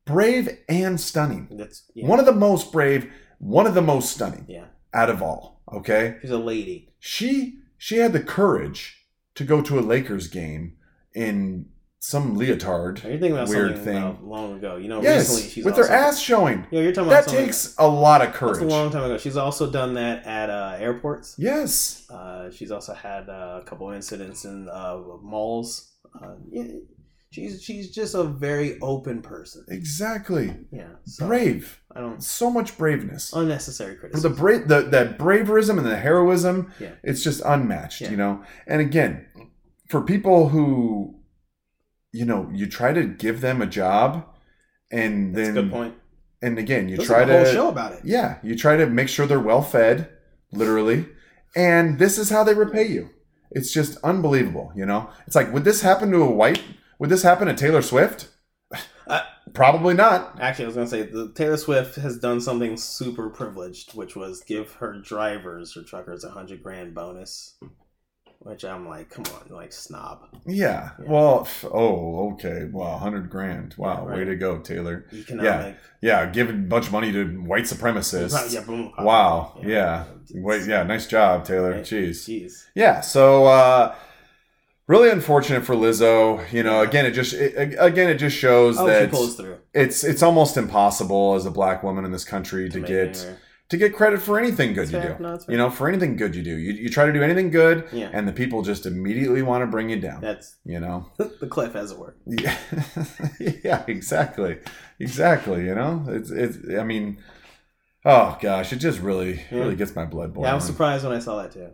brave 0.06 0.50
and 0.70 1.00
stunning. 1.00 1.48
That's 1.52 1.84
yeah. 1.96 2.08
One 2.08 2.20
of 2.20 2.26
the 2.26 2.32
most 2.34 2.72
brave, 2.72 3.12
one 3.40 3.66
of 3.66 3.74
the 3.74 3.82
most 3.82 4.12
stunning 4.12 4.46
yeah. 4.48 4.66
out 4.94 5.10
of 5.10 5.22
all, 5.24 5.62
okay? 5.74 6.18
She's 6.22 6.30
a 6.32 6.38
lady. 6.38 6.94
She 7.00 7.60
she 7.78 7.98
had 7.98 8.14
the 8.14 8.20
courage 8.22 9.03
to 9.36 9.44
go 9.44 9.62
to 9.62 9.80
a 9.80 9.82
Lakers 9.82 10.28
game 10.28 10.78
in 11.14 11.68
some 12.00 12.36
leotard. 12.36 13.02
You're 13.04 13.14
thinking 13.14 13.32
about 13.32 13.48
Weird 13.48 13.76
something 13.78 13.94
thing. 13.94 14.28
long 14.28 14.58
ago. 14.58 14.76
You 14.76 14.90
know, 14.90 15.02
Yes, 15.02 15.30
recently 15.30 15.50
she's 15.50 15.66
with 15.66 15.76
also, 15.78 15.88
her 15.88 15.94
ass 15.94 16.20
showing. 16.20 16.68
Yeah, 16.70 16.82
you're 16.82 16.92
talking 16.92 17.10
about 17.12 17.26
That 17.26 17.32
takes 17.32 17.76
a 17.78 17.88
lot 17.88 18.22
of 18.22 18.34
courage. 18.34 18.60
That's 18.60 18.66
a 18.66 18.76
long 18.76 18.92
time 18.92 19.04
ago. 19.04 19.18
She's 19.18 19.38
also 19.38 19.72
done 19.72 19.94
that 19.94 20.26
at 20.26 20.50
uh, 20.50 20.76
airports. 20.78 21.36
Yes. 21.38 22.06
Uh, 22.10 22.52
she's 22.52 22.72
also 22.72 22.94
had 22.94 23.30
uh, 23.30 23.62
a 23.62 23.66
couple 23.66 23.90
incidents 23.92 24.44
in 24.44 24.68
uh, 24.70 24.98
malls. 25.22 25.92
Uh, 26.22 26.36
yeah, 26.52 26.66
she's 27.32 27.64
she's 27.64 27.90
just 27.92 28.16
a 28.16 28.24
very 28.24 28.80
open 28.82 29.22
person. 29.22 29.66
Exactly. 29.70 30.54
Yeah, 30.72 30.90
so 31.06 31.26
Brave. 31.28 31.80
I 31.96 32.00
don't 32.02 32.24
So 32.24 32.50
much 32.50 32.78
braveness. 32.78 33.32
unnecessary 33.34 33.96
For 33.96 34.08
the 34.08 34.30
criticism. 34.30 34.36
bra- 34.36 34.66
the 34.82 34.90
that 34.90 35.18
braverism 35.20 35.78
and 35.78 35.86
the 35.86 35.98
heroism, 35.98 36.72
Yeah. 36.80 36.90
it's 37.04 37.24
just 37.24 37.42
unmatched, 37.46 38.02
Yeah. 38.02 38.12
you 38.12 38.18
know. 38.18 38.44
And 38.68 38.82
again, 38.82 39.26
for 39.90 40.02
people 40.02 40.50
who, 40.50 41.20
you 42.12 42.26
know, 42.26 42.50
you 42.54 42.66
try 42.68 42.94
to 42.94 43.04
give 43.04 43.42
them 43.42 43.62
a 43.62 43.68
job, 43.68 44.26
and 44.92 45.36
That's 45.36 45.50
then 45.50 45.58
a 45.58 45.62
good 45.62 45.72
point. 45.72 45.94
and 46.42 46.58
again, 46.58 46.90
you 46.90 46.98
There's 46.98 47.08
try 47.08 47.22
a 47.22 47.26
whole 47.28 47.44
to 47.46 47.52
show 47.52 47.70
about 47.70 47.94
it. 47.94 48.00
yeah, 48.04 48.38
you 48.44 48.56
try 48.56 48.76
to 48.78 48.88
make 48.88 49.10
sure 49.10 49.26
they're 49.28 49.40
well 49.40 49.62
fed, 49.62 50.10
literally, 50.52 51.08
and 51.56 52.00
this 52.00 52.18
is 52.18 52.30
how 52.32 52.44
they 52.44 52.54
repay 52.56 52.88
you. 52.88 53.10
It's 53.52 53.72
just 53.72 53.98
unbelievable, 54.04 54.72
you 54.76 54.86
know. 54.86 55.10
It's 55.28 55.36
like, 55.36 55.54
would 55.54 55.64
this 55.64 55.82
happen 55.82 56.10
to 56.12 56.24
a 56.24 56.32
white? 56.32 56.62
Would 56.98 57.10
this 57.12 57.22
happen 57.22 57.48
to 57.48 57.54
Taylor 57.54 57.84
Swift? 57.84 58.30
Uh, 59.08 59.22
Probably 59.54 59.94
not. 59.94 60.40
Actually, 60.40 60.66
I 60.66 60.68
was 60.68 60.76
gonna 60.76 60.88
say 60.88 61.04
the 61.04 61.32
Taylor 61.36 61.58
Swift 61.58 61.96
has 61.98 62.18
done 62.18 62.42
something 62.42 62.76
super 62.78 63.30
privileged, 63.30 63.94
which 63.94 64.16
was 64.16 64.42
give 64.42 64.74
her 64.76 64.94
drivers 65.00 65.78
or 65.78 65.84
truckers 65.84 66.24
a 66.24 66.30
hundred 66.30 66.64
grand 66.64 66.96
bonus. 66.96 67.56
Which 68.40 68.66
I'm 68.66 68.86
like, 68.90 69.10
come 69.10 69.24
on, 69.34 69.56
like 69.56 69.72
snob. 69.72 70.28
Yeah. 70.46 70.90
Yeah. 71.00 71.06
Well, 71.08 71.48
oh, 71.72 72.34
okay. 72.34 72.66
Wow, 72.72 72.98
hundred 72.98 73.30
grand. 73.30 73.74
Wow, 73.78 74.04
Yeah, 74.04 74.10
right. 74.10 74.18
way 74.20 74.26
to 74.26 74.36
go, 74.36 74.58
Taylor. 74.60 75.06
Economic. 75.14 75.78
Yeah, 76.02 76.26
giving 76.26 76.56
a 76.56 76.68
bunch 76.68 76.88
of 76.88 76.92
money 76.92 77.14
to 77.14 77.26
white 77.42 77.64
supremacists. 77.64 78.54
Yeah, 78.54 78.62
boom, 78.66 78.92
Wow. 79.00 79.54
pop. 79.56 79.64
Yeah. 79.64 80.04
Wait. 80.34 80.68
Yeah. 80.68 80.84
Nice 80.84 81.08
job, 81.08 81.46
Taylor. 81.46 81.72
Right. 81.72 81.84
Jeez. 81.84 82.28
Jeez. 82.28 82.66
Yeah. 82.76 83.00
So, 83.00 83.46
uh, 83.46 83.96
really 84.88 85.10
unfortunate 85.10 85.66
for 85.66 85.76
Lizzo. 85.76 86.52
You 86.52 86.64
know, 86.64 86.82
again, 86.82 87.06
it 87.06 87.12
just 87.12 87.34
it, 87.34 87.76
again 87.80 88.10
it 88.10 88.16
just 88.16 88.36
shows 88.38 88.78
Oh, 88.80 88.86
that 88.88 89.12
pulls 89.12 89.36
through. 89.36 89.58
it's 89.74 90.04
it's 90.04 90.22
almost 90.24 90.58
impossible 90.58 91.36
as 91.36 91.46
a 91.46 91.52
black 91.52 91.84
woman 91.84 92.06
in 92.06 92.12
this 92.12 92.24
country 92.26 92.70
to 92.70 92.80
make 92.80 92.88
get 92.88 93.38
to 93.70 93.78
get 93.78 93.96
credit 93.96 94.22
for 94.22 94.38
anything 94.38 94.74
good 94.74 94.90
That's 94.90 94.92
you 94.92 95.00
fair. 95.02 95.18
do. 95.18 95.24
No. 95.24 95.40
You 95.48 95.58
know, 95.58 95.70
for 95.70 95.88
anything 95.88 96.16
good 96.18 96.36
you 96.36 96.44
do, 96.44 96.56
you 96.58 96.74
you 96.74 96.90
try 96.90 97.06
to 97.06 97.14
do 97.14 97.24
anything 97.24 97.50
good, 97.50 97.88
Yeah. 97.92 98.10
and 98.14 98.28
the 98.28 98.34
people 98.34 98.62
just 98.62 98.86
immediately 98.86 99.42
want 99.42 99.64
to 99.64 99.68
bring 99.68 99.90
you 99.90 100.00
down. 100.00 100.22
That's 100.22 100.58
You 100.66 100.80
know. 100.80 101.10
the 101.18 101.48
cliff 101.48 101.76
as 101.76 101.92
it 101.92 101.98
were. 101.98 102.16
Yeah, 102.26 102.58
yeah, 103.64 103.84
exactly, 103.88 104.60
exactly. 105.00 105.66
You 105.66 105.76
know, 105.76 106.06
it's 106.10 106.30
it's. 106.30 106.58
I 106.78 106.84
mean, 106.84 107.18
oh 108.06 108.38
gosh, 108.42 108.74
it 108.74 108.78
just 108.78 109.00
really 109.00 109.42
Yeah. 109.50 109.60
really 109.60 109.76
gets 109.76 109.96
my 109.96 110.06
blood 110.06 110.34
boiling. 110.34 110.48
Yeah, 110.48 110.52
I 110.52 110.56
was 110.56 110.66
surprised 110.66 111.04
when 111.06 111.14
I 111.16 111.20
saw 111.20 111.42
that 111.42 111.52
too. 111.54 111.70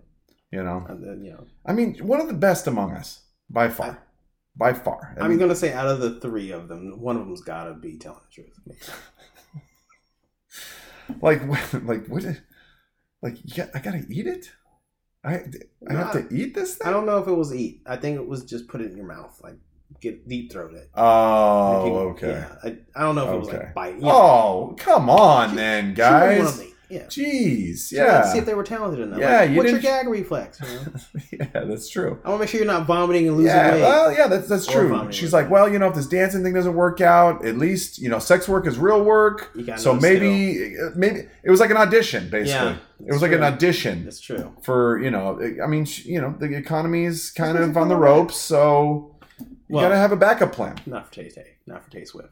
You 0.51 0.63
know, 0.63 0.85
And 0.89 1.03
then, 1.03 1.23
you 1.23 1.31
know, 1.33 1.45
I 1.65 1.73
mean, 1.73 1.95
one 1.99 2.19
of 2.19 2.27
the 2.27 2.33
best 2.33 2.65
among 2.67 2.93
us 2.93 3.21
by 3.49 3.69
far, 3.69 4.01
by 4.55 4.73
far. 4.73 5.15
I 5.19 5.23
I'm 5.23 5.29
mean, 5.29 5.37
gonna 5.39 5.55
say 5.55 5.73
out 5.73 5.87
of 5.87 5.99
the 5.99 6.19
three 6.19 6.51
of 6.51 6.67
them, 6.67 6.99
one 6.99 7.15
of 7.17 7.25
them's 7.25 7.41
gotta 7.41 7.73
be 7.75 7.97
telling 7.97 8.21
the 8.29 8.33
truth. 8.43 8.59
like, 11.21 11.41
like 11.85 12.07
what? 12.07 12.25
Like, 13.21 13.37
yeah, 13.57 13.67
I 13.75 13.79
gotta 13.79 14.03
eat 14.09 14.27
it. 14.27 14.51
I 15.23 15.43
I 15.89 15.93
have 15.93 16.13
to 16.13 16.33
eat 16.33 16.55
this 16.55 16.75
thing. 16.75 16.87
I 16.87 16.91
don't 16.91 17.05
know 17.05 17.17
if 17.17 17.27
it 17.27 17.33
was 17.33 17.53
eat. 17.53 17.81
I 17.85 17.97
think 17.97 18.15
it 18.15 18.25
was 18.25 18.45
just 18.45 18.67
put 18.69 18.79
it 18.81 18.89
in 18.91 18.97
your 18.97 19.05
mouth, 19.07 19.39
like 19.43 19.55
get 20.01 20.27
deep 20.29 20.51
throat 20.51 20.73
it. 20.73 20.89
Oh, 20.95 21.85
you- 21.85 21.93
okay. 22.11 22.29
Yeah, 22.29 22.55
I, 22.63 22.77
I 22.95 23.01
don't 23.03 23.15
know 23.15 23.27
if 23.27 23.33
it 23.33 23.39
was 23.39 23.47
Okay. 23.49 23.57
like 23.57 23.73
bite. 23.73 23.95
Oh, 24.03 24.75
come 24.79 25.09
on, 25.09 25.55
then, 25.55 25.93
She 25.95 26.01
wouldn't 26.01 26.21
wanna 26.23 26.35
guys. 26.45 26.73
Yeah. 26.89 27.03
Jeez, 27.03 27.77
So 27.77 27.97
I 27.97 27.99
had 27.99 28.07
to 28.21 28.27
yeah, 28.27 28.33
see 28.33 28.37
if 28.39 28.45
they 28.45 28.53
were 28.55 28.63
talented 28.63 28.99
enough. 29.01 29.19
Yeah, 29.19 29.41
Like, 29.41 29.49
you 29.51 29.57
what's 29.57 29.71
your 29.71 29.79
gag 29.79 30.07
reflex? 30.07 30.59
You 30.59 30.67
know? 30.67 31.47
yeah, 31.53 31.63
that's 31.65 31.87
true. 31.89 32.19
I 32.25 32.29
want 32.29 32.39
to 32.39 32.43
make 32.43 32.49
sure 32.49 32.59
you're 32.59 32.67
not 32.67 32.87
vomiting 32.87 33.27
and 33.27 33.37
losing 33.37 33.51
Yeah, 33.55 33.73
weight. 33.73 33.81
well, 33.81 34.11
yeah, 34.13 34.27
that's 34.27 34.47
that's 34.47 34.65
true. 34.65 35.11
She's 35.11 35.31
like, 35.31 35.49
well, 35.49 35.69
you 35.71 35.77
know, 35.77 35.87
if 35.87 35.95
this 35.95 36.07
dancing 36.07 36.43
thing 36.43 36.53
doesn't 36.53 36.73
work 36.73 36.99
out, 37.01 37.45
at 37.45 37.57
least 37.57 37.99
you 37.99 38.09
know, 38.09 38.17
sex 38.19 38.47
work 38.49 38.65
is 38.65 38.77
real 38.79 39.03
work. 39.03 39.51
So 39.77 39.93
maybe, 39.93 40.75
uh, 40.77 40.89
maybe 40.95 41.27
it 41.43 41.51
was 41.51 41.59
like 41.59 41.69
an 41.69 41.77
audition, 41.77 42.29
basically. 42.29 42.49
Yeah, 42.71 42.77
it 43.07 43.13
was 43.13 43.21
like 43.21 43.31
an 43.33 43.43
audition 43.43 44.03
That's 44.05 44.19
true. 44.19 44.55
for 44.63 44.99
you 44.99 45.11
know. 45.11 45.39
I 45.63 45.67
mean, 45.67 45.85
you 46.03 46.19
know, 46.19 46.33
the 46.39 46.53
economy 46.57 47.05
is 47.05 47.29
kind 47.31 47.57
of 47.57 47.77
on 47.77 47.87
the 47.89 47.95
ropes, 47.95 48.35
so 48.35 49.15
you 49.39 49.47
Well- 49.75 49.83
gotta 49.85 49.97
have 49.97 50.11
a 50.11 50.15
backup 50.17 50.51
plan. 50.53 50.75
Not 50.87 51.07
for 51.07 51.13
Tay 51.13 51.29
Tay. 51.29 51.45
Not 51.67 51.83
for 51.85 51.91
Tay 51.91 52.03
Swift. 52.05 52.29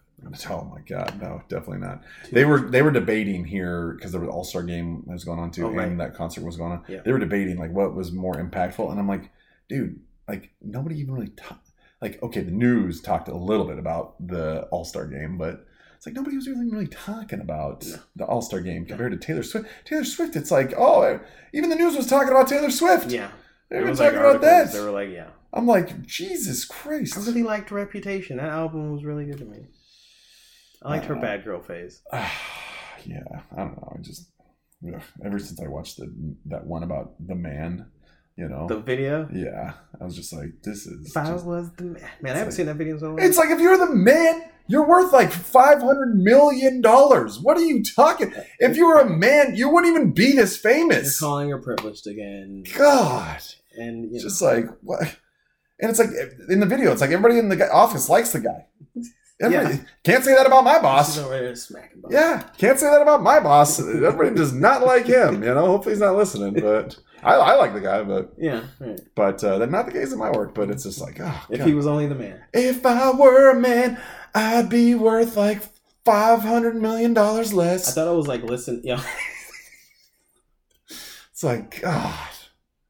Oh 0.49 0.63
my 0.73 0.81
god, 0.81 1.21
no, 1.21 1.41
definitely 1.47 1.85
not. 1.87 2.03
They 2.31 2.43
were 2.43 2.59
they 2.59 2.81
were 2.81 2.91
debating 2.91 3.45
here 3.45 3.93
because 3.93 4.11
the 4.13 4.25
All 4.27 4.43
Star 4.43 4.63
game 4.63 5.03
was 5.05 5.23
going 5.23 5.39
on 5.39 5.51
too, 5.51 5.67
Oh, 5.67 5.69
right. 5.71 5.87
and 5.87 5.99
that 5.99 6.15
concert 6.15 6.43
was 6.43 6.57
going 6.57 6.71
on. 6.71 6.83
Yeah. 6.87 7.01
They 7.05 7.11
were 7.11 7.19
debating 7.19 7.57
like 7.59 7.71
what 7.71 7.93
was 7.95 8.11
more 8.11 8.33
impactful, 8.35 8.89
and 8.89 8.99
I'm 8.99 9.07
like, 9.07 9.29
dude, 9.69 9.99
like 10.27 10.51
nobody 10.61 10.99
even 10.99 11.13
really 11.13 11.29
talked. 11.29 11.69
Like, 12.01 12.21
okay, 12.23 12.41
the 12.41 12.51
news 12.51 13.01
talked 13.01 13.27
a 13.27 13.35
little 13.35 13.65
bit 13.65 13.77
about 13.79 14.15
the 14.27 14.63
All 14.71 14.85
Star 14.85 15.05
game, 15.05 15.37
but 15.37 15.65
it's 15.95 16.05
like 16.05 16.15
nobody 16.15 16.35
was 16.35 16.47
really 16.47 16.69
really 16.69 16.87
talking 16.87 17.39
about 17.41 17.85
No. 17.85 17.97
the 18.15 18.25
All 18.25 18.41
Star 18.41 18.59
game 18.61 18.85
compared 18.85 19.11
to 19.11 19.17
Taylor 19.19 19.43
Swift. 19.43 19.67
Taylor 19.85 20.03
Swift, 20.03 20.35
it's 20.35 20.51
like, 20.51 20.73
oh, 20.77 21.19
even 21.53 21.69
the 21.69 21.75
news 21.75 21.95
was 21.95 22.07
talking 22.07 22.29
about 22.29 22.47
Taylor 22.47 22.69
Swift. 22.71 23.11
Yeah. 23.11 23.29
they 23.69 23.79
were 23.81 23.89
was, 23.89 23.99
like, 23.99 24.13
talking 24.13 24.27
about 24.29 24.41
that. 24.41 24.71
They 24.73 24.79
were 24.81 24.91
like, 24.91 25.09
yeah. 25.11 25.27
I'm 25.53 25.65
like, 25.65 26.05
Jesus 26.05 26.65
Christ. 26.65 27.17
I 27.17 27.21
really 27.21 27.41
liked 27.43 27.71
Reputation. 27.71 28.37
That 28.37 28.49
album 28.49 28.91
was 28.91 29.03
really 29.05 29.25
good 29.25 29.37
to 29.39 29.45
me. 29.45 29.65
I 30.83 30.89
liked 30.89 31.05
her 31.05 31.17
Uh, 31.17 31.21
bad 31.21 31.43
girl 31.43 31.61
phase. 31.61 32.01
yeah, 32.13 33.21
I 33.51 33.55
don't 33.57 33.77
know. 33.77 33.93
I 33.97 34.01
just 34.01 34.29
ugh, 34.93 35.01
ever 35.25 35.39
since 35.39 35.59
I 35.61 35.67
watched 35.67 35.97
the 35.97 36.07
that 36.45 36.65
one 36.65 36.83
about 36.83 37.13
the 37.25 37.35
man, 37.35 37.87
you 38.35 38.47
know, 38.47 38.67
The 38.67 38.79
video. 38.79 39.27
yeah, 39.33 39.73
I 39.99 40.03
was 40.03 40.15
just 40.15 40.33
like, 40.33 40.49
this 40.63 40.85
is. 40.85 41.07
If 41.09 41.17
I 41.17 41.25
just- 41.31 41.45
was 41.45 41.71
the 41.77 41.83
man. 41.85 42.01
Man, 42.21 42.33
I 42.35 42.37
haven't 42.39 42.45
like- 42.45 42.53
seen 42.53 42.65
that 42.67 42.75
video 42.75 42.93
in 42.95 42.99
so 42.99 43.07
long. 43.07 43.21
it's 43.21 43.37
like 43.37 43.49
if 43.49 43.59
you're 43.59 43.77
the 43.77 43.93
man, 43.95 44.43
you're 44.67 44.85
worth 44.87 45.13
like 45.13 45.31
five 45.31 45.81
hundred 45.81 46.15
million 46.15 46.81
dollars. 46.81 47.39
What 47.39 47.57
are 47.57 47.61
you 47.65 47.81
talking? 47.83 48.33
If 48.59 48.75
you 48.77 48.85
were 48.87 48.99
a 48.99 49.09
man, 49.09 49.55
you 49.55 49.69
wouldn't 49.69 49.91
even 49.95 50.11
be 50.11 50.33
this 50.33 50.57
famous. 50.57 51.19
You're 51.21 51.27
calling 51.29 51.49
her 51.49 51.57
privileged 51.59 52.05
again. 52.05 52.63
God, 52.75 53.41
And 53.77 54.05
you 54.05 54.17
know, 54.17 54.19
just 54.19 54.41
like 54.41 54.65
what? 54.81 55.17
And 55.79 55.89
it's 55.89 55.99
like 55.99 56.09
in 56.49 56.59
the 56.59 56.65
video, 56.65 56.91
it's 56.91 57.01
like 57.01 57.11
everybody 57.11 57.39
in 57.39 57.49
the 57.49 57.71
office 57.71 58.09
likes 58.09 58.31
the 58.33 58.39
guy. 58.41 58.65
Everybody, 59.39 59.79
Can't 60.03 60.23
say 60.23 60.33
that 60.33 60.47
about 60.47 60.63
my 60.63 60.79
boss. 60.81 61.13
she's 61.13 61.23
over 61.23 61.37
there 61.37 61.55
smacking. 61.55 62.01
both. 62.01 62.11
Yeah, 62.11 62.41
can't 62.57 62.79
say 62.79 62.87
that 62.89 63.01
about 63.03 63.21
my 63.21 63.39
boss. 63.39 63.79
Everybody 63.79 64.35
does 64.35 64.51
not 64.51 64.83
like 64.83 65.05
him. 65.05 65.43
You 65.43 65.53
know, 65.53 65.65
hopefully 65.67 65.93
he's 65.93 66.01
not 66.01 66.15
listening. 66.15 66.55
But 66.55 66.97
I, 67.21 67.35
I 67.35 67.53
like 67.55 67.73
the 67.73 67.79
guy, 67.81 68.01
but 68.03 68.33
Yeah. 68.37 68.63
Right. 68.79 68.99
but 69.15 69.43
uh, 69.43 69.59
that's 69.59 69.71
not 69.71 69.85
the 69.85 69.91
case 69.91 70.11
in 70.11 70.17
my 70.17 70.31
work. 70.31 70.55
But 70.55 70.71
it's 70.71 70.83
just 70.83 70.99
like, 70.99 71.19
oh, 71.21 71.45
If 71.51 71.59
God. 71.59 71.67
he 71.67 71.75
was 71.75 71.85
only 71.85 72.07
the 72.07 72.15
man. 72.15 72.41
if 72.51 72.83
I 72.83 73.11
were 73.11 73.51
a 73.51 73.59
man, 73.59 74.01
I'd 74.33 74.69
be 74.69 74.95
worth 74.95 75.37
like 75.37 75.61
five 76.03 76.41
hundred 76.41 76.75
million 76.75 77.13
dollars 77.13 77.53
less. 77.53 77.89
I 77.89 77.91
thought 77.91 78.07
I 78.07 78.11
was 78.13 78.27
like, 78.27 78.41
listen, 78.41 78.81
yeah, 78.83 79.03
It's 81.31 81.43
like, 81.43 81.81
God, 81.81 82.29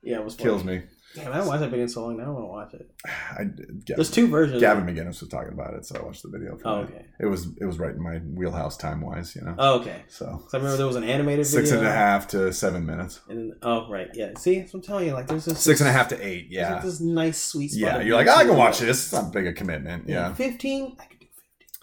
yeah, 0.02 0.20
it 0.20 0.24
was 0.24 0.36
funny. 0.36 0.50
kills 0.50 0.64
me. 0.64 0.84
Damn, 1.24 1.34
I 1.34 1.46
watched 1.46 1.60
that 1.62 1.70
video 1.70 1.84
in 1.84 1.90
so 1.90 2.04
long. 2.04 2.18
Now 2.18 2.26
I 2.26 2.30
want 2.30 2.44
to 2.44 2.48
watch 2.48 2.74
it. 2.76 2.92
I, 3.06 3.44
Gavin, 3.44 3.84
There's 3.88 4.12
two 4.12 4.28
versions. 4.28 4.60
Gavin 4.62 4.86
McInnes 4.86 5.20
was 5.20 5.30
talking 5.30 5.54
about 5.54 5.74
it, 5.74 5.86
so 5.86 6.00
I 6.00 6.04
watched 6.04 6.24
the 6.24 6.30
video. 6.30 6.58
For 6.58 6.68
Oh, 6.68 6.82
it. 6.82 6.84
okay. 6.86 7.06
It 7.20 7.26
was 7.26 7.48
it 7.60 7.66
was 7.66 7.80
right 7.80 7.94
in 7.96 8.02
my 8.02 8.18
wheelhouse 8.18 8.78
time 8.78 9.02
wise, 9.02 9.36
you 9.36 9.42
know. 9.42 9.56
Oh, 9.58 9.80
okay. 9.80 10.04
So 10.08 10.26
I 10.54 10.58
remember 10.58 10.78
there 10.78 10.88
was 10.88 10.96
an 10.96 11.04
animated 11.04 11.48
six 11.48 11.70
video. 11.72 11.80
and 11.86 11.88
a 11.88 11.92
half 11.92 12.28
to 12.30 12.54
seven 12.54 12.86
minutes. 12.86 13.20
And 13.30 13.38
then, 13.52 13.60
oh, 13.64 13.90
right. 13.90 14.10
Yeah. 14.14 14.38
See, 14.38 14.60
that's 14.60 14.74
what 14.74 14.80
I'm 14.80 14.84
telling 14.84 15.06
you. 15.08 15.14
Like, 15.14 15.28
there's 15.28 15.46
this 15.46 15.60
Six 15.60 15.82
and 15.82 15.90
a 15.90 15.94
half 15.94 16.08
to 16.10 16.16
eight. 16.26 16.50
there's, 16.52 16.70
like, 16.70 16.80
Yeah. 16.84 16.86
this 16.86 17.02
nice 17.02 17.38
sweet 17.44 17.70
spot. 17.72 17.80
Yeah, 17.82 18.02
you're 18.02 18.16
like, 18.16 18.28
"Oh, 18.28 18.36
I 18.36 18.44
can 18.46 18.56
watch 18.56 18.80
this. 18.80 19.06
It's 19.06 19.14
not 19.14 19.34
big 19.34 19.48
a 19.48 19.54
commitment. 19.54 20.08
Yeah. 20.08 20.34
15. 20.34 20.96
I 21.00 21.06
could 21.06 21.20
do 21.20 21.26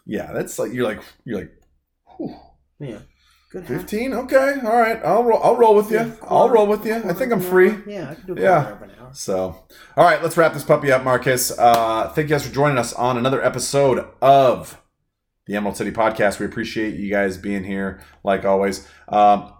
Yeah, 0.06 0.32
that's 0.32 0.58
like 0.58 0.72
you're 0.72 0.86
like 0.86 1.02
you're 1.24 1.40
like 1.40 1.52
15. 2.18 2.36
Yeah. 2.80 2.98
Good. 3.54 3.62
half- 3.64 3.80
fifteen. 3.80 4.12
Okay, 4.12 4.56
all 4.64 4.76
right. 4.76 5.00
I'll 5.04 5.24
roll. 5.24 5.40
I'll 5.42 5.56
roll 5.56 5.74
with 5.74 5.90
you. 5.90 5.98
Yeah, 5.98 6.10
I'll 6.22 6.50
roll 6.50 6.66
with 6.66 6.84
you. 6.84 6.96
I 6.96 7.12
think 7.14 7.32
I'm 7.32 7.40
free. 7.40 7.74
Yeah, 7.86 8.10
I 8.10 8.14
could 8.16 8.26
do 8.26 8.36
a 8.36 8.40
Yeah. 8.40 8.72
of 8.72 8.82
an 8.82 8.90
hour. 9.00 9.10
So, 9.12 9.64
all 9.96 10.04
right, 10.04 10.20
let's 10.22 10.36
wrap 10.36 10.52
this 10.54 10.64
puppy 10.64 10.90
up, 10.92 11.04
Marcus. 11.04 11.56
Uh, 11.56 12.08
thank 12.08 12.28
you 12.28 12.34
guys 12.34 12.46
for 12.46 12.52
joining 12.52 12.78
us 12.78 12.92
on 12.92 13.16
another 13.16 13.42
episode 13.44 14.04
of 14.20 14.80
the 15.46 15.54
Emerald 15.56 15.76
City 15.76 15.92
Podcast. 15.92 16.38
We 16.40 16.46
appreciate 16.46 16.94
you 16.94 17.10
guys 17.10 17.36
being 17.38 17.62
here, 17.64 18.00
like 18.24 18.44
always. 18.44 18.88
Um, 19.08 19.52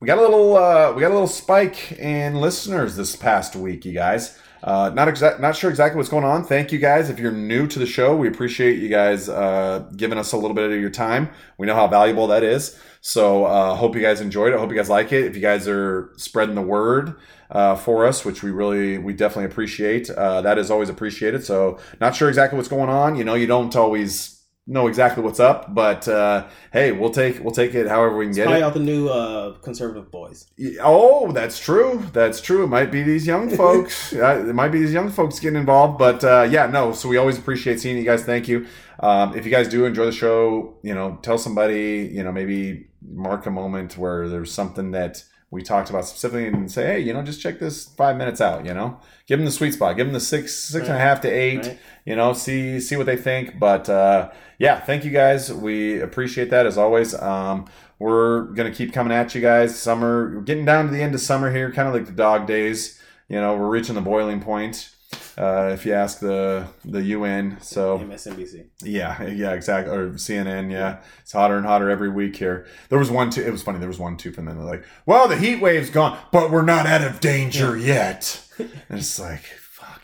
we 0.00 0.06
got 0.06 0.18
a 0.18 0.22
little, 0.22 0.56
uh, 0.56 0.92
we 0.92 1.00
got 1.02 1.08
a 1.10 1.14
little 1.14 1.26
spike 1.28 1.92
in 1.92 2.34
listeners 2.34 2.96
this 2.96 3.14
past 3.16 3.54
week, 3.56 3.84
you 3.84 3.92
guys. 3.92 4.38
Uh, 4.66 4.90
not 4.92 5.06
exact, 5.06 5.38
not 5.38 5.54
sure 5.54 5.70
exactly 5.70 5.96
what's 5.96 6.08
going 6.08 6.24
on. 6.24 6.42
Thank 6.42 6.72
you 6.72 6.80
guys. 6.80 7.08
If 7.08 7.20
you're 7.20 7.30
new 7.30 7.68
to 7.68 7.78
the 7.78 7.86
show, 7.86 8.16
we 8.16 8.26
appreciate 8.26 8.80
you 8.80 8.88
guys 8.88 9.28
uh, 9.28 9.88
giving 9.96 10.18
us 10.18 10.32
a 10.32 10.36
little 10.36 10.54
bit 10.54 10.72
of 10.72 10.80
your 10.80 10.90
time. 10.90 11.30
We 11.56 11.68
know 11.68 11.76
how 11.76 11.86
valuable 11.86 12.26
that 12.26 12.42
is. 12.42 12.76
So, 13.00 13.44
uh, 13.44 13.76
hope 13.76 13.94
you 13.94 14.02
guys 14.02 14.20
enjoyed 14.20 14.52
it. 14.52 14.58
Hope 14.58 14.70
you 14.70 14.76
guys 14.76 14.90
like 14.90 15.12
it. 15.12 15.24
If 15.24 15.36
you 15.36 15.40
guys 15.40 15.68
are 15.68 16.10
spreading 16.16 16.56
the 16.56 16.62
word 16.62 17.14
uh, 17.48 17.76
for 17.76 18.04
us, 18.04 18.24
which 18.24 18.42
we 18.42 18.50
really, 18.50 18.98
we 18.98 19.12
definitely 19.12 19.44
appreciate, 19.44 20.10
uh, 20.10 20.42
that 20.42 20.58
is 20.58 20.68
always 20.68 20.88
appreciated. 20.88 21.44
So, 21.44 21.78
not 22.00 22.16
sure 22.16 22.28
exactly 22.28 22.56
what's 22.56 22.68
going 22.68 22.90
on. 22.90 23.14
You 23.14 23.22
know, 23.22 23.34
you 23.34 23.46
don't 23.46 23.74
always 23.76 24.35
know 24.66 24.88
exactly 24.88 25.22
what's 25.22 25.38
up, 25.38 25.72
but 25.74 26.08
uh, 26.08 26.46
hey, 26.72 26.90
we'll 26.90 27.10
take 27.10 27.40
we'll 27.42 27.52
take 27.54 27.74
it 27.74 27.86
however 27.86 28.16
we 28.16 28.26
can 28.26 28.34
get 28.34 28.44
Probably 28.44 28.60
it. 28.60 28.64
out 28.64 28.74
the 28.74 28.80
new 28.80 29.08
uh, 29.08 29.52
conservative 29.58 30.10
boys. 30.10 30.48
Oh, 30.80 31.30
that's 31.32 31.58
true. 31.58 32.04
That's 32.12 32.40
true. 32.40 32.64
It 32.64 32.68
might 32.68 32.90
be 32.90 33.02
these 33.02 33.26
young 33.26 33.48
folks. 33.56 34.12
Uh, 34.12 34.46
it 34.48 34.54
might 34.54 34.70
be 34.70 34.80
these 34.80 34.92
young 34.92 35.10
folks 35.10 35.38
getting 35.38 35.58
involved. 35.58 35.98
But 35.98 36.24
uh, 36.24 36.48
yeah, 36.50 36.66
no. 36.66 36.92
So 36.92 37.08
we 37.08 37.16
always 37.16 37.38
appreciate 37.38 37.80
seeing 37.80 37.96
you 37.96 38.04
guys. 38.04 38.24
Thank 38.24 38.48
you. 38.48 38.66
Um, 38.98 39.36
if 39.36 39.44
you 39.44 39.50
guys 39.52 39.68
do 39.68 39.84
enjoy 39.84 40.06
the 40.06 40.12
show, 40.12 40.78
you 40.82 40.94
know, 40.94 41.18
tell 41.22 41.38
somebody. 41.38 42.10
You 42.12 42.24
know, 42.24 42.32
maybe 42.32 42.88
mark 43.08 43.46
a 43.46 43.50
moment 43.50 43.96
where 43.96 44.28
there's 44.28 44.52
something 44.52 44.90
that 44.90 45.22
we 45.48 45.62
talked 45.62 45.90
about 45.90 46.04
specifically, 46.04 46.48
and 46.48 46.70
say, 46.70 46.86
hey, 46.86 47.00
you 47.00 47.12
know, 47.12 47.22
just 47.22 47.40
check 47.40 47.60
this 47.60 47.84
five 47.84 48.16
minutes 48.16 48.40
out. 48.40 48.66
You 48.66 48.74
know, 48.74 48.98
give 49.28 49.38
them 49.38 49.46
the 49.46 49.52
sweet 49.52 49.74
spot. 49.74 49.96
Give 49.96 50.06
them 50.06 50.12
the 50.12 50.20
six, 50.20 50.54
six 50.54 50.88
and 50.88 50.96
a 50.96 51.00
half 51.00 51.20
to 51.20 51.28
eight 51.28 51.58
Right? 51.58 51.78
You 52.06 52.16
know 52.16 52.32
see 52.32 52.80
see 52.80 52.96
what 52.96 53.04
they 53.04 53.16
think 53.16 53.58
but 53.58 53.88
uh 53.90 54.30
yeah 54.58 54.80
thank 54.80 55.04
you 55.04 55.10
guys 55.10 55.52
we 55.52 56.00
appreciate 56.00 56.48
that 56.48 56.64
as 56.64 56.78
always 56.78 57.14
um 57.20 57.66
we're 57.98 58.42
gonna 58.54 58.70
keep 58.70 58.92
coming 58.92 59.12
at 59.12 59.34
you 59.34 59.40
guys 59.42 59.78
summer 59.78 60.40
getting 60.42 60.64
down 60.64 60.86
to 60.86 60.92
the 60.92 61.02
end 61.02 61.14
of 61.14 61.20
summer 61.20 61.52
here 61.52 61.70
kind 61.70 61.88
of 61.88 61.92
like 61.92 62.06
the 62.06 62.12
dog 62.12 62.46
days 62.46 62.98
you 63.28 63.38
know 63.38 63.54
we're 63.56 63.68
reaching 63.68 63.94
the 63.94 64.00
boiling 64.00 64.40
point 64.40 64.90
uh 65.38 65.70
if 65.72 65.84
you 65.84 65.92
ask 65.92 66.20
the 66.20 66.66
the 66.84 67.00
un 67.14 67.58
so 67.60 67.98
MSNBC. 67.98 68.66
yeah, 68.82 69.22
yeah, 69.26 69.52
exactly. 69.52 69.94
Or 69.94 70.10
CNN, 70.10 70.70
yeah. 70.70 70.98
It's 71.20 71.32
hotter 71.32 71.56
and 71.56 71.66
hotter 71.66 71.90
every 71.90 72.08
week 72.08 72.36
here. 72.36 72.66
There 72.88 72.98
was 72.98 73.10
one 73.10 73.30
too. 73.30 73.42
It 73.42 73.50
was 73.52 73.62
funny. 73.62 73.78
There 73.78 73.88
was 73.88 73.98
one 73.98 74.16
too 74.16 74.32
from 74.32 74.46
them. 74.46 74.56
They're 74.56 74.66
like, 74.66 74.84
"Well, 75.04 75.28
the 75.28 75.36
heat 75.36 75.60
wave's 75.60 75.90
gone, 75.90 76.18
but 76.32 76.50
we're 76.50 76.62
not 76.62 76.86
out 76.86 77.02
of 77.02 77.20
danger 77.20 77.76
yet." 77.76 78.42
And 78.58 78.98
it's 78.98 79.18
like, 79.18 79.42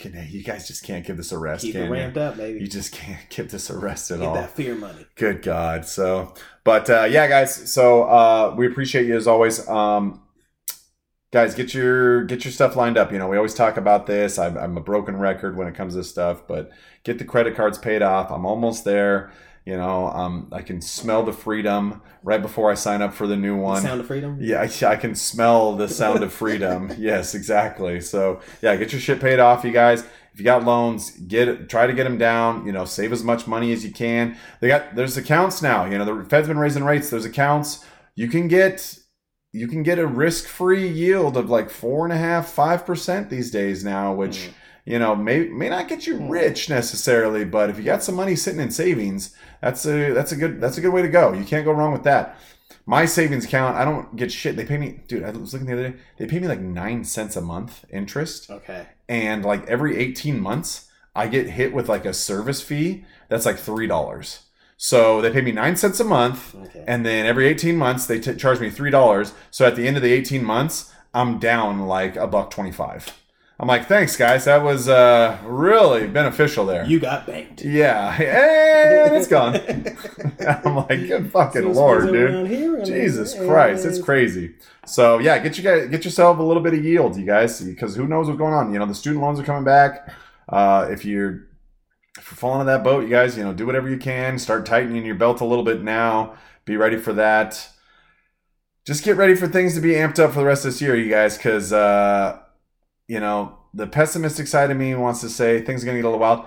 fucking, 0.03 0.19
hey, 0.21 0.29
you 0.31 0.43
guys 0.43 0.67
just 0.67 0.83
can't 0.85 1.05
give 1.07 1.17
this 1.17 1.33
a 1.33 1.39
rest, 1.39 1.63
Keep 1.63 1.75
it 1.75 1.79
can 1.79 1.87
you? 1.87 1.93
ramped 1.93 2.17
up, 2.19 2.37
baby. 2.37 2.61
You 2.61 2.67
just 2.67 2.93
can't 2.93 3.29
give 3.29 3.51
this 3.51 3.71
a 3.71 3.77
rest 3.79 4.11
at 4.11 4.19
Get 4.19 4.29
all. 4.29 4.35
that 4.35 4.51
fear 4.51 4.75
money. 4.75 5.07
Good 5.17 5.43
God. 5.43 5.85
So, 5.85 6.35
but 6.65 6.89
uh, 6.91 7.05
yeah, 7.11 7.27
guys. 7.29 7.71
So 7.73 8.05
uh, 8.05 8.55
we 8.57 8.67
appreciate 8.67 9.07
you 9.07 9.17
as 9.17 9.27
always. 9.27 9.67
Um, 9.69 10.21
guys, 11.33 11.55
get 11.55 11.75
your 11.75 12.25
get 12.25 12.45
your 12.45 12.53
stuff 12.53 12.77
lined 12.77 12.97
up. 12.97 13.11
You 13.11 13.19
know, 13.19 13.27
we 13.27 13.37
always 13.37 13.55
talk 13.55 13.77
about 13.77 14.07
this. 14.07 14.39
I'm, 14.39 14.57
I'm 14.57 14.77
a 14.77 14.81
broken 14.81 15.17
record 15.17 15.57
when 15.57 15.67
it 15.67 15.75
comes 15.75 15.95
to 15.95 16.05
stuff, 16.05 16.47
but 16.47 16.71
get 17.03 17.19
the 17.19 17.25
credit 17.25 17.57
cards 17.57 17.79
paid 17.79 18.03
off. 18.03 18.31
I'm 18.31 18.47
almost 18.47 18.85
there. 18.85 19.33
You 19.65 19.77
know, 19.77 20.09
um, 20.09 20.49
I 20.51 20.61
can 20.63 20.81
smell 20.81 21.23
the 21.23 21.33
freedom 21.33 22.03
right 22.25 22.43
before 22.43 22.71
I 22.71 22.75
sign 22.75 23.01
up 23.01 23.15
for 23.15 23.29
the 23.29 23.37
new 23.37 23.57
one. 23.57 23.81
Sound 23.81 24.01
of 24.01 24.09
freedom. 24.09 24.39
Yeah, 24.41 24.61
I, 24.61 24.87
I 24.87 24.97
can 24.97 25.15
smell 25.15 25.77
the 25.77 25.89
sound 25.89 26.25
of 26.25 26.33
freedom. 26.33 26.93
yes, 26.99 27.37
exactly. 27.37 28.01
So 28.01 28.41
yeah, 28.61 28.75
get 28.77 28.93
your 28.93 29.01
shit 29.01 29.21
paid 29.21 29.39
off, 29.39 29.65
you 29.65 29.71
guys. 29.71 30.05
If 30.35 30.39
you 30.39 30.45
got 30.45 30.65
loans, 30.65 31.11
get 31.13 31.69
try 31.69 31.87
to 31.87 31.93
get 31.93 32.05
them 32.05 32.19
down. 32.19 32.67
You 32.67 32.73
know, 32.73 32.85
save 32.85 33.13
as 33.13 33.23
much 33.23 33.47
money 33.47 33.73
as 33.73 33.85
you 33.85 33.93
can. 33.93 34.37
They 34.61 34.69
got 34.69 34.97
there's 34.97 35.17
accounts 35.17 35.63
now. 35.63 35.85
You 35.85 35.97
know, 35.97 36.23
the 36.23 36.29
Fed's 36.29 36.49
been 36.49 36.59
raising 36.59 36.85
rates. 36.85 37.11
There's 37.11 37.25
accounts 37.25 37.85
you 38.17 38.29
can 38.29 38.49
get. 38.49 38.99
You 39.55 39.69
can 39.69 39.83
get 39.83 39.99
a 39.99 40.07
risk-free 40.07 40.89
yield 40.89 41.37
of 41.37 41.51
like 41.51 41.69
four 41.69 42.05
and 42.07 42.13
a 42.13 42.17
half, 42.17 42.49
five 42.49 42.87
percent 42.87 43.29
these 43.29 43.51
days 43.51 43.85
now, 43.85 44.15
which 44.15 44.37
Mm. 44.39 44.53
you 44.87 44.99
know 44.99 45.15
may 45.15 45.41
may 45.49 45.69
not 45.69 45.89
get 45.89 46.07
you 46.07 46.15
Mm. 46.15 46.31
rich 46.31 46.71
necessarily, 46.71 47.45
but 47.45 47.69
if 47.69 47.77
you 47.77 47.85
got 47.85 48.03
some 48.03 48.15
money 48.15 48.35
sitting 48.35 48.61
in 48.61 48.71
savings, 48.71 49.35
that's 49.61 49.85
a 49.85 50.13
that's 50.13 50.33
a 50.33 50.37
good 50.37 50.59
that's 50.61 50.79
a 50.79 50.81
good 50.81 50.93
way 50.93 51.03
to 51.03 51.09
go. 51.09 51.35
You 51.35 51.45
can't 51.45 51.67
go 51.67 51.73
wrong 51.73 51.93
with 51.93 52.05
that. 52.05 52.39
My 52.87 53.05
savings 53.05 53.45
account, 53.45 53.77
I 53.77 53.85
don't 53.85 54.17
get 54.17 54.33
shit. 54.33 54.57
They 54.57 54.65
pay 54.65 54.79
me, 54.79 55.01
dude. 55.07 55.23
I 55.23 55.31
was 55.31 55.53
looking 55.53 55.69
the 55.69 55.75
other 55.75 55.91
day. 55.91 55.97
They 56.17 56.27
pay 56.27 56.39
me 56.41 56.49
like 56.49 56.61
nine 56.61 57.05
cents 57.05 57.37
a 57.37 57.43
month 57.43 57.85
interest, 57.91 58.51
Okay. 58.51 58.87
and 59.09 59.45
like 59.45 59.67
every 59.69 59.99
eighteen 59.99 60.41
months, 60.41 60.87
I 61.15 61.27
get 61.29 61.51
hit 61.51 61.75
with 61.75 61.91
like 61.91 62.07
a 62.07 62.15
service 62.15 62.63
fee 62.63 63.05
that's 63.29 63.45
like 63.45 63.59
three 63.59 63.87
dollars. 63.87 64.45
So 64.85 65.21
they 65.21 65.31
pay 65.31 65.43
me 65.43 65.53
nine 65.53 65.77
cents 65.77 66.01
a 66.01 66.05
month, 66.05 66.57
Okay. 66.57 66.83
and 66.89 67.07
then 67.07 67.25
every 67.25 67.47
18 67.47 67.77
months 67.77 68.07
they 68.07 68.19
t- 68.19 68.35
charge 68.35 68.59
me 68.59 68.69
three 68.69 68.91
dollars. 68.91 69.33
So 69.53 69.65
at 69.65 69.77
the 69.77 69.87
end 69.87 69.97
of 69.97 70.03
the 70.03 70.13
18 70.13 70.43
months, 70.45 70.93
I'm 71.15 71.39
down 71.39 71.87
like 71.87 72.17
a 72.17 72.27
buck 72.27 72.51
25. 72.51 73.17
I'm 73.61 73.69
like, 73.69 73.87
thanks 73.87 74.17
guys, 74.17 74.45
that 74.47 74.65
was 74.65 74.89
uh, 74.89 75.39
really 75.45 76.09
beneficial 76.09 76.67
there. 76.67 76.85
You 76.85 76.99
got 76.99 77.29
banked. 77.29 77.63
yeah, 77.65 78.13
and 79.07 79.15
it's 79.15 79.29
gone. 79.29 79.55
I'm 80.65 80.75
like, 80.79 81.07
good 81.07 81.31
fucking 81.31 81.73
lord, 81.75 82.09
dude. 82.13 82.85
Jesus 82.85 83.35
Christ, 83.35 83.85
it's 83.87 84.03
crazy. 84.03 84.57
So 84.85 85.19
yeah, 85.21 85.39
get 85.39 85.57
you 85.59 85.63
guys 85.63 85.89
get 85.91 86.05
yourself 86.05 86.41
a 86.41 86.43
little 86.43 86.63
bit 86.63 86.75
of 86.75 86.85
yield, 86.85 87.17
you 87.17 87.25
guys, 87.25 87.61
because 87.61 87.95
who 87.95 88.09
knows 88.09 88.27
what's 88.27 88.37
going 88.39 88.53
on. 88.55 88.73
You 88.73 88.81
know, 88.81 88.87
the 88.87 88.97
student 88.97 89.23
loans 89.23 89.39
are 89.39 89.45
coming 89.45 89.63
back. 89.63 90.13
Uh, 90.49 90.89
if 90.91 91.05
you're 91.05 91.47
if 92.19 92.31
you're 92.31 92.37
falling 92.37 92.61
on 92.61 92.67
that 92.67 92.85
boat, 92.85 93.05
you 93.05 93.09
guys, 93.09 93.37
you 93.37 93.45
know, 93.45 93.55
do 93.55 93.67
whatever 93.67 93.89
you 93.89 93.97
can. 93.97 94.39
Start 94.39 94.67
tightening 94.67 95.05
your 95.07 95.15
belt 95.15 95.41
a 95.41 95.47
little 95.47 95.65
bit 95.65 95.83
now. 95.83 96.35
Be 96.65 96.77
ready 96.77 96.97
for 96.97 97.13
that. 97.15 97.69
Just 98.85 99.05
get 99.05 99.17
ready 99.17 99.35
for 99.35 99.49
things 99.49 99.75
to 99.75 99.81
be 99.81 99.93
amped 99.93 100.19
up 100.19 100.33
for 100.33 100.41
the 100.41 100.45
rest 100.45 100.65
of 100.65 100.73
this 100.73 100.83
year, 100.83 100.97
you 100.97 101.09
guys, 101.09 101.37
because 101.37 101.73
uh, 101.73 102.41
you 103.09 103.21
know 103.21 103.59
the 103.73 103.87
pessimistic 103.87 104.47
side 104.47 104.71
of 104.71 104.77
me 104.77 104.95
wants 104.95 105.21
to 105.21 105.29
say 105.29 105.61
things 105.61 105.83
are 105.83 105.87
going 105.87 105.97
to 105.97 106.03
get 106.03 106.07
a 106.07 106.11
little 106.11 106.21
wild. 106.21 106.47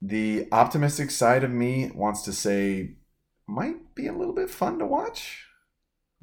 The 0.00 0.48
optimistic 0.52 1.10
side 1.10 1.44
of 1.44 1.50
me 1.50 1.90
wants 1.94 2.22
to 2.22 2.32
say 2.32 2.96
might 3.46 3.94
be 3.94 4.06
a 4.06 4.12
little 4.12 4.34
bit 4.34 4.50
fun 4.50 4.78
to 4.78 4.86
watch. 4.86 5.46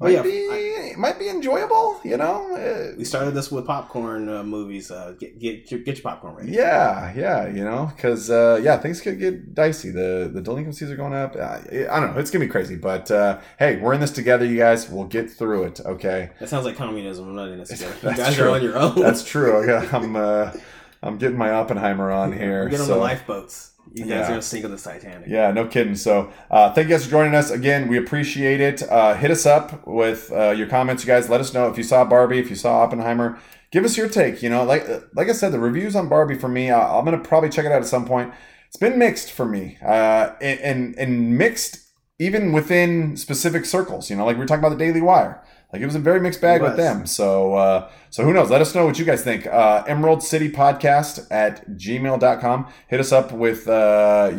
Oh, 0.00 0.06
Might 0.06 0.14
yeah, 0.14 0.22
be 0.22 0.94
might 0.96 1.18
be 1.18 1.28
enjoyable. 1.28 2.00
You 2.02 2.16
know. 2.16 2.56
Uh, 2.56 2.96
We 2.98 3.04
started 3.04 3.34
this 3.34 3.52
with 3.52 3.66
popcorn 3.66 4.28
uh, 4.28 4.42
movies. 4.42 4.90
Uh, 4.90 5.14
get 5.18 5.38
get 5.38 5.70
your, 5.70 5.80
get 5.80 5.96
your 5.96 6.02
popcorn 6.02 6.34
ready. 6.34 6.50
Yeah, 6.52 7.12
yeah, 7.14 7.46
you 7.46 7.62
know, 7.62 7.92
because 7.94 8.28
uh, 8.28 8.58
yeah, 8.62 8.78
things 8.78 9.00
could 9.00 9.20
get 9.20 9.54
dicey. 9.54 9.90
The 9.90 10.28
the 10.32 10.40
delinquencies 10.40 10.90
are 10.90 10.96
going 10.96 11.12
up. 11.14 11.36
Uh, 11.36 11.58
I 11.90 12.00
don't 12.00 12.14
know. 12.14 12.18
It's 12.20 12.32
gonna 12.32 12.44
be 12.44 12.50
crazy, 12.50 12.74
but 12.74 13.10
uh, 13.12 13.38
hey, 13.60 13.76
we're 13.76 13.92
in 13.94 14.00
this 14.00 14.10
together, 14.10 14.44
you 14.44 14.58
guys. 14.58 14.90
We'll 14.90 15.04
get 15.04 15.30
through 15.30 15.64
it. 15.64 15.80
Okay, 15.84 16.30
That 16.40 16.48
sounds 16.48 16.64
like 16.64 16.76
communism. 16.76 17.28
I'm 17.28 17.36
not 17.36 17.48
in 17.50 17.58
this 17.58 17.68
together. 17.68 17.94
You 18.10 18.16
guys 18.16 18.34
true. 18.34 18.46
are 18.48 18.54
on 18.56 18.62
your 18.62 18.76
own. 18.76 18.96
that's 19.00 19.22
true. 19.22 19.62
I 19.62 19.66
got, 19.86 19.94
I'm 19.94 20.16
uh, 20.16 20.52
I'm 21.00 21.16
getting 21.18 21.38
my 21.38 21.50
Oppenheimer 21.52 22.10
on 22.10 22.32
here. 22.36 22.68
Get 22.68 22.80
on 22.80 22.86
so. 22.86 22.94
the 22.94 23.00
lifeboats. 23.00 23.71
You 23.92 24.04
guys 24.04 24.10
Yeah. 24.10 24.24
are 24.24 24.28
gonna 24.28 24.42
sink 24.42 24.64
on 24.64 24.70
the 24.70 24.76
Titanic. 24.76 25.28
Yeah, 25.28 25.50
no 25.52 25.66
kidding. 25.66 25.94
So, 25.96 26.30
uh, 26.50 26.72
thank 26.72 26.88
you 26.88 26.94
guys 26.94 27.04
for 27.04 27.10
joining 27.10 27.34
us 27.34 27.50
again. 27.50 27.88
We 27.88 27.98
appreciate 27.98 28.60
it. 28.60 28.82
Uh, 28.88 29.14
hit 29.14 29.30
us 29.30 29.44
up 29.46 29.86
with 29.86 30.30
uh, 30.32 30.50
your 30.50 30.66
comments, 30.66 31.02
you 31.04 31.06
guys. 31.08 31.28
Let 31.28 31.40
us 31.40 31.52
know 31.52 31.68
if 31.68 31.76
you 31.76 31.84
saw 31.84 32.04
Barbie, 32.04 32.38
if 32.38 32.48
you 32.50 32.56
saw 32.56 32.80
Oppenheimer. 32.82 33.38
Give 33.70 33.84
us 33.84 33.96
your 33.96 34.08
take. 34.08 34.42
You 34.42 34.50
know, 34.50 34.64
like 34.64 34.86
like 35.14 35.28
I 35.28 35.32
said, 35.32 35.52
the 35.52 35.58
reviews 35.60 35.96
on 35.96 36.08
Barbie 36.08 36.36
for 36.38 36.48
me, 36.48 36.70
I, 36.70 36.98
I'm 36.98 37.04
gonna 37.04 37.18
probably 37.18 37.48
check 37.50 37.64
it 37.66 37.72
out 37.72 37.82
at 37.82 37.86
some 37.88 38.04
point. 38.06 38.32
It's 38.68 38.76
been 38.76 38.98
mixed 38.98 39.30
for 39.32 39.44
me, 39.44 39.76
uh, 39.84 40.30
and, 40.40 40.60
and 40.60 40.94
and 40.98 41.36
mixed 41.38 41.78
even 42.18 42.52
within 42.52 43.16
specific 43.16 43.64
circles. 43.66 44.08
You 44.10 44.16
know, 44.16 44.24
like 44.24 44.36
we 44.36 44.40
were 44.40 44.46
talking 44.46 44.64
about 44.64 44.78
the 44.78 44.82
Daily 44.84 45.00
Wire. 45.02 45.42
Like 45.72 45.80
it 45.80 45.86
was 45.86 45.94
a 45.94 46.00
very 46.00 46.20
mixed 46.20 46.40
bag 46.42 46.60
with 46.60 46.76
them. 46.76 47.06
So 47.06 47.54
uh, 47.54 47.88
so 48.10 48.24
who 48.24 48.32
knows? 48.34 48.50
Let 48.50 48.60
us 48.60 48.74
know 48.74 48.84
what 48.84 48.98
you 48.98 49.06
guys 49.06 49.24
think. 49.24 49.46
Uh, 49.46 49.82
Emerald 49.86 50.22
City 50.22 50.50
Podcast 50.50 51.26
at 51.30 51.66
gmail.com. 51.70 52.66
Hit 52.88 53.00
us 53.00 53.10
up 53.12 53.32
with 53.32 53.66
uh, 53.68 54.32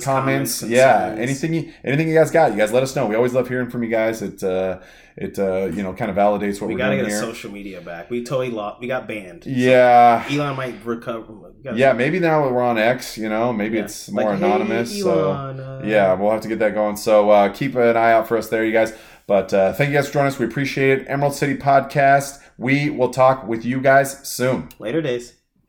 comments. 0.00 0.04
comments, 0.04 0.62
yeah, 0.64 1.10
concerns. 1.14 1.20
anything 1.20 1.54
you 1.54 1.72
anything 1.84 2.08
you 2.08 2.14
guys 2.14 2.30
got. 2.32 2.50
You 2.52 2.58
guys 2.58 2.72
let 2.72 2.82
us 2.82 2.96
know. 2.96 3.06
We 3.06 3.14
always 3.14 3.32
love 3.32 3.46
hearing 3.48 3.70
from 3.70 3.84
you 3.84 3.88
guys. 3.90 4.20
It 4.20 4.42
uh, 4.42 4.80
it 5.16 5.38
uh, 5.38 5.66
you 5.66 5.84
know 5.84 5.92
kind 5.94 6.10
of 6.10 6.16
validates 6.16 6.60
what 6.60 6.66
we 6.66 6.74
are 6.74 6.78
gotta 6.78 6.96
get 6.96 7.04
a 7.04 7.08
here. 7.08 7.20
social 7.20 7.52
media 7.52 7.80
back. 7.80 8.10
We 8.10 8.24
totally 8.24 8.50
lost. 8.50 8.80
We 8.80 8.88
got 8.88 9.06
banned. 9.06 9.46
yeah. 9.46 10.24
Elon 10.28 10.56
might 10.56 10.84
recover. 10.84 11.52
Yeah, 11.72 11.92
maybe 11.92 12.18
now 12.20 12.42
we're 12.50 12.62
on 12.62 12.76
X, 12.78 13.16
you 13.16 13.28
know, 13.30 13.50
maybe 13.52 13.78
Yeah. 13.78 13.84
it's 13.84 14.10
Like, 14.10 14.26
more 14.26 14.36
hey, 14.36 14.44
anonymous. 14.44 15.00
so 15.00 15.30
Elon, 15.30 15.60
uh, 15.60 15.82
yeah, 15.84 16.12
we'll 16.14 16.30
have 16.32 16.42
to 16.42 16.48
get 16.48 16.58
that 16.58 16.74
going. 16.74 16.96
So 16.96 17.30
uh, 17.30 17.48
keep 17.50 17.74
an 17.76 17.96
eye 17.96 18.12
out 18.12 18.28
for 18.28 18.36
us 18.36 18.48
there, 18.48 18.64
you 18.66 18.72
guys. 18.72 18.92
But 19.26 19.54
uh, 19.54 19.72
thank 19.72 19.90
you 19.90 19.96
guys 19.96 20.08
for 20.08 20.14
joining 20.14 20.28
us. 20.28 20.38
We 20.38 20.46
appreciate 20.46 21.00
it. 21.00 21.06
Emerald 21.08 21.34
City 21.34 21.56
Podcast. 21.56 22.42
We 22.58 22.90
will 22.90 23.10
talk 23.10 23.46
with 23.46 23.64
you 23.64 23.80
guys 23.80 24.26
soon. 24.28 24.68
Later 24.78 25.02
days. 25.02 25.34